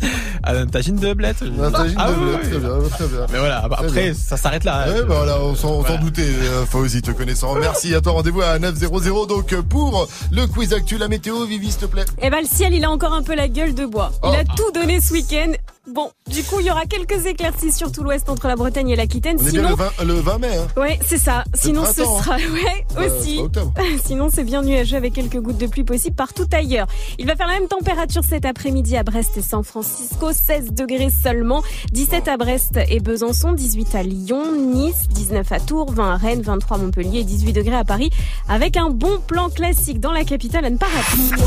Ah, 0.42 0.52
un 0.56 0.66
tagine 0.66 0.96
de 0.96 1.12
blettes. 1.14 1.42
Un 1.42 1.70
tagine 1.70 1.96
Ah 1.98 2.10
de 2.10 2.16
oui, 2.16 2.36
très 2.42 2.58
bien, 2.58 2.88
très 2.90 3.06
bien. 3.06 3.26
Mais 3.32 3.38
voilà, 3.38 3.66
bah, 3.68 3.76
après, 3.80 4.04
bien. 4.10 4.14
ça 4.14 4.36
s'arrête 4.36 4.64
là. 4.64 4.86
Ouais, 4.88 5.00
bah 5.02 5.14
voilà, 5.16 5.40
on 5.40 5.54
s'en 5.54 5.72
on 5.80 5.84
s'en 5.84 5.98
doutait, 5.98 6.22
euh, 6.22 6.64
Fauzi, 6.66 7.02
te 7.02 7.10
connaissant. 7.10 7.54
Merci 7.56 7.94
à 7.94 8.00
toi, 8.00 8.12
rendez-vous 8.12 8.42
à 8.42 8.58
900 8.58 9.26
donc 9.26 9.54
pour 9.68 10.08
le 10.30 10.46
quiz 10.46 10.72
actu, 10.72 10.98
la 10.98 11.08
météo, 11.08 11.44
Vivi, 11.46 11.70
s'il 11.70 11.80
te 11.80 11.86
plaît. 11.86 12.04
Eh 12.20 12.30
ben, 12.30 12.40
le 12.40 12.46
ciel, 12.46 12.72
il 12.74 12.84
a 12.84 12.90
encore 12.90 13.12
un 13.12 13.22
peu 13.22 13.34
la 13.34 13.48
gueule 13.48 13.74
de 13.74 13.86
bois. 13.86 14.10
Il 14.24 14.28
Oh. 14.30 14.34
a 14.34 14.44
tout 14.56 14.70
donné 14.72 15.00
ce 15.00 15.12
week-end. 15.12 15.52
Bon, 15.90 16.12
du 16.30 16.44
coup, 16.44 16.60
il 16.60 16.66
y 16.66 16.70
aura 16.70 16.86
quelques 16.86 17.26
éclaircies 17.26 17.72
sur 17.72 17.90
tout 17.90 18.04
l'ouest 18.04 18.28
entre 18.28 18.46
la 18.46 18.54
Bretagne 18.54 18.90
et 18.90 18.94
l'Aquitaine. 18.96 19.36
On 19.40 19.44
est 19.44 19.50
bien 19.50 19.66
Sinon, 19.66 19.70
le 19.70 19.74
20, 19.74 20.04
le 20.04 20.14
20 20.14 20.38
mai, 20.38 20.56
hein. 20.56 20.80
Ouais, 20.80 21.00
c'est 21.04 21.18
ça. 21.18 21.42
Sinon, 21.54 21.84
ce 21.84 22.02
printemps, 22.02 22.18
hein. 22.18 22.22
sera, 22.22 22.36
ouais, 22.52 22.86
Euh, 22.98 23.18
aussi. 23.18 23.40
Sinon, 24.04 24.28
c'est 24.32 24.44
bien 24.44 24.62
nuageux 24.62 24.96
avec 24.96 25.14
quelques 25.14 25.40
gouttes 25.40 25.58
de 25.58 25.66
pluie 25.66 25.82
possibles 25.82 26.14
partout 26.14 26.46
ailleurs. 26.52 26.86
Il 27.18 27.26
va 27.26 27.34
faire 27.34 27.48
la 27.48 27.54
même 27.58 27.66
température 27.66 28.22
cet 28.22 28.44
après-midi 28.44 28.96
à 28.96 29.02
Brest 29.02 29.36
et 29.36 29.42
San 29.42 29.64
Francisco, 29.64 30.30
16 30.32 30.70
degrés 30.72 31.10
seulement, 31.10 31.64
17 31.90 32.28
à 32.28 32.36
Brest 32.36 32.78
et 32.88 33.00
Besançon, 33.00 33.50
18 33.50 33.96
à 33.96 34.04
Lyon, 34.04 34.44
Nice, 34.56 35.08
19 35.10 35.50
à 35.50 35.58
Tours, 35.58 35.90
20 35.90 36.12
à 36.12 36.16
Rennes, 36.16 36.42
23 36.42 36.76
à 36.76 36.80
Montpellier 36.80 37.18
et 37.20 37.24
18 37.24 37.52
degrés 37.54 37.74
à 37.74 37.84
Paris, 37.84 38.10
avec 38.48 38.76
un 38.76 38.90
bon 38.90 39.18
plan 39.26 39.50
classique 39.50 39.98
dans 39.98 40.12
la 40.12 40.22
capitale 40.22 40.64
à 40.64 40.70
ne 40.70 40.76
pas 40.76 40.86
rater. 40.86 41.42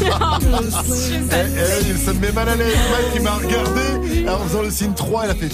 You. 0.00 0.12
Eh, 1.32 1.90
eh, 1.90 1.96
ça 1.98 2.12
me 2.12 2.20
met 2.20 2.32
mal 2.32 2.48
à 2.48 2.56
l'aise. 2.56 2.74
Mike, 2.90 3.12
il 3.16 3.22
m'a 3.22 3.34
regardé 3.34 4.28
en 4.28 4.38
faisant 4.38 4.62
le 4.62 4.70
signe 4.70 4.92
3, 4.94 5.24
il 5.26 5.30
a 5.30 5.34
fait. 5.34 5.48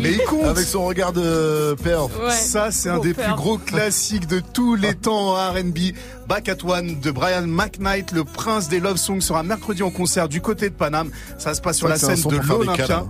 Mais 0.00 0.12
il 0.12 0.22
compte. 0.24 0.44
Avec 0.46 0.66
son 0.66 0.84
regard 0.84 1.12
de 1.12 1.74
père. 1.82 2.06
Ça, 2.30 2.70
c'est 2.70 2.88
un 2.88 2.98
des 2.98 3.14
plus 3.14 3.34
gros 3.34 3.58
classiques 3.58 4.26
de 4.26 4.40
tous 4.40 4.74
les 4.76 4.94
temps 4.94 5.34
en 5.34 5.52
R&B. 5.52 5.92
Back 6.28 6.48
at 6.48 6.64
One 6.64 7.00
de 7.00 7.10
Brian 7.10 7.46
McKnight, 7.46 8.12
le 8.12 8.24
prince 8.24 8.68
des 8.68 8.80
love 8.80 8.96
songs, 8.96 9.20
sera 9.20 9.42
mercredi 9.42 9.82
en 9.82 9.90
concert 9.90 10.28
du 10.28 10.40
côté 10.40 10.70
de 10.70 10.74
Paname. 10.74 11.10
Ça 11.38 11.54
se 11.54 11.60
passe 11.60 11.76
sur 11.78 11.88
la 11.88 11.96
scène 11.96 12.20
de 12.22 12.36
l'Olympia. 12.36 13.04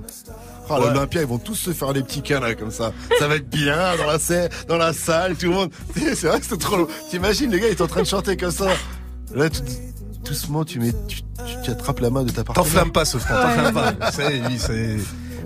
Ah, 0.70 0.80
Ouais. 0.80 0.86
l'Olympia, 0.86 1.20
ils 1.20 1.26
vont 1.26 1.36
tous 1.36 1.56
se 1.56 1.72
faire 1.72 1.92
des 1.92 2.02
petits 2.02 2.22
câlins 2.22 2.54
comme 2.54 2.70
ça. 2.70 2.92
Ça 3.18 3.28
va 3.28 3.36
être 3.36 3.50
bien 3.50 3.76
dans 3.98 4.06
la 4.06 4.18
scène, 4.18 4.48
dans 4.66 4.78
la 4.78 4.94
salle, 4.94 5.36
tout 5.36 5.46
le 5.48 5.52
monde. 5.52 5.70
C'est 5.94 6.26
vrai 6.26 6.40
que 6.40 6.46
c'est 6.48 6.58
trop 6.58 6.78
long. 6.78 6.88
T'imagines, 7.10 7.50
le 7.50 7.58
gars, 7.58 7.66
il 7.68 7.72
est 7.72 7.80
en 7.82 7.86
train 7.86 8.00
de 8.00 8.06
chanter 8.06 8.38
comme 8.38 8.50
ça. 8.50 8.68
Là, 9.34 9.50
tout, 9.50 9.60
doucement, 10.24 10.64
tu 10.64 10.80
mets, 10.80 10.92
tu, 11.08 11.18
tu, 11.18 11.22
tu 11.64 11.70
attrapes 11.70 12.00
la 12.00 12.10
main 12.10 12.24
de 12.24 12.30
ta 12.30 12.44
partenaire. 12.44 12.64
T'enflamme 12.64 12.92
pas, 12.92 13.04
ce 13.04 13.18
front, 13.18 13.34
t'enflamme 13.34 13.74
pas. 13.74 14.12
C'est, 14.12 14.38
lui, 14.38 14.58
c'est... 14.58 14.96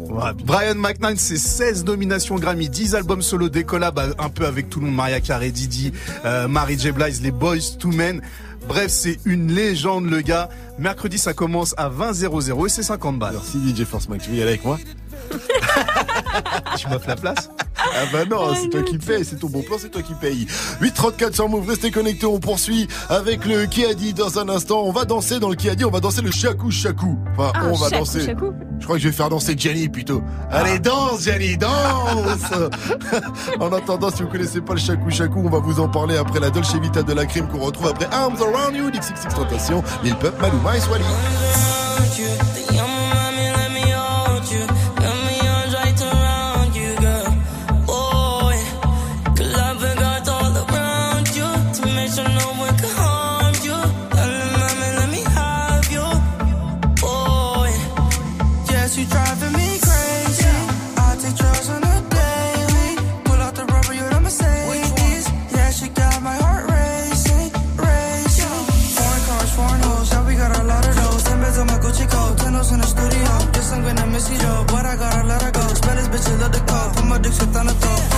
Voilà. 0.08 0.32
Brian 0.32 0.76
McKnight, 0.76 1.18
c'est 1.18 1.36
16 1.36 1.84
nominations 1.84 2.36
Grammy, 2.36 2.68
10 2.68 2.94
albums 2.94 3.20
solo, 3.20 3.48
des 3.48 3.64
collabs 3.64 3.98
euh, 3.98 4.14
un 4.18 4.28
peu 4.30 4.46
avec 4.46 4.70
tout 4.70 4.80
le 4.80 4.86
monde, 4.86 4.94
Maria 4.94 5.20
Carey, 5.20 5.50
Didi, 5.50 5.92
euh, 6.24 6.48
Mary 6.48 6.78
J. 6.78 6.92
Blige, 6.92 7.20
les 7.20 7.30
Boys 7.30 7.76
to 7.78 7.88
Men. 7.88 8.22
Bref, 8.66 8.88
c'est 8.88 9.18
une 9.24 9.52
légende, 9.52 10.08
le 10.08 10.20
gars. 10.20 10.48
Mercredi, 10.78 11.18
ça 11.18 11.34
commence 11.34 11.74
à 11.76 11.88
20 11.88 12.12
00 12.12 12.66
et 12.66 12.68
c'est 12.68 12.82
50 12.82 13.18
balles. 13.18 13.34
Merci 13.34 13.58
DJ 13.74 13.84
Force 13.84 14.08
Max, 14.08 14.24
tu 14.24 14.30
veux 14.30 14.36
y 14.36 14.40
aller 14.42 14.50
avec 14.50 14.64
moi 14.64 14.78
Tu 16.76 16.88
m'offres 16.88 17.08
la 17.08 17.16
place 17.16 17.50
Ah 17.76 18.04
bah 18.12 18.24
non, 18.30 18.54
c'est 18.54 18.68
toi 18.68 18.82
qui 18.82 18.98
paye, 18.98 19.24
c'est 19.24 19.36
ton 19.36 19.48
bon 19.48 19.62
plan, 19.62 19.76
c'est 19.80 19.88
toi 19.90 20.02
qui 20.02 20.14
paye. 20.14 20.46
834 20.80 21.34
sur 21.34 21.48
Move, 21.48 21.68
restez 21.68 21.90
connectés, 21.90 22.26
on 22.26 22.38
poursuit 22.38 22.86
avec 23.08 23.44
le 23.44 23.66
qui 23.66 23.84
a 23.84 23.94
dit 23.94 24.12
dans 24.14 24.38
un 24.38 24.48
instant. 24.48 24.82
On 24.84 24.92
va 24.92 25.04
danser 25.04 25.40
dans 25.40 25.48
le 25.48 25.56
qui 25.56 25.68
a 25.70 25.74
dit, 25.74 25.84
on 25.84 25.90
va 25.90 26.00
danser 26.00 26.22
le 26.22 26.30
shaku 26.30 26.70
shaku. 26.70 27.16
Enfin, 27.36 27.52
Ah, 27.54 27.62
on 27.66 27.74
va 27.74 27.88
shaku, 27.88 27.98
danser. 27.98 28.26
shaku. 28.26 28.46
Je 28.78 28.84
crois 28.84 28.96
que 28.96 29.02
je 29.02 29.08
vais 29.08 29.14
faire 29.14 29.28
danser 29.28 29.54
Gianni 29.56 29.88
plutôt. 29.88 30.22
Allez, 30.50 30.78
danse 30.78 31.22
Gianni, 31.24 31.56
danse 31.56 32.52
En 33.60 33.72
attendant, 33.72 34.10
si 34.10 34.22
vous 34.22 34.28
connaissez 34.28 34.60
pas 34.60 34.74
le 34.74 34.80
shaku 34.80 35.10
shaku, 35.10 35.40
on 35.44 35.50
va 35.50 35.58
vous 35.58 35.80
en 35.80 35.88
parler 35.88 36.16
après 36.16 36.38
la 36.40 36.50
Dolce 36.50 36.74
Vita 36.76 37.02
de 37.02 37.12
la 37.12 37.26
crime 37.26 37.48
qu'on 37.48 37.58
retrouve 37.58 37.88
après 37.88 38.06
Arms 38.12 38.36
Around 38.40 38.76
You, 38.76 38.90
d'XXX 38.90 39.34
Tentation, 39.34 39.82
Lil 40.04 40.14
Pump, 40.16 40.34
Maluma 40.40 40.76
et 40.76 40.80
Swally. 40.80 41.04
Every 76.18 76.32
single 76.32 76.48
day, 76.48 76.58
call. 76.66 76.98
I'm 76.98 77.12
addicted 77.12 77.52
the 77.52 77.76
top. 77.80 78.17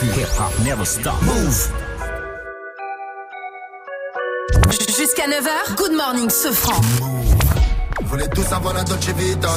Move. 0.00 1.72
Jusqu'à 4.96 5.26
9h, 5.26 5.74
good 5.76 5.92
morning, 5.92 6.30
ce 6.30 6.52
franc. 6.52 6.80
Voulez 8.04 8.28
tous 8.28 8.52
avoir 8.52 8.74
la 8.74 8.84
Dolce 8.84 9.08
Vita? 9.16 9.48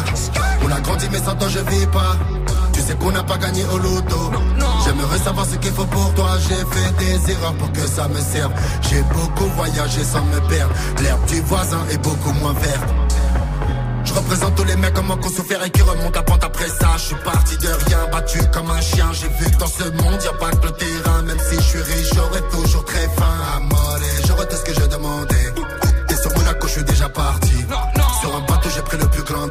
On 0.65 0.71
a 0.71 0.79
grandi, 0.79 1.07
mais 1.11 1.19
sans 1.19 1.35
toi, 1.35 1.47
je 1.47 1.59
vis 1.59 1.85
pas. 1.87 2.15
Tu 2.73 2.79
sais 2.81 2.95
qu'on 2.95 3.11
n'a 3.11 3.23
pas 3.23 3.37
gagné 3.37 3.63
au 3.71 3.77
loto. 3.77 4.31
J'aimerais 4.83 5.19
savoir 5.19 5.45
ce 5.45 5.57
qu'il 5.57 5.73
faut 5.73 5.85
pour 5.85 6.11
toi. 6.15 6.31
J'ai 6.39 6.55
fait 6.55 6.91
des 6.97 7.33
erreurs 7.33 7.53
pour 7.53 7.71
que 7.71 7.85
ça 7.85 8.07
me 8.07 8.19
serve. 8.19 8.51
J'ai 8.89 9.03
beaucoup 9.13 9.47
voyagé 9.55 10.03
sans 10.03 10.25
me 10.25 10.39
perdre. 10.49 10.73
L'herbe 11.03 11.23
du 11.25 11.39
voisin 11.41 11.85
est 11.91 11.99
beaucoup 11.99 12.33
moins 12.33 12.53
verte 12.53 12.89
représente 14.31 14.55
tous 14.55 14.63
les 14.63 14.75
mecs 14.77 14.93
comme 14.93 15.07
qu'on 15.07 15.17
consouffert 15.17 15.61
et 15.65 15.69
qui 15.69 15.81
remonte 15.81 16.15
la 16.15 16.23
pente 16.23 16.43
après 16.43 16.69
ça. 16.69 16.91
Je 16.95 17.01
suis 17.01 17.15
parti 17.15 17.57
de 17.57 17.67
rien, 17.67 17.99
battu 18.11 18.39
comme 18.53 18.71
un 18.71 18.79
chien. 18.79 19.09
J'ai 19.11 19.27
vu 19.27 19.51
que 19.51 19.57
dans 19.57 19.67
ce 19.67 19.83
monde, 19.83 20.23
y 20.23 20.27
a 20.27 20.33
pas 20.33 20.51
que 20.51 20.67
le 20.67 20.71
terrain. 20.71 21.21
Même 21.23 21.39
si 21.49 21.55
je 21.55 21.61
suis 21.61 21.81
riche, 21.81 22.09
j'aurais 22.15 22.41
toujours 22.49 22.85
très 22.85 23.07
faim 23.17 23.35
à 23.55 23.59
moller. 23.59 24.15
J'aurais 24.25 24.47
tout 24.47 24.55
ce 24.55 24.63
que 24.63 24.73
je 24.73 24.85
demandais. 24.87 25.53
Et 26.09 26.15
sur 26.15 26.31
mon 26.31 26.47
acco, 26.47 26.67
je 26.67 26.71
suis 26.71 26.83
déjà 26.83 27.09
parti. 27.09 27.55
Sur 28.21 28.35
un 28.35 28.41
bateau, 28.41 28.69
j'ai 28.73 28.81
pris 28.81 28.97
le 28.97 29.07
plus 29.09 29.23
grand 29.23 29.47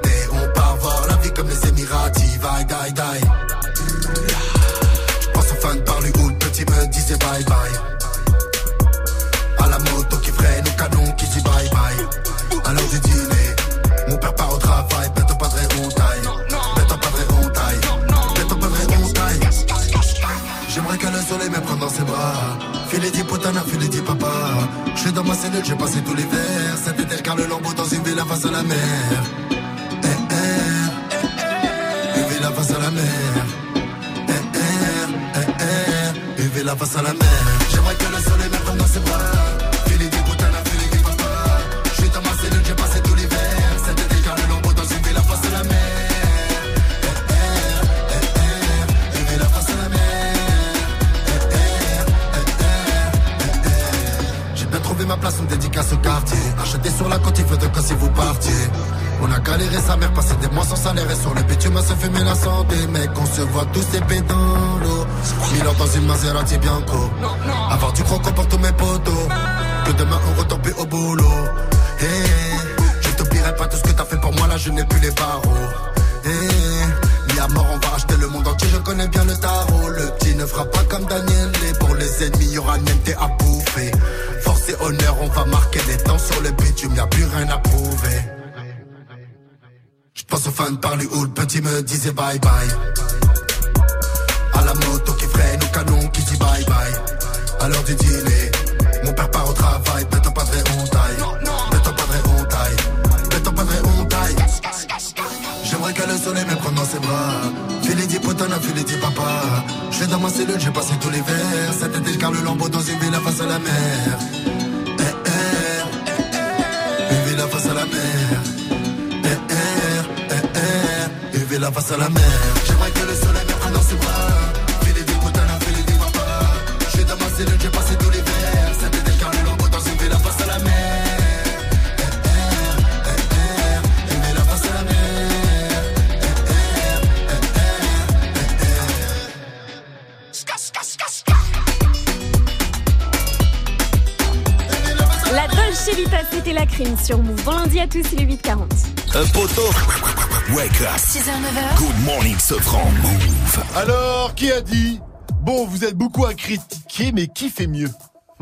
qui 154.40 154.50
a 154.50 154.62
dit 154.62 155.00
Bon, 155.42 155.66
vous 155.66 155.84
êtes 155.84 155.94
beaucoup 155.94 156.24
à 156.24 156.32
critiquer, 156.32 157.12
mais 157.12 157.26
qui 157.26 157.50
fait 157.50 157.66
mieux? 157.66 157.90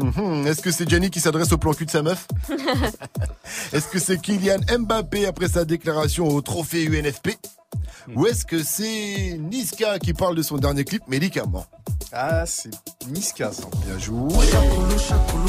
Hum, 0.01 0.13
hum, 0.17 0.47
est-ce 0.47 0.63
que 0.63 0.71
c'est 0.71 0.89
Gianni 0.89 1.11
qui 1.11 1.19
s'adresse 1.19 1.51
au 1.53 1.59
plan 1.59 1.73
cul 1.73 1.87
de 1.87 1.91
sa 1.91 2.03
meuf? 2.03 2.29
Est-ce 3.73 3.89
que 3.89 3.99
c'est 3.99 4.21
Kylian 4.21 4.59
Mbappé 4.79 5.27
après 5.27 5.49
sa 5.49 5.65
déclaration 5.65 6.29
au 6.29 6.41
trophée 6.41 6.87
UNFP. 6.87 7.31
Ou 8.15 8.27
est-ce 8.27 8.47
que 8.47 8.63
c'est 8.63 9.39
Niska 9.39 9.99
qui 9.99 10.15
parle 10.15 10.37
de 10.37 10.43
son 10.43 10.57
dernier 10.57 10.85
clip 10.85 11.03
Médicament? 11.09 11.67
Ah, 12.13 12.47
c'est 12.47 12.71
Niska 13.09 13.51
ça. 13.53 13.65
Bien 13.85 13.99
joué. 13.99 14.47
Chacolo, 14.99 15.49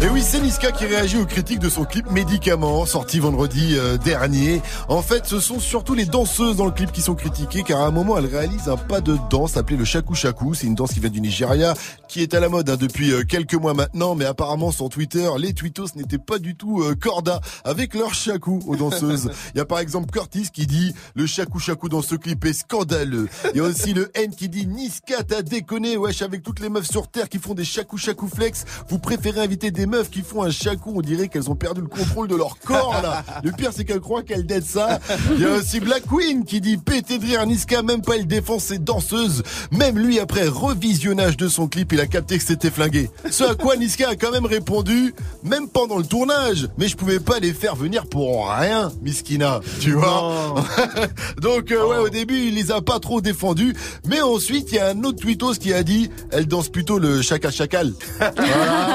et 0.00 0.08
oui, 0.08 0.22
c'est 0.22 0.40
Niska 0.40 0.70
qui 0.70 0.86
réagit 0.86 1.16
aux 1.16 1.26
critiques 1.26 1.58
de 1.58 1.68
son 1.68 1.84
clip 1.84 2.10
Médicament, 2.10 2.86
sorti 2.86 3.18
vendredi 3.18 3.74
euh, 3.76 3.96
dernier. 3.96 4.62
En 4.88 5.02
fait, 5.02 5.26
ce 5.26 5.40
sont 5.40 5.58
surtout 5.58 5.94
les 5.94 6.04
danseuses 6.04 6.56
dans 6.56 6.66
le 6.66 6.70
clip 6.70 6.92
qui 6.92 7.00
sont 7.00 7.14
critiquées, 7.16 7.64
car 7.64 7.80
à 7.80 7.86
un 7.86 7.90
moment, 7.90 8.16
elle 8.16 8.26
réalise 8.26 8.68
un 8.68 8.76
pas 8.76 9.00
de 9.00 9.16
danse 9.28 9.56
appelé 9.56 9.76
le 9.76 9.84
shaku 9.84 10.14
shaku. 10.14 10.54
C'est 10.54 10.66
une 10.66 10.74
danse 10.74 10.92
qui 10.92 11.00
vient 11.00 11.10
du 11.10 11.20
Nigeria, 11.20 11.74
qui 12.06 12.22
est 12.22 12.34
à 12.34 12.40
la 12.40 12.48
mode 12.48 12.70
hein, 12.70 12.76
depuis 12.78 13.12
euh, 13.12 13.24
quelques 13.24 13.54
mois 13.54 13.74
maintenant, 13.74 14.14
mais 14.14 14.24
apparemment, 14.24 14.70
sur 14.70 14.88
Twitter, 14.88 15.28
les 15.38 15.52
twittos 15.52 15.88
n'étaient 15.96 16.18
pas 16.18 16.38
du 16.38 16.54
tout 16.54 16.82
euh, 16.82 16.94
corda 16.94 17.40
avec 17.64 17.94
leur 17.94 18.14
shaku 18.14 18.60
aux 18.66 18.76
danseuses. 18.76 19.30
Il 19.54 19.58
y 19.58 19.60
a 19.60 19.64
par 19.64 19.80
exemple 19.80 20.10
Curtis 20.12 20.48
qui 20.52 20.66
dit 20.66 20.94
le 21.14 21.26
shaku 21.26 21.58
shaku 21.58 21.88
dans 21.88 22.02
ce 22.02 22.14
clip 22.14 22.44
est 22.44 22.52
scandaleux. 22.52 23.28
Il 23.52 23.56
y 23.56 23.60
a 23.60 23.64
aussi 23.64 23.94
le 23.94 24.10
N 24.14 24.30
qui 24.34 24.48
dit 24.48 24.66
Niska, 24.66 25.24
t'as 25.24 25.42
déconné, 25.42 25.96
wesh, 25.96 26.22
avec 26.22 26.42
toutes 26.42 26.60
les 26.60 26.68
meufs 26.68 26.88
sur 26.88 27.08
Terre 27.08 27.28
qui 27.28 27.38
font 27.38 27.54
des 27.54 27.64
shaku 27.64 27.96
shaku 27.98 28.28
flex 28.28 28.64
préférez 28.98 29.40
inviter 29.40 29.70
des 29.70 29.86
meufs 29.86 30.10
qui 30.10 30.22
font 30.22 30.42
un 30.42 30.50
shaku, 30.50 30.92
on 30.94 31.00
dirait 31.00 31.28
qu'elles 31.28 31.50
ont 31.50 31.54
perdu 31.54 31.80
le 31.80 31.86
contrôle 31.86 32.28
de 32.28 32.36
leur 32.36 32.58
corps 32.58 33.00
là. 33.02 33.24
Le 33.42 33.52
pire 33.52 33.70
c'est 33.72 33.84
qu'elles 33.84 34.00
croient 34.00 34.22
qu'elles 34.22 34.46
dead 34.46 34.64
ça. 34.64 34.98
Il 35.34 35.40
y 35.40 35.44
a 35.44 35.52
aussi 35.52 35.80
Black 35.80 36.04
Queen 36.06 36.44
qui 36.44 36.60
dit 36.60 36.76
pété 36.76 37.18
de 37.18 37.24
rire 37.24 37.46
Niska, 37.46 37.82
même 37.82 38.02
pas 38.02 38.16
il 38.16 38.26
défend 38.26 38.58
ses 38.58 38.78
danseuses. 38.78 39.42
Même 39.70 39.98
lui 39.98 40.18
après 40.18 40.48
revisionnage 40.48 41.36
de 41.36 41.48
son 41.48 41.68
clip, 41.68 41.92
il 41.92 42.00
a 42.00 42.06
capté 42.06 42.38
que 42.38 42.44
c'était 42.44 42.70
flingué. 42.70 43.10
Ce 43.30 43.44
à 43.44 43.54
quoi 43.54 43.76
Niska 43.76 44.10
a 44.10 44.16
quand 44.16 44.30
même 44.30 44.46
répondu, 44.46 45.14
même 45.44 45.68
pendant 45.68 45.98
le 45.98 46.04
tournage, 46.04 46.68
mais 46.78 46.88
je 46.88 46.96
pouvais 46.96 47.20
pas 47.20 47.38
les 47.38 47.52
faire 47.52 47.76
venir 47.76 48.06
pour 48.06 48.50
rien, 48.50 48.90
Miskina, 49.02 49.60
tu 49.80 49.92
vois. 49.92 50.54
Donc 51.40 51.72
euh, 51.72 51.86
ouais, 51.86 51.98
au 51.98 52.08
début, 52.08 52.48
il 52.48 52.54
les 52.54 52.72
a 52.72 52.80
pas 52.80 52.98
trop 52.98 53.20
défendus, 53.20 53.74
mais 54.06 54.20
ensuite, 54.20 54.72
il 54.72 54.76
y 54.76 54.78
a 54.78 54.88
un 54.88 55.04
autre 55.04 55.18
tweetos 55.18 55.54
qui 55.54 55.72
a 55.72 55.82
dit 55.82 56.10
elle 56.30 56.46
danse 56.46 56.68
plutôt 56.68 56.98
le 56.98 57.22
chaka. 57.22 57.48
Voilà. 58.18 58.87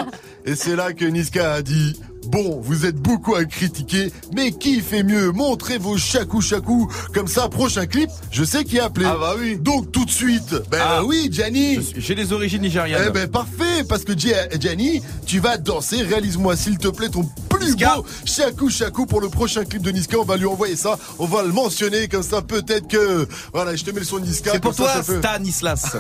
Et 0.46 0.56
c'est 0.56 0.76
là 0.76 0.94
que 0.94 1.06
Niska 1.06 1.54
a 1.54 1.62
dit 1.62 2.00
Bon, 2.28 2.60
vous 2.64 2.86
êtes 2.86 2.96
beaucoup 2.96 3.36
à 3.36 3.46
critiquer, 3.46 4.12
mais 4.36 4.52
qui 4.52 4.82
fait 4.82 5.04
mieux 5.04 5.32
Montrez 5.32 5.78
vos 5.78 5.98
chakou 5.98 6.42
chakou. 6.42 6.90
Comme 7.14 7.28
ça, 7.28 7.48
prochain 7.50 7.86
clip, 7.86 8.10
je 8.32 8.44
sais 8.44 8.64
qui 8.64 8.80
a 8.80 8.86
appelé. 8.86 9.06
Ah 9.08 9.18
bah 9.20 9.36
oui. 9.38 9.58
Donc 9.58 9.92
tout 9.92 10.06
de 10.06 10.10
suite, 10.12 10.56
ben 10.72 11.04
oui, 11.06 11.30
Gianni. 11.32 11.80
J'ai 11.98 12.16
les 12.16 12.32
origines 12.34 12.62
nigérianes. 12.62 13.06
Eh 13.08 13.12
ben 13.12 13.28
parfait, 13.30 13.84
parce 13.88 14.04
que 14.04 14.14
Gia- 14.14 14.50
Gianni, 14.60 15.02
tu 15.26 15.40
vas 15.40 15.58
danser. 15.58 16.02
Réalise-moi 16.04 16.56
s'il 16.56 16.78
te 16.78 16.88
plaît 16.88 17.10
ton 17.10 17.24
plus 17.50 17.76
beau 17.76 18.06
chakou 18.26 18.70
chakou 18.70 19.06
pour 19.06 19.22
le 19.22 19.30
prochain 19.30 19.64
clip 19.66 19.82
de 19.82 19.92
Niska. 19.92 20.18
On 20.18 20.24
va 20.26 20.38
lui 20.38 20.46
envoyer 20.46 20.76
ça. 20.76 20.98
On 21.20 21.26
va 21.26 21.44
le 21.44 21.52
mentionner 21.52 22.08
comme 22.08 22.24
ça. 22.24 22.42
Peut-être 22.42 22.88
que 22.88 23.28
voilà, 23.54 23.76
je 23.76 23.84
te 23.84 23.92
mets 23.92 24.00
le 24.00 24.06
son 24.06 24.18
de 24.20 24.26
Niska. 24.26 24.52
C'est 24.54 24.60
pour 24.60 24.74
ça, 24.74 24.84
toi, 24.84 24.94
ça 24.94 25.04
peut- 25.04 25.20
Stanislas. 25.20 25.86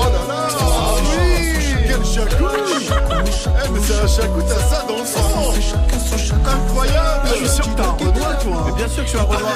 là 0.00 0.24
là, 0.28 0.48
ah 0.60 0.94
oui, 1.00 1.77
quel 1.88 2.04
chakou 2.04 2.44
Eh 3.64 3.68
mais 3.70 3.80
c'est 3.80 3.94
un 3.94 4.06
chakou, 4.06 4.42
t'as 4.42 4.76
ça 4.76 4.84
dans 4.86 4.98
le 4.98 5.04
sang 5.04 5.52
Incroyable 6.44 7.28
Je 7.28 7.34
suis 7.36 7.48
sûr 7.48 7.64
que 7.64 7.76
t'as 7.76 7.84
un 7.84 7.92
Renoir, 7.92 8.38
toi. 8.38 8.64
Mais 8.66 8.72
bien 8.72 8.88
sûr 8.88 9.04
que 9.04 9.10
je 9.10 9.16
suis 9.16 9.18
un 9.18 9.22
Renoir. 9.22 9.52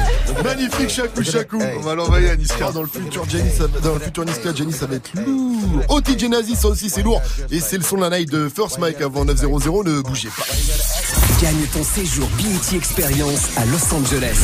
Magnifique 0.44 0.90
chakou 0.90 1.22
chakou 1.22 1.58
On 1.78 1.80
va 1.80 1.94
l'envoyer 1.94 2.30
à 2.30 2.36
Niska. 2.36 2.70
Dans 2.72 2.82
le 2.82 2.88
futur 2.88 3.28
Jenny, 3.28 3.50
dans 3.82 3.94
le 3.94 4.00
futur 4.00 4.24
Niska, 4.24 4.54
Jenny, 4.54 4.72
ça 4.72 4.86
va 4.86 4.96
être 4.96 5.10
lourd. 5.14 5.82
OT 5.88 6.18
Genesis, 6.18 6.56
ça 6.56 6.68
aussi 6.68 6.90
c'est 6.90 7.02
lourd. 7.02 7.22
Et 7.50 7.60
c'est 7.60 7.78
le 7.78 7.84
son 7.84 7.96
de 7.96 8.02
la 8.02 8.18
night 8.18 8.30
de 8.30 8.48
First 8.48 8.78
Mike 8.78 9.00
avant 9.00 9.24
900, 9.24 9.48
ne 9.84 10.00
bougez 10.00 10.28
pas. 10.28 10.44
Gagne 11.42 11.66
ton 11.72 11.82
séjour 11.82 12.28
BET 12.38 12.76
Experience 12.76 13.48
à 13.56 13.64
Los 13.66 13.94
Angeles. 13.94 14.36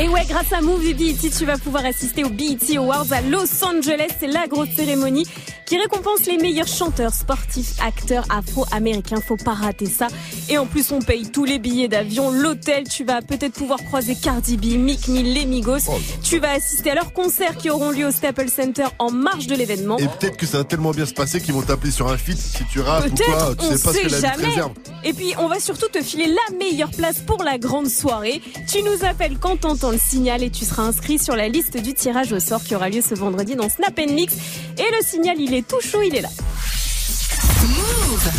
Et 0.00 0.08
ouais, 0.08 0.24
grâce 0.28 0.52
à 0.52 0.60
Move 0.60 0.84
et 0.84 0.94
BET, 0.94 1.30
tu 1.30 1.44
vas 1.44 1.58
pouvoir 1.58 1.84
assister 1.84 2.24
aux 2.24 2.30
BET 2.30 2.76
Awards 2.76 3.06
à 3.12 3.20
Los 3.20 3.64
Angeles. 3.64 4.08
C'est 4.18 4.26
la 4.26 4.46
grosse 4.48 4.70
cérémonie 4.76 5.26
qui 5.64 5.78
récompense 5.78 6.26
les 6.26 6.38
meilleurs 6.38 6.66
chanteurs, 6.66 7.12
sportifs, 7.12 7.74
acteurs 7.84 8.24
afro-américains. 8.30 9.20
Faut 9.20 9.36
pas 9.36 9.54
rater 9.54 9.86
ça. 9.86 10.08
Et 10.48 10.58
en 10.58 10.66
plus, 10.66 10.90
on 10.92 11.00
paye 11.00 11.30
tous 11.30 11.44
les 11.44 11.58
billets 11.58 11.88
d'avion, 11.88 12.30
l'hôtel. 12.30 12.84
Tu 12.88 13.04
vas 13.04 13.22
peut-être 13.22 13.54
pouvoir 13.54 13.82
croiser 13.84 14.14
Cardi 14.14 14.56
B, 14.56 14.65
Mick 14.76 15.08
Mill, 15.08 15.32
les 15.34 15.44
Migos. 15.46 15.78
Tu 16.22 16.38
vas 16.38 16.50
assister 16.52 16.90
à 16.90 16.94
leurs 16.94 17.12
concerts 17.12 17.56
qui 17.56 17.70
auront 17.70 17.90
lieu 17.90 18.06
au 18.06 18.10
Staples 18.10 18.48
Center 18.48 18.86
en 18.98 19.10
marge 19.10 19.46
de 19.46 19.54
l'événement. 19.54 19.98
Et 19.98 20.08
peut-être 20.08 20.36
que 20.36 20.46
ça 20.46 20.58
va 20.58 20.64
tellement 20.64 20.90
bien 20.90 21.06
se 21.06 21.14
passer 21.14 21.40
qu'ils 21.40 21.54
vont 21.54 21.62
t'appeler 21.62 21.90
sur 21.92 22.08
un 22.08 22.16
feat 22.18 22.36
si 22.38 22.64
tu 22.70 22.80
rates 22.80 23.06
ou 23.06 23.14
Peut-être, 23.14 23.26
quoi. 23.30 23.54
Tu 23.56 23.64
on 23.64 23.76
sais 23.76 23.82
pas 23.82 23.92
ce 23.92 23.98
sait 23.98 24.02
que 24.02 24.12
la 24.12 24.20
jamais. 24.20 24.44
réserve. 24.48 24.72
Et 25.04 25.12
puis, 25.12 25.32
on 25.38 25.48
va 25.48 25.60
surtout 25.60 25.88
te 25.88 26.02
filer 26.02 26.26
la 26.26 26.56
meilleure 26.58 26.90
place 26.90 27.18
pour 27.20 27.42
la 27.42 27.58
grande 27.58 27.88
soirée. 27.88 28.40
Tu 28.70 28.82
nous 28.82 29.04
appelles 29.06 29.38
quand 29.38 29.60
t'entends 29.60 29.90
le 29.92 29.98
signal 29.98 30.42
et 30.42 30.50
tu 30.50 30.64
seras 30.64 30.82
inscrit 30.82 31.18
sur 31.18 31.36
la 31.36 31.48
liste 31.48 31.76
du 31.76 31.94
tirage 31.94 32.32
au 32.32 32.40
sort 32.40 32.62
qui 32.62 32.74
aura 32.74 32.88
lieu 32.88 33.02
ce 33.02 33.14
vendredi 33.14 33.54
dans 33.54 33.68
Snap 33.68 33.96
Mix. 33.98 34.34
Et 34.78 34.82
le 34.82 35.06
signal, 35.06 35.36
il 35.38 35.54
est 35.54 35.66
tout 35.66 35.80
chaud, 35.80 36.02
il 36.04 36.14
est 36.16 36.22
là. 36.22 36.28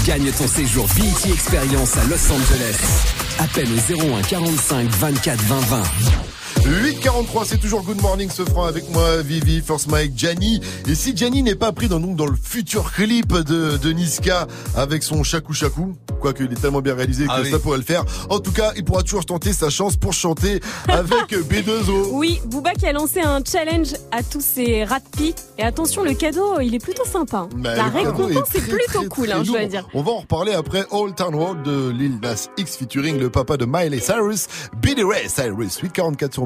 Gagne 0.05 0.31
ton 0.31 0.47
séjour 0.47 0.85
BET 0.95 1.31
Experience 1.31 1.97
à 1.97 2.03
Los 2.05 2.31
Angeles. 2.31 3.26
Appelle 3.39 3.67
au 3.71 4.15
01 4.17 4.21
45 4.23 4.87
24 4.89 5.39
20 5.43 5.59
20. 5.59 5.83
843, 6.67 7.45
c'est 7.45 7.57
toujours 7.59 7.81
Good 7.83 8.01
Morning 8.01 8.29
ce 8.29 8.43
franc 8.43 8.65
avec 8.65 8.89
moi, 8.91 9.21
Vivi, 9.21 9.61
First 9.61 9.87
Mike, 9.89 10.11
Gianni. 10.17 10.59
Et 10.85 10.95
si 10.95 11.15
Gianni 11.15 11.41
n'est 11.41 11.55
pas 11.55 11.71
pris 11.71 11.87
dans, 11.87 11.99
donc, 12.01 12.17
dans 12.17 12.25
le 12.25 12.35
futur 12.35 12.91
clip 12.91 13.31
de, 13.33 13.77
de 13.77 13.91
Niska 13.93 14.47
avec 14.75 15.01
son 15.03 15.23
chakou 15.23 15.53
chakou, 15.53 15.95
quoique 16.19 16.43
il 16.43 16.51
est 16.51 16.55
tellement 16.59 16.81
bien 16.81 16.93
réalisé 16.93 17.25
que 17.25 17.31
Ah 17.31 17.39
oui. 17.41 17.51
ça 17.51 17.59
pourrait 17.59 17.77
le 17.77 17.83
faire. 17.85 18.03
En 18.29 18.39
tout 18.39 18.51
cas, 18.51 18.73
il 18.75 18.83
pourra 18.83 19.01
toujours 19.03 19.25
tenter 19.25 19.53
sa 19.53 19.69
chance 19.69 19.95
pour 19.95 20.11
chanter 20.11 20.59
avec 20.89 21.31
B2O. 21.31 22.09
Oui, 22.11 22.41
Booba 22.47 22.73
qui 22.73 22.85
a 22.85 22.91
lancé 22.91 23.21
un 23.21 23.39
challenge 23.49 23.93
à 24.11 24.21
tous 24.21 24.41
ses 24.43 24.83
ratpis. 24.83 25.35
Et 25.57 25.63
attention, 25.63 26.03
le 26.03 26.15
cadeau, 26.15 26.59
il 26.59 26.75
est 26.75 26.83
plutôt 26.83 27.05
sympa. 27.05 27.47
Bah, 27.55 27.75
la 27.75 27.85
récompense 27.85 28.53
est 28.55 28.61
plutôt 28.61 28.99
très, 28.99 29.07
cool, 29.07 29.27
très 29.29 29.37
hein, 29.37 29.43
je 29.45 29.51
dois 29.51 29.65
dire. 29.65 29.87
On 29.93 30.03
va 30.03 30.11
en 30.11 30.17
reparler 30.19 30.51
après 30.53 30.83
Old 30.91 31.15
Town 31.15 31.33
Road 31.33 31.63
de 31.63 31.89
Lil 31.91 32.19
Nas 32.21 32.49
X 32.57 32.75
featuring 32.75 33.17
le 33.19 33.29
papa 33.29 33.55
de 33.55 33.65
Miley 33.65 33.99
Cyrus, 34.01 34.47
Billy 34.81 35.03
Ray 35.03 35.29
Cyrus. 35.29 35.77
844 35.77 36.33
sur 36.33 36.45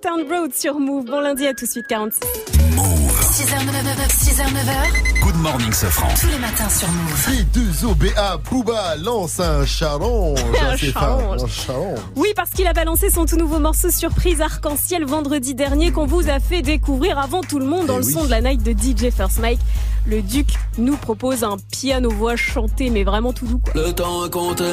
Town 0.00 0.24
Road 0.30 0.54
sur 0.54 0.78
Move. 0.78 1.06
Bon 1.06 1.20
lundi 1.20 1.46
à 1.46 1.52
tout 1.54 1.64
de 1.64 1.70
suite, 1.70 1.86
46. 1.88 2.20
6h, 2.20 3.48
6h, 3.48 4.46
9h. 4.46 5.20
Good 5.22 5.34
morning, 5.36 5.72
Sofran. 5.72 6.08
Tous 6.20 6.28
les 6.28 6.38
matins 6.38 6.68
sur 6.68 6.88
Move. 6.88 7.28
I2OBA, 7.28 8.38
Booba 8.48 8.96
lance 8.96 9.40
un 9.40 9.66
challenge. 9.66 10.38
Un 10.60 10.76
challenge. 10.76 11.42
Un 11.42 11.46
challenge. 11.48 11.98
Oui, 12.14 12.28
parce 12.36 12.50
qu'il 12.50 12.66
a 12.66 12.72
balancé 12.72 13.10
son 13.10 13.26
tout 13.26 13.36
nouveau 13.36 13.58
morceau 13.58 13.90
surprise 13.90 14.40
arc-en-ciel 14.40 15.04
vendredi 15.04 15.54
dernier 15.54 15.90
qu'on 15.90 16.06
vous 16.06 16.28
a 16.30 16.38
fait 16.38 16.62
découvrir 16.62 17.18
avant 17.18 17.40
tout 17.42 17.58
le 17.58 17.66
monde 17.66 17.86
dans 17.86 17.96
Eh 17.96 18.00
le 18.02 18.06
oui. 18.06 18.12
son 18.12 18.24
de 18.24 18.30
la 18.30 18.40
night 18.40 18.62
de 18.62 18.72
DJ 18.72 19.10
First 19.12 19.40
Mike. 19.40 19.60
Le 20.06 20.22
Duc 20.22 20.48
nous 20.78 20.96
propose 20.96 21.42
un 21.42 21.56
piano-voix 21.72 22.36
chanté, 22.36 22.90
mais 22.90 23.02
vraiment 23.04 23.32
tout 23.32 23.46
doux. 23.46 23.58
Quoi. 23.58 23.72
Le 23.74 23.92
temps 23.92 24.24
est 24.24 24.30
compté. 24.30 24.64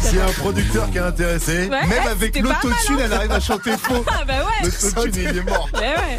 S'il 0.00 0.16
y 0.16 0.20
a 0.20 0.24
un 0.26 0.32
producteur 0.32 0.90
qui 0.90 0.98
est 0.98 1.00
intéressé, 1.00 1.68
Ouais, 1.68 1.86
Même 1.86 2.06
avec 2.10 2.38
l'autotune, 2.38 2.98
elle 3.02 3.12
arrive 3.12 3.32
à 3.32 3.40
chanter 3.40 3.72
faux. 3.76 4.04
Ah 4.08 4.24
bah 4.26 4.34
ouais. 4.44 4.68
l'autotune, 4.68 5.12
il 5.30 5.38
est 5.38 5.42
mort. 5.42 5.68
Ouais, 5.74 5.80
ouais. 5.80 6.18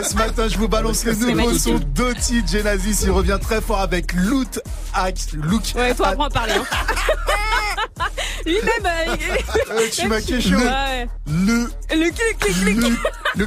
Eh, 0.00 0.04
ce 0.04 0.14
matin, 0.14 0.48
je 0.48 0.56
vous 0.58 0.68
balance 0.68 1.04
le 1.04 1.14
nouveau 1.14 1.52
son 1.58 1.74
d'Oti 1.78 2.42
Genesis. 2.46 3.00
Il 3.04 3.10
revient 3.10 3.38
très 3.40 3.60
fort 3.60 3.80
avec 3.80 4.12
Loot 4.14 4.60
Hack. 4.94 5.16
Look. 5.34 5.62
Ouais, 5.74 5.94
toi, 5.94 6.08
apprends 6.08 6.24
à 6.24 6.30
parler. 6.30 6.54
Hein. 6.54 8.04
Lui-même, 8.46 8.62
euh, 8.84 9.16
il- 9.18 9.72
Euh, 9.72 9.88
tu 9.92 10.06
m'as 10.08 10.20
chaud. 10.20 10.40
chaud. 10.40 10.56
Ouais. 10.56 11.08
Le, 11.26 11.68
Le 11.90 12.10
clic, 12.10 12.38
clic, 12.38 12.54
clic. 12.64 12.76
le, 12.80 12.88
le. 13.36 13.46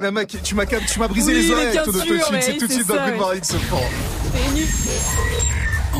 Le 0.00 0.10
mec, 0.10 0.36
tu 0.42 0.54
m'as 0.54 0.66
tu 0.66 0.98
m'as 0.98 1.08
brisé 1.08 1.32
Oui, 1.32 1.42
les 1.42 1.50
oreilles 1.52 1.70
bien 1.72 1.82
avec 1.82 1.92
ton 1.92 2.00
sûr, 2.00 2.12
autotune. 2.14 2.26
mais 2.32 2.40
C'est 2.42 2.56
tout 2.56 2.66
de 2.66 2.72
suite 2.72 2.86
dans 2.88 2.94
Good. 3.06 3.16
Morning 3.16 3.42
ce 3.44 3.56
fort. 3.56 3.82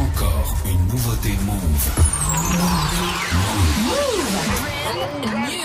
Encore 0.04 0.54
une 0.66 0.86
nouveauté 0.88 1.30
Move. 1.46 1.84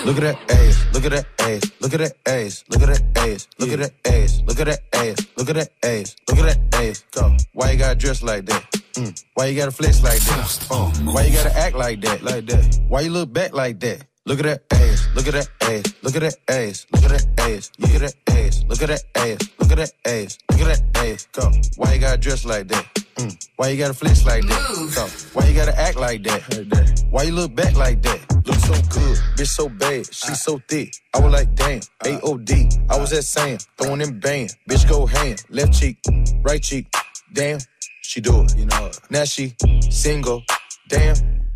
Look 0.06 0.18
at 0.18 0.24
that 0.24 0.38
ass, 0.50 0.86
look 0.94 1.06
at 1.06 1.12
that 1.12 1.26
ass, 1.40 1.72
look 1.82 1.94
at 1.94 2.00
that 2.00 2.16
ass, 2.26 2.64
look 2.70 2.82
at 2.82 2.88
that 2.88 3.04
ass, 3.18 3.48
look 3.60 3.70
at 3.70 3.80
that 3.80 3.92
ass, 4.06 4.42
look 4.48 4.60
at 4.60 4.66
that 4.66 4.80
ass, 4.94 5.28
look 5.36 5.50
at 5.50 5.56
that 5.56 5.70
ass, 5.84 6.16
look 6.30 6.40
at 6.40 6.46
that 6.46 6.60
ass. 6.82 7.04
Go. 7.12 7.38
Why 7.54 7.72
you 7.72 7.78
gotta 7.80 7.96
dress 7.96 8.24
like 8.24 8.46
that? 8.46 8.64
Mm. 8.94 9.24
Why 9.34 9.48
you 9.48 9.58
gotta 9.58 9.72
flex 9.72 10.02
like 10.02 10.20
that? 10.20 10.68
Uh, 10.72 10.90
why 11.12 11.24
you 11.24 11.34
gotta 11.34 11.56
act 11.58 11.76
like 11.76 12.00
that? 12.02 12.24
Like 12.24 12.46
that? 12.46 12.80
Why 12.88 13.02
you 13.02 13.12
look 13.12 13.34
back 13.34 13.54
like 13.54 13.80
that? 13.82 14.06
Look 14.26 14.40
at 14.40 14.46
that 14.46 14.64
ass, 14.72 15.08
look 15.16 15.28
at 15.28 15.34
that 15.34 15.50
ass, 15.62 15.94
look 16.02 16.16
at 16.16 16.22
that 16.22 16.38
ass, 16.48 16.86
look 16.92 17.04
at 17.04 17.12
that 17.12 17.28
ass, 17.38 17.72
look 17.78 17.92
at 17.92 18.00
that 18.00 18.16
ass, 18.30 18.64
look 18.70 18.82
at 18.82 18.88
that 18.88 19.04
ass, 19.16 19.50
look 19.60 19.72
at 19.72 19.78
that 19.78 19.94
ass, 20.06 20.38
look 20.50 20.62
at 20.62 20.68
that 20.68 20.98
ass. 21.06 21.28
Go. 21.34 21.52
Why 21.76 21.94
you 21.94 22.00
gotta 22.00 22.18
dress 22.18 22.46
like 22.46 22.70
that? 22.70 22.99
Mm. 23.20 23.50
Why 23.58 23.70
you 23.70 23.78
gotta 23.78 23.94
flex 23.94 24.26
like 24.26 24.44
that? 24.44 24.92
Go. 24.96 25.06
Why 25.34 25.48
you 25.48 25.56
gotta 25.56 25.78
act 25.78 25.98
like 25.98 26.24
that? 26.24 27.04
Why 27.10 27.24
you 27.24 27.34
look 27.34 27.54
back 27.54 27.76
like 27.76 28.02
that? 28.04 28.20
Look 28.46 28.56
so 28.56 28.74
good, 28.90 29.18
bitch 29.36 29.48
so 29.48 29.68
bad, 29.70 30.06
she 30.14 30.34
so 30.36 30.62
thick. 30.68 30.94
I 31.14 31.20
was 31.20 31.34
like, 31.34 31.54
damn, 31.56 31.82
A-O-D. 32.06 32.70
I 32.90 32.98
was 32.98 33.12
at 33.14 33.26
Sam, 33.26 33.58
throwing 33.78 34.00
them 34.00 34.20
band. 34.20 34.56
Bitch 34.70 34.88
go 34.88 35.06
hand, 35.06 35.44
left 35.50 35.74
cheek, 35.74 35.98
right 36.44 36.62
cheek. 36.62 36.88
Damn, 37.34 37.60
she 38.04 38.22
do 38.22 38.44
it, 38.44 38.58
you 38.58 38.66
know 38.66 38.86
it. 38.86 39.00
Now 39.10 39.26
she 39.26 39.56
single, 39.90 40.44
damn, 40.88 41.16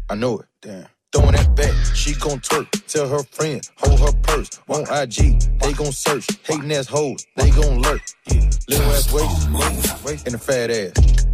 I 0.10 0.16
know 0.16 0.40
it, 0.40 0.46
damn. 0.62 0.86
Throwing 1.14 1.34
that 1.34 1.56
back, 1.56 1.74
she 1.96 2.16
gon' 2.16 2.40
twerk. 2.40 2.68
Tell 2.88 3.08
her 3.08 3.24
friend, 3.32 3.62
hold 3.78 4.00
her 4.00 4.12
purse. 4.24 4.50
On 4.68 4.82
IG, 4.82 5.40
they 5.60 5.72
gon' 5.74 5.92
search. 5.92 6.28
Hating 6.44 6.72
ass 6.72 6.88
hoes, 6.88 7.24
they 7.36 7.52
gon' 7.52 7.84
lurk. 7.84 8.02
Yeah. 8.32 8.50
Little 8.68 8.92
ass 8.92 9.14
waist, 9.14 10.04
waist, 10.04 10.26
and 10.26 10.34
a 10.34 10.40
fat 10.40 10.72
ass. 10.72 11.28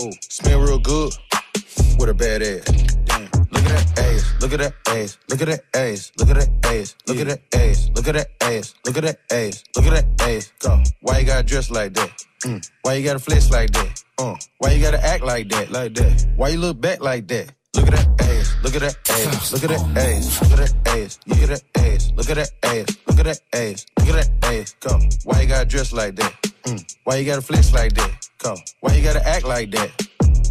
Oh, 0.00 0.12
smell 0.20 0.60
real 0.60 0.78
good 0.78 1.12
with 1.98 2.08
a 2.08 2.14
bad 2.14 2.40
ass. 2.40 2.64
Damn. 3.04 3.28
Look 3.50 3.64
at 3.64 3.74
that 3.74 3.98
ass, 3.98 4.36
look 4.40 4.52
at 4.52 4.58
that 4.60 4.74
ass, 4.86 5.18
look 5.28 5.40
at 5.40 5.48
that 5.48 5.60
ass, 5.74 6.12
look 6.16 6.28
at 6.30 6.36
that 6.36 6.48
ass, 6.64 6.94
look 7.08 7.18
at 7.18 7.26
that 7.26 7.40
ass, 7.52 7.90
look 7.96 8.06
at 8.06 8.14
that 8.14 8.30
ass, 8.40 8.74
look 8.84 8.96
at 8.96 9.02
that 9.02 9.18
ass, 9.32 9.64
look 9.74 9.86
at 9.86 9.90
that 9.90 10.22
ass. 10.22 10.52
Go. 10.60 10.82
Why 11.00 11.18
you 11.18 11.26
gotta 11.26 11.42
dress 11.42 11.70
like 11.72 11.94
that? 11.94 12.10
Mm. 12.44 12.70
Why 12.82 12.94
you 12.94 13.04
gotta 13.04 13.18
flex 13.18 13.50
like 13.50 13.72
that? 13.72 14.04
Uh. 14.18 14.36
Why 14.58 14.70
you 14.70 14.82
gotta 14.82 15.04
act 15.04 15.24
like 15.24 15.48
that? 15.48 15.72
Like 15.72 15.94
that? 15.94 16.26
Why 16.36 16.50
you 16.50 16.58
look 16.58 16.80
back 16.80 17.02
like 17.02 17.26
that? 17.28 17.52
Look 17.74 17.88
at 17.88 17.94
that 17.94 18.22
ass, 18.22 18.54
look 18.62 18.74
at 18.76 18.80
that 18.82 18.96
ass, 19.10 19.52
look 19.52 19.64
at 19.64 19.70
that 19.70 19.98
ass, 19.98 20.40
look 20.42 20.52
at 20.52 20.58
that 20.58 20.96
ass, 20.96 21.18
look 21.26 21.38
at 21.40 21.48
that 21.48 21.62
ass, 21.76 22.12
look 22.16 22.30
at 22.30 22.36
that 22.36 22.52
ass, 22.62 22.96
look 23.06 23.18
at 23.18 23.24
that 23.24 23.40
ass, 23.52 23.86
look 23.98 24.08
at 24.08 24.14
that 24.14 24.44
ass. 24.44 24.76
Go. 24.78 24.98
Why 25.24 25.40
you 25.40 25.48
gotta 25.48 25.64
dress 25.64 25.92
like 25.92 26.14
that? 26.16 26.47
Mm. 26.68 26.96
Why 27.04 27.16
you 27.16 27.24
gotta 27.24 27.42
flex 27.42 27.72
like 27.72 27.94
that? 27.94 28.28
Go. 28.38 28.54
Why 28.80 28.94
you 28.94 29.02
gotta 29.02 29.26
act 29.26 29.44
like 29.44 29.70
that? 29.70 29.90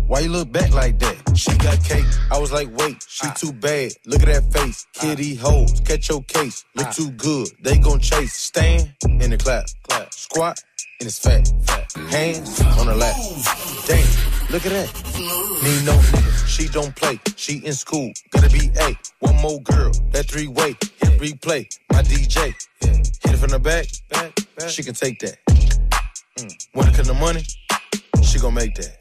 Why 0.08 0.22
you 0.22 0.30
look 0.30 0.52
back 0.52 0.74
like 0.74 0.98
that? 1.00 1.38
She 1.38 1.56
got 1.58 1.84
cake. 1.84 2.06
I 2.32 2.40
was 2.40 2.52
like, 2.52 2.70
wait, 2.76 3.06
she 3.08 3.28
ah. 3.28 3.34
too 3.34 3.52
bad. 3.52 3.92
Look 4.06 4.24
at 4.24 4.28
that 4.28 4.52
face. 4.52 4.88
Ah. 4.98 5.02
Kitty 5.02 5.36
hoes, 5.36 5.80
catch 5.82 6.10
your 6.10 6.24
case. 6.24 6.66
Look 6.76 6.88
ah. 6.88 6.92
too 6.92 7.12
good, 7.12 7.50
they 7.62 7.78
gon' 7.78 8.00
chase. 8.00 8.34
Stand 8.34 8.94
in 9.04 9.30
the 9.30 9.38
clap, 9.38 9.66
clap. 9.84 10.14
Squat 10.14 10.58
in 11.00 11.06
his 11.06 11.20
fat, 11.20 11.52
fat. 11.64 11.92
Hands 12.10 12.62
on 12.80 12.88
her 12.88 12.96
lap. 12.96 13.16
Damn, 13.86 14.08
look 14.50 14.66
at 14.66 14.72
that. 14.72 14.90
Need 15.62 15.86
no 15.86 15.94
nigga, 15.94 16.48
she 16.48 16.68
don't 16.70 16.96
play. 16.96 17.20
She 17.36 17.58
in 17.58 17.74
school, 17.74 18.12
gotta 18.32 18.50
be 18.50 18.72
A. 18.80 18.98
One 19.20 19.36
more 19.42 19.62
girl, 19.62 19.92
that 20.12 20.26
three 20.26 20.48
way. 20.48 20.70
Hit 21.00 21.20
replay, 21.20 21.68
my 21.92 22.02
DJ. 22.02 22.56
Hit 22.80 23.34
it 23.34 23.38
from 23.38 23.50
the 23.50 23.60
back. 23.60 23.86
She 24.70 24.82
can 24.82 24.96
take 24.96 25.20
that. 25.20 25.87
Mm. 26.38 26.68
When 26.74 26.88
it 26.88 26.94
come 26.96 27.06
to 27.06 27.14
money, 27.16 27.44
she 28.24 28.38
gon' 28.40 28.54
make 28.54 28.76
that. 28.76 28.98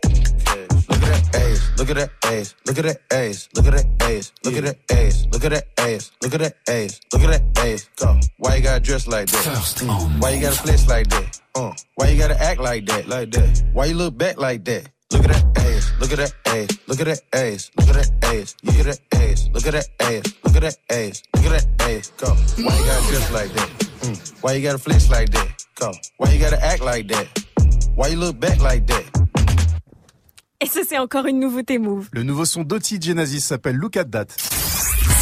Look 0.89 1.02
at 1.02 1.08
that 1.12 1.34
ass, 1.36 1.74
look 1.76 1.90
at 1.90 1.97
that 1.97 2.10
ass, 2.24 2.55
look 2.65 2.78
at 2.78 2.84
that 2.84 2.98
ass, 3.12 3.48
look 3.55 3.66
at 3.66 3.73
that 3.74 3.86
ass, 4.02 4.32
look 4.42 4.55
at 4.56 4.62
that 4.65 4.76
ass, 4.90 5.26
look 5.32 5.44
at 5.44 5.50
that 5.50 5.66
ass, 5.78 6.10
look 6.23 6.34
at 6.34 6.40
that 6.40 6.55
ass, 6.68 7.00
look 7.12 7.23
at 7.23 7.31
that 7.31 7.58
ass. 7.58 7.89
Go. 7.97 8.20
Why 8.39 8.56
you 8.56 8.62
gotta 8.62 8.81
dress 8.81 9.06
like 9.06 9.26
that? 9.28 9.44
Mm. 9.44 10.23
Why 10.23 10.31
you 10.31 10.40
gotta 10.40 10.56
flex 10.56 10.89
like 10.89 11.08
that? 11.08 11.40
Uh. 11.55 11.73
Why 11.97 12.08
you 12.08 12.18
gotta 12.18 12.42
act 12.42 12.60
like 12.60 12.86
that? 12.86 13.06
Like 13.06 13.31
that? 13.32 13.62
Why 13.74 13.84
you 13.86 13.94
look 13.97 14.16
back 14.16 14.39
like 14.39 14.65
that? 14.65 14.89
Look 15.12 15.24
at 15.24 15.31
that 15.31 15.58
ass, 15.58 15.92
Look 16.00 16.12
at 16.12 16.18
that 16.18 16.34
ass. 16.47 16.78
Look 16.86 17.00
at 17.00 17.06
that 17.06 17.23
ass. 17.32 17.70
Look 17.76 17.89
at 17.89 17.94
that 17.94 18.24
ass. 18.24 18.56
Look 18.65 18.76
at 18.78 18.84
that 18.84 19.00
ass. 19.15 19.48
Look 19.52 19.66
at 19.66 19.73
that 19.73 19.89
ass. 20.00 20.32
Look 20.42 20.56
at 20.56 20.62
that 20.62 20.78
ass. 20.90 21.23
Look 21.34 21.44
at 21.44 21.52
that 21.52 21.90
ass. 21.90 22.12
Go. 22.16 22.28
Why 22.65 22.78
you 22.78 22.84
gotta 22.86 23.06
dress 23.08 23.31
like 23.31 23.52
that? 23.52 23.68
Mm. 24.00 24.42
Why 24.42 24.52
you 24.55 24.62
gotta 24.62 24.78
flex 24.78 25.10
like 25.10 25.31
that? 25.31 25.56
Go. 25.79 25.93
Why 26.17 26.33
you 26.33 26.39
gotta 26.39 26.63
act 26.65 26.83
like 26.83 27.07
that? 27.09 27.27
Why 27.97 28.09
you 28.09 28.19
look 28.19 28.39
back 28.39 28.61
like 28.63 28.87
that? 28.87 29.03
Et 30.61 30.67
ça, 30.67 30.81
c'est 30.89 30.97
encore 30.97 31.27
une 31.27 31.39
nouveauté 31.39 31.79
Move. 31.79 32.09
Le 32.13 32.23
nouveau 32.23 32.47
son 32.47 32.63
d'Oti 32.63 32.99
Genesis 33.01 33.41
s'appelle 33.41 33.77
Look 33.77 33.99
at 33.99 34.07
That. 34.07 34.27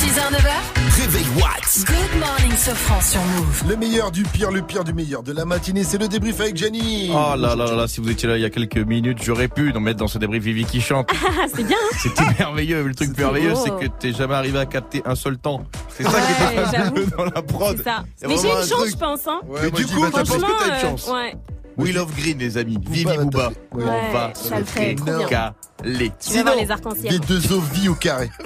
6h, 0.05 0.33
9h. 0.33 1.01
Réveil 1.01 1.25
Watts. 1.41 1.85
Good 1.87 2.21
morning, 2.21 2.53
Sofran 2.59 3.01
sur 3.01 3.21
Move. 3.23 3.65
Le 3.71 3.77
meilleur 3.77 4.11
du 4.11 4.23
pire, 4.23 4.51
le 4.51 4.61
pire 4.61 4.85
du 4.85 4.93
meilleur 4.93 5.23
de 5.23 5.33
la 5.33 5.47
matinée, 5.47 5.83
c'est 5.83 5.97
le 5.97 6.09
débrief 6.09 6.41
avec 6.41 6.57
Jenny. 6.59 7.11
Oh 7.11 7.35
là 7.37 7.55
là 7.57 7.65
là 7.65 7.75
là, 7.75 7.89
si 7.89 8.03
vous 8.03 8.11
étiez 8.11 8.29
là 8.29 8.37
il 8.37 8.43
y 8.43 8.45
a 8.45 8.51
quelques 8.51 8.77
minutes, 8.77 9.19
j'aurais 9.23 9.49
pu 9.49 9.73
nous 9.73 9.81
mettre 9.81 9.99
dans 10.01 10.07
ce 10.07 10.19
débrief 10.19 10.43
Vivi 10.43 10.67
qui 10.67 10.83
chante. 10.83 11.09
Ah, 11.27 11.47
c'est 11.55 11.65
bien. 11.67 11.77
hein 11.83 11.97
C'était 12.03 12.25
merveilleux. 12.39 12.83
Le 12.87 12.95
truc 12.95 13.17
merveilleux, 13.17 13.55
c'est 13.55 13.71
que 13.71 13.87
t'es 13.99 14.13
jamais 14.13 14.35
arrivé 14.35 14.59
à 14.59 14.67
capter 14.67 15.01
un 15.07 15.15
seul 15.15 15.39
temps. 15.39 15.65
C'est 15.89 16.03
ça 16.05 16.11
qui 16.11 16.17
Ouais, 16.57 16.63
est 16.63 16.71
j'avoue. 16.77 17.11
dans 17.17 17.25
la 17.25 17.43
prod. 17.43 17.77
C'est 17.79 17.85
ça. 17.85 18.05
Mais 18.29 18.37
j'ai 18.37 18.49
une 18.51 18.57
un 18.57 18.67
chance, 18.67 18.89
je 18.91 18.97
pense. 18.97 19.27
Hein. 19.27 19.41
Mais 19.63 19.71
du 19.71 19.87
coup, 19.87 20.05
je 20.05 20.11
pense 20.11 20.29
que 20.31 20.59
t'as 20.59 20.67
une 20.67 20.73
euh, 20.73 20.81
chance. 20.83 21.09
ouais. 21.11 21.35
We 21.77 21.93
love 21.93 22.13
green, 22.17 22.39
les 22.39 22.57
amis. 22.57 22.79
Vivi 22.89 23.05
Booba. 23.17 23.51
On 23.73 23.79
Ouais, 23.79 23.85
va 24.13 24.31
ça 24.35 24.59
le 24.59 24.65
fait 24.65 24.95
trop 24.95 25.05
bien. 25.17 25.27
caler. 25.27 26.13
Tu 26.21 26.35
vas 26.35 26.43
voir 26.43 26.57
les 26.57 26.71
arcs-en-ciel. 26.71 27.19
Des 27.19 27.27
deux 27.27 27.53
ovies 27.53 27.89
au 27.89 27.95
carré. 27.95 28.31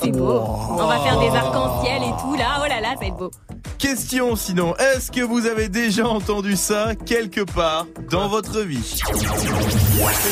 C'est 0.00 0.10
beau. 0.12 0.40
On 0.70 0.86
va 0.86 0.98
faire 1.00 1.18
des 1.20 1.28
arcs-en-ciel 1.28 2.02
et 2.02 2.22
tout 2.22 2.36
là. 2.36 2.60
Oh 2.62 2.68
là 2.68 2.80
là, 2.80 2.88
ça 2.94 3.00
va 3.00 3.06
être 3.06 3.16
beau. 3.16 3.30
Question 3.78 4.34
sinon, 4.34 4.74
est-ce 4.76 5.12
que 5.12 5.20
vous 5.20 5.46
avez 5.46 5.68
déjà 5.68 6.04
entendu 6.06 6.56
ça 6.56 6.94
quelque 7.06 7.42
part 7.42 7.86
dans 8.10 8.26
votre 8.28 8.60
vie? 8.62 9.00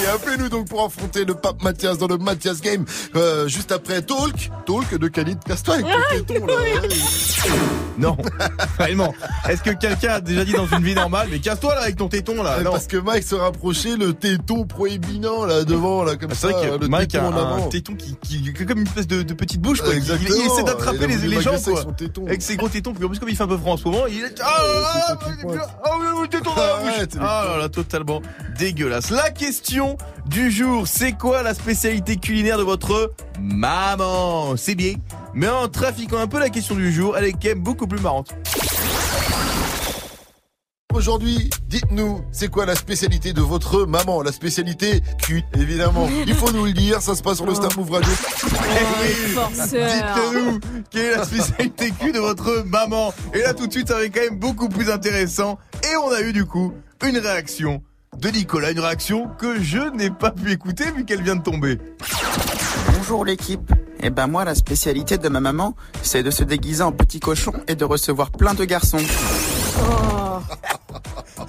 Et 0.03 0.07
appelez-nous 0.09 0.49
donc 0.49 0.69
pour 0.69 0.85
affronter 0.85 1.25
le 1.25 1.35
pape 1.35 1.63
Mathias 1.63 1.97
dans 1.99 2.09
le 2.09 2.19
Mathias 2.19 2.61
Game. 2.61 2.85
Euh, 3.15 3.47
juste 3.47 3.71
après 3.71 4.03
Talk. 4.03 4.51
Talk 4.67 4.99
de 4.99 5.07
Khalid 5.09 5.39
téton, 5.45 6.47
là. 6.47 6.55
Non, 7.99 8.17
réellement. 8.79 9.15
Est-ce 9.49 9.63
que 9.63 9.71
quelqu'un 9.71 10.15
a 10.15 10.21
déjà 10.21 10.45
dit 10.45 10.53
dans 10.53 10.67
une 10.67 10.83
vie 10.85 10.95
normale, 10.95 11.29
mais 11.31 11.39
casse-toi 11.39 11.75
là 11.77 11.83
avec 11.83 11.97
ton 11.97 12.09
téton 12.09 12.43
là 12.43 12.61
non. 12.63 12.73
Parce 12.73 12.87
que 12.89 12.97
Mike 12.97 13.23
se 13.25 13.35
rapprochait 13.37 13.97
le 13.97 14.13
téton 14.13 14.65
prohibinant 14.65 15.45
là 15.45 15.65
devant 15.65 16.03
là 16.05 16.17
comme 16.17 16.31
Ah, 16.33 16.35
ça. 16.35 16.49
C'est 16.49 16.53
vrai 16.55 16.79
que 16.79 16.83
le 16.85 16.89
Mike 16.89 17.15
a 17.15 17.21
téton 17.21 17.33
un 17.33 17.37
avant. 17.37 17.69
téton 17.69 17.95
qui, 17.95 18.17
qui, 18.23 18.53
comme 18.67 18.81
une 18.81 18.87
espèce 18.87 19.07
de, 19.07 19.23
de 19.23 19.35
petite 19.35 19.61
bouche 19.61 19.81
quoi. 19.81 19.95
Il, 19.95 19.99
Exactement. 19.99 20.37
il 20.37 20.47
essaie 20.47 20.65
d'attraper 20.65 21.07
les, 21.07 21.17
les 21.17 21.41
gens 21.41 21.53
quoi. 21.59 21.73
avec 21.73 21.79
son 21.85 21.93
téton. 21.93 22.27
Avec 22.27 22.43
ses 22.43 22.57
gros 22.57 22.69
tétons. 22.69 22.93
Puis 22.93 23.05
en 23.05 23.09
plus 23.09 23.19
comme 23.19 23.29
il 23.29 23.36
fait 23.37 23.45
un 23.45 23.49
peu 23.49 23.57
froid 23.59 23.75
en 23.75 23.77
ce 23.77 23.85
moment, 23.85 24.07
il 24.09 24.25
est 24.25 24.41
Ah 27.21 27.45
là 27.49 27.59
là, 27.59 27.69
totalement 27.69 28.23
dégueulasse. 28.59 29.11
La 29.11 29.31
question 29.31 29.97
du 30.27 30.51
jour, 30.51 30.89
c'est 30.89 31.13
quoi 31.13 31.43
la 31.43 31.55
spécialité 31.55 32.17
culinaire 32.17 32.59
de 32.59 32.63
votre 32.63 33.13
maman? 33.41 34.57
C'est 34.57 34.75
bien. 34.75 34.95
Mais 35.35 35.49
en 35.49 35.69
trafiquant 35.69 36.19
un 36.19 36.27
peu 36.27 36.39
la 36.39 36.49
question 36.49 36.75
du 36.75 36.91
jour, 36.93 37.17
elle 37.17 37.25
est 37.25 37.33
quand 37.33 37.45
même 37.45 37.61
beaucoup 37.63 37.87
plus 37.87 38.01
marrante. 38.01 38.35
Aujourd'hui, 40.97 41.51
dites-nous, 41.69 42.23
c'est 42.33 42.51
quoi 42.51 42.65
la 42.65 42.75
spécialité 42.75 43.35
de 43.35 43.43
votre 43.43 43.85
maman? 43.85 44.23
La 44.23 44.33
spécialité 44.33 45.03
cuite, 45.19 45.45
évidemment. 45.55 46.09
Il 46.27 46.35
faut 46.35 46.51
nous 46.53 46.65
le 46.65 46.73
dire, 46.73 47.03
ça 47.03 47.15
se 47.15 47.23
passe 47.23 47.37
sur 47.37 47.45
le 47.45 47.55
Star 47.55 47.69
Move 47.77 47.91
Radio. 47.91 48.11
Forceur. 49.35 49.91
Dites-nous 49.91 50.61
quelle 50.89 51.05
est 51.05 51.17
la 51.17 51.25
spécialité 51.25 51.91
cul 52.01 52.13
de 52.13 52.19
votre 52.19 52.65
maman? 52.65 53.13
Et 53.35 53.41
là 53.41 53.53
tout 53.53 53.67
de 53.67 53.73
suite 53.73 53.89
ça 53.89 53.97
va 53.97 54.05
être 54.05 54.15
quand 54.15 54.23
même 54.23 54.39
beaucoup 54.39 54.71
plus 54.71 54.91
intéressant. 54.91 55.59
Et 55.83 55.95
on 55.97 56.11
a 56.11 56.23
eu 56.23 56.33
du 56.33 56.47
coup 56.47 56.73
une 57.07 57.19
réaction 57.19 57.83
de 58.17 58.31
Nicolas, 58.31 58.71
une 58.71 58.81
réaction 58.81 59.29
que 59.39 59.63
je 59.63 59.95
n'ai 59.95 60.09
pas 60.09 60.31
pu 60.31 60.51
écouter 60.51 60.91
vu 60.93 61.05
qu'elle 61.05 61.23
vient 61.23 61.37
de 61.37 61.43
tomber. 61.43 61.79
Bonjour 62.97 63.27
l'équipe. 63.27 63.71
Eh 64.01 64.09
ben 64.09 64.29
moi 64.29 64.47
la 64.47 64.55
spécialité 64.55 65.19
de 65.19 65.29
ma 65.29 65.41
maman, 65.41 65.77
c'est 66.01 66.23
de 66.23 66.31
se 66.31 66.43
déguiser 66.43 66.83
en 66.83 66.93
petit 66.93 67.21
cochon 67.21 67.53
et 67.69 67.75
de 67.75 67.85
recevoir 67.85 68.31
plein 68.31 68.55
de 68.55 68.65
garçons. 68.65 68.97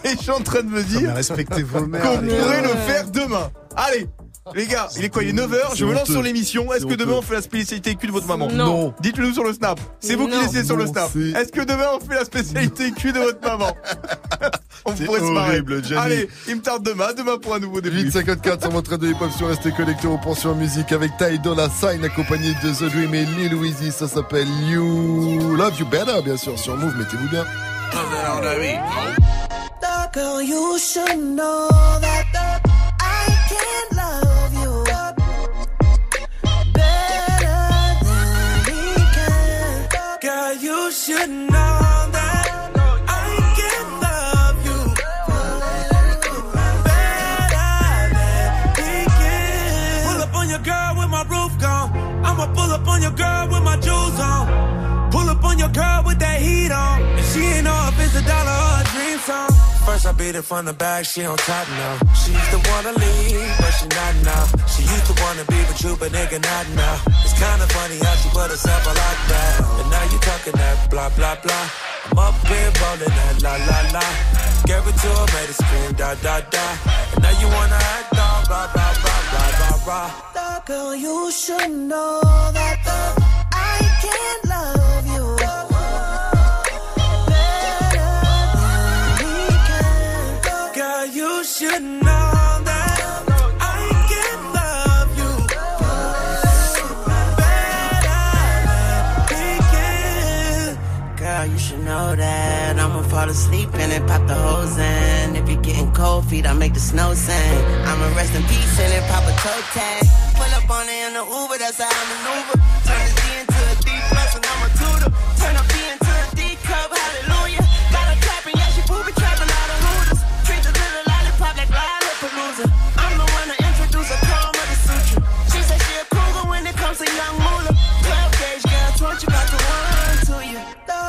Et 0.03 0.11
je 0.11 0.17
suis 0.17 0.31
en 0.31 0.41
train 0.41 0.61
de 0.61 0.69
me 0.69 0.83
dire 0.83 1.13
respectez 1.13 1.63
vos 1.63 1.85
mères. 1.85 2.01
qu'on 2.01 2.17
pourrait 2.19 2.61
le 2.61 2.69
faire 2.69 3.09
demain. 3.09 3.49
Allez 3.75 4.07
les 4.55 4.65
gars, 4.65 4.87
il 4.97 5.05
est 5.05 5.09
quoi 5.09 5.23
Il 5.23 5.29
est 5.29 5.33
9h, 5.33 5.75
je 5.75 5.85
me 5.85 5.93
lance 5.93 6.09
sur 6.09 6.21
l'émission. 6.21 6.71
Est-ce 6.73 6.85
que 6.85 6.93
demain 6.93 7.15
on 7.17 7.21
fait 7.21 7.35
la 7.35 7.41
spécialité 7.41 7.95
cul 7.95 8.07
de 8.07 8.11
votre 8.11 8.27
maman? 8.27 8.47
Non. 8.49 8.93
Dites-le 9.01 9.27
nous 9.27 9.33
sur 9.33 9.43
le 9.43 9.53
snap. 9.53 9.79
C'est 9.99 10.15
vous 10.15 10.27
qui 10.27 10.39
décidez 10.39 10.63
sur 10.63 10.77
le 10.77 10.85
snap. 10.87 11.09
Est-ce 11.15 11.51
que 11.51 11.61
demain 11.61 11.87
on 11.95 11.99
fait 11.99 12.15
la 12.15 12.25
spécialité 12.25 12.91
cul 12.91 13.11
de 13.11 13.19
votre 13.19 13.41
maman? 13.41 13.75
On 14.85 14.95
C'est 14.95 15.03
pourrait 15.05 15.19
se 15.19 15.25
marrer. 15.25 15.61
Allez, 15.97 16.29
il 16.47 16.55
me 16.57 16.61
tarde 16.61 16.83
demain, 16.83 17.11
demain 17.11 17.37
pour 17.37 17.55
un 17.55 17.59
nouveau 17.59 17.81
début. 17.81 18.03
854 18.03 18.61
sur 18.61 18.71
votre 18.71 18.91
radio 18.91 19.09
hip-hop 19.09 19.31
sur 19.35 19.47
Restez 19.47 19.71
connectés 19.71 20.07
aux 20.07 20.17
pensions 20.17 20.55
musique 20.55 20.93
avec 20.93 21.11
Ty 21.17 21.39
Dolla 21.39 21.67
Sign 21.69 22.05
accompagné 22.05 22.53
de 22.63 22.71
The 22.71 22.89
Dream 22.91 23.13
et 23.13 23.25
Lil 23.25 23.55
Weezy. 23.55 23.91
Ça 23.91 24.07
s'appelle 24.07 24.47
You 24.69 25.55
Love 25.57 25.77
You 25.79 25.87
Better, 25.87 26.21
bien 26.23 26.37
sûr, 26.37 26.57
sur 26.57 26.77
Move. 26.77 26.95
Mettez-vous 26.97 27.27
bien. 27.27 27.43
Girl, 30.13 30.41
you 30.41 30.79
should 30.79 31.17
know 31.19 31.69
that 32.01 32.25
I 32.99 33.25
can 33.49 33.83
love 34.01 34.53
you 34.61 34.73
better 36.73 37.47
than 38.03 38.65
we 38.65 38.81
can. 39.15 39.87
Girl, 40.21 40.53
you 40.55 40.91
should 40.91 41.29
know 41.29 41.66
First 59.97 60.09
I 60.09 60.11
beat 60.11 60.35
it 60.35 60.45
from 60.45 60.65
the 60.65 60.73
back, 60.73 61.05
she 61.05 61.25
on 61.25 61.35
top 61.37 61.67
now. 61.69 61.97
She 62.21 62.29
used 62.29 62.51
to 62.53 62.61
wanna 62.69 62.93
leave, 63.01 63.49
but 63.57 63.73
she 63.81 63.87
not 63.97 64.13
now. 64.29 64.45
She 64.69 64.83
used 64.85 65.07
to 65.09 65.15
wanna 65.23 65.43
be 65.49 65.57
with 65.65 65.81
you, 65.81 65.97
but 65.97 66.11
nigga 66.11 66.37
not 66.37 66.65
now. 66.77 67.01
It's 67.25 67.33
kinda 67.33 67.65
funny 67.73 67.97
how 68.05 68.13
she 68.21 68.29
put 68.29 68.51
herself 68.53 68.85
a 68.85 68.93
lockdown. 68.93 69.81
And 69.81 69.89
now 69.89 70.03
you 70.13 70.19
talking 70.21 70.53
that 70.53 70.91
blah 70.91 71.09
blah 71.17 71.33
blah. 71.41 71.65
I'm 72.13 72.19
up 72.29 72.37
here 72.45 72.71
rolling 72.77 73.09
that 73.09 73.41
la 73.41 73.53
la 73.69 73.79
la. 73.97 74.05
Gave 74.69 74.85
it 74.85 74.97
to 75.01 75.09
her, 75.17 75.27
made 75.33 75.49
her 75.49 75.57
scream 75.65 75.91
da 75.97 76.13
da 76.21 76.41
da. 76.53 76.65
And 77.13 77.21
now 77.23 77.33
you 77.41 77.47
wanna 77.57 77.81
act 77.97 78.13
all 78.21 78.45
blah 78.49 78.69
blah 78.73 78.93
blah 79.01 79.21
blah 79.31 79.49
blah 79.57 79.77
blah. 79.85 80.61
Girl, 80.67 80.93
you 80.93 81.31
should 81.31 81.71
know 81.71 82.21
that 82.53 82.85
I 83.51 83.77
can 84.03 84.46
fall 103.27 103.31
asleep 103.31 103.69
and 103.73 103.91
then 103.91 104.07
pop 104.07 104.25
the 104.27 104.33
hose 104.33 104.77
in. 104.77 105.35
If 105.35 105.49
you're 105.49 105.61
getting 105.61 105.91
cold 105.93 106.25
feet, 106.25 106.45
I 106.45 106.53
make 106.53 106.73
the 106.73 106.79
snow 106.79 107.13
sing. 107.13 107.65
I'ma 107.85 108.15
rest 108.15 108.33
in 108.35 108.43
peace 108.43 108.79
and 108.79 108.91
then 108.91 109.03
pop 109.09 109.23
a 109.23 109.33
toe 109.43 109.61
tag. 109.73 110.03
Pull 110.35 110.51
up 110.55 110.69
on 110.69 110.87
it 110.87 111.07
in 111.07 111.13
the 111.13 111.23
Uber, 111.23 111.57
that's 111.57 111.77
how 111.77 111.89
I 111.89 112.03
maneuver. 112.11 112.66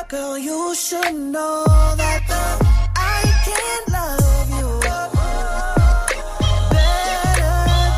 Girl, 0.08 0.38
you 0.38 0.74
should 0.74 1.14
know 1.14 1.64
that 1.96 2.22
I 2.96 3.22
can 3.44 3.92
love 3.92 4.48
you 4.58 4.80
better 6.72 7.28
than 7.38 7.90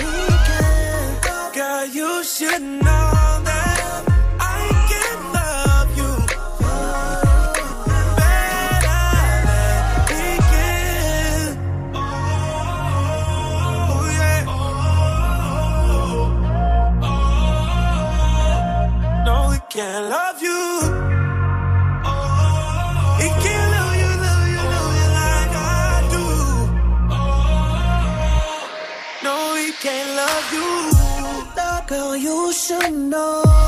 we 0.00 0.12
can. 0.48 1.20
Girl, 1.52 1.84
you 1.84 2.24
should 2.24 2.62
know 2.62 3.42
that 3.44 4.04
I 4.40 4.68
can 4.88 5.18
love 5.36 5.88
you 5.98 6.12
better 8.16 9.04
than 10.08 10.38
can. 10.50 11.58
Oh, 11.94 11.98
yeah. 14.18 14.44
Oh, 14.48 14.52
oh, 17.02 17.02
oh. 17.02 17.06
No, 19.26 19.34
we 19.50 19.58
can't 19.68 20.08
love 20.08 20.33
girl, 31.86 32.16
you 32.16 32.52
should 32.52 32.92
know 32.92 33.63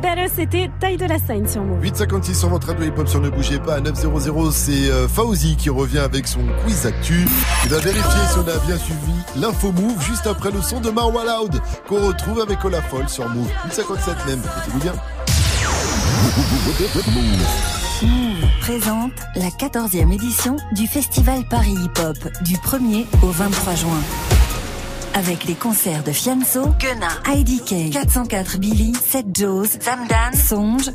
Better, 0.00 0.28
c'était 0.34 0.70
Taille 0.80 0.96
de 0.96 1.04
la 1.04 1.18
Sign 1.18 1.46
sur 1.46 1.62
Move. 1.62 1.82
856 1.82 2.38
sur 2.38 2.48
votre 2.48 2.68
radio 2.68 2.86
hip-hop 2.86 3.06
sur 3.08 3.20
Ne 3.20 3.28
bougez 3.28 3.58
pas 3.58 3.74
à 3.74 3.80
900, 3.80 4.50
c'est 4.50 4.90
euh, 4.90 5.06
Fauzi 5.08 5.56
qui 5.56 5.68
revient 5.68 5.98
avec 5.98 6.26
son 6.26 6.40
quiz 6.64 6.86
actu. 6.86 7.26
Il 7.64 7.70
va 7.70 7.78
vérifier 7.78 8.20
si 8.30 8.38
on 8.38 8.48
a 8.48 8.58
bien 8.66 8.78
suivi 8.78 9.12
l'info 9.36 9.72
Move 9.72 10.02
juste 10.02 10.26
après 10.26 10.50
le 10.50 10.62
son 10.62 10.80
de 10.80 10.90
Marwa 10.90 11.24
Loud 11.24 11.60
qu'on 11.86 12.06
retrouve 12.06 12.40
avec 12.40 12.64
Olafol 12.64 13.08
sur 13.08 13.28
Move. 13.28 13.50
857 13.66 14.14
même, 14.26 14.40
écoutez-vous 14.40 14.80
bien. 14.80 14.92
Move 18.02 18.50
présente 18.60 19.12
la 19.36 19.48
14e 19.48 20.12
édition 20.14 20.56
du 20.72 20.86
Festival 20.86 21.44
Paris 21.48 21.74
Hip 21.84 22.00
Hop 22.02 22.16
du 22.42 22.54
1er 22.56 23.06
au 23.22 23.28
23 23.28 23.74
juin. 23.74 24.00
Avec 25.14 25.44
les 25.44 25.54
concerts 25.54 26.04
de 26.04 26.12
Fianso, 26.12 26.66
Gunna, 26.78 27.08
IDK, 27.36 27.92
404 27.92 28.58
Billy, 28.58 28.92
Seth 28.94 29.26
Joes, 29.36 29.66
Zamdan, 29.82 30.32
Songe, 30.32 30.90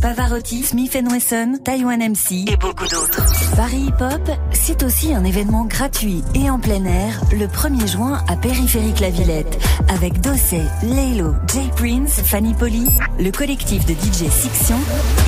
Pavarotti, 0.00 0.62
Smith 0.62 0.96
Wesson, 1.10 1.58
Taiwan 1.64 2.00
MC 2.00 2.48
et 2.48 2.56
beaucoup 2.56 2.86
d'autres. 2.86 3.22
Paris 3.56 3.86
Hip 3.88 4.02
Hop, 4.02 4.30
c'est 4.52 4.82
aussi 4.82 5.14
un 5.14 5.24
événement 5.24 5.64
gratuit 5.64 6.22
et 6.34 6.50
en 6.50 6.58
plein 6.58 6.84
air 6.84 7.20
le 7.32 7.46
1er 7.46 7.86
juin 7.86 8.22
à 8.28 8.36
Périphérique 8.36 9.00
La 9.00 9.10
Villette 9.10 9.58
avec 9.88 10.20
Dossé, 10.20 10.60
Laylo, 10.82 11.34
Jay 11.52 11.68
Prince, 11.76 12.20
Fanny 12.24 12.54
Poli, 12.54 12.86
le 13.18 13.30
collectif 13.30 13.84
de 13.86 13.94
DJ 13.94 14.30
Sixion 14.30 14.78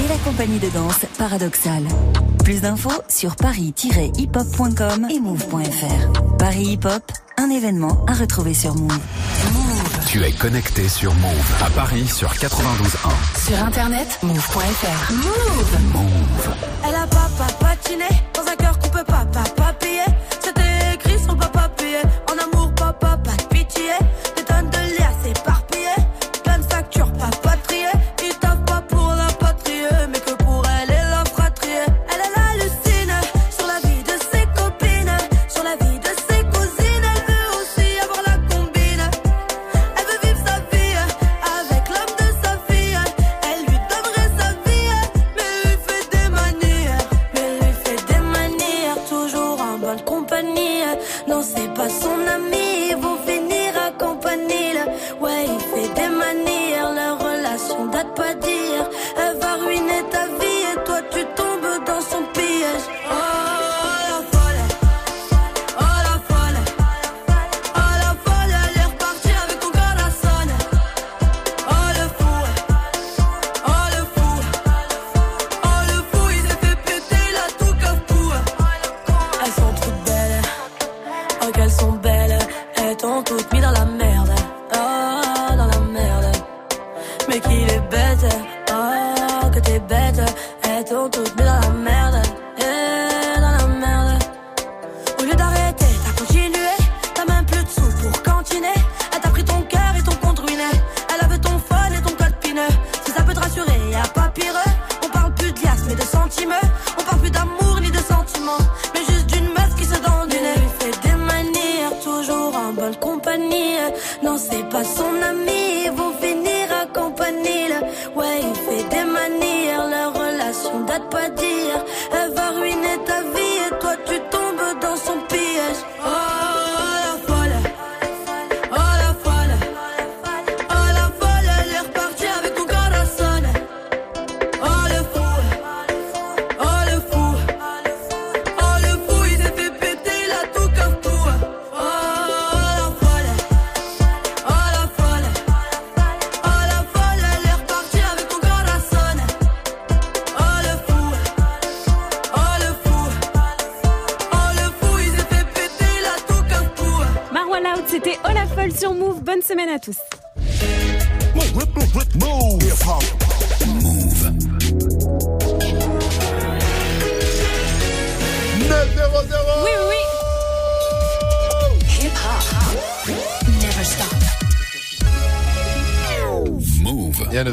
et 0.05 0.09
la 0.09 0.17
compagnie 0.19 0.59
de 0.59 0.69
danse 0.71 1.07
Paradoxal. 1.19 1.85
Plus 2.45 2.61
d'infos 2.61 3.03
sur 3.09 3.37
paris-hiphop.com 3.37 5.09
et 5.11 5.21
move.fr. 5.21 6.37
Paris 6.39 6.73
Hip 6.73 6.87
Hop, 6.87 7.03
un 7.39 7.51
événement 7.51 8.05
à 8.07 8.15
retrouver 8.15 8.53
sur 8.53 8.75
Move. 8.75 8.99
Tu 10.07 10.23
es 10.25 10.33
connecté 10.33 10.89
sur 10.89 11.15
Move 11.15 11.63
à 11.65 11.71
Paris 11.71 12.07
sur 12.09 12.31
92.1. 12.31 13.47
Sur 13.47 13.65
internet, 13.65 14.19
move.fr. 14.23 15.13
Move. 15.13 16.55
Elle 16.87 16.95
a 16.95 17.07
papa 17.07 17.47
patiné 17.61 18.09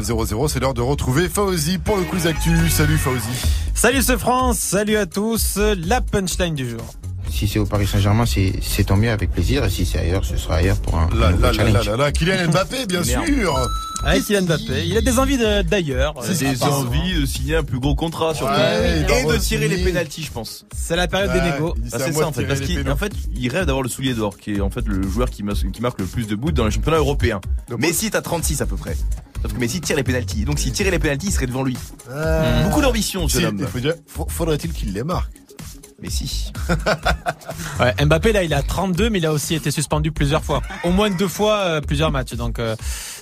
C'est 0.06 0.60
l'heure 0.60 0.72
de 0.72 0.82
retrouver 0.82 1.28
Fauzi 1.28 1.78
pour 1.78 1.96
le 1.96 2.04
quiz 2.04 2.28
actu. 2.28 2.70
Salut 2.70 2.96
Fauzi. 2.96 3.26
Salut 3.74 4.02
ce 4.02 4.16
France, 4.16 4.56
salut 4.56 4.96
à 4.96 5.04
tous. 5.04 5.58
La 5.84 6.00
punchline 6.00 6.54
du 6.54 6.70
jour. 6.70 6.80
Si 7.28 7.48
c'est 7.48 7.58
au 7.58 7.66
Paris 7.66 7.88
Saint-Germain, 7.88 8.24
c'est 8.24 8.84
tant 8.84 8.96
mieux 8.96 9.10
avec 9.10 9.32
plaisir. 9.32 9.64
Et 9.64 9.70
si 9.70 9.84
c'est 9.84 9.98
ailleurs, 9.98 10.24
ce 10.24 10.36
sera 10.36 10.56
ailleurs 10.56 10.76
pour 10.76 10.96
un. 10.96 11.08
Là, 11.12 11.32
là, 11.32 11.50
là, 11.50 11.82
là, 11.82 11.96
là, 11.96 12.12
Kylian 12.12 12.50
Mbappé, 12.50 12.86
bien 12.86 13.02
sûr. 13.02 13.20
Ouais, 14.04 14.20
Kylian 14.20 14.42
Mbappé. 14.42 14.86
Il 14.86 14.96
a 14.96 15.00
des 15.00 15.18
envies 15.18 15.38
d'ailleurs. 15.68 16.14
De, 16.14 16.32
c'est 16.32 16.46
euh, 16.46 16.52
des 16.52 16.62
envies 16.62 17.20
de 17.22 17.26
signer 17.26 17.56
un 17.56 17.64
plus 17.64 17.80
gros 17.80 17.96
contrat 17.96 18.32
surtout. 18.32 18.54
Et 18.54 19.24
de 19.24 19.38
tirer 19.38 19.66
les 19.66 19.82
pénalties, 19.82 20.22
je 20.22 20.30
pense. 20.30 20.66
C'est 20.72 20.94
la 20.94 21.08
période 21.08 21.32
des 21.32 21.40
négos. 21.40 21.74
Ah, 21.92 21.98
c'est 21.98 22.12
ça 22.12 22.28
en 22.28 22.32
fait. 22.32 22.44
Parce 22.44 22.60
qu'en 22.60 22.96
fait, 22.96 23.12
il 23.34 23.48
rêve 23.48 23.66
d'avoir 23.66 23.82
le 23.82 23.88
soulier 23.88 24.14
d'or, 24.14 24.38
qui 24.38 24.52
est 24.52 24.60
en 24.60 24.70
fait 24.70 24.86
le 24.86 25.02
joueur 25.02 25.30
qui 25.30 25.42
marque, 25.42 25.98
le 25.98 26.06
plus 26.06 26.28
de 26.28 26.36
buts 26.36 26.52
dans 26.52 26.64
les 26.64 26.70
championnats 26.70 26.98
européens. 26.98 27.40
Messi, 27.76 28.12
t'as 28.12 28.22
36 28.22 28.62
à 28.62 28.66
peu 28.66 28.76
près. 28.76 28.96
Sauf 29.46 29.54
que 29.54 29.60
Messi 29.60 29.80
tire 29.80 29.94
les 29.94 30.02
pénalties. 30.02 30.44
Donc 30.44 30.58
s'il 30.58 30.72
tirait 30.72 30.90
les 30.90 30.98
pénalties, 30.98 31.28
il 31.28 31.32
serait 31.32 31.46
devant 31.46 31.62
lui. 31.62 31.76
Euh, 32.10 32.64
Beaucoup 32.64 32.80
d'ambition, 32.82 33.28
ce 33.28 33.36
si, 33.36 33.42
jeune 33.44 33.62
homme. 33.62 33.94
faudrait-il 34.28 34.72
qu'il 34.72 34.92
les 34.92 35.04
marque 35.04 35.30
Mais 36.02 36.10
si. 36.10 36.52
Ouais, 37.78 37.94
Mbappé 38.04 38.32
là 38.32 38.42
il 38.42 38.52
a 38.54 38.62
32 38.62 39.08
mais 39.10 39.18
il 39.18 39.26
a 39.26 39.32
aussi 39.32 39.54
été 39.54 39.70
suspendu 39.70 40.10
plusieurs 40.10 40.42
fois. 40.42 40.62
Au 40.82 40.90
moins 40.90 41.10
deux 41.10 41.28
fois 41.28 41.58
euh, 41.58 41.80
plusieurs 41.80 42.10
matchs. 42.10 42.34
Donc 42.34 42.58
euh, 42.58 42.74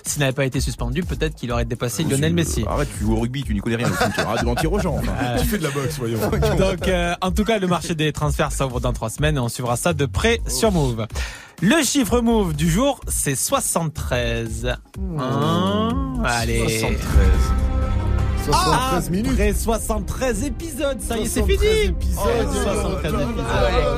s'il 0.03 0.21
n'avait 0.21 0.31
pas 0.33 0.45
été 0.45 0.59
suspendu, 0.59 1.03
peut-être 1.03 1.35
qu'il 1.35 1.51
aurait 1.51 1.65
dépassé 1.65 2.03
Lionel 2.03 2.33
Messi. 2.33 2.63
Arrête, 2.67 2.89
tu 2.97 3.03
joues 3.03 3.13
au 3.15 3.19
rugby, 3.19 3.43
tu 3.43 3.53
n'y 3.53 3.59
connais 3.59 3.75
rien 3.75 3.89
au 3.91 3.93
foot. 3.93 4.11
Arrête 4.17 4.41
de 4.41 4.45
mentir 4.45 4.73
aux 4.73 4.79
gens. 4.79 4.95
enfin. 4.95 5.11
Tu 5.39 5.45
fais 5.45 5.59
de 5.59 5.63
la 5.63 5.69
boxe, 5.69 5.97
voyons. 5.99 6.19
Donc, 6.57 6.87
euh, 6.87 7.13
en 7.21 7.31
tout 7.31 7.43
cas, 7.43 7.59
le 7.59 7.67
marché 7.67 7.93
des 7.93 8.11
transferts 8.11 8.51
s'ouvre 8.51 8.79
dans 8.79 8.93
trois 8.93 9.11
semaines 9.11 9.35
et 9.35 9.39
on 9.39 9.49
suivra 9.49 9.75
ça 9.77 9.93
de 9.93 10.05
près 10.07 10.41
sur 10.47 10.71
Move. 10.71 11.05
Le 11.61 11.83
chiffre 11.83 12.19
Move 12.21 12.53
du 12.55 12.69
jour, 12.69 12.99
c'est 13.07 13.35
73. 13.35 14.75
Hein 15.19 16.13
Allez. 16.23 16.59
73. 16.79 16.99
73 18.45 19.09
minutes. 19.09 19.31
Après 19.31 19.53
73 19.53 20.43
épisodes, 20.43 20.99
ça 21.01 21.17
y 21.17 21.21
est, 21.21 21.25
c'est 21.25 21.39
73 21.39 21.59
fini. 21.69 21.81
épisodes. 21.85 22.23
Oh, 22.47 22.53
73 22.63 23.13
Oh 23.13 23.17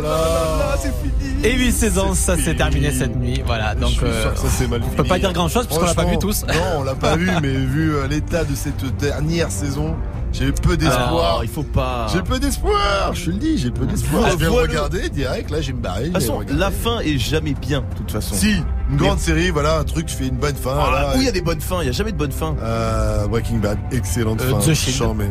là 0.02 0.76
épisodes. 0.76 0.80
c'est 0.82 0.94
fini. 1.26 1.46
Et 1.46 1.54
8 1.58 1.72
saisons, 1.74 2.14
ça 2.14 2.38
s'est 2.38 2.56
terminé 2.56 2.92
cette 2.94 3.16
nuit. 3.18 3.42
Voilà, 3.46 3.76
donc 3.76 3.92
euh, 4.04 4.24
ça 4.24 4.44
on 4.44 4.48
fini. 4.48 4.80
peut 4.96 5.04
pas 5.04 5.20
dire 5.20 5.34
grand 5.34 5.50
chose 5.50 5.68
parce 5.68 5.80
qu'on 5.80 5.86
l'a 5.86 5.94
pas 5.96 6.06
vu 6.06 6.18
tous. 6.18 6.46
Non, 6.48 6.54
on 6.80 6.84
l'a 6.84 6.96
pas 6.96 7.16
vu, 7.18 7.30
mais 7.42 7.52
vu 7.54 7.94
euh, 7.96 8.08
l'état 8.08 8.46
de 8.46 8.56
cette 8.56 8.86
dernière 8.98 9.52
saison, 9.52 9.98
j'ai 10.34 10.52
peu 10.52 10.78
d'espoir. 10.78 11.38
Ah, 11.40 11.44
il 11.44 11.50
faut 11.50 11.64
pas. 11.64 12.08
J'ai 12.14 12.22
peu 12.22 12.40
d'espoir, 12.40 13.14
je 13.14 13.26
te 13.26 13.30
le 13.32 13.38
dis, 13.38 13.58
j'ai 13.58 13.72
peu 13.72 13.86
d'espoir. 13.86 14.22
Voilà, 14.22 14.34
Je 14.34 14.38
vais 14.40 14.48
voilà. 14.48 14.68
regarder 14.68 15.10
direct, 15.10 15.50
là, 15.50 15.62
j'ai 15.62 15.74
me 15.74 15.80
barrer. 15.80 16.10
De 16.10 16.14
toute 16.14 16.22
façon, 16.22 16.42
la 16.50 16.72
fin 16.72 17.00
est 17.00 17.18
jamais 17.18 17.54
bien, 17.54 17.82
de 17.92 17.98
toute 17.98 18.12
façon. 18.12 18.36
Si, 18.36 18.56
une 18.90 18.98
grande 18.98 19.20
série, 19.20 19.50
voilà, 19.50 19.80
un 19.80 19.84
truc, 19.84 20.10
je 20.10 20.16
fais 20.16 20.28
une 20.28 20.38
bonne 20.38 20.56
fin. 20.56 20.76
Ah, 20.78 21.14
où 21.16 21.20
il 21.20 21.26
y 21.26 21.30
a 21.30 21.32
des 21.32 21.42
bonnes 21.42 21.62
fins, 21.62 21.80
il 21.82 21.88
y 21.88 21.90
a 21.90 21.94
jamais 21.94 22.12
de 22.12 22.18
bonne 22.18 22.32
fin. 22.32 22.56
Euh, 22.62 23.28
Breaking 23.28 23.58
Bad, 23.58 23.78
excellente 23.92 24.42
Euh, 24.42 24.52
fin. 24.52 24.60
The 24.60 24.74
Shield. 24.74 24.96
charmé. 24.98 25.26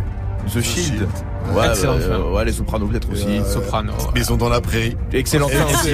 The 0.52 0.60
Shield. 0.60 1.06
Ouais, 1.54 1.68
Excellente 1.68 2.00
euh, 2.02 2.18
fin. 2.24 2.32
ouais, 2.32 2.44
les 2.44 2.52
Sopranos 2.52 2.86
peut-être 2.88 3.10
aussi. 3.10 3.26
Euh, 3.38 3.44
Soprano. 3.44 3.92
Mais 4.14 4.20
ils 4.20 4.26
sont 4.26 4.36
dans 4.36 4.48
la 4.48 4.60
prairie. 4.60 4.96
Excellente 5.12 5.50
fin 5.52 5.64
aussi. 5.66 5.88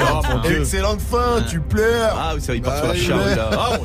Excellente, 0.60 1.00
fin, 1.00 1.42
tu 1.48 1.60
pleures. 1.60 2.14
Ah 2.18 2.32
oui, 2.34 2.40
ça, 2.40 2.54
il 2.54 2.62
part 2.62 2.72
Bah, 2.74 2.78
sur 2.80 2.88
la 2.88 2.94
il 2.96 3.02
charrue 3.02 3.36
là. 3.36 3.50
Ah. 3.52 3.78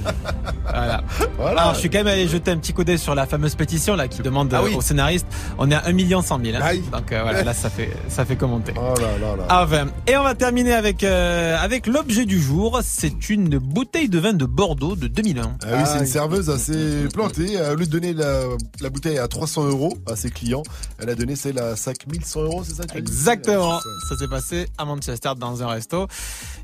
Voilà. 0.70 1.04
Voilà. 1.38 1.62
Alors, 1.62 1.74
je 1.76 1.80
suis 1.80 1.90
quand 1.90 2.00
même 2.00 2.08
allé 2.08 2.28
jeter 2.28 2.52
un 2.52 2.58
petit 2.58 2.74
coup 2.74 2.84
d'œil 2.84 2.98
sur 3.00 3.16
la 3.16 3.26
fameuse 3.26 3.56
pétition 3.56 3.96
là 3.96 4.08
qui 4.08 4.22
demande 4.22 4.54
Ah 4.54 4.60
euh, 4.62 4.66
oui. 4.66 4.76
aux 4.76 4.82
scénaristes. 4.82 5.28
On 5.58 5.70
est 5.72 5.76
à 5.76 5.86
1 5.86 5.94
million 5.94 6.22
100 6.22 6.40
000. 6.44 6.58
hein. 6.58 6.74
Donc 6.92 7.12
euh, 7.12 7.22
voilà, 7.22 7.44
là 7.44 7.54
ça 7.54 7.70
fait 7.70 7.90
ça 8.10 8.26
fait 8.26 8.36
commenter. 8.36 8.74
Oh 8.76 8.94
là 9.00 9.08
là 9.20 9.36
là. 9.38 9.44
Ah, 9.50 9.64
enfin. 9.64 9.88
Et 10.08 10.18
on 10.18 10.24
va 10.24 10.36
terminer 10.36 10.74
avec 10.74 11.04
euh, 11.04 11.58
avec 11.60 11.88
l'objet 11.88 12.26
du 12.26 12.42
jour. 12.42 12.80
C'est 12.84 13.30
une 13.30 13.58
bouteille 13.60 14.10
de 14.10 14.20
vin 14.20 14.34
de 14.34 14.46
Bordeaux 14.46 14.96
de 14.96 15.08
2001. 15.08 15.42
Ah 15.64 15.68
oui, 15.74 15.80
c'est 15.86 16.00
une 16.00 16.06
serveuse 16.06 16.50
assez 16.50 17.08
plantée. 17.14 17.58
Au 17.62 17.76
lieu 17.76 17.86
de 17.86 17.92
donner 17.92 18.14
la, 18.14 18.42
la 18.82 18.90
bouteille 18.90 19.18
à 19.20 19.28
300 19.28 19.66
euros 19.66 19.98
à 20.10 20.16
ses 20.16 20.30
clients, 20.32 20.64
elle 21.00 21.10
a 21.10 21.16
donné 21.16 21.36
celle 21.36 21.57
à 21.58 21.76
5100 21.76 22.42
euros, 22.44 22.64
c'est 22.66 22.76
ça 22.76 22.84
dit 22.84 22.98
Exactement. 22.98 23.80
Ça. 24.10 24.16
S'est 24.18 24.28
passé 24.28 24.68
à 24.78 24.86
Manchester 24.86 25.32
dans 25.38 25.62
un 25.64 25.68
resto. 25.68 26.08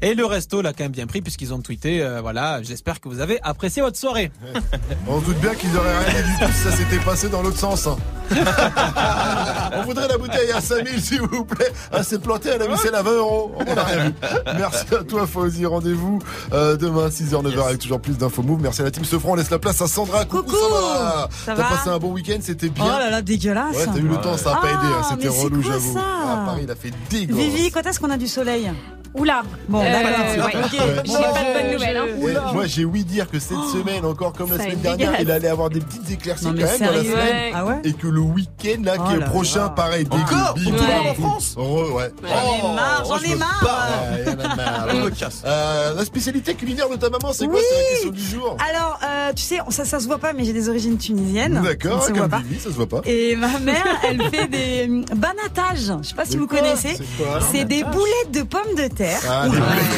Et 0.02 0.14
le 0.16 0.26
resto 0.26 0.62
l'a 0.62 0.74
quand 0.74 0.84
même 0.84 0.92
bien 0.92 1.06
pris 1.08 1.22
puisqu'ils 1.22 1.54
ont 1.54 1.62
tweeté. 1.62 2.02
euh, 2.02 2.20
voilà, 2.22 2.62
j'espère 2.64 3.00
que 3.00 3.10
vous 3.10 3.20
avez 3.20 3.40
apprécié 3.44 3.82
votre 3.82 3.98
soirée. 3.98 4.32
On 5.08 5.20
se 5.22 5.26
doute 5.26 5.38
bien 5.40 5.54
qu'ils 5.56 5.76
auraient 5.78 6.06
rien 6.06 6.22
dit 6.22 6.30
du 6.32 6.46
tout 6.46 6.52
si 6.52 6.64
ça 6.70 6.72
s'était 6.76 7.00
passé 7.04 7.30
dans 7.30 7.42
l'autre 7.42 7.58
sens. 7.60 7.88
hein. 7.88 7.96
On 9.76 9.82
voudrait 9.84 10.08
la 10.08 10.18
bouteille 10.18 10.52
à 10.52 10.62
5000 10.62 11.02
s'il 11.02 11.22
vous 11.22 11.46
plaît. 11.46 11.72
Elle 11.92 12.04
s'est 12.04 12.20
plantée, 12.20 12.50
elle 12.50 12.62
a 12.62 12.68
mis 12.68 12.78
celle 12.78 12.96
à 12.96 13.02
20 13.04 13.12
euros. 13.12 13.52
On 13.58 13.76
n'a 13.76 13.84
rien 13.84 14.06
vu. 14.06 14.14
Merci 14.58 14.86
à 15.00 15.04
toi 15.04 15.28
Fauzi. 15.28 15.66
Rendez-vous 15.66 16.20
euh, 16.54 16.76
demain 16.78 17.10
6h 17.10 17.44
9h 17.44 17.66
avec 17.68 17.80
toujours 17.80 18.00
plus 18.02 18.18
d'infos 18.18 18.42
move. 18.44 18.62
Merci 18.62 18.82
à 18.82 18.86
la 18.86 18.92
team 18.92 19.06
Sefran. 19.06 19.32
On 19.32 19.36
laisse 19.36 19.50
la 19.50 19.60
place 19.60 19.82
à 19.82 19.88
Sandra. 19.88 20.26
Coucou, 20.26 20.44
Coucou. 20.44 20.56
Sandra. 20.58 21.30
Ça 21.46 21.54
T'as 21.56 21.64
passé 21.70 21.90
un 21.90 22.00
bon 22.00 22.12
week-end, 22.12 22.38
c'était 22.42 22.70
bien. 22.70 22.84
Oh 22.86 23.00
là 23.00 23.10
là, 23.10 23.22
dégueulasse. 23.22 23.76
Ouais, 23.76 23.86
t'as 23.86 23.98
eu 24.00 24.08
le 24.08 24.18
temps, 24.18 24.38
ça 24.38 24.52
a 24.52 24.62
pas 24.62 24.68
Ah, 24.74 24.83
aidé. 24.83 24.83
Hein. 24.86 25.04
C'était 25.10 25.28
relou, 25.28 25.62
j'avoue. 25.62 25.94
ça 25.94 26.02
Ah, 26.04 26.44
Paris, 26.46 26.62
il 26.64 26.72
a 26.72 26.76
fait 26.76 26.92
dégueu. 27.10 27.36
Vivi, 27.36 27.72
quand 27.72 27.86
est-ce 27.86 28.00
qu'on 28.00 28.10
a 28.10 28.18
du 28.18 28.28
soleil 28.28 28.72
Oula. 29.16 29.44
Bon, 29.70 29.80
Euh, 29.82 29.92
d'accord. 29.92 30.46
ouais. 30.48 30.64
Ok. 30.64 30.72
J'ai 31.06 31.14
Bon, 31.14 31.22
pas 31.22 31.40
de 31.40 31.62
bonnes 31.62 31.72
nouvelles. 31.74 31.98
hein. 31.98 32.06
Ouais, 32.20 32.34
moi 32.54 32.66
j'ai 32.66 32.84
ouï 32.86 33.04
dire 33.04 33.30
que 33.30 33.40
cette 33.40 33.58
semaine, 33.72 34.04
encore 34.06 34.34
comme 34.34 34.50
la 34.52 34.58
semaine 34.58 34.80
dernière, 34.80 35.20
il 35.22 35.30
allait 35.30 35.48
avoir 35.48 35.70
des 35.70 35.80
petites 35.82 36.10
éclaircies 36.12 36.46
Non, 36.46 36.52
quand 36.54 36.58
même 36.80 36.80
dans 36.80 36.92
la 36.98 37.04
semaine. 37.04 37.54
Ah 37.56 37.66
ouais 37.66 37.82
Et 37.84 37.94
que 37.94 38.08
le 38.08 38.22
week-end 38.22 38.82
là 38.84 38.94
Oh 39.00 39.04
qui 39.08 39.16
est 39.16 39.20
là 39.20 39.26
prochain, 39.28 39.64
là. 39.64 39.70
pareil, 39.70 40.08
Encore 40.10 40.56
Tout 40.56 40.62
le 40.72 41.10
en. 41.10 41.14
France 41.14 41.56
ouais. 41.58 42.12
J'en 42.24 42.70
ai 42.70 42.74
marre, 42.76 43.04
j'en 43.08 43.18
je 43.18 43.26
ai 43.32 43.36
marre. 43.36 43.62
barre. 43.64 43.90
Ouais, 44.14 44.24
y 44.26 44.30
en 44.30 44.40
a 44.52 44.56
marre. 44.56 44.88
Je 44.94 44.98
me 45.02 45.10
casse. 45.10 45.42
Euh, 45.46 45.94
la 45.96 46.06
spécialité 46.06 46.54
culinaire 46.56 46.90
de 46.90 46.96
ta 46.96 47.10
maman, 47.10 47.34
c'est 47.34 47.48
quoi. 47.48 47.60
C'est 47.60 47.76
la 47.84 47.90
question 47.92 48.10
du 48.12 48.22
jour. 48.24 48.58
Alors, 48.70 49.00
euh, 49.04 49.32
tu 49.36 49.44
sais, 49.44 49.60
ça, 49.70 49.86
ça 49.86 50.00
se 50.00 50.06
voit 50.08 50.18
pas, 50.18 50.34
mais 50.34 50.44
j'ai 50.44 50.54
des 50.54 50.70
origines 50.70 50.98
tunisiennes. 50.98 51.62
D'accord, 51.64 52.02
Ça 52.02 52.08
se 52.08 52.14
voit 52.14 52.22
comme 52.22 52.30
pas. 52.32 52.40
Vivi, 52.40 52.60
ça 52.60 52.70
se 52.70 52.76
voit 52.76 52.88
pas. 52.88 53.02
Et 53.06 53.36
ma 53.36 53.60
mère, 53.60 53.86
elle 54.04 54.22
fait 54.30 54.48
des 54.48 54.88
banatages. 55.16 55.94
Je 56.02 56.08
sais 56.10 56.16
pas 56.16 56.26
si 56.26 56.38
vous 56.38 56.48
connaissez. 56.48 56.96
C'est 56.98 57.24
quoi 57.24 57.40
C'est 57.52 57.66
des 57.66 57.84
boulettes 57.84 58.32
de 58.32 58.42
pommes 58.44 58.76
de 58.78 58.88
terre 58.88 59.03
Ah, 59.30 59.46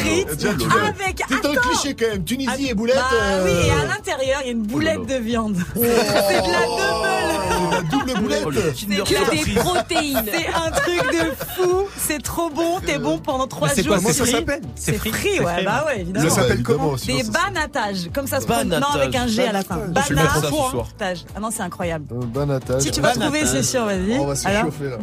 frites 0.00 0.36
tu 0.38 0.46
l'as- 0.46 0.86
avec. 0.88 1.22
Le 1.30 1.36
Attends. 1.36 1.60
cliché 1.60 1.94
quand 1.94 2.06
même. 2.12 2.24
Tunisie 2.24 2.68
et 2.70 2.74
boulettes. 2.74 2.96
Bah 2.96 3.02
euh, 3.14 3.44
oui, 3.44 3.68
et 3.68 3.70
à 3.70 3.84
l'intérieur, 3.86 4.40
il 4.42 4.46
y 4.46 4.50
a 4.50 4.52
une 4.52 4.62
boulette 4.62 4.98
Oh 5.02 5.06
de 5.06 5.14
viande. 5.16 5.56
Oh, 5.76 5.80
C'est 6.28 6.42
de 6.42 6.52
la 6.52 6.66
double. 6.66 7.70
la 7.70 7.82
double 7.82 8.20
boulette. 8.20 8.42
Oh, 8.46 8.50
le 8.50 8.60
Kinder 8.72 9.02
C'est 9.06 9.14
Que 9.14 9.44
des 9.46 9.54
protéines. 9.60 10.24
C'est 10.32 10.48
un 10.48 10.70
truc 10.70 11.12
de 11.12 11.32
fou. 11.56 11.84
C'est 11.96 12.22
trop 12.22 12.50
bon. 12.50 12.80
T'es 12.84 12.98
bon 12.98 13.18
pendant 13.18 13.46
trois 13.46 13.68
c'est 13.68 13.82
jours. 13.82 13.94
quoi, 13.94 13.96
Comment 14.02 14.08
c'est 14.14 14.24
ça 14.24 14.30
s'appelle 14.38 14.62
C'est 14.74 14.92
c'est 15.02 15.40
ouais, 15.40 15.64
bah 15.64 15.84
ouais. 15.86 16.00
évidemment. 16.00 16.28
Ça 16.28 16.34
s'appelle 16.42 16.62
comment 16.62 16.94
Des 16.94 17.22
banatages, 17.24 18.10
comme 18.12 18.26
ça 18.26 18.40
se 18.40 18.46
prononce. 18.46 18.80
Non, 18.80 18.88
avec 18.94 19.14
un 19.14 19.26
G 19.26 19.46
à 19.46 19.52
la 19.52 19.62
fin. 19.62 19.76
Banatage. 19.76 21.24
Ah 21.34 21.40
non, 21.40 21.48
c'est 21.50 21.62
incroyable. 21.62 22.06
Un 22.14 22.24
banatage. 22.26 22.82
Si 22.82 22.90
tu 22.90 23.00
vas 23.00 23.12
trouver, 23.12 23.44
c'est 23.46 23.62
sûr, 23.62 23.84
vas-y. 23.84 24.18
On 24.18 24.26
va 24.26 24.34
se 24.36 24.46
Alors 24.48 24.64
chauffer 24.64 24.90
là. 24.90 24.96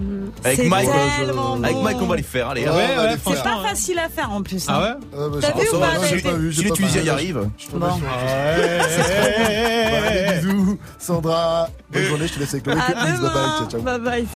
Avec 0.44 0.58
C'est 0.60 0.68
Mike, 0.68 0.90
tellement 1.20 1.54
avec. 1.54 1.76
Mike, 1.78 1.98
on 2.02 2.06
va 2.08 2.16
les 2.16 2.24
faire. 2.24 2.50
Allez, 2.50 2.64
Ouais, 2.64 2.70
hop. 2.70 2.76
ouais, 2.78 2.98
ouais, 3.04 3.16
C'est 3.28 3.44
pas 3.44 3.50
hein. 3.52 3.64
Facile 3.94 4.00
à 4.00 4.10
faire 4.10 4.32
en 4.32 4.42
plus. 4.44 4.66
Ah 4.68 4.76
hein. 4.76 4.82
ouais 4.82 5.08
Ah, 5.14 5.30
bah, 5.32 5.38
T'as 5.42 5.48
je- 5.50 5.54
vu 5.62 5.68
ça 5.68 5.76
ou 5.76 5.80
pas, 5.80 5.88
j'ai 6.08 6.18
j'ai- 6.18 6.22
pas 6.24 6.34
vu, 6.34 6.52
j'ai 6.52 6.58
Si 6.62 6.64
les 6.66 6.72
Tunisiens 6.72 7.02
y 7.04 7.10
arrivent. 7.10 7.50
Je 7.58 7.68
t'en 7.68 7.78
Bon. 7.78 7.88
prie. 7.88 8.02
Allez, 9.94 10.42
bisous. 10.42 10.80
Sandra, 11.00 11.70
bonne 11.92 12.04
journée, 12.04 12.28
je 12.28 12.34
te 12.34 12.40
laisse 12.40 12.54
avec 12.54 12.66
le 12.68 12.74
À 12.74 12.76
Bye 12.76 12.94
bye, 12.96 13.18
demain. 13.18 13.56
ciao 13.60 13.70
ciao. 13.70 13.82
Bye 13.82 14.00
bye. 14.00 14.28